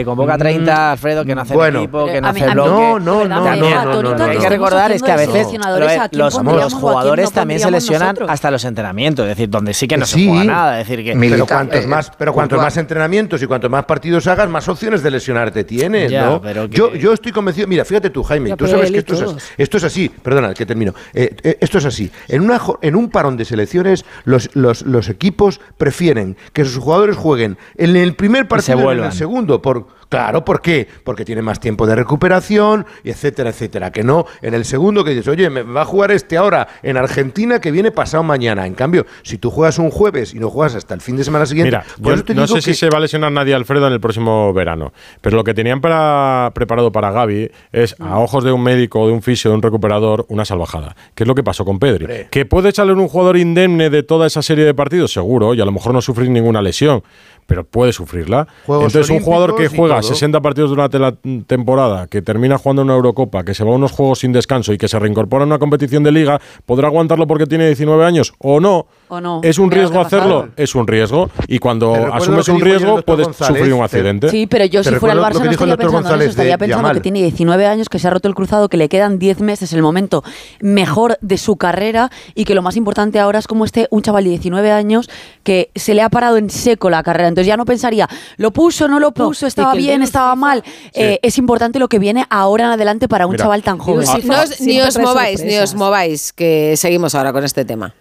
convoca 0.05 0.37
30, 0.37 0.91
Alfredo, 0.91 1.25
que 1.25 1.35
no 1.35 1.41
hace 1.41 1.53
Bueno. 1.53 1.79
equipo, 1.79 2.05
que 2.05 2.21
no 2.21 2.27
hace 2.27 2.47
bloque. 2.49 2.69
No, 2.69 2.99
no, 2.99 3.25
no, 3.25 3.46
También, 3.51 3.73
no, 3.75 4.01
no, 4.01 4.15
no, 4.15 4.23
hay 4.25 4.37
que 4.37 4.49
recordar 4.49 4.91
es 4.91 5.01
que 5.03 5.11
a 5.11 5.15
veces 5.15 5.31
seleccionadores, 5.33 5.95
lo- 5.95 6.01
¿a 6.03 6.09
quién 6.09 6.19
los, 6.21 6.73
jugadores 6.73 7.31
también 7.31 7.59
se 7.59 7.71
lesionan 7.71 8.09
nosotros? 8.09 8.29
hasta 8.29 8.51
los 8.51 8.63
entrenamientos, 8.65 9.23
es 9.23 9.29
decir, 9.29 9.49
donde 9.49 9.73
sí 9.73 9.87
que 9.87 9.97
no 9.97 10.05
se 10.05 10.25
juega 10.27 10.43
nada. 10.43 10.81
Es 10.81 10.87
decir, 10.87 11.03
que 11.03 11.17
Pero 11.17 11.45
cuantos 11.45 11.83
eh, 11.83 11.87
más, 11.87 12.11
pero 12.17 12.33
cuantos 12.33 12.61
más 12.61 12.77
entrenamientos 12.77 13.41
y 13.41 13.47
cuantos 13.47 13.69
más 13.69 13.85
partidos 13.85 14.27
hagas, 14.27 14.49
más 14.49 14.67
opciones 14.67 15.03
de 15.03 15.11
lesionarte 15.11 15.63
tienes, 15.63 16.11
Ya, 16.11 16.25
¿no? 16.25 16.41
pero 16.41 16.69
que- 16.69 16.77
yo, 16.77 16.93
yo 16.95 17.13
estoy 17.13 17.31
convencido. 17.31 17.67
Mira, 17.67 17.85
fíjate 17.85 18.09
tú, 18.09 18.23
Jaime, 18.23 18.49
Ya, 18.49 18.55
tú 18.55 18.67
sabes 18.67 18.91
que 18.91 18.99
esto 18.99 19.13
es, 19.15 19.21
así, 19.21 19.35
esto 19.57 19.77
es 19.77 19.83
así. 19.83 20.09
Perdona, 20.09 20.53
que 20.53 20.65
termino. 20.65 20.93
Eh, 21.13 21.35
eh, 21.43 21.57
esto 21.61 21.77
es 21.77 21.85
así. 21.85 22.11
En 22.27 22.41
una 22.41 22.59
en 22.81 22.95
un 22.95 23.09
parón 23.09 23.37
de 23.37 23.45
selecciones, 23.45 24.05
los, 24.25 24.49
los, 24.55 24.81
los 24.83 25.09
equipos 25.09 25.59
prefieren 25.77 26.37
que 26.53 26.65
sus 26.65 26.77
jugadores 26.77 27.15
jueguen 27.15 27.57
en 27.77 27.95
el 27.95 28.15
primer 28.15 28.47
partido 28.47 28.93
y 28.93 28.97
en 28.97 29.03
el 29.05 29.11
segundo. 29.11 29.61
Por, 29.61 29.87
claro, 30.09 30.43
¿por 30.43 30.61
qué? 30.61 30.87
Porque 31.03 31.23
tiene 31.25 31.41
más 31.41 31.59
tiempo 31.59 31.85
de 31.87 31.95
recuperación, 31.95 32.85
y 33.03 33.11
etcétera, 33.37 33.49
etcétera. 33.49 33.91
Que 33.91 34.03
no 34.03 34.25
en 34.41 34.53
el 34.53 34.65
segundo 34.65 35.03
que 35.03 35.11
dices, 35.11 35.27
oye, 35.27 35.49
me 35.49 35.61
va 35.61 35.81
a 35.81 35.85
jugar 35.85 36.11
este 36.11 36.37
ahora 36.37 36.67
en 36.81 36.97
Argentina 36.97 37.59
que 37.59 37.71
viene 37.71 37.91
pasado 37.91 38.23
mañana. 38.23 38.65
En 38.65 38.73
cambio, 38.73 39.05
si 39.23 39.37
tú 39.37 39.51
juegas 39.51 39.77
un 39.79 39.91
jueves 39.91 40.33
y 40.33 40.39
no 40.39 40.49
juegas 40.49 40.75
hasta 40.75 40.93
el 40.93 41.01
fin 41.01 41.17
de 41.17 41.23
semana 41.23 41.45
siguiente, 41.45 41.77
Mira, 41.77 41.85
por 42.01 42.07
yo 42.07 42.13
eso 42.13 42.23
te 42.23 42.33
no 42.33 42.45
digo 42.45 42.55
sé 42.55 42.61
si 42.61 42.73
se 42.73 42.89
va 42.89 42.97
a 42.97 43.01
lesionar 43.01 43.31
nadie 43.31 43.53
Alfredo 43.53 43.87
en 43.87 43.93
el 43.93 43.99
próximo 43.99 44.53
verano, 44.53 44.93
pero 45.21 45.35
lo 45.35 45.43
que 45.43 45.53
tenían 45.53 45.81
para, 45.81 46.51
preparado 46.53 46.91
para 46.91 47.11
Gaby 47.11 47.51
es, 47.71 47.95
a 47.99 48.19
ojos 48.19 48.43
de 48.43 48.51
un 48.51 48.63
médico, 48.63 49.07
de 49.07 49.13
un 49.13 49.21
fisio, 49.21 49.51
de 49.51 49.55
un 49.55 49.61
recuperador, 49.61 50.25
una 50.29 50.45
salvajada. 50.45 50.95
¿Qué 51.13 51.23
es 51.23 51.27
lo 51.27 51.35
que 51.35 51.43
pasó 51.43 51.65
con 51.65 51.79
Pedri? 51.79 52.27
¿Que 52.29 52.45
puede 52.45 52.71
salir 52.71 52.93
un 52.93 53.07
jugador 53.07 53.37
indemne 53.37 53.89
de 53.89 54.03
toda 54.03 54.27
esa 54.27 54.41
serie 54.41 54.65
de 54.65 54.73
partidos? 54.73 55.11
Seguro, 55.11 55.53
y 55.53 55.61
a 55.61 55.65
lo 55.65 55.71
mejor 55.71 55.93
no 55.93 56.01
sufrir 56.01 56.29
ninguna 56.29 56.61
lesión, 56.61 57.03
pero 57.47 57.65
puede 57.65 57.93
sufrirla. 57.93 58.47
Juegos 58.65 58.93
Entonces, 58.93 59.09
un 59.09 59.23
jugador 59.23 59.55
que 59.55 59.69
juega 59.69 60.01
todo. 60.01 60.09
60 60.09 60.41
partidos 60.41 60.69
durante 60.69 60.99
la 60.99 61.15
temporada, 61.47 62.07
que 62.07 62.21
termina 62.21 62.57
jugando 62.57 62.83
una 62.83 62.93
Eurocopa, 62.93 63.43
que 63.43 63.55
se 63.55 63.63
va 63.63 63.71
a 63.71 63.75
unos 63.75 63.93
juegos 63.93 64.19
sin 64.19 64.33
descanso 64.33 64.73
y 64.73 64.77
que 64.77 64.87
se 64.87 64.99
reincorpora 64.99 65.43
a 65.43 65.47
una 65.47 65.57
competición 65.57 66.03
de 66.03 66.11
liga, 66.11 66.39
¿podrá 66.65 66.89
aguantarlo 66.89 67.25
porque 67.25 67.47
tiene 67.47 67.65
19 67.67 68.05
años 68.05 68.33
o 68.37 68.59
no? 68.59 68.87
¿O 69.09 69.21
no? 69.21 69.39
¿Es 69.43 69.57
un 69.57 69.71
riesgo 69.71 70.01
hacerlo? 70.01 70.49
Es 70.57 70.75
un 70.75 70.85
riesgo. 70.85 71.29
Y 71.47 71.59
cuando 71.59 72.13
asumes 72.13 72.47
un 72.49 72.59
riesgo, 72.59 73.01
puedes 73.03 73.27
González, 73.27 73.57
sufrir 73.57 73.73
un 73.73 73.79
te- 73.79 73.85
accidente. 73.85 74.29
Sí, 74.29 74.47
pero 74.47 74.65
yo 74.65 74.83
si 74.83 74.93
fuera 74.95 75.13
el 75.13 75.19
Barça 75.21 75.43
no 75.43 75.49
estaría 75.51 75.77
pensando 75.77 75.83
en 75.83 75.91
González 75.91 76.21
eso, 76.25 76.29
estaría 76.31 76.57
pensando 76.57 76.91
que 76.93 76.99
tiene 76.99 77.21
19 77.21 77.65
años, 77.67 77.89
que 77.89 77.99
se 77.99 78.07
ha 78.07 78.11
roto 78.11 78.27
el 78.27 78.35
cruzado, 78.35 78.67
que 78.69 78.77
le 78.77 78.89
quedan 78.89 79.17
10 79.17 79.39
meses, 79.41 79.71
el 79.73 79.81
momento 79.81 80.23
mejor 80.59 81.17
de 81.21 81.37
su 81.37 81.55
carrera 81.57 82.11
y 82.35 82.43
que 82.45 82.53
lo 82.55 82.61
más 82.61 82.75
importante 82.75 83.19
ahora 83.19 83.39
es 83.39 83.47
como 83.47 83.63
este 83.65 83.87
un 83.91 84.01
chaval 84.01 84.25
de 84.25 84.31
19 84.31 84.71
años 84.71 85.09
que 85.43 85.71
se 85.75 85.93
le 85.93 86.01
ha 86.01 86.09
parado 86.09 86.37
en 86.37 86.49
seco 86.49 86.89
la 86.89 87.01
carrera. 87.03 87.29
Entonces 87.29 87.47
ya 87.47 87.55
no 87.57 87.65
pensaría, 87.65 88.09
lo 88.37 88.51
puso, 88.51 88.87
no 88.87 88.99
lo 88.99 89.11
puso, 89.11 89.47
estaba 89.47 89.73
bien, 89.73 90.01
estaba 90.01 90.35
mal. 90.35 90.63
Eh, 90.93 91.19
es 91.21 91.37
importante 91.37 91.79
lo 91.79 91.87
que 91.87 91.99
viene 91.99 92.25
ahora 92.29 92.65
en 92.65 92.71
adelante 92.71 93.07
para 93.07 93.25
un 93.25 93.31
Mira, 93.33 93.43
chaval 93.45 93.63
tan 93.63 93.77
joven. 93.77 94.05
No 94.25 94.35
ni 94.59 94.81
os 94.81 94.97
mováis, 94.99 95.43
ni 95.43 95.57
os 95.57 95.75
mováis, 95.75 96.33
que 96.33 96.75
seguimos 96.75 97.15
ahora 97.15 97.31
con 97.31 97.43
este 97.45 97.63
tema. 97.63 97.93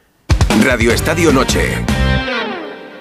Radio 0.65 0.93
Estadio 0.93 1.33
Noche. 1.33 1.85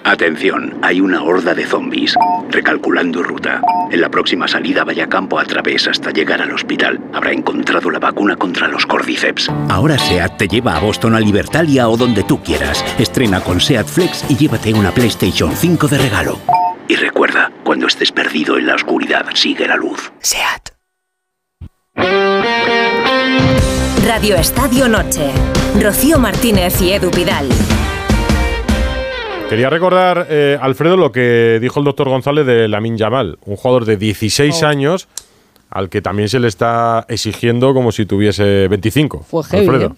Atención, 0.03 0.77
hay 0.81 1.01
una 1.01 1.23
horda 1.23 1.55
de 1.55 1.65
zombies. 1.65 2.13
Recalculando 2.49 3.23
ruta. 3.23 3.61
En 3.91 4.01
la 4.01 4.09
próxima 4.09 4.47
salida 4.47 4.83
vaya 4.83 5.07
campo 5.07 5.39
a 5.39 5.45
través 5.45 5.87
hasta 5.87 6.11
llegar 6.11 6.41
al 6.41 6.51
hospital. 6.51 6.99
Habrá 7.13 7.31
encontrado 7.31 7.89
la 7.89 7.99
vacuna 7.99 8.35
contra 8.35 8.67
los 8.67 8.85
cordyceps. 8.85 9.49
Ahora 9.69 9.97
SEAT 9.97 10.37
te 10.37 10.47
lleva 10.47 10.75
a 10.75 10.79
Boston, 10.79 11.15
a 11.15 11.19
Libertalia 11.19 11.89
o 11.89 11.97
donde 11.97 12.23
tú 12.23 12.43
quieras. 12.43 12.83
Estrena 12.99 13.41
con 13.41 13.59
SEAT 13.59 13.87
Flex 13.87 14.25
y 14.29 14.35
llévate 14.35 14.73
una 14.73 14.91
PlayStation 14.91 15.55
5 15.55 15.87
de 15.87 15.97
regalo. 15.97 16.39
Y 16.87 16.95
recuerda, 16.95 17.51
cuando 17.63 17.87
estés 17.87 18.11
perdido 18.11 18.57
en 18.57 18.67
la 18.67 18.75
oscuridad, 18.75 19.25
sigue 19.33 19.67
la 19.67 19.75
luz. 19.75 20.11
SEAT. 20.19 20.75
Radio 24.07 24.35
Estadio 24.35 24.87
Noche. 24.87 25.31
Rocío 25.81 26.19
Martínez 26.19 26.81
y 26.81 26.91
Edu 26.91 27.09
Pidal. 27.11 27.49
Quería 29.49 29.69
recordar, 29.69 30.27
eh, 30.29 30.57
Alfredo, 30.61 30.97
lo 30.97 31.11
que 31.11 31.59
dijo 31.61 31.79
el 31.79 31.85
doctor 31.85 32.09
González 32.09 32.45
de 32.45 32.67
Lamin 32.67 32.97
Yamal, 32.97 33.37
un 33.45 33.55
jugador 33.55 33.85
de 33.85 33.97
16 33.97 34.63
Oh. 34.63 34.67
años 34.67 35.07
al 35.69 35.89
que 35.89 36.01
también 36.01 36.29
se 36.29 36.39
le 36.39 36.47
está 36.47 37.05
exigiendo 37.09 37.73
como 37.73 37.91
si 37.91 38.05
tuviese 38.05 38.67
25. 38.67 39.25
Fue 39.29 39.43
heavy, 39.43 39.65
Alfredo. 39.67 39.91
¿eh? 39.91 39.95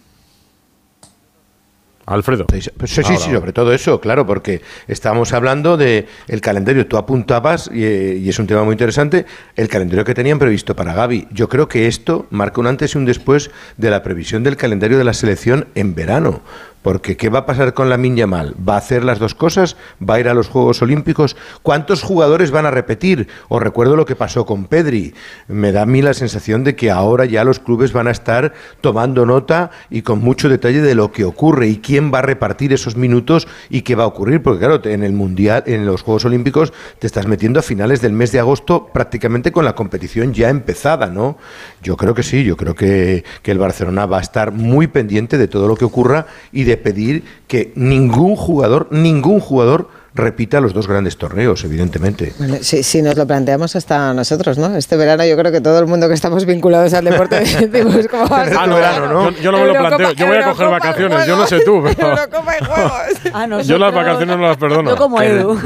Alfredo. 2.07 2.45
Pues 2.47 2.63
sí, 2.63 2.71
sí, 2.87 3.01
Ahora, 3.03 3.17
sí, 3.17 3.31
sobre 3.31 3.53
todo 3.53 3.73
eso, 3.73 3.99
claro, 3.99 4.25
porque 4.25 4.61
estamos 4.87 5.33
hablando 5.33 5.75
de 5.75 6.07
el 6.27 6.41
calendario. 6.41 6.87
Tú 6.87 6.97
apuntabas, 6.97 7.69
y, 7.73 7.83
eh, 7.83 8.15
y 8.15 8.29
es 8.29 8.39
un 8.39 8.47
tema 8.47 8.63
muy 8.63 8.71
interesante, 8.71 9.25
el 9.55 9.67
calendario 9.67 10.05
que 10.05 10.13
tenían 10.13 10.39
previsto 10.39 10.75
para 10.75 10.93
Gaby. 10.93 11.27
Yo 11.31 11.49
creo 11.49 11.67
que 11.67 11.87
esto 11.87 12.25
marca 12.29 12.61
un 12.61 12.67
antes 12.67 12.95
y 12.95 12.97
un 12.97 13.05
después 13.05 13.51
de 13.75 13.89
la 13.89 14.03
previsión 14.03 14.43
del 14.43 14.55
calendario 14.55 14.97
de 14.97 15.03
la 15.03 15.13
selección 15.13 15.67
en 15.75 15.95
verano. 15.95 16.41
Porque 16.87 17.17
¿qué 17.17 17.27
va 17.27 17.39
a 17.39 17.45
pasar 17.45 17.73
con 17.73 17.89
la 17.89 17.97
Yamal? 17.97 18.55
¿Va 18.65 18.75
a 18.75 18.77
hacer 18.77 19.03
las 19.03 19.19
dos 19.19 19.35
cosas? 19.35 19.75
¿Va 20.01 20.13
a 20.13 20.19
ir 20.21 20.29
a 20.29 20.33
los 20.33 20.47
Juegos 20.47 20.81
Olímpicos? 20.81 21.35
¿Cuántos 21.61 22.01
jugadores 22.01 22.49
van 22.49 22.65
a 22.65 22.71
repetir? 22.71 23.27
Os 23.49 23.61
recuerdo 23.61 23.97
lo 23.97 24.05
que 24.05 24.15
pasó 24.15 24.45
con 24.45 24.67
Pedri. 24.67 25.13
Me 25.49 25.73
da 25.73 25.81
a 25.81 25.85
mí 25.85 26.01
la 26.01 26.13
sensación 26.13 26.63
de 26.63 26.77
que 26.77 26.89
ahora 26.89 27.25
ya 27.25 27.43
los 27.43 27.59
clubes 27.59 27.91
van 27.91 28.07
a 28.07 28.11
estar 28.11 28.53
tomando 28.79 29.25
nota 29.25 29.69
y 29.89 30.01
con 30.01 30.19
mucho 30.19 30.47
detalle 30.47 30.81
de 30.81 30.95
lo 30.95 31.11
que 31.11 31.25
ocurre 31.25 31.67
y 31.67 31.79
quién 31.79 32.09
va 32.09 32.19
a 32.19 32.21
repartir 32.21 32.71
esos 32.71 32.95
minutos 32.95 33.49
y 33.69 33.81
qué 33.81 33.95
va 33.95 34.05
a 34.05 34.07
ocurrir. 34.07 34.41
Porque 34.41 34.59
claro, 34.59 34.79
en 34.85 35.03
el 35.03 35.11
Mundial, 35.11 35.65
en 35.67 35.85
los 35.85 36.03
Juegos 36.03 36.23
Olímpicos, 36.23 36.71
te 36.99 37.07
estás 37.07 37.27
metiendo 37.27 37.59
a 37.59 37.63
finales 37.63 37.99
del 37.99 38.13
mes 38.13 38.31
de 38.31 38.39
agosto 38.39 38.91
prácticamente 38.93 39.51
con 39.51 39.65
la 39.65 39.75
competición 39.75 40.33
ya 40.33 40.47
empezada, 40.47 41.07
¿no? 41.07 41.37
Yo 41.83 41.97
creo 41.97 42.13
que 42.13 42.23
sí, 42.23 42.45
yo 42.45 42.55
creo 42.55 42.75
que, 42.75 43.25
que 43.41 43.51
el 43.51 43.57
Barcelona 43.57 44.05
va 44.05 44.19
a 44.19 44.21
estar 44.21 44.53
muy 44.53 44.87
pendiente 44.87 45.37
de 45.37 45.49
todo 45.49 45.67
lo 45.67 45.75
que 45.75 45.83
ocurra 45.83 46.27
y 46.53 46.63
de 46.63 46.76
pedir 46.77 47.23
que 47.47 47.71
ningún 47.75 48.35
jugador, 48.35 48.87
ningún 48.91 49.39
jugador 49.39 49.89
repita 50.17 50.59
los 50.59 50.73
dos 50.73 50.87
grandes 50.87 51.17
torneos, 51.17 51.63
evidentemente. 51.63 52.33
Bueno, 52.39 52.57
si, 52.61 52.83
si 52.83 53.01
nos 53.01 53.15
lo 53.15 53.25
planteamos 53.27 53.75
hasta 53.75 54.13
nosotros, 54.13 54.57
¿no? 54.57 54.75
Este 54.75 54.97
verano 54.97 55.23
yo 55.25 55.37
creo 55.37 55.51
que 55.51 55.61
todo 55.61 55.79
el 55.79 55.85
mundo 55.85 56.07
que 56.07 56.15
estamos 56.15 56.45
vinculados 56.45 56.93
al 56.93 57.05
deporte 57.05 57.39
decimos 57.67 58.07
cómo 58.09 58.27
va 58.27 58.41
a 58.41 58.45
ser 58.45 58.57
Ah, 58.57 58.67
no, 58.67 58.75
verano, 58.75 59.07
no, 59.07 59.31
yo, 59.31 59.41
yo 59.41 59.51
no 59.51 59.59
me 59.59 59.67
lo 59.67 59.73
planteo. 59.73 60.11
Yo 60.13 60.27
voy 60.27 60.37
a 60.37 60.45
coger 60.45 60.67
vacaciones. 60.69 61.27
Yo 61.27 61.37
no 61.37 61.45
sé 61.45 61.59
tú, 61.63 61.83
pero 61.95 62.09
Eurocopa 62.09 62.55
y 62.59 62.65
Juegos. 62.65 62.91
Ah, 63.33 63.61
yo 63.61 63.77
las 63.77 63.93
vacaciones 63.93 64.37
no 64.37 64.47
las 64.47 64.57
perdono. 64.57 64.89
Yo 64.89 64.97
como 64.97 65.21
Edu. 65.21 65.59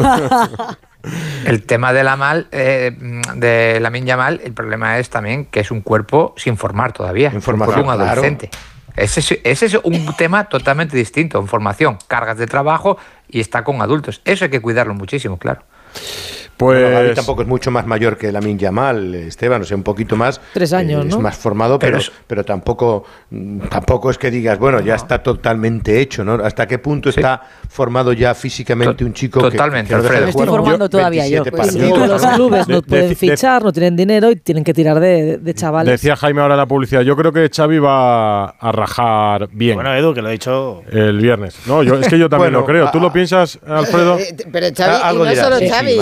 El 1.45 1.63
tema 1.63 1.93
de 1.93 2.03
la 2.03 2.15
mal, 2.15 2.47
eh, 2.51 2.91
de 3.35 3.79
la 3.79 3.89
Yamal, 3.97 4.41
el 4.43 4.53
problema 4.53 4.99
es 4.99 5.09
también 5.09 5.45
que 5.45 5.61
es 5.61 5.71
un 5.71 5.81
cuerpo 5.81 6.33
sin 6.37 6.57
formar 6.57 6.91
todavía. 6.91 7.31
Información, 7.33 7.87
un 7.87 7.95
claro. 7.95 8.21
Ese 9.01 9.19
es, 9.19 9.39
ese 9.43 9.65
es 9.65 9.75
un 9.83 10.15
tema 10.15 10.45
totalmente 10.45 10.95
distinto. 10.95 11.39
En 11.39 11.47
formación, 11.47 11.97
cargas 12.07 12.37
de 12.37 12.45
trabajo 12.45 12.97
y 13.27 13.39
está 13.39 13.63
con 13.63 13.81
adultos. 13.81 14.21
Eso 14.25 14.45
hay 14.45 14.51
que 14.51 14.61
cuidarlo 14.61 14.93
muchísimo, 14.93 15.37
claro. 15.37 15.63
Bueno, 16.65 16.89
Gaby 16.89 17.05
Pues 17.07 17.15
tampoco 17.15 17.41
es 17.41 17.47
mucho 17.47 17.71
más 17.71 17.85
mayor 17.85 18.17
que 18.17 18.31
Lamin 18.31 18.57
Yamal, 18.57 19.15
Esteban, 19.15 19.61
o 19.61 19.65
sea, 19.65 19.75
un 19.77 19.83
poquito 19.83 20.15
más. 20.15 20.39
Tres 20.53 20.73
años, 20.73 21.05
eh, 21.05 21.09
¿no? 21.09 21.17
Es 21.17 21.21
más 21.21 21.35
formado, 21.37 21.77
pero, 21.79 21.99
Pero 22.27 22.43
tampoco, 22.45 23.03
mm, 23.29 23.59
tampoco 23.69 24.09
es 24.11 24.17
que 24.17 24.31
digas, 24.31 24.57
bueno, 24.59 24.79
ya 24.79 24.95
está 24.95 25.21
totalmente 25.23 25.99
hecho, 25.99 26.23
¿no? 26.23 26.35
¿Hasta 26.35 26.67
qué 26.67 26.79
punto 26.79 27.09
está 27.09 27.41
formado 27.69 28.13
ya 28.13 28.33
físicamente 28.33 28.95
To- 28.95 29.05
un 29.05 29.13
chico 29.13 29.41
que- 29.41 29.51
totalmente, 29.51 29.89
que, 29.89 29.95
de 29.95 30.01
Alfredo. 30.01 30.23
Me 30.23 30.29
estoy 30.29 30.47
formando 30.47 30.89
todavía 30.89 31.27
yo. 31.27 31.43
27 31.43 31.51
Pues 31.51 31.71
sí, 31.73 31.79
Y 31.79 32.07
los 32.07 32.21
¿no? 32.23 32.33
clubes 32.35 32.67
no 32.67 32.75
De- 32.75 32.81
pueden 32.87 33.09
de- 33.09 33.15
fichar, 33.15 33.63
no 33.63 33.71
tienen 33.71 33.95
dinero 33.95 34.29
y 34.31 34.35
tienen 34.37 34.63
que 34.63 34.73
tirar 34.73 34.99
de, 34.99 35.37
de 35.37 35.53
chavales. 35.53 35.91
Decía 35.91 36.15
Jaime 36.15 36.41
ahora 36.41 36.53
en 36.55 36.59
la 36.59 36.65
publicidad. 36.67 37.01
Yo 37.01 37.15
creo 37.15 37.31
que 37.31 37.49
Xavi 37.49 37.79
va 37.79 38.45
a 38.49 38.71
rajar 38.71 39.49
bien 39.51 39.75
Bueno, 39.75 39.93
Edu, 39.95 40.13
que 40.13 40.21
lo 40.21 40.29
he 40.29 40.33
dicho. 40.33 40.81
el 40.91 41.17
viernes. 41.19 41.55
No, 41.65 41.83
yo, 41.83 41.95
es 41.95 42.07
que 42.07 42.17
yo 42.19 42.29
también 42.29 42.51
Bueno, 42.51 42.59
lo 42.61 42.65
creo. 42.65 42.91
¿Tú 42.91 42.99
lo 42.99 43.11
piensas, 43.11 43.59
Alfredo? 43.65 44.17
Eh, 44.19 44.35
Pero 44.51 44.67
Xavi, 44.75 44.91
y 44.95 45.01
Algo 45.03 45.25
no 45.25 45.35
solo 45.35 45.57
sí, 45.57 45.65
sí, 45.65 45.71
Xavi. 45.71 45.97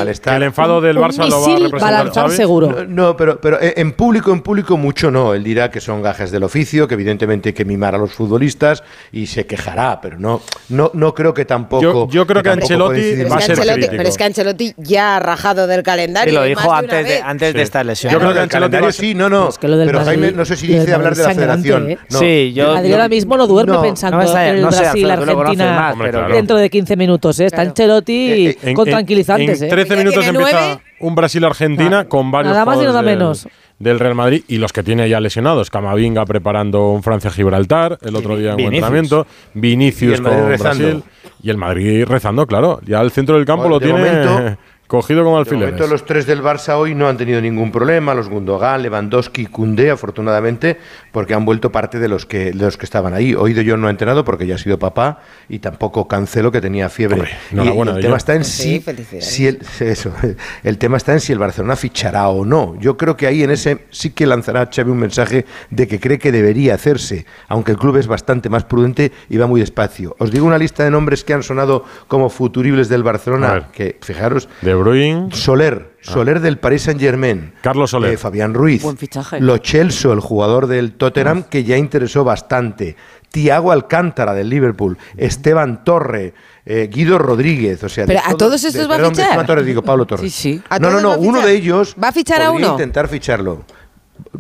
Que 0.50 0.62
enfado 0.62 0.82
del 0.82 0.98
Barça 0.98 1.28
lo 1.30 1.40
va 1.42 1.46
a 1.46 1.48
misil 1.50 1.54
va 1.54 1.56
a 1.56 1.70
representar 1.70 2.06
lanzar 2.06 2.24
Xavi. 2.26 2.36
seguro. 2.36 2.86
No, 2.88 3.16
pero, 3.18 3.40
pero 3.40 3.62
eh, 3.62 3.74
en 3.78 3.92
público, 3.94 4.32
en 4.34 4.42
público 4.42 4.78
mucho 4.78 5.12
no. 5.12 5.34
Él 5.34 5.44
dirá 5.44 5.70
que 5.72 5.80
son 5.80 6.02
gajes 6.02 6.32
del 6.32 6.44
oficio, 6.44 6.88
que 6.88 6.94
evidentemente 6.96 7.50
hay 7.50 7.54
que 7.54 7.66
mimar 7.66 7.96
a 7.96 7.98
los 7.98 8.12
futbolistas 8.14 8.84
y 9.12 9.28
se 9.28 9.46
quejará, 9.46 10.00
pero 10.02 10.18
no, 10.20 10.42
no, 10.70 10.92
no 10.94 11.14
creo 11.14 11.34
que 11.34 11.46
tampoco. 11.46 11.82
Yo- 11.84 12.10
yo 12.10 12.28
creo 12.28 12.42
que 12.44 12.50
tampoco 12.50 12.74
Ancelotti 12.74 13.00
va 13.00 13.02
a 13.02 13.04
es, 13.04 13.16
que 13.20 13.42
ser 13.42 13.52
Ancelotti, 13.52 13.72
crítico. 13.80 13.98
pero 13.98 14.10
es 14.10 14.18
que 14.18 14.24
Ancelotti 14.24 14.74
ya 14.78 15.16
ha 15.16 15.20
rajado 15.20 15.68
del 15.68 15.84
calendario. 15.84 16.32
Y 16.34 16.36
lo 16.36 16.44
dijo 16.44 16.70
más 16.70 16.82
de 16.82 16.88
antes 16.88 17.08
de, 17.08 17.22
antes 17.22 17.54
de 17.54 17.60
Sí. 17.60 17.64
esta 17.64 17.84
lesión. 17.84 18.14
Yo 18.14 18.20
creo 18.20 18.32
que 18.32 18.38
el 18.38 18.44
Ancelotti 18.44 18.72
calendario 18.72 18.86
va 18.86 18.90
a 18.90 18.94
ser- 18.94 19.06
sí, 19.06 19.14
no, 19.16 19.30
no. 19.30 19.50
Es 19.50 19.58
que 19.58 19.68
lo 19.68 19.78
del 19.78 19.88
pero 19.88 20.04
Jaime, 20.04 20.32
no 20.32 20.46
sé 20.46 20.56
si 20.56 20.68
dice 20.68 20.94
hablar 20.94 21.16
de 21.16 21.24
la 21.24 21.30
federación. 21.34 21.90
¿eh? 21.92 21.98
No. 22.10 22.20
Sí, 22.20 22.54
yo- 22.54 22.72
Adrián 22.76 22.94
ahora 22.94 23.10
mismo 23.10 23.38
no 23.38 23.48
duerme 23.48 23.74
No, 23.74 23.82
pensando 23.82 24.18
no 24.18 24.24
en 24.24 24.28
el 24.30 24.72
sé, 24.74 24.80
Brasil, 24.82 25.12
Argentina 25.12 25.76
más, 25.76 25.96
pero- 26.00 26.28
dentro 26.30 26.58
de 26.58 26.70
15 26.70 26.96
minutos. 26.96 27.40
¿eh? 27.40 27.46
Está. 27.46 27.62
Ancelotti 27.62 28.10
Eh, 28.48 28.58
eh, 28.64 28.74
con 28.74 28.88
En- 28.88 28.94
tranquilizantes. 28.94 29.62
En 29.62 29.68
¿eh? 29.68 29.70
13 29.70 29.90
Ya 29.90 29.96
minutos 29.98 30.24
tiene 30.24 30.39
empieza 30.40 30.82
un 31.00 31.16
Brasil-Argentina 31.16 32.06
con 32.06 32.32
varios 32.32 32.54
Nada 32.54 32.66
más 32.66 32.76
y 32.76 32.80
jugadores 32.80 32.96
nada 33.02 33.10
del- 33.10 33.20
menos. 33.20 33.48
del 33.80 34.00
Real 34.00 34.16
Madrid 34.16 34.44
y 34.48 34.58
los 34.58 34.74
que 34.74 34.84
tiene 34.84 35.08
ya 35.10 35.20
lesionados. 35.20 35.70
Camavinga 35.70 36.26
preparando 36.26 36.90
un 36.90 37.02
Francia-Gibraltar, 37.04 37.98
el 38.02 38.16
otro 38.16 38.36
día 38.38 38.52
en 38.52 38.58
Vinicius. 38.58 38.76
entrenamiento. 38.76 39.28
Vinicius 39.54 40.12
Y 40.12 40.16
el 40.16 40.22
Madrid 40.22 40.40
con 40.40 40.50
rezando. 40.50 40.84
Brasil. 40.86 41.04
Y 41.42 41.50
el 41.50 41.58
Madrid 41.58 42.06
rezando, 42.06 42.46
claro. 42.48 42.82
Ya 42.86 43.00
el 43.02 43.12
centro 43.12 43.36
del 43.36 43.46
campo 43.46 43.64
Bueno, 43.70 43.76
lo 43.76 43.80
de 43.80 43.86
tiene 43.86 44.00
momento- 44.28 44.62
cogido 44.90 45.24
como 45.24 45.36
De 45.36 45.42
alfileres. 45.42 45.74
momento 45.74 45.88
los 45.88 46.04
tres 46.04 46.26
del 46.26 46.42
Barça 46.42 46.76
hoy 46.76 46.96
no 46.96 47.08
han 47.08 47.16
tenido 47.16 47.40
ningún 47.40 47.72
problema, 47.72 48.16
los 48.16 48.28
Gundogan, 48.28 48.82
Lewandowski 48.82 49.44
y 49.44 49.46
Koundé, 49.46 49.92
afortunadamente, 49.92 50.78
porque 51.12 51.34
han 51.34 51.46
vuelto 51.46 51.72
parte 51.72 52.00
de 52.00 52.08
los 52.08 52.26
que 52.26 52.52
de 52.52 52.54
los 52.54 52.78
que 52.78 52.86
estaban 52.86 53.14
ahí. 53.14 53.36
Hoy 53.36 53.54
de 53.54 53.64
John 53.70 53.82
no 53.82 53.88
ha 53.88 53.92
entrenado 53.92 54.26
porque 54.26 54.48
ya 54.48 54.56
ha 54.56 54.58
sido 54.58 54.80
papá 54.80 55.20
y 55.48 55.60
tampoco 55.60 56.08
Cancelo 56.08 56.52
que 56.52 56.62
tenía 56.62 56.90
fiebre. 56.90 57.18
Hombre, 57.18 57.32
y, 57.52 57.54
enhorabuena 57.54 57.92
y 57.92 57.96
el 57.96 58.02
de 58.02 58.08
tema 58.08 58.18
está 58.18 58.36
en 58.36 58.44
Sí, 58.44 58.84
si, 59.20 59.48
el, 59.48 59.60
eso, 59.80 60.14
el 60.64 60.78
tema 60.78 60.98
está 60.98 61.14
en 61.14 61.20
si 61.20 61.34
el 61.34 61.40
Barcelona 61.40 61.76
fichará 61.76 62.30
o 62.30 62.46
no. 62.46 62.76
Yo 62.80 62.98
creo 62.98 63.16
que 63.16 63.28
ahí 63.28 63.44
en 63.44 63.52
ese 63.52 63.86
sí 63.92 64.10
que 64.12 64.26
lanzará 64.26 64.70
Xavi 64.74 64.92
un 64.92 65.00
mensaje 65.00 65.46
de 65.70 65.88
que 65.88 66.00
cree 66.00 66.18
que 66.20 66.32
debería 66.32 66.74
hacerse, 66.74 67.26
aunque 67.48 67.72
el 67.72 67.78
club 67.78 67.98
es 67.98 68.08
bastante 68.08 68.50
más 68.50 68.64
prudente 68.64 69.12
y 69.30 69.38
va 69.38 69.48
muy 69.48 69.60
despacio. 69.60 70.16
Os 70.20 70.32
digo 70.32 70.46
una 70.46 70.58
lista 70.58 70.84
de 70.84 70.92
nombres 70.92 71.24
que 71.24 71.34
han 71.34 71.44
sonado 71.44 71.86
como 72.08 72.30
futuribles 72.30 72.88
del. 72.88 73.00
Barcelona, 73.10 73.70
que 73.72 73.98
fijaros, 74.02 74.50
De 74.62 74.74
Bruyne, 74.80 75.30
Soler, 75.32 75.96
Soler 76.02 76.40
del 76.40 76.58
Paris 76.58 76.84
Saint 76.84 77.00
Germain. 77.00 77.54
Carlos 77.62 77.92
Soler. 77.92 78.14
Eh, 78.14 78.18
Fabián 78.18 78.54
Ruiz. 78.54 78.82
Buen 78.84 78.98
fichaje. 78.98 79.40
Lo 79.40 79.58
Celso, 79.58 80.14
el 80.14 80.20
jugador 80.20 80.68
del 80.68 80.94
Tottenham, 80.94 81.44
que 81.44 81.64
ya 81.64 81.78
interesó 81.78 82.24
bastante. 82.24 82.96
Tiago 83.32 83.72
Alcántara 83.72 84.34
del 84.34 84.50
Liverpool. 84.50 84.98
Esteban 85.18 85.84
Torre. 85.84 86.34
eh, 86.66 86.88
Guido 86.92 87.18
Rodríguez. 87.18 87.84
O 87.84 87.90
sea, 87.90 88.06
Pero 88.06 88.20
a 88.26 88.34
todos 88.36 88.64
estos 88.64 88.82
de- 88.84 88.88
va 88.88 88.96
a 88.96 88.98
perdón, 88.98 89.16
fichar. 89.16 89.46
Torres, 89.46 89.66
digo, 89.66 89.82
Pablo 89.82 90.06
Torres. 90.08 90.32
Sí, 90.34 90.54
sí. 90.56 90.62
¿A 90.70 90.78
No, 90.80 90.90
no, 90.92 91.00
no. 91.02 91.18
Uno 91.18 91.42
de 91.42 91.54
ellos. 91.54 91.96
¿Va 92.02 92.10
a 92.10 92.12
fichar 92.12 92.42
a 92.42 92.52
uno? 92.52 92.72
intentar 92.72 93.08
ficharlo. 93.08 93.64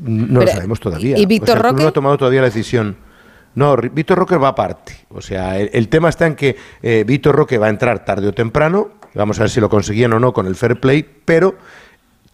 No 0.01 0.39
Pero, 0.39 0.41
lo 0.41 0.47
sabemos 0.47 0.79
todavía. 0.79 1.17
¿y 1.17 1.25
Víctor 1.25 1.57
O 1.57 1.61
sea, 1.61 1.69
Roque? 1.71 1.83
No 1.83 1.89
ha 1.89 1.91
tomado 1.93 2.17
todavía 2.17 2.41
la 2.41 2.47
decisión. 2.47 2.97
No, 3.55 3.75
Víctor 3.77 4.17
Roque 4.19 4.37
va 4.37 4.49
aparte. 4.49 4.95
O 5.09 5.21
sea, 5.21 5.57
el, 5.59 5.69
el 5.73 5.87
tema 5.89 6.09
está 6.09 6.27
en 6.27 6.35
que 6.35 6.55
eh, 6.83 7.03
Víctor 7.07 7.35
Roque 7.35 7.57
va 7.57 7.67
a 7.67 7.69
entrar 7.69 8.05
tarde 8.05 8.27
o 8.27 8.33
temprano. 8.33 8.89
Vamos 9.13 9.39
a 9.39 9.43
ver 9.43 9.49
si 9.49 9.59
lo 9.59 9.69
conseguían 9.69 10.13
o 10.13 10.19
no 10.19 10.33
con 10.33 10.45
el 10.47 10.55
fair 10.55 10.79
play, 10.79 11.05
pero 11.25 11.55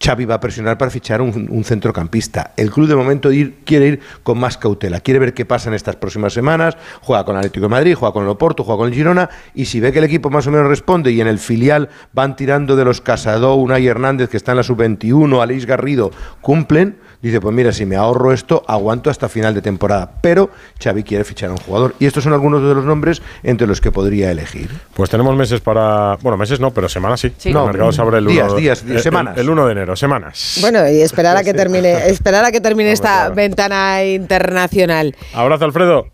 Xavi 0.02 0.24
va 0.26 0.34
a 0.36 0.40
presionar 0.40 0.76
para 0.78 0.90
fichar 0.90 1.20
un, 1.22 1.48
un 1.50 1.64
centrocampista. 1.64 2.52
El 2.56 2.70
club 2.70 2.86
de 2.86 2.96
momento 2.96 3.32
ir- 3.32 3.54
quiere 3.64 3.86
ir 3.88 4.00
con 4.22 4.38
más 4.38 4.58
cautela, 4.58 5.00
quiere 5.00 5.18
ver 5.20 5.34
qué 5.34 5.44
pasa 5.44 5.68
en 5.68 5.74
estas 5.74 5.96
próximas 5.96 6.32
semanas, 6.32 6.76
juega 7.02 7.24
con 7.24 7.34
el 7.34 7.38
Atlético 7.40 7.64
de 7.64 7.70
Madrid, 7.70 7.94
juega 7.94 8.12
con 8.12 8.22
el 8.24 8.28
Oporto, 8.28 8.62
juega 8.64 8.78
con 8.78 8.88
el 8.88 8.94
Girona, 8.94 9.30
y 9.54 9.64
si 9.66 9.80
ve 9.80 9.92
que 9.92 9.98
el 9.98 10.04
equipo 10.04 10.28
más 10.30 10.46
o 10.46 10.50
menos 10.50 10.68
responde 10.68 11.10
y 11.12 11.20
en 11.20 11.26
el 11.26 11.38
filial 11.38 11.88
van 12.12 12.36
tirando 12.36 12.76
de 12.76 12.84
los 12.84 13.00
Casado, 13.00 13.54
Unai 13.54 13.86
Hernández, 13.86 14.28
que 14.28 14.36
está 14.36 14.52
en 14.52 14.56
la 14.58 14.62
sub-21, 14.62 15.40
Aleix 15.42 15.64
Garrido, 15.66 16.10
cumplen, 16.40 16.98
dice, 17.22 17.40
pues 17.40 17.54
mira, 17.54 17.72
si 17.72 17.86
me 17.86 17.96
ahorro 17.96 18.32
esto, 18.32 18.62
aguanto 18.68 19.10
hasta 19.10 19.28
final 19.28 19.54
de 19.54 19.62
temporada. 19.62 20.10
Pero 20.20 20.50
Xavi 20.82 21.02
quiere 21.02 21.24
fichar 21.24 21.48
a 21.50 21.52
un 21.52 21.58
jugador, 21.58 21.94
y 21.98 22.06
estos 22.06 22.22
son 22.24 22.32
algunos 22.34 22.62
de 22.62 22.74
los 22.74 22.84
nombres 22.84 23.22
entre 23.42 23.66
los 23.66 23.80
que 23.80 23.90
podría 23.90 24.30
elegir. 24.30 24.70
Pues 24.94 25.10
tenemos 25.10 25.34
meses 25.36 25.60
para. 25.60 26.16
Bueno, 26.22 26.36
meses 26.36 26.60
no, 26.60 26.70
pero 26.72 26.88
semanas 26.88 27.20
sí. 27.20 27.32
Sí. 27.38 27.48
El 27.48 27.54
No, 27.54 27.66
mercado 27.66 27.92
se 27.92 28.02
abre 28.02 28.18
el 28.18 28.26
días, 28.26 28.48
1 28.52 28.56
días, 28.60 28.84
días, 28.84 28.96
el- 28.98 29.02
semanas. 29.02 29.36
El 29.38 29.48
1 29.50 29.66
de 29.66 29.72
enero, 29.72 29.85
semanas. 29.94 30.58
Bueno, 30.60 30.88
y 30.90 31.00
esperar 31.00 31.36
a 31.36 31.44
que 31.44 31.54
termine, 31.54 32.08
esperar 32.08 32.44
a 32.44 32.50
que 32.50 32.60
termine 32.60 32.90
esta 32.90 33.18
claro. 33.18 33.34
ventana 33.34 34.04
internacional. 34.04 35.14
Abrazo, 35.32 35.64
Alfredo. 35.66 36.08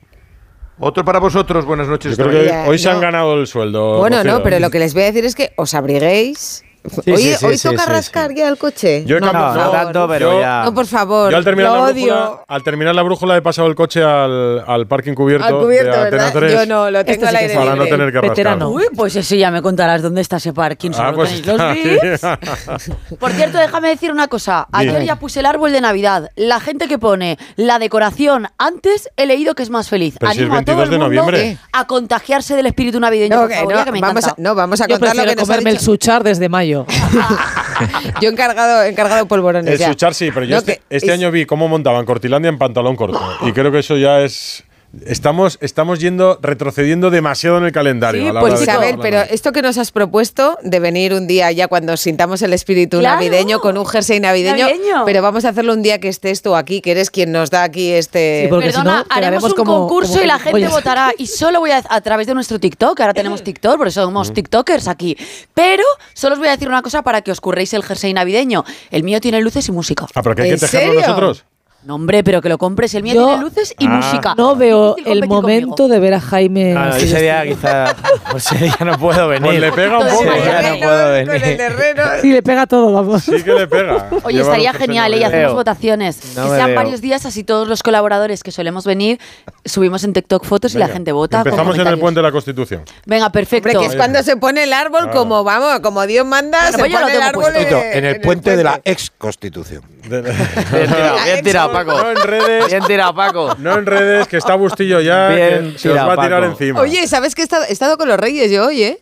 Otro 0.78 1.04
para 1.04 1.20
vosotros, 1.20 1.64
buenas 1.64 1.86
noches. 1.86 2.16
Yo 2.16 2.26
creo 2.26 2.42
que 2.42 2.68
hoy 2.68 2.78
se 2.78 2.88
no. 2.88 2.94
han 2.96 3.00
ganado 3.00 3.34
el 3.40 3.46
sueldo. 3.46 3.98
Bueno, 3.98 4.24
no, 4.24 4.42
pero 4.42 4.58
lo 4.58 4.70
que 4.70 4.80
les 4.80 4.94
voy 4.94 5.04
a 5.04 5.06
decir 5.06 5.24
es 5.24 5.34
que 5.34 5.52
os 5.56 5.74
abriguéis. 5.74 6.64
Sí, 7.04 7.12
hoy 7.12 7.16
sí, 7.22 7.44
hoy 7.46 7.56
sí, 7.58 7.68
toca 7.68 7.84
sí, 7.84 7.90
rascar 7.90 8.34
ya 8.34 8.48
el 8.48 8.58
coche. 8.58 9.04
Yo 9.06 9.16
he 9.18 9.20
no, 9.20 9.26
No, 9.26 9.32
favor. 9.32 9.70
tanto, 9.70 10.08
pero 10.08 10.32
Yo- 10.32 10.40
ya. 10.40 10.62
No, 10.64 10.74
por 10.74 10.86
favor. 10.86 11.30
Yo 11.30 11.36
al 11.36 11.44
terminar, 11.44 11.70
lo 11.72 11.76
la 11.78 11.84
odio. 11.92 12.04
brújula, 12.14 12.44
al 12.48 12.62
terminar 12.64 12.94
la 12.96 13.02
brújula 13.02 13.36
he 13.36 13.42
pasado 13.42 13.68
el 13.68 13.74
coche 13.76 14.02
al, 14.02 14.64
al 14.66 14.86
parking 14.88 15.14
cubierto, 15.14 15.46
Al 15.46 15.58
cubierto, 15.60 15.90
de 15.92 15.96
Antena 15.96 16.24
¿verdad? 16.24 16.40
3 16.40 16.52
Yo 16.52 16.66
no, 16.66 16.90
lo 16.90 17.04
tengo 17.04 17.26
al 17.26 17.36
aire 17.36 17.54
para 17.54 17.76
no 17.76 17.84
tener 17.86 18.10
que 18.12 18.20
rascar. 18.20 18.64
Uy, 18.64 18.84
pues 18.96 19.14
eso 19.14 19.34
ya 19.36 19.50
me 19.52 19.62
contarás 19.62 20.02
dónde 20.02 20.20
está 20.22 20.38
ese 20.38 20.52
parking. 20.52 20.90
Ah, 20.98 21.12
pues 21.14 21.32
está 21.32 21.52
los. 21.54 22.20
Por 23.20 23.30
cierto, 23.32 23.58
déjame 23.58 23.88
decir 23.88 24.10
una 24.10 24.26
cosa. 24.28 24.66
Ayer 24.72 24.94
Dime. 24.94 25.06
ya 25.06 25.16
puse 25.16 25.38
el 25.40 25.46
árbol 25.46 25.70
de 25.72 25.80
Navidad. 25.80 26.30
La 26.36 26.58
gente 26.58 26.88
que 26.88 26.98
pone 26.98 27.38
la 27.56 27.78
decoración 27.78 28.48
antes 28.58 29.08
he 29.16 29.26
leído 29.26 29.54
que 29.54 29.62
es 29.62 29.70
más 29.70 29.88
feliz. 29.88 30.16
Pero 30.18 30.32
si 30.32 30.38
es 30.38 30.42
Animo 30.42 30.56
a 30.58 30.64
todo 30.64 30.76
22 30.78 30.84
el 30.84 30.90
de 30.90 30.98
mundo 30.98 31.30
noviembre. 31.30 31.58
a 31.72 31.86
contagiarse 31.86 32.56
del 32.56 32.66
espíritu 32.66 32.98
navideño. 32.98 33.36
No, 33.36 33.42
por 33.42 33.52
favor, 33.52 33.72
no, 33.72 33.78
ya 33.78 33.84
que 33.84 33.92
me 33.92 34.00
vamos 34.00 34.26
a, 34.26 34.34
no, 34.36 34.54
vamos 34.56 34.80
a 34.80 34.88
contar 34.88 35.14
lo 35.16 35.22
que 35.22 35.34
nos 35.36 35.42
ha 35.42 35.46
comerme 35.46 35.70
el 35.70 35.78
suchar 35.78 36.24
desde 36.24 36.48
mayo. 36.48 36.71
Yo 36.72 38.28
he 38.28 38.32
encargado, 38.32 38.82
encargado 38.84 39.26
polvorones 39.26 39.72
El 39.72 39.78
ya. 39.78 39.88
suchar 39.88 40.14
sí, 40.14 40.30
pero 40.32 40.46
yo 40.46 40.52
No, 40.52 40.58
este, 40.58 40.80
este 40.90 41.06
es- 41.08 41.12
año 41.12 41.30
vi 41.30 41.44
cómo 41.46 41.68
montaban 41.68 42.04
Cortilandia 42.04 42.48
en 42.48 42.58
pantalón 42.58 42.96
corto. 42.96 43.20
Y 43.42 43.52
creo 43.52 43.70
que 43.72 43.78
eso 43.80 43.96
ya 43.96 44.20
es 44.20 44.64
Estamos, 45.06 45.56
estamos 45.62 46.00
yendo, 46.00 46.38
retrocediendo 46.42 47.10
demasiado 47.10 47.56
en 47.56 47.64
el 47.64 47.72
calendario. 47.72 48.22
a 48.28 48.32
la 48.34 48.40
hora 48.40 48.40
Pues 48.42 48.60
de 48.60 48.64
Isabel, 48.64 48.90
cada 48.90 49.02
pero 49.02 49.20
esto 49.22 49.50
que 49.52 49.62
nos 49.62 49.78
has 49.78 49.90
propuesto 49.90 50.58
de 50.62 50.80
venir 50.80 51.14
un 51.14 51.26
día 51.26 51.50
ya 51.50 51.66
cuando 51.66 51.96
sintamos 51.96 52.42
el 52.42 52.52
espíritu 52.52 52.98
Claro. 52.98 53.14
navideño 53.16 53.60
con 53.60 53.78
un 53.78 53.86
jersey 53.86 54.20
navideño, 54.20 54.66
Navideño. 54.66 55.04
pero 55.06 55.22
vamos 55.22 55.46
a 55.46 55.48
hacerlo 55.48 55.72
un 55.72 55.82
día 55.82 55.98
que 55.98 56.08
estés 56.08 56.42
tú 56.42 56.54
aquí, 56.54 56.82
que 56.82 56.90
eres 56.90 57.10
quien 57.10 57.32
nos 57.32 57.48
da 57.50 57.62
aquí 57.62 57.90
este... 57.90 58.42
Sí, 58.42 58.48
porque 58.50 58.66
si 58.70 58.72
Perdona, 58.76 58.98
no, 58.98 59.06
haremos 59.16 59.44
un 59.44 59.52
como- 59.52 59.78
concurso 59.88 60.12
como 60.12 60.24
y 60.24 60.26
la 60.26 60.38
gente 60.38 60.56
Oye. 60.56 60.68
votará. 60.68 61.12
Y 61.16 61.26
solo 61.26 61.60
voy 61.60 61.70
a, 61.70 61.82
a 61.88 62.00
través 62.02 62.26
de 62.26 62.34
nuestro 62.34 62.60
TikTok, 62.60 63.00
ahora 63.00 63.14
tenemos 63.14 63.42
TikTok, 63.42 63.78
por 63.78 63.88
eso 63.88 64.02
somos 64.04 64.32
TikTokers 64.34 64.88
aquí. 64.88 65.16
Pero 65.54 65.84
solo 66.12 66.34
os 66.34 66.38
voy 66.38 66.48
a 66.48 66.52
decir 66.52 66.68
una 66.68 66.82
cosa 66.82 67.00
para 67.02 67.22
que 67.22 67.30
os 67.30 67.40
curréis 67.40 67.72
el 67.72 67.82
jersey 67.82 68.12
navideño. 68.12 68.62
El 68.90 69.04
mío 69.04 69.22
tiene 69.22 69.40
luces 69.40 69.66
y 69.68 69.72
música. 69.72 70.06
Ah, 70.14 70.22
pero 70.22 70.34
que 70.36 70.42
hay 70.42 70.48
que 70.50 70.54
¿En 70.54 70.60
tejerlo 70.60 70.92
serio? 70.92 71.00
nosotros. 71.00 71.44
No, 71.84 71.96
hombre, 71.96 72.22
pero 72.22 72.40
que 72.40 72.48
lo 72.48 72.58
compres. 72.58 72.94
El 72.94 73.02
mío 73.02 73.14
Yo- 73.14 73.26
tiene 73.26 73.42
luces 73.42 73.74
y 73.76 73.86
Ah. 73.86 73.88
música. 73.88 74.34
No 74.36 74.54
veo 74.54 74.94
Difícil 74.94 75.12
el 75.14 75.28
competir 75.28 75.42
momento 75.66 75.76
conmigo. 75.76 75.94
de 75.94 76.00
ver 76.00 76.14
a 76.14 76.20
Jaime. 76.20 76.76
Así 76.76 77.06
ese 77.06 77.22
día 77.22 77.42
vestido. 77.42 77.56
quizá. 77.60 77.96
Pues 78.30 78.46
ese 78.52 78.64
día 78.64 78.76
no 78.84 78.98
puedo 78.98 79.26
venir. 79.28 79.42
Pues 79.48 79.60
le 79.60 79.72
pega 79.72 79.98
un 79.98 80.06
Ese 80.06 80.16
poco. 80.16 80.32
día 80.32 80.62
no 80.62 80.78
puedo 80.78 81.02
Con 81.08 81.16
el 81.16 81.26
venir. 81.28 81.56
terreno. 81.56 82.02
Sí, 82.20 82.32
le 82.32 82.42
pega 82.42 82.66
todo, 82.66 82.92
vamos. 82.92 83.22
Sí 83.24 83.42
que 83.42 83.52
le 83.52 83.66
pega. 83.66 84.08
Oye, 84.22 84.40
estaría 84.42 84.72
genial, 84.72 85.12
¿eh? 85.14 85.18
y 85.18 85.24
hacemos 85.24 85.46
Veo. 85.46 85.54
votaciones. 85.54 86.20
No 86.36 86.44
que 86.44 86.50
me 86.50 86.56
sean 86.56 86.66
veo. 86.68 86.76
varios 86.76 87.00
días, 87.00 87.26
así 87.26 87.42
todos 87.42 87.66
los 87.66 87.82
colaboradores 87.82 88.44
que 88.44 88.52
solemos 88.52 88.84
venir, 88.86 89.18
subimos 89.64 90.04
en 90.04 90.12
TikTok 90.12 90.44
fotos 90.44 90.74
y 90.76 90.78
la 90.78 90.86
Venga, 90.86 90.94
gente 90.94 91.10
vota. 91.12 91.38
con 91.38 91.48
Empezamos 91.48 91.74
en 91.74 91.80
el 91.80 91.84
comentarios. 91.86 92.00
puente 92.00 92.18
de 92.18 92.22
la 92.22 92.32
Constitución. 92.32 92.82
Venga, 93.06 93.30
perfecto. 93.30 93.68
Hombre, 93.70 93.86
que 93.88 93.92
es 93.92 93.96
cuando 93.96 94.22
se 94.22 94.36
pone 94.36 94.62
el 94.62 94.72
árbol 94.72 95.00
Claro. 95.02 95.18
como, 95.18 95.42
vamos, 95.42 95.80
como 95.80 96.06
Dios 96.06 96.24
manda, 96.24 96.58
Bueno, 96.60 96.72
se 96.72 96.78
pues 96.78 96.92
yo 96.92 96.98
lo 97.00 97.04
pone 97.06 97.12
el 97.14 97.18
tengo 97.18 97.28
árbol 97.44 97.52
puesto. 97.54 97.76
en 97.92 98.04
el 98.04 98.20
puente 98.20 98.56
de 98.56 98.62
la 98.64 98.80
ex 98.84 99.10
Constitución. 99.18 99.82
De- 100.08 100.20
Bien 100.22 100.86
tirado, 100.88 101.16
bien 101.24 101.44
tirado, 101.44 101.72
Paco. 101.72 101.92
No 101.92 102.10
en 102.10 102.16
redes, 102.16 102.66
Bien 102.68 102.82
tirado, 102.84 103.14
Paco. 103.14 103.54
no 103.58 103.78
en 103.78 103.86
redes, 103.86 104.26
que 104.28 104.36
está 104.36 104.54
Bustillo 104.56 105.00
ya, 105.00 105.28
Bien 105.28 105.74
se 105.78 105.90
os 105.90 105.96
va 105.96 106.12
a 106.14 106.16
tirar 106.16 106.40
Paco. 106.42 106.52
encima. 106.52 106.80
Oye, 106.80 107.06
¿sabes 107.06 107.34
que 107.34 107.42
he 107.42 107.44
estado, 107.44 107.64
he 107.68 107.72
estado 107.72 107.96
con 107.98 108.08
los 108.08 108.18
reyes 108.18 108.50
yo 108.50 108.66
hoy, 108.66 108.82
eh? 108.82 108.98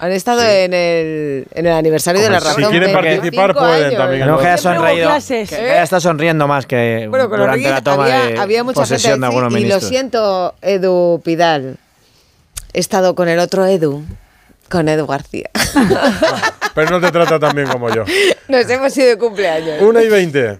Han 0.00 0.10
estado 0.10 0.42
en, 0.42 0.74
el, 0.74 1.46
en 1.54 1.66
el 1.66 1.72
aniversario 1.72 2.20
de 2.20 2.28
la 2.28 2.40
si 2.40 2.46
razón. 2.48 2.70
quieren 2.70 2.92
25 2.92 3.00
participar, 3.00 3.54
pueden 3.54 3.84
años. 3.86 3.96
también. 3.96 4.26
No, 4.26 4.38
que 4.38 4.48
hubo 4.48 4.56
sonreído. 4.58 5.10
Que, 5.28 5.54
haya 5.56 5.82
estado 5.84 6.00
sonriendo 6.00 6.48
más 6.48 6.66
que 6.66 7.06
Bueno, 7.08 7.28
con 7.30 7.38
los 7.38 7.46
durante 7.46 7.54
reyes 7.58 7.70
la 7.70 7.80
toma 7.82 8.02
había, 8.04 8.20
de 8.34 8.38
había 8.40 8.64
mucha 8.64 8.80
gente 8.80 8.94
posesión 8.94 9.20
de 9.20 9.26
ahí, 9.26 9.30
algunos 9.32 9.52
y 9.52 9.54
lo 9.54 9.60
ministros. 9.60 9.88
siento, 9.88 10.54
Edu 10.62 11.22
Pidal. 11.24 11.76
He 12.72 12.80
estado 12.80 13.14
con 13.14 13.28
el 13.28 13.38
otro 13.38 13.64
Edu, 13.66 14.04
con 14.68 14.88
Edu 14.88 15.06
García. 15.06 15.50
Pero 16.74 16.90
no 16.90 17.00
te 17.00 17.10
trata 17.12 17.38
tan 17.38 17.54
bien 17.54 17.68
como 17.68 17.88
yo. 17.94 18.04
Nos 18.48 18.68
hemos 18.68 18.96
ido 18.96 19.08
de 19.08 19.18
cumpleaños. 19.18 19.82
Una 19.82 20.02
y 20.02 20.08
veinte. 20.08 20.58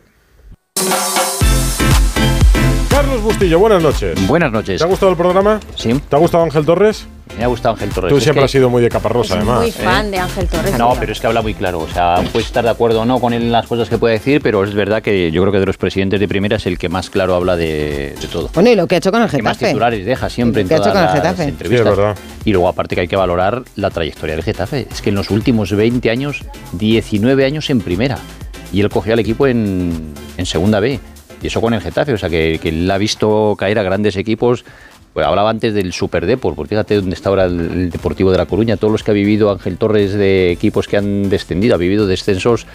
Carlos 2.88 3.22
Bustillo, 3.22 3.58
buenas 3.58 3.82
noches. 3.82 4.26
Buenas 4.26 4.52
noches. 4.52 4.78
¿Te 4.78 4.84
ha 4.84 4.86
gustado 4.86 5.10
el 5.10 5.18
programa? 5.18 5.58
Sí. 5.74 6.00
¿Te 6.08 6.16
ha 6.16 6.18
gustado 6.18 6.44
Ángel 6.44 6.64
Torres? 6.64 7.06
Me 7.38 7.44
ha 7.44 7.46
gustado 7.48 7.74
Ángel 7.74 7.90
Torres. 7.90 8.10
Tú 8.10 8.16
Es 8.18 8.22
siempre 8.22 8.40
que- 8.40 8.44
has 8.44 8.50
sido 8.50 8.70
muy 8.70 8.80
de 8.80 8.88
caparrosa, 8.88 9.34
Es 9.34 9.38
además. 9.40 9.60
muy 9.62 9.70
fan 9.72 10.10
de 10.10 10.18
Ángel 10.18 10.46
Torres. 10.46 10.78
No, 10.78 10.94
pero 10.98 11.12
es 11.12 11.20
que 11.20 11.26
habla 11.26 11.42
muy 11.42 11.54
claro. 11.54 11.80
O 11.80 11.88
sea, 11.88 12.22
puedes 12.32 12.46
estar 12.46 12.62
de 12.62 12.70
acuerdo 12.70 13.00
o 13.00 13.04
no 13.04 13.18
con 13.18 13.32
él 13.32 13.42
en 13.42 13.52
las 13.52 13.66
cosas 13.66 13.88
que 13.88 13.98
puede 13.98 14.14
decir, 14.14 14.40
pero 14.40 14.62
es 14.62 14.72
verdad 14.74 15.02
que 15.02 15.32
yo 15.32 15.42
creo 15.42 15.52
que 15.52 15.58
de 15.60 15.66
los 15.66 15.76
presidentes 15.76 16.20
de 16.20 16.28
primera 16.28 16.56
es 16.56 16.66
el 16.66 16.78
que 16.78 16.88
más 16.88 17.10
claro 17.10 17.34
habla 17.34 17.56
de, 17.56 18.14
de 18.20 18.26
todo. 18.30 18.50
Bueno, 18.54 18.70
y 18.70 18.76
lo 18.76 18.86
que 18.86 18.94
ha 18.94 18.98
hecho 18.98 19.10
con 19.10 19.22
el 19.22 19.28
Que 19.28 19.42
más 19.42 19.56
Getafe. 19.58 19.72
titulares 19.72 20.06
deja 20.06 20.30
siempre 20.30 20.62
en 20.62 20.68
¿Qué 20.68 20.74
ha 20.74 20.76
hecho 20.76 20.90
todas 20.90 20.94
con 20.94 21.02
el 21.02 21.14
las 21.14 21.22
Getafe? 21.22 21.48
entrevistas. 21.48 21.86
Sí, 21.86 21.90
es 21.92 21.96
verdad. 21.98 22.16
Y 22.44 22.52
luego 22.52 22.68
aparte 22.68 22.94
que 22.94 23.00
hay 23.00 23.08
que 23.08 23.16
valorar 23.16 23.62
la 23.76 23.90
trayectoria 23.90 24.36
del 24.36 24.44
Getafe. 24.44 24.86
Es 24.92 25.02
que 25.02 25.10
en 25.10 25.16
los 25.16 25.30
últimos 25.30 25.72
20 25.72 26.10
años, 26.10 26.42
19 26.72 27.44
años 27.44 27.68
en 27.70 27.80
primera. 27.80 28.18
Y 28.72 28.80
él 28.80 28.88
cogió 28.90 29.12
al 29.14 29.18
equipo 29.18 29.46
en, 29.46 30.12
en 30.36 30.46
segunda 30.46 30.78
B. 30.80 30.98
Y 31.42 31.46
eso 31.48 31.60
con 31.60 31.74
el 31.74 31.80
Getafe. 31.80 32.12
O 32.12 32.18
sea 32.18 32.28
que, 32.28 32.58
que 32.62 32.70
él 32.70 32.90
ha 32.90 32.98
visto 32.98 33.54
caer 33.58 33.78
a 33.78 33.82
grandes 33.82 34.16
equipos. 34.16 34.64
Pues 35.14 35.24
hablaba 35.24 35.48
antes 35.48 35.72
del 35.74 35.92
Super 35.92 36.26
Depor, 36.26 36.56
porque 36.56 36.70
fíjate 36.70 36.96
dónde 36.96 37.14
está 37.14 37.28
ahora 37.28 37.44
el, 37.44 37.88
Deportivo 37.88 38.32
de 38.32 38.36
La 38.36 38.46
Coruña, 38.46 38.76
todos 38.76 38.90
los 38.90 39.04
que 39.04 39.12
ha 39.12 39.14
vivido 39.14 39.50
Ángel 39.52 39.78
Torres 39.78 40.12
de 40.12 40.50
equipos 40.50 40.88
que 40.88 40.96
han 40.96 41.30
descendido, 41.30 41.76
ha 41.76 41.78
vivido 41.78 42.08
descensos 42.08 42.66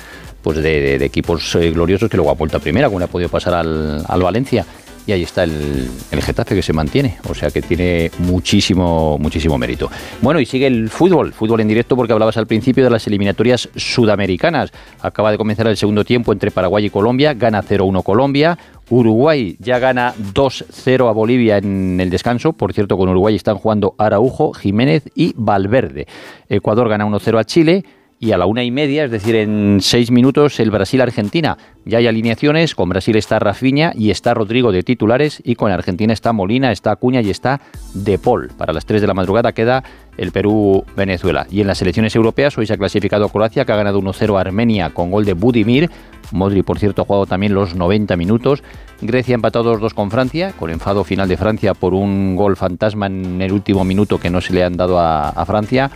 pues 0.42 0.58
de, 0.58 1.04
equipos 1.04 1.54
eh, 1.56 1.70
gloriosos 1.72 2.10
que 2.10 2.16
luego 2.16 2.32
ha 2.32 2.36
vuelto 2.36 2.56
a 2.56 2.62
primera, 2.62 2.88
como 2.88 3.00
le 3.00 3.06
ha 3.06 3.10
podido 3.10 3.30
pasar 3.30 3.54
al 3.56 4.24
Valencia. 4.24 4.66
Y 5.10 5.12
ahí 5.12 5.24
está 5.24 5.44
el, 5.44 5.90
el 6.12 6.22
Getafe 6.22 6.54
que 6.54 6.62
se 6.62 6.72
mantiene, 6.72 7.18
o 7.28 7.34
sea 7.34 7.50
que 7.50 7.64
tiene 7.64 8.12
muchísimo, 8.20 9.18
muchísimo 9.18 9.58
mérito. 9.58 9.90
Bueno, 10.22 10.40
y 10.40 10.46
sigue 10.46 10.68
el 10.68 10.88
fútbol, 10.88 11.34
fútbol 11.34 11.62
en 11.62 11.68
directo 11.68 11.96
porque 11.96 12.14
hablabas 12.14 12.38
al 12.38 12.46
principio 12.46 12.84
de 12.84 12.92
las 12.92 13.08
eliminatorias 13.08 13.70
sudamericanas. 13.76 14.72
Acaba 15.02 15.32
de 15.32 15.40
comenzar 15.40 15.66
el 15.66 15.78
segundo 15.78 16.06
tiempo 16.06 16.32
entre 16.32 16.52
Paraguay 16.52 16.86
y 16.86 16.90
Colombia, 16.92 17.34
gana 17.34 17.64
0-1 17.64 18.04
Colombia. 18.04 18.60
Uruguay 18.92 19.58
ya 19.60 19.80
gana 19.80 20.14
2-0 20.16 21.10
a 21.10 21.12
Bolivia 21.12 21.58
en 21.58 22.00
el 22.00 22.12
descanso. 22.12 22.54
Por 22.54 22.74
cierto, 22.74 22.96
con 22.96 23.10
Uruguay 23.10 23.36
están 23.36 23.56
jugando 23.56 23.96
Araujo, 23.98 24.54
Jiménez 24.54 25.10
y 25.16 25.34
Valverde. 25.36 26.06
Ecuador 26.50 26.88
gana 26.88 27.08
1-0 27.08 27.40
a 27.40 27.44
Chile. 27.46 27.84
Y 28.22 28.34
a 28.34 28.38
la 28.38 28.48
una 28.48 28.66
y 28.66 28.72
media, 28.72 29.06
es 29.06 29.12
decir, 29.12 29.34
en 29.36 29.78
seis 29.80 30.12
minutos, 30.12 30.60
el 30.60 30.72
Brasil-Argentina. 30.72 31.58
Ya 31.86 32.00
hay 32.00 32.08
alineaciones, 32.08 32.76
con 32.76 32.90
Brasil 32.90 33.16
está 33.16 33.40
Rafinha 33.40 33.94
y 33.96 34.12
está 34.12 34.34
Rodrigo 34.34 34.74
de 34.74 34.84
titulares, 34.84 35.42
y 35.46 35.56
con 35.56 35.72
Argentina 35.72 36.12
está 36.12 36.34
Molina, 36.34 36.74
está 36.74 36.92
Acuña 36.92 37.22
y 37.22 37.30
está 37.30 37.62
De. 37.94 38.20
Para 38.58 38.74
las 38.74 38.86
3 38.86 39.00
de 39.00 39.08
la 39.08 39.14
madrugada 39.14 39.54
queda 39.54 39.86
el 40.18 40.34
Perú-Venezuela. 40.34 41.48
Y 41.50 41.62
en 41.62 41.68
las 41.68 41.78
selecciones 41.78 42.14
europeas 42.14 42.58
hoy 42.58 42.66
se 42.66 42.74
ha 42.74 42.78
clasificado 42.78 43.30
Croacia, 43.30 43.64
que 43.64 43.72
ha 43.72 43.78
ganado 43.78 44.02
1-0 44.02 44.38
a 44.38 44.42
Armenia 44.42 44.90
con 44.90 45.12
gol 45.12 45.24
de 45.24 45.32
Budimir. 45.32 45.90
Modri, 46.32 46.62
por 46.62 46.78
cierto, 46.78 47.04
ha 47.04 47.06
jugado 47.06 47.26
también 47.26 47.54
los 47.54 47.74
90 47.74 48.18
minutos. 48.18 48.64
Grecia 49.00 49.34
ha 49.34 49.38
empatado 49.38 49.74
2-2 49.80 49.94
con 49.94 50.12
Francia, 50.12 50.52
con 50.60 50.70
enfado 50.70 51.06
final 51.06 51.30
de 51.30 51.38
Francia 51.38 51.74
por 51.74 51.94
un 51.94 52.36
gol 52.36 52.58
fantasma 52.58 53.06
en 53.06 53.42
el 53.42 53.54
último 53.54 53.86
minuto 53.86 54.20
que 54.20 54.30
no 54.30 54.42
se 54.42 54.54
le 54.54 54.66
han 54.66 54.76
dado 54.76 55.00
a 55.00 55.46
Francia. 55.46 55.90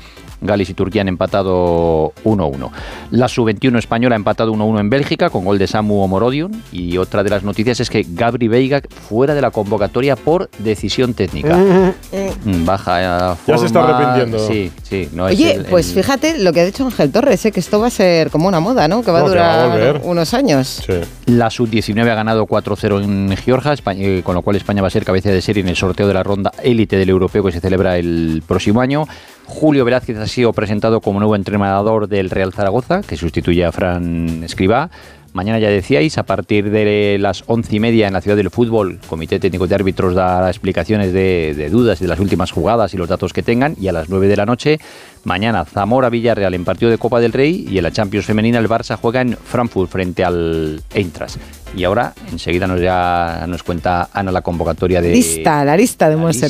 Gales 0.46 0.70
y 0.70 0.74
Turquía 0.74 1.02
han 1.02 1.08
empatado 1.08 2.14
1-1. 2.24 2.70
La 3.12 3.28
sub-21 3.28 3.78
española 3.80 4.16
ha 4.16 4.18
empatado 4.18 4.52
1-1 4.54 4.80
en 4.80 4.90
Bélgica 4.90 5.30
con 5.30 5.46
gol 5.46 5.58
de 5.58 5.68
Samu 5.68 6.02
Omorodion. 6.02 6.52
Y 6.72 6.98
otra 6.98 7.24
de 7.24 7.30
las 7.30 7.44
noticias 7.44 7.80
es 7.80 7.90
que 7.90 8.06
Gabri 8.08 8.48
Veiga 8.48 8.82
fuera 9.10 9.34
de 9.34 9.42
la 9.42 9.52
convocatoria 9.52 10.16
por 10.16 10.50
decisión 10.60 11.14
técnica. 11.14 11.56
Mm, 11.58 12.66
Baja 12.66 13.34
eh, 13.34 13.36
Ya 13.48 13.58
se 13.58 13.66
está 13.68 13.84
arrepintiendo. 13.88 14.40
Sí, 14.48 14.72
sí. 14.84 15.10
No 15.14 15.28
es 15.28 15.36
Oye, 15.38 15.54
el- 15.56 15.66
pues 15.66 15.94
fíjate 15.94 16.40
lo 16.40 16.52
que 16.54 16.62
ha 16.62 16.66
dicho 16.66 16.86
Ángel 16.86 17.12
Torres, 17.12 17.46
¿eh? 17.46 17.52
que 17.52 17.60
esto 17.60 17.80
va 17.80 17.88
a 17.88 17.92
ser 17.92 18.30
como 18.30 18.48
una 18.48 18.60
moda, 18.60 18.88
¿no? 18.88 19.02
Que 19.04 19.12
va 19.12 19.20
No, 19.22 19.28
a 19.28 19.30
que 19.32 19.38
va 19.40 19.64
a 19.64 19.78
durar 19.78 20.02
unos 20.04 20.34
años. 20.34 20.84
La 21.26 21.50
sub-19 21.50 22.10
ha 22.10 22.16
ganado 22.16 22.46
4-0 22.46 23.04
en 23.04 23.36
Georgia, 23.38 23.74
España- 23.74 24.04
eh, 24.06 24.22
con 24.24 24.36
lo 24.36 24.42
cual 24.42 24.56
España 24.56 24.82
va 24.82 24.88
a 24.88 24.92
ser 24.92 25.06
cabeza 25.06 25.30
de 25.30 25.42
serie 25.42 25.62
en 25.64 25.70
el 25.70 25.76
sorteo 25.76 26.08
de 26.08 26.14
la 26.14 26.24
ronda 26.24 26.52
élite 26.62 26.98
del 26.98 27.10
europeo 27.10 27.44
que 27.44 27.52
se 27.52 27.60
celebra 27.60 27.98
el 27.98 28.44
próximo 28.48 28.82
año. 28.82 29.08
Julio 29.46 29.86
Velázquez 29.86 30.18
ha 30.18 30.28
sido 30.28 30.54
presentado 30.54 31.02
como 31.02 31.20
nuevo 31.20 31.36
entrenador 31.36 32.08
del 32.08 32.30
Real 32.30 32.54
Zaragoza, 32.54 33.02
que 33.02 33.18
sustituye 33.18 33.66
a 33.66 33.72
Fran 33.72 34.44
Escribá. 34.44 34.90
Mañana 35.34 35.58
ya 35.58 35.70
decíais, 35.70 36.20
a 36.20 36.24
partir 36.24 36.70
de 36.70 37.18
las 37.20 37.44
once 37.48 37.76
y 37.76 37.80
media 37.80 38.06
en 38.06 38.14
la 38.14 38.22
ciudad 38.22 38.38
del 38.38 38.52
fútbol, 38.52 39.00
Comité 39.10 39.40
Técnico 39.40 39.66
de 39.66 39.74
Árbitros 39.74 40.14
dará 40.14 40.48
explicaciones 40.48 41.12
de, 41.12 41.56
de 41.58 41.70
dudas 41.72 42.00
y 42.02 42.04
de 42.04 42.08
las 42.08 42.20
últimas 42.20 42.52
jugadas 42.52 42.94
y 42.94 42.98
los 42.98 43.10
datos 43.10 43.34
que 43.34 43.42
tengan. 43.42 43.76
Y 43.82 43.88
a 43.88 43.94
las 43.94 44.10
9 44.10 44.28
de 44.28 44.36
la 44.38 44.46
noche, 44.46 44.80
mañana 45.24 45.66
Zamora 45.66 46.12
Villarreal 46.12 46.54
en 46.54 46.64
partido 46.64 46.92
de 46.92 47.00
Copa 47.00 47.20
del 47.20 47.34
Rey 47.34 47.66
y 47.68 47.78
en 47.78 47.84
la 47.84 47.92
Champions 47.92 48.28
Femenina 48.28 48.60
el 48.60 48.70
Barça 48.70 48.96
juega 48.96 49.22
en 49.22 49.36
Frankfurt 49.36 49.90
frente 49.90 50.24
al 50.24 50.84
Eintracht. 50.94 51.38
Y 51.76 51.84
ahora 51.84 52.14
enseguida 52.32 52.68
nos 52.68 52.80
ya 52.80 53.46
nos 53.48 53.64
cuenta 53.64 54.10
Ana 54.14 54.32
la 54.32 54.42
convocatoria 54.42 55.02
de 55.02 55.14
Lista, 55.14 55.66
la 55.66 55.76
lista 55.76 56.10
de 56.10 56.16
Monse 56.16 56.48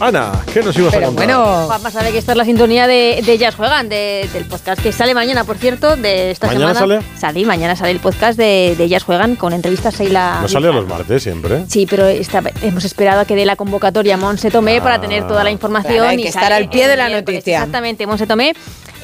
Ana, 0.00 0.30
¿qué 0.54 0.62
nos 0.62 0.76
ibas 0.78 0.94
a 0.94 0.96
Pero 0.98 1.08
contar? 1.08 1.26
bueno, 1.26 1.66
Juanma 1.66 1.90
sabe 1.90 2.12
que 2.12 2.18
esta 2.18 2.30
es 2.32 2.38
la 2.38 2.44
sintonía 2.44 2.86
de, 2.86 3.20
de 3.26 3.32
Ellas 3.32 3.56
Juegan, 3.56 3.88
de- 3.88 4.28
del 4.32 4.44
podcast 4.44 4.80
que 4.80 4.92
sale 4.92 5.12
mañana, 5.12 5.42
por 5.42 5.56
cierto, 5.56 5.96
de 5.96 6.30
esta 6.30 6.46
¿Mañana 6.46 6.72
semana. 6.72 7.00
sale? 7.02 7.18
Sale, 7.18 7.44
mañana 7.44 7.74
sale 7.74 7.90
el 7.90 7.98
podcast 7.98 8.38
de, 8.38 8.76
de 8.78 8.84
Ellas 8.84 9.02
Juegan 9.02 9.34
con 9.34 9.52
entrevistas 9.52 9.94
a 9.94 9.98
Seila. 9.98 10.38
No 10.40 10.46
sale 10.46 10.68
a 10.68 10.72
los 10.72 10.86
martes 10.86 11.20
siempre. 11.24 11.64
Sí, 11.66 11.84
pero 11.90 12.06
esta- 12.06 12.42
hemos 12.62 12.84
esperado 12.84 13.22
a 13.22 13.24
que 13.24 13.34
dé 13.34 13.44
la 13.44 13.56
convocatoria 13.56 14.16
Monse 14.16 14.52
Tomé 14.52 14.80
para 14.80 15.00
tener 15.00 15.26
toda 15.26 15.42
la 15.42 15.50
información. 15.50 15.94
Claro, 15.94 16.08
hay 16.10 16.22
y 16.22 16.26
estar 16.28 16.52
al 16.52 16.68
pie 16.68 16.86
de 16.86 16.96
la 16.96 17.08
noticia. 17.08 17.56
Exactamente, 17.56 18.06
Monse 18.06 18.28
Tomé. 18.28 18.54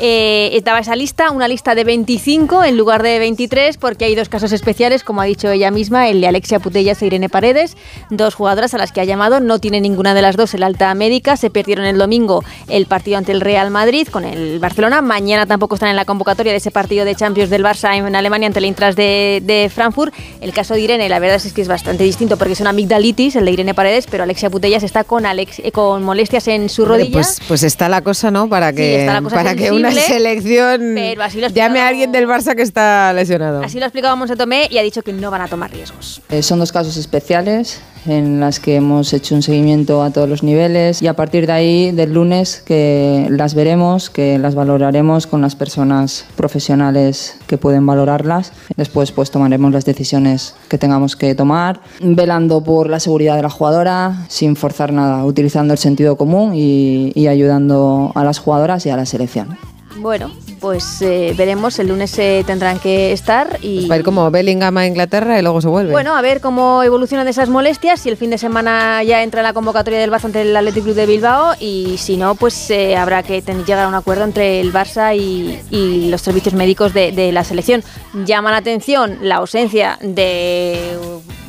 Eh, 0.00 0.50
estaba 0.54 0.80
esa 0.80 0.96
lista, 0.96 1.30
una 1.30 1.46
lista 1.46 1.74
de 1.74 1.84
25 1.84 2.64
en 2.64 2.76
lugar 2.76 3.02
de 3.02 3.18
23, 3.18 3.76
porque 3.76 4.04
hay 4.04 4.14
dos 4.14 4.28
casos 4.28 4.52
especiales, 4.52 5.04
como 5.04 5.20
ha 5.20 5.24
dicho 5.24 5.50
ella 5.50 5.70
misma, 5.70 6.08
el 6.08 6.20
de 6.20 6.26
Alexia 6.26 6.58
Putellas 6.58 7.00
e 7.02 7.06
Irene 7.06 7.28
Paredes, 7.28 7.76
dos 8.10 8.34
jugadoras 8.34 8.74
a 8.74 8.78
las 8.78 8.90
que 8.90 9.00
ha 9.00 9.04
llamado, 9.04 9.40
no 9.40 9.60
tiene 9.60 9.80
ninguna 9.80 10.14
de 10.14 10.22
las 10.22 10.36
dos 10.36 10.54
el 10.54 10.62
alta 10.62 10.92
médica, 10.94 11.36
se 11.36 11.50
perdieron 11.50 11.84
el 11.84 11.98
domingo 11.98 12.42
el 12.68 12.86
partido 12.86 13.18
ante 13.18 13.32
el 13.32 13.40
Real 13.40 13.70
Madrid 13.70 14.08
con 14.08 14.24
el 14.24 14.58
Barcelona, 14.58 15.00
mañana 15.00 15.46
tampoco 15.46 15.76
están 15.76 15.90
en 15.90 15.96
la 15.96 16.04
convocatoria 16.04 16.52
de 16.52 16.58
ese 16.58 16.70
partido 16.70 17.04
de 17.04 17.14
Champions 17.14 17.50
del 17.50 17.64
Barça 17.64 17.96
en 17.96 18.16
Alemania 18.16 18.48
ante 18.48 18.58
el 18.58 18.64
Intras 18.64 18.96
de, 18.96 19.42
de 19.44 19.70
Frankfurt. 19.72 20.12
El 20.40 20.52
caso 20.52 20.74
de 20.74 20.80
Irene, 20.80 21.08
la 21.08 21.18
verdad 21.18 21.36
es 21.36 21.52
que 21.52 21.62
es 21.62 21.68
bastante 21.68 22.04
distinto 22.04 22.36
porque 22.36 22.54
es 22.54 22.60
una 22.60 22.70
amigdalitis, 22.70 23.36
el 23.36 23.44
de 23.44 23.52
Irene 23.52 23.74
Paredes, 23.74 24.06
pero 24.10 24.24
Alexia 24.24 24.50
Putellas 24.50 24.82
está 24.82 25.04
con, 25.04 25.26
Alex, 25.26 25.60
eh, 25.60 25.70
con 25.70 26.02
molestias 26.02 26.48
en 26.48 26.68
su 26.68 26.84
rodilla. 26.84 27.12
pues, 27.12 27.40
pues 27.46 27.62
está 27.62 27.88
la 27.88 28.02
cosa, 28.02 28.30
¿no? 28.30 28.48
Para 28.48 28.72
que, 28.72 29.06
para 29.30 29.54
que. 29.54 29.83
Una 29.92 30.00
selección. 30.00 30.92
pero 30.94 31.22
así 31.22 31.40
lo 31.40 31.48
Llame 31.48 31.80
a 31.80 31.88
alguien 31.88 32.12
del 32.12 32.26
Barça 32.26 32.54
que 32.54 32.62
está 32.62 33.12
lesionado. 33.12 33.62
Así 33.62 33.78
lo 33.78 33.84
ha 33.84 33.88
explicado 33.88 34.16
Monse 34.16 34.36
Tomé 34.36 34.68
y 34.70 34.78
ha 34.78 34.82
dicho 34.82 35.02
que 35.02 35.12
no 35.12 35.30
van 35.30 35.42
a 35.42 35.48
tomar 35.48 35.70
riesgos. 35.70 36.20
Eh, 36.30 36.42
son 36.42 36.58
dos 36.58 36.72
casos 36.72 36.96
especiales 36.96 37.80
en 38.06 38.40
las 38.40 38.60
que 38.60 38.76
hemos 38.76 39.12
hecho 39.12 39.34
un 39.34 39.42
seguimiento 39.42 40.02
a 40.02 40.10
todos 40.10 40.28
los 40.28 40.42
niveles 40.42 41.00
y 41.02 41.06
a 41.06 41.14
partir 41.14 41.46
de 41.46 41.52
ahí, 41.52 41.92
del 41.92 42.12
lunes, 42.12 42.62
que 42.64 43.26
las 43.30 43.54
veremos, 43.54 44.10
que 44.10 44.38
las 44.38 44.54
valoraremos 44.54 45.26
con 45.26 45.40
las 45.40 45.56
personas 45.56 46.26
profesionales 46.36 47.38
que 47.46 47.58
pueden 47.58 47.86
valorarlas. 47.86 48.52
Después 48.76 49.12
pues 49.12 49.30
tomaremos 49.30 49.72
las 49.72 49.84
decisiones 49.84 50.54
que 50.68 50.78
tengamos 50.78 51.16
que 51.16 51.34
tomar, 51.34 51.80
velando 52.00 52.62
por 52.62 52.90
la 52.90 53.00
seguridad 53.00 53.36
de 53.36 53.42
la 53.42 53.50
jugadora, 53.50 54.26
sin 54.28 54.56
forzar 54.56 54.92
nada, 54.92 55.24
utilizando 55.24 55.72
el 55.72 55.78
sentido 55.78 56.16
común 56.16 56.54
y, 56.54 57.12
y 57.14 57.26
ayudando 57.28 58.12
a 58.14 58.24
las 58.24 58.38
jugadoras 58.38 58.84
y 58.86 58.90
a 58.90 58.96
la 58.96 59.06
selección. 59.06 59.56
Bueno, 59.96 60.30
pues 60.60 61.00
eh, 61.02 61.34
veremos. 61.36 61.78
El 61.78 61.88
lunes 61.88 62.10
se 62.10 62.42
tendrán 62.46 62.78
que 62.78 63.12
estar 63.12 63.58
y. 63.62 63.86
Va 63.86 63.94
a 63.94 63.98
ir 63.98 64.04
como 64.04 64.30
Bellingham 64.30 64.76
a 64.76 64.86
Inglaterra 64.86 65.38
y 65.38 65.42
luego 65.42 65.60
se 65.60 65.68
vuelve. 65.68 65.92
Bueno, 65.92 66.16
a 66.16 66.22
ver 66.22 66.40
cómo 66.40 66.82
evolucionan 66.82 67.28
esas 67.28 67.48
molestias. 67.48 68.00
Si 68.00 68.08
el 68.08 68.16
fin 68.16 68.30
de 68.30 68.38
semana 68.38 69.02
ya 69.02 69.22
entra 69.22 69.40
en 69.40 69.44
la 69.44 69.52
convocatoria 69.52 70.00
del 70.00 70.10
Barça 70.10 70.24
ante 70.24 70.42
el 70.42 70.56
Athletic 70.56 70.84
Club 70.84 70.96
de 70.96 71.06
Bilbao 71.06 71.54
y 71.60 71.96
si 71.98 72.16
no, 72.16 72.34
pues 72.34 72.70
eh, 72.70 72.96
habrá 72.96 73.22
que 73.22 73.40
llegar 73.40 73.84
a 73.84 73.88
un 73.88 73.94
acuerdo 73.94 74.24
entre 74.24 74.60
el 74.60 74.72
Barça 74.72 75.16
y, 75.16 75.58
y 75.70 76.08
los 76.08 76.20
servicios 76.20 76.54
médicos 76.54 76.92
de, 76.92 77.12
de 77.12 77.30
la 77.32 77.44
selección. 77.44 77.82
Llama 78.24 78.50
la 78.50 78.58
atención 78.58 79.18
la 79.22 79.36
ausencia 79.36 79.98
de 80.00 80.96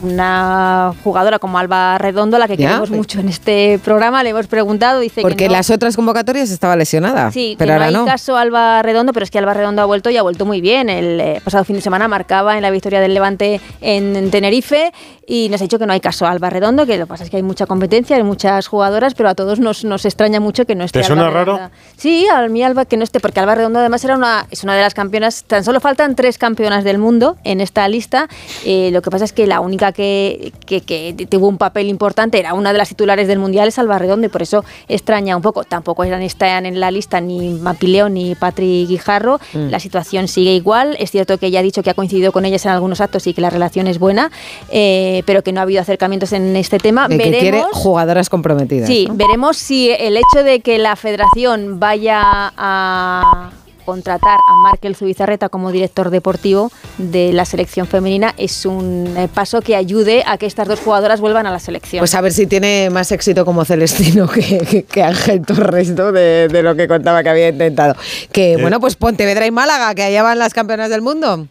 una 0.06 0.94
jugadora 1.04 1.40
como 1.40 1.58
Alba 1.60 1.98
Redondo, 1.98 2.38
a 2.38 2.40
la 2.40 2.48
que 2.48 2.58
Ya, 2.58 2.68
queremos 2.68 2.90
pues. 2.90 2.98
mucho 2.98 3.20
en 3.20 3.30
este 3.30 3.80
programa. 3.84 4.24
Le 4.24 4.30
hemos 4.30 4.48
preguntado, 4.48 5.00
dice 5.00 5.22
Porque 5.22 5.36
que 5.38 5.48
no. 5.48 5.54
las 5.54 5.70
otras 5.70 5.96
convocatorias 5.96 6.50
estaba 6.52 6.76
lesionada. 6.76 7.32
Sí, 7.32 7.56
pero 7.58 7.68
que 7.70 7.72
no 7.72 7.74
ahora 7.74 7.86
hay 7.88 7.94
no. 7.94 8.06
caso 8.06 8.38
Alba 8.38 8.82
Redondo, 8.82 9.14
pero 9.14 9.24
es 9.24 9.32
que 9.32 9.38
Alba 9.40 9.54
Redondo 9.54 9.82
ha 9.82 9.86
vuelto 9.86 10.10
y 10.10 10.18
ha 10.18 10.22
vuelto 10.24 10.46
muy 10.46 10.62
bien. 10.62 10.90
El 10.90 11.20
eh, 11.20 11.42
pasado 11.44 11.64
fin 11.64 11.76
de 11.76 11.82
semana 11.82 12.08
marcaba 12.08 12.56
en 12.56 12.62
la 12.62 12.72
victoria 12.72 13.02
del 13.02 13.14
Levante 13.14 13.60
en, 13.82 14.16
en 14.16 14.32
Tenerife 14.32 14.92
y 15.28 15.50
nos 15.50 15.62
ha 15.62 15.64
dicho 15.64 15.80
que 15.80 15.86
no 15.86 15.94
hay 15.94 16.00
caso 16.00 16.26
Alba 16.28 16.50
Redondo, 16.50 16.86
que 16.86 16.98
lo 16.98 17.06
que 17.06 17.10
pasa 17.10 17.24
es 17.24 17.30
que 17.30 17.38
hay 17.38 17.44
mucha 17.44 17.66
competencia, 17.66 18.16
hay 18.16 18.24
muchas 18.24 18.68
jugadoras, 18.68 19.14
pero 19.16 19.30
a 19.30 19.36
todos 19.36 19.60
nos, 19.60 19.84
nos 19.84 20.06
extraña 20.06 20.40
mucho 20.40 20.66
que 20.66 20.76
no 20.76 20.84
esté 20.84 21.00
¿Te 21.00 21.06
Alba 21.06 21.16
suena 21.16 21.30
raro? 21.30 21.56
Redondo. 21.56 21.76
Sí, 21.98 22.28
a 22.28 22.48
mí 22.48 22.64
Alba 22.64 22.86
que 22.86 22.98
no 22.98 23.04
esté, 23.04 23.20
porque 23.20 23.40
Alba 23.40 23.56
Redondo 23.56 23.80
además 23.80 24.04
era 24.04 24.16
una, 24.16 24.46
es 24.52 24.64
una 24.64 24.76
de 24.76 24.82
las 24.82 24.94
campeonas, 24.94 25.44
tan 25.44 25.64
solo 25.64 25.80
faltan 25.80 26.16
tres 26.16 26.38
campeonas 26.38 26.84
del 26.84 26.98
mundo 26.98 27.38
en 27.44 27.62
esta 27.62 27.88
lista. 27.88 28.28
Eh, 28.66 28.90
lo 28.92 29.02
que 29.02 29.10
pasa 29.10 29.26
es 29.26 29.34
que 29.34 29.48
la 29.48 29.60
única 29.60 29.92
que, 29.92 30.54
que, 30.66 30.82
que 30.82 31.28
tuvo 31.30 31.48
un 31.48 31.58
papel 31.58 31.88
importante 31.90 32.40
era 32.40 32.54
una 32.54 32.72
de 32.72 32.78
las 32.78 32.90
titulares 32.90 33.28
del 33.28 33.40
Mundial, 33.40 33.68
es 33.68 33.80
Alba 33.80 33.98
Redondo, 33.98 34.28
y 34.28 34.30
por 34.30 34.42
eso 34.42 34.64
extraña 34.88 35.36
un 35.36 35.42
poco. 35.42 35.64
Tampoco 35.64 36.04
eran, 36.04 36.22
están 36.22 36.66
en 36.66 36.80
la 36.80 36.92
lista 36.92 37.20
ni 37.22 37.50
Mapileo 37.50 38.10
ni 38.10 38.36
Patri 38.36 38.86
Guijarro. 38.88 39.40
Mm. 39.54 39.70
La 39.70 39.80
situación 39.80 40.28
sigue 40.28 40.54
igual. 40.54 40.96
Es 41.00 41.12
cierto 41.12 41.38
que 41.38 41.48
ella 41.48 41.60
ha 41.60 41.64
dicho 41.64 41.84
que 41.84 41.90
ha 41.90 41.94
coincidido 41.94 42.32
con 42.32 42.46
ellas 42.46 42.66
en 42.66 42.72
algunos 42.72 43.02
actos 43.02 43.28
y 43.28 43.34
que 43.34 43.42
la 43.42 43.50
relación 43.50 43.88
es 43.88 44.00
buena, 44.00 44.32
eh, 44.70 45.15
pero 45.26 45.44
que 45.44 45.52
no 45.52 45.60
ha 45.60 45.64
habido 45.64 45.82
acercamientos 45.82 46.34
en 46.34 46.56
este 46.56 46.78
tema. 46.80 47.08
De 47.08 47.18
que 47.18 47.24
quiere 47.30 47.52
Veremos. 47.52 47.72
jugadoras 47.74 48.30
comprometidas. 48.30 48.88
Sí, 48.88 49.06
¿no? 49.08 49.16
veremos 49.16 49.58
si 49.58 49.92
el 49.92 50.18
hecho 50.18 50.44
de 50.44 50.60
que 50.62 50.78
la 50.78 50.96
federación 50.96 51.80
vaya 51.80 52.22
a 52.58 53.52
contratar 53.86 54.40
a 54.40 54.56
Markel 54.64 54.96
Zubizarreta 54.96 55.48
como 55.50 55.72
director 55.72 56.10
deportivo 56.10 56.72
de 56.98 57.32
la 57.34 57.46
selección 57.46 57.86
femenina 57.86 58.34
es 58.36 58.66
un 58.66 59.14
eh, 59.16 59.28
paso 59.32 59.62
que 59.62 59.76
ayude 59.76 60.24
a 60.26 60.38
que 60.40 60.48
estas 60.48 60.68
dos 60.68 60.80
jugadoras 60.80 61.22
vuelvan 61.22 61.46
a 61.46 61.52
la 61.52 61.60
selección. 61.60 62.00
Pues 62.00 62.16
a 62.16 62.22
ver 62.22 62.34
si 62.34 62.48
tiene 62.48 62.90
más 62.90 63.12
éxito 63.12 63.46
como 63.46 63.64
Celestino 63.64 64.28
que, 64.34 64.58
que- 64.58 64.84
que 64.86 65.04
Ángel 65.04 65.42
Torres, 65.46 65.92
¿no? 65.92 66.12
De, 66.12 66.48
de 66.48 66.64
lo 66.64 66.76
que 66.76 66.88
contaba 66.88 67.22
que 67.22 67.30
había 67.30 67.50
intentado. 67.50 67.96
Que, 68.32 68.58
bueno, 68.60 68.80
pues 68.80 68.96
Pontevedra 68.96 69.46
y 69.46 69.52
Málaga, 69.52 69.94
que 69.94 70.02
allá 70.02 70.24
van 70.24 70.40
las 70.40 70.56
campeonas 70.56 70.90
del 70.90 71.04
mundo. 71.04 71.46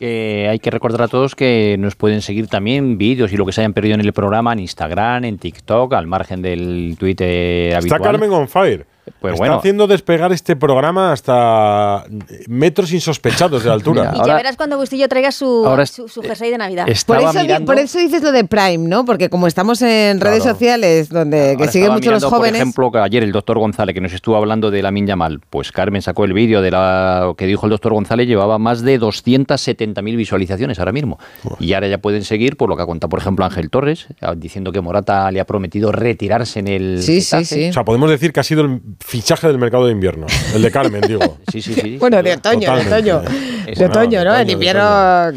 Que 0.00 0.48
hay 0.48 0.58
que 0.58 0.70
recordar 0.70 1.02
a 1.02 1.08
todos 1.08 1.34
que 1.34 1.76
nos 1.78 1.94
pueden 1.94 2.22
seguir 2.22 2.48
también 2.48 2.96
vídeos 2.96 3.34
y 3.34 3.36
lo 3.36 3.44
que 3.44 3.52
se 3.52 3.60
hayan 3.60 3.74
perdido 3.74 3.96
en 3.96 4.00
el 4.00 4.14
programa 4.14 4.54
en 4.54 4.60
Instagram, 4.60 5.26
en 5.26 5.36
TikTok, 5.38 5.92
al 5.92 6.06
margen 6.06 6.40
del 6.40 6.96
Twitter 6.98 7.66
Está 7.66 7.78
habitual. 7.78 8.00
Carmen 8.00 8.32
on 8.32 8.48
fire. 8.48 8.86
Pues 9.20 9.32
Está 9.34 9.42
bueno. 9.42 9.54
haciendo 9.58 9.86
despegar 9.86 10.32
este 10.32 10.56
programa 10.56 11.12
hasta 11.12 12.04
metros 12.48 12.92
insospechados 12.92 13.64
de 13.64 13.70
altura. 13.70 14.12
y 14.22 14.26
ya 14.26 14.34
verás 14.34 14.56
cuando 14.56 14.76
Bustillo 14.78 15.08
traiga 15.08 15.32
su, 15.32 15.66
ahora 15.66 15.82
es- 15.82 15.90
su, 15.90 16.08
su 16.08 16.22
jersey 16.22 16.50
de 16.50 16.58
Navidad. 16.58 16.86
Por 17.06 17.18
eso, 17.18 17.32
di- 17.32 17.38
mirando- 17.46 17.66
por 17.66 17.78
eso 17.78 17.98
dices 17.98 18.22
lo 18.22 18.30
de 18.32 18.44
Prime, 18.44 18.78
¿no? 18.88 19.04
Porque 19.04 19.28
como 19.28 19.46
estamos 19.46 19.82
en 19.82 20.20
redes 20.20 20.42
sociales 20.44 21.08
donde 21.08 21.56
que 21.58 21.68
siguen 21.68 21.92
mucho 21.92 22.10
los 22.10 22.20
mirando, 22.22 22.30
jóvenes. 22.36 22.52
Por 22.52 22.62
ejemplo, 22.62 22.92
que 22.92 22.98
ayer 22.98 23.22
el 23.22 23.32
doctor 23.32 23.58
González, 23.58 23.94
que 23.94 24.00
nos 24.00 24.12
estuvo 24.12 24.36
hablando 24.36 24.70
de 24.70 24.82
la 24.82 24.90
Yamal, 24.94 25.40
pues 25.50 25.72
Carmen 25.72 26.02
sacó 26.02 26.24
el 26.24 26.32
vídeo 26.32 26.62
de 26.62 26.70
la 26.70 27.32
que 27.36 27.46
dijo 27.46 27.66
el 27.66 27.70
doctor 27.70 27.92
González, 27.94 28.26
llevaba 28.28 28.58
más 28.58 28.82
de 28.82 29.00
270.000 29.00 30.16
visualizaciones 30.16 30.78
ahora 30.78 30.92
mismo. 30.92 31.18
Y 31.58 31.72
ahora 31.72 31.88
ya 31.88 31.98
pueden 31.98 32.24
seguir 32.24 32.56
por 32.56 32.68
lo 32.68 32.76
que 32.76 32.82
ha 32.82 32.86
contado, 32.86 33.08
por 33.08 33.18
ejemplo, 33.18 33.44
Ángel 33.44 33.70
Torres, 33.70 34.06
ah, 34.20 34.34
diciendo 34.36 34.72
que 34.72 34.80
Morata 34.80 35.30
le 35.30 35.40
ha 35.40 35.44
prometido 35.46 35.90
retirarse 35.92 36.60
en 36.60 36.68
el. 36.68 37.02
Getafe. 37.02 37.70
O 37.70 37.72
sea, 37.72 37.84
podemos 37.84 38.10
decir 38.10 38.32
que 38.32 38.40
ha 38.40 38.44
sido 38.44 38.62
el 38.62 38.80
fichaje 38.98 39.46
del 39.46 39.58
mercado 39.58 39.86
de 39.86 39.92
invierno. 39.92 40.26
El 40.54 40.62
de 40.62 40.70
Carmen, 40.70 41.00
digo. 41.02 41.38
Sí, 41.52 41.60
sí, 41.62 41.74
sí. 41.74 41.98
Bueno, 41.98 42.22
de 42.22 42.34
otoño, 42.34 42.74
de 42.76 42.86
otoño. 42.86 43.20
De 43.20 43.74
no, 43.76 43.86
otoño, 43.86 44.18
de 44.20 44.24
¿no? 44.24 44.30
otoño, 44.30 44.40
En 44.40 44.46
de 44.46 44.52
invierno, 44.52 44.82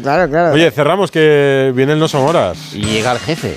claro, 0.02 0.30
claro. 0.30 0.52
Oye, 0.54 0.70
cerramos 0.70 1.10
que 1.10 1.72
vienen 1.74 1.98
no 1.98 2.06
son 2.08 2.22
horas. 2.22 2.56
Y 2.72 2.84
llega 2.84 3.12
el 3.12 3.18
jefe. 3.18 3.56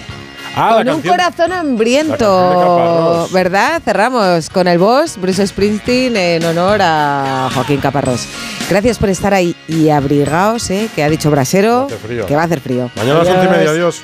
Ah, 0.59 0.77
con 0.77 0.89
un 0.89 1.01
corazón 1.03 1.51
hambriento. 1.53 3.27
¿verdad? 3.31 3.79
Cerramos 3.85 4.49
con 4.49 4.67
el 4.67 4.79
boss 4.79 5.17
Bruce 5.21 5.45
Springsteen 5.45 6.17
en 6.17 6.43
honor 6.45 6.79
a 6.81 7.49
Joaquín 7.53 7.79
Caparrós. 7.79 8.27
Gracias 8.67 8.97
por 8.97 9.09
estar 9.09 9.35
ahí 9.35 9.55
y 9.67 9.89
abrigaos, 9.89 10.71
¿eh? 10.71 10.89
que 10.95 11.03
ha 11.03 11.09
dicho 11.09 11.29
Brasero 11.29 11.85
hacer 11.85 11.99
frío. 11.99 12.25
que 12.25 12.35
va 12.35 12.41
a 12.41 12.45
hacer 12.45 12.59
frío. 12.59 12.89
Mañana 12.95 13.21
a 13.21 13.23
las 13.23 13.35
once 13.35 13.45
y 13.45 13.49
media, 13.49 13.69
adiós. 13.69 14.01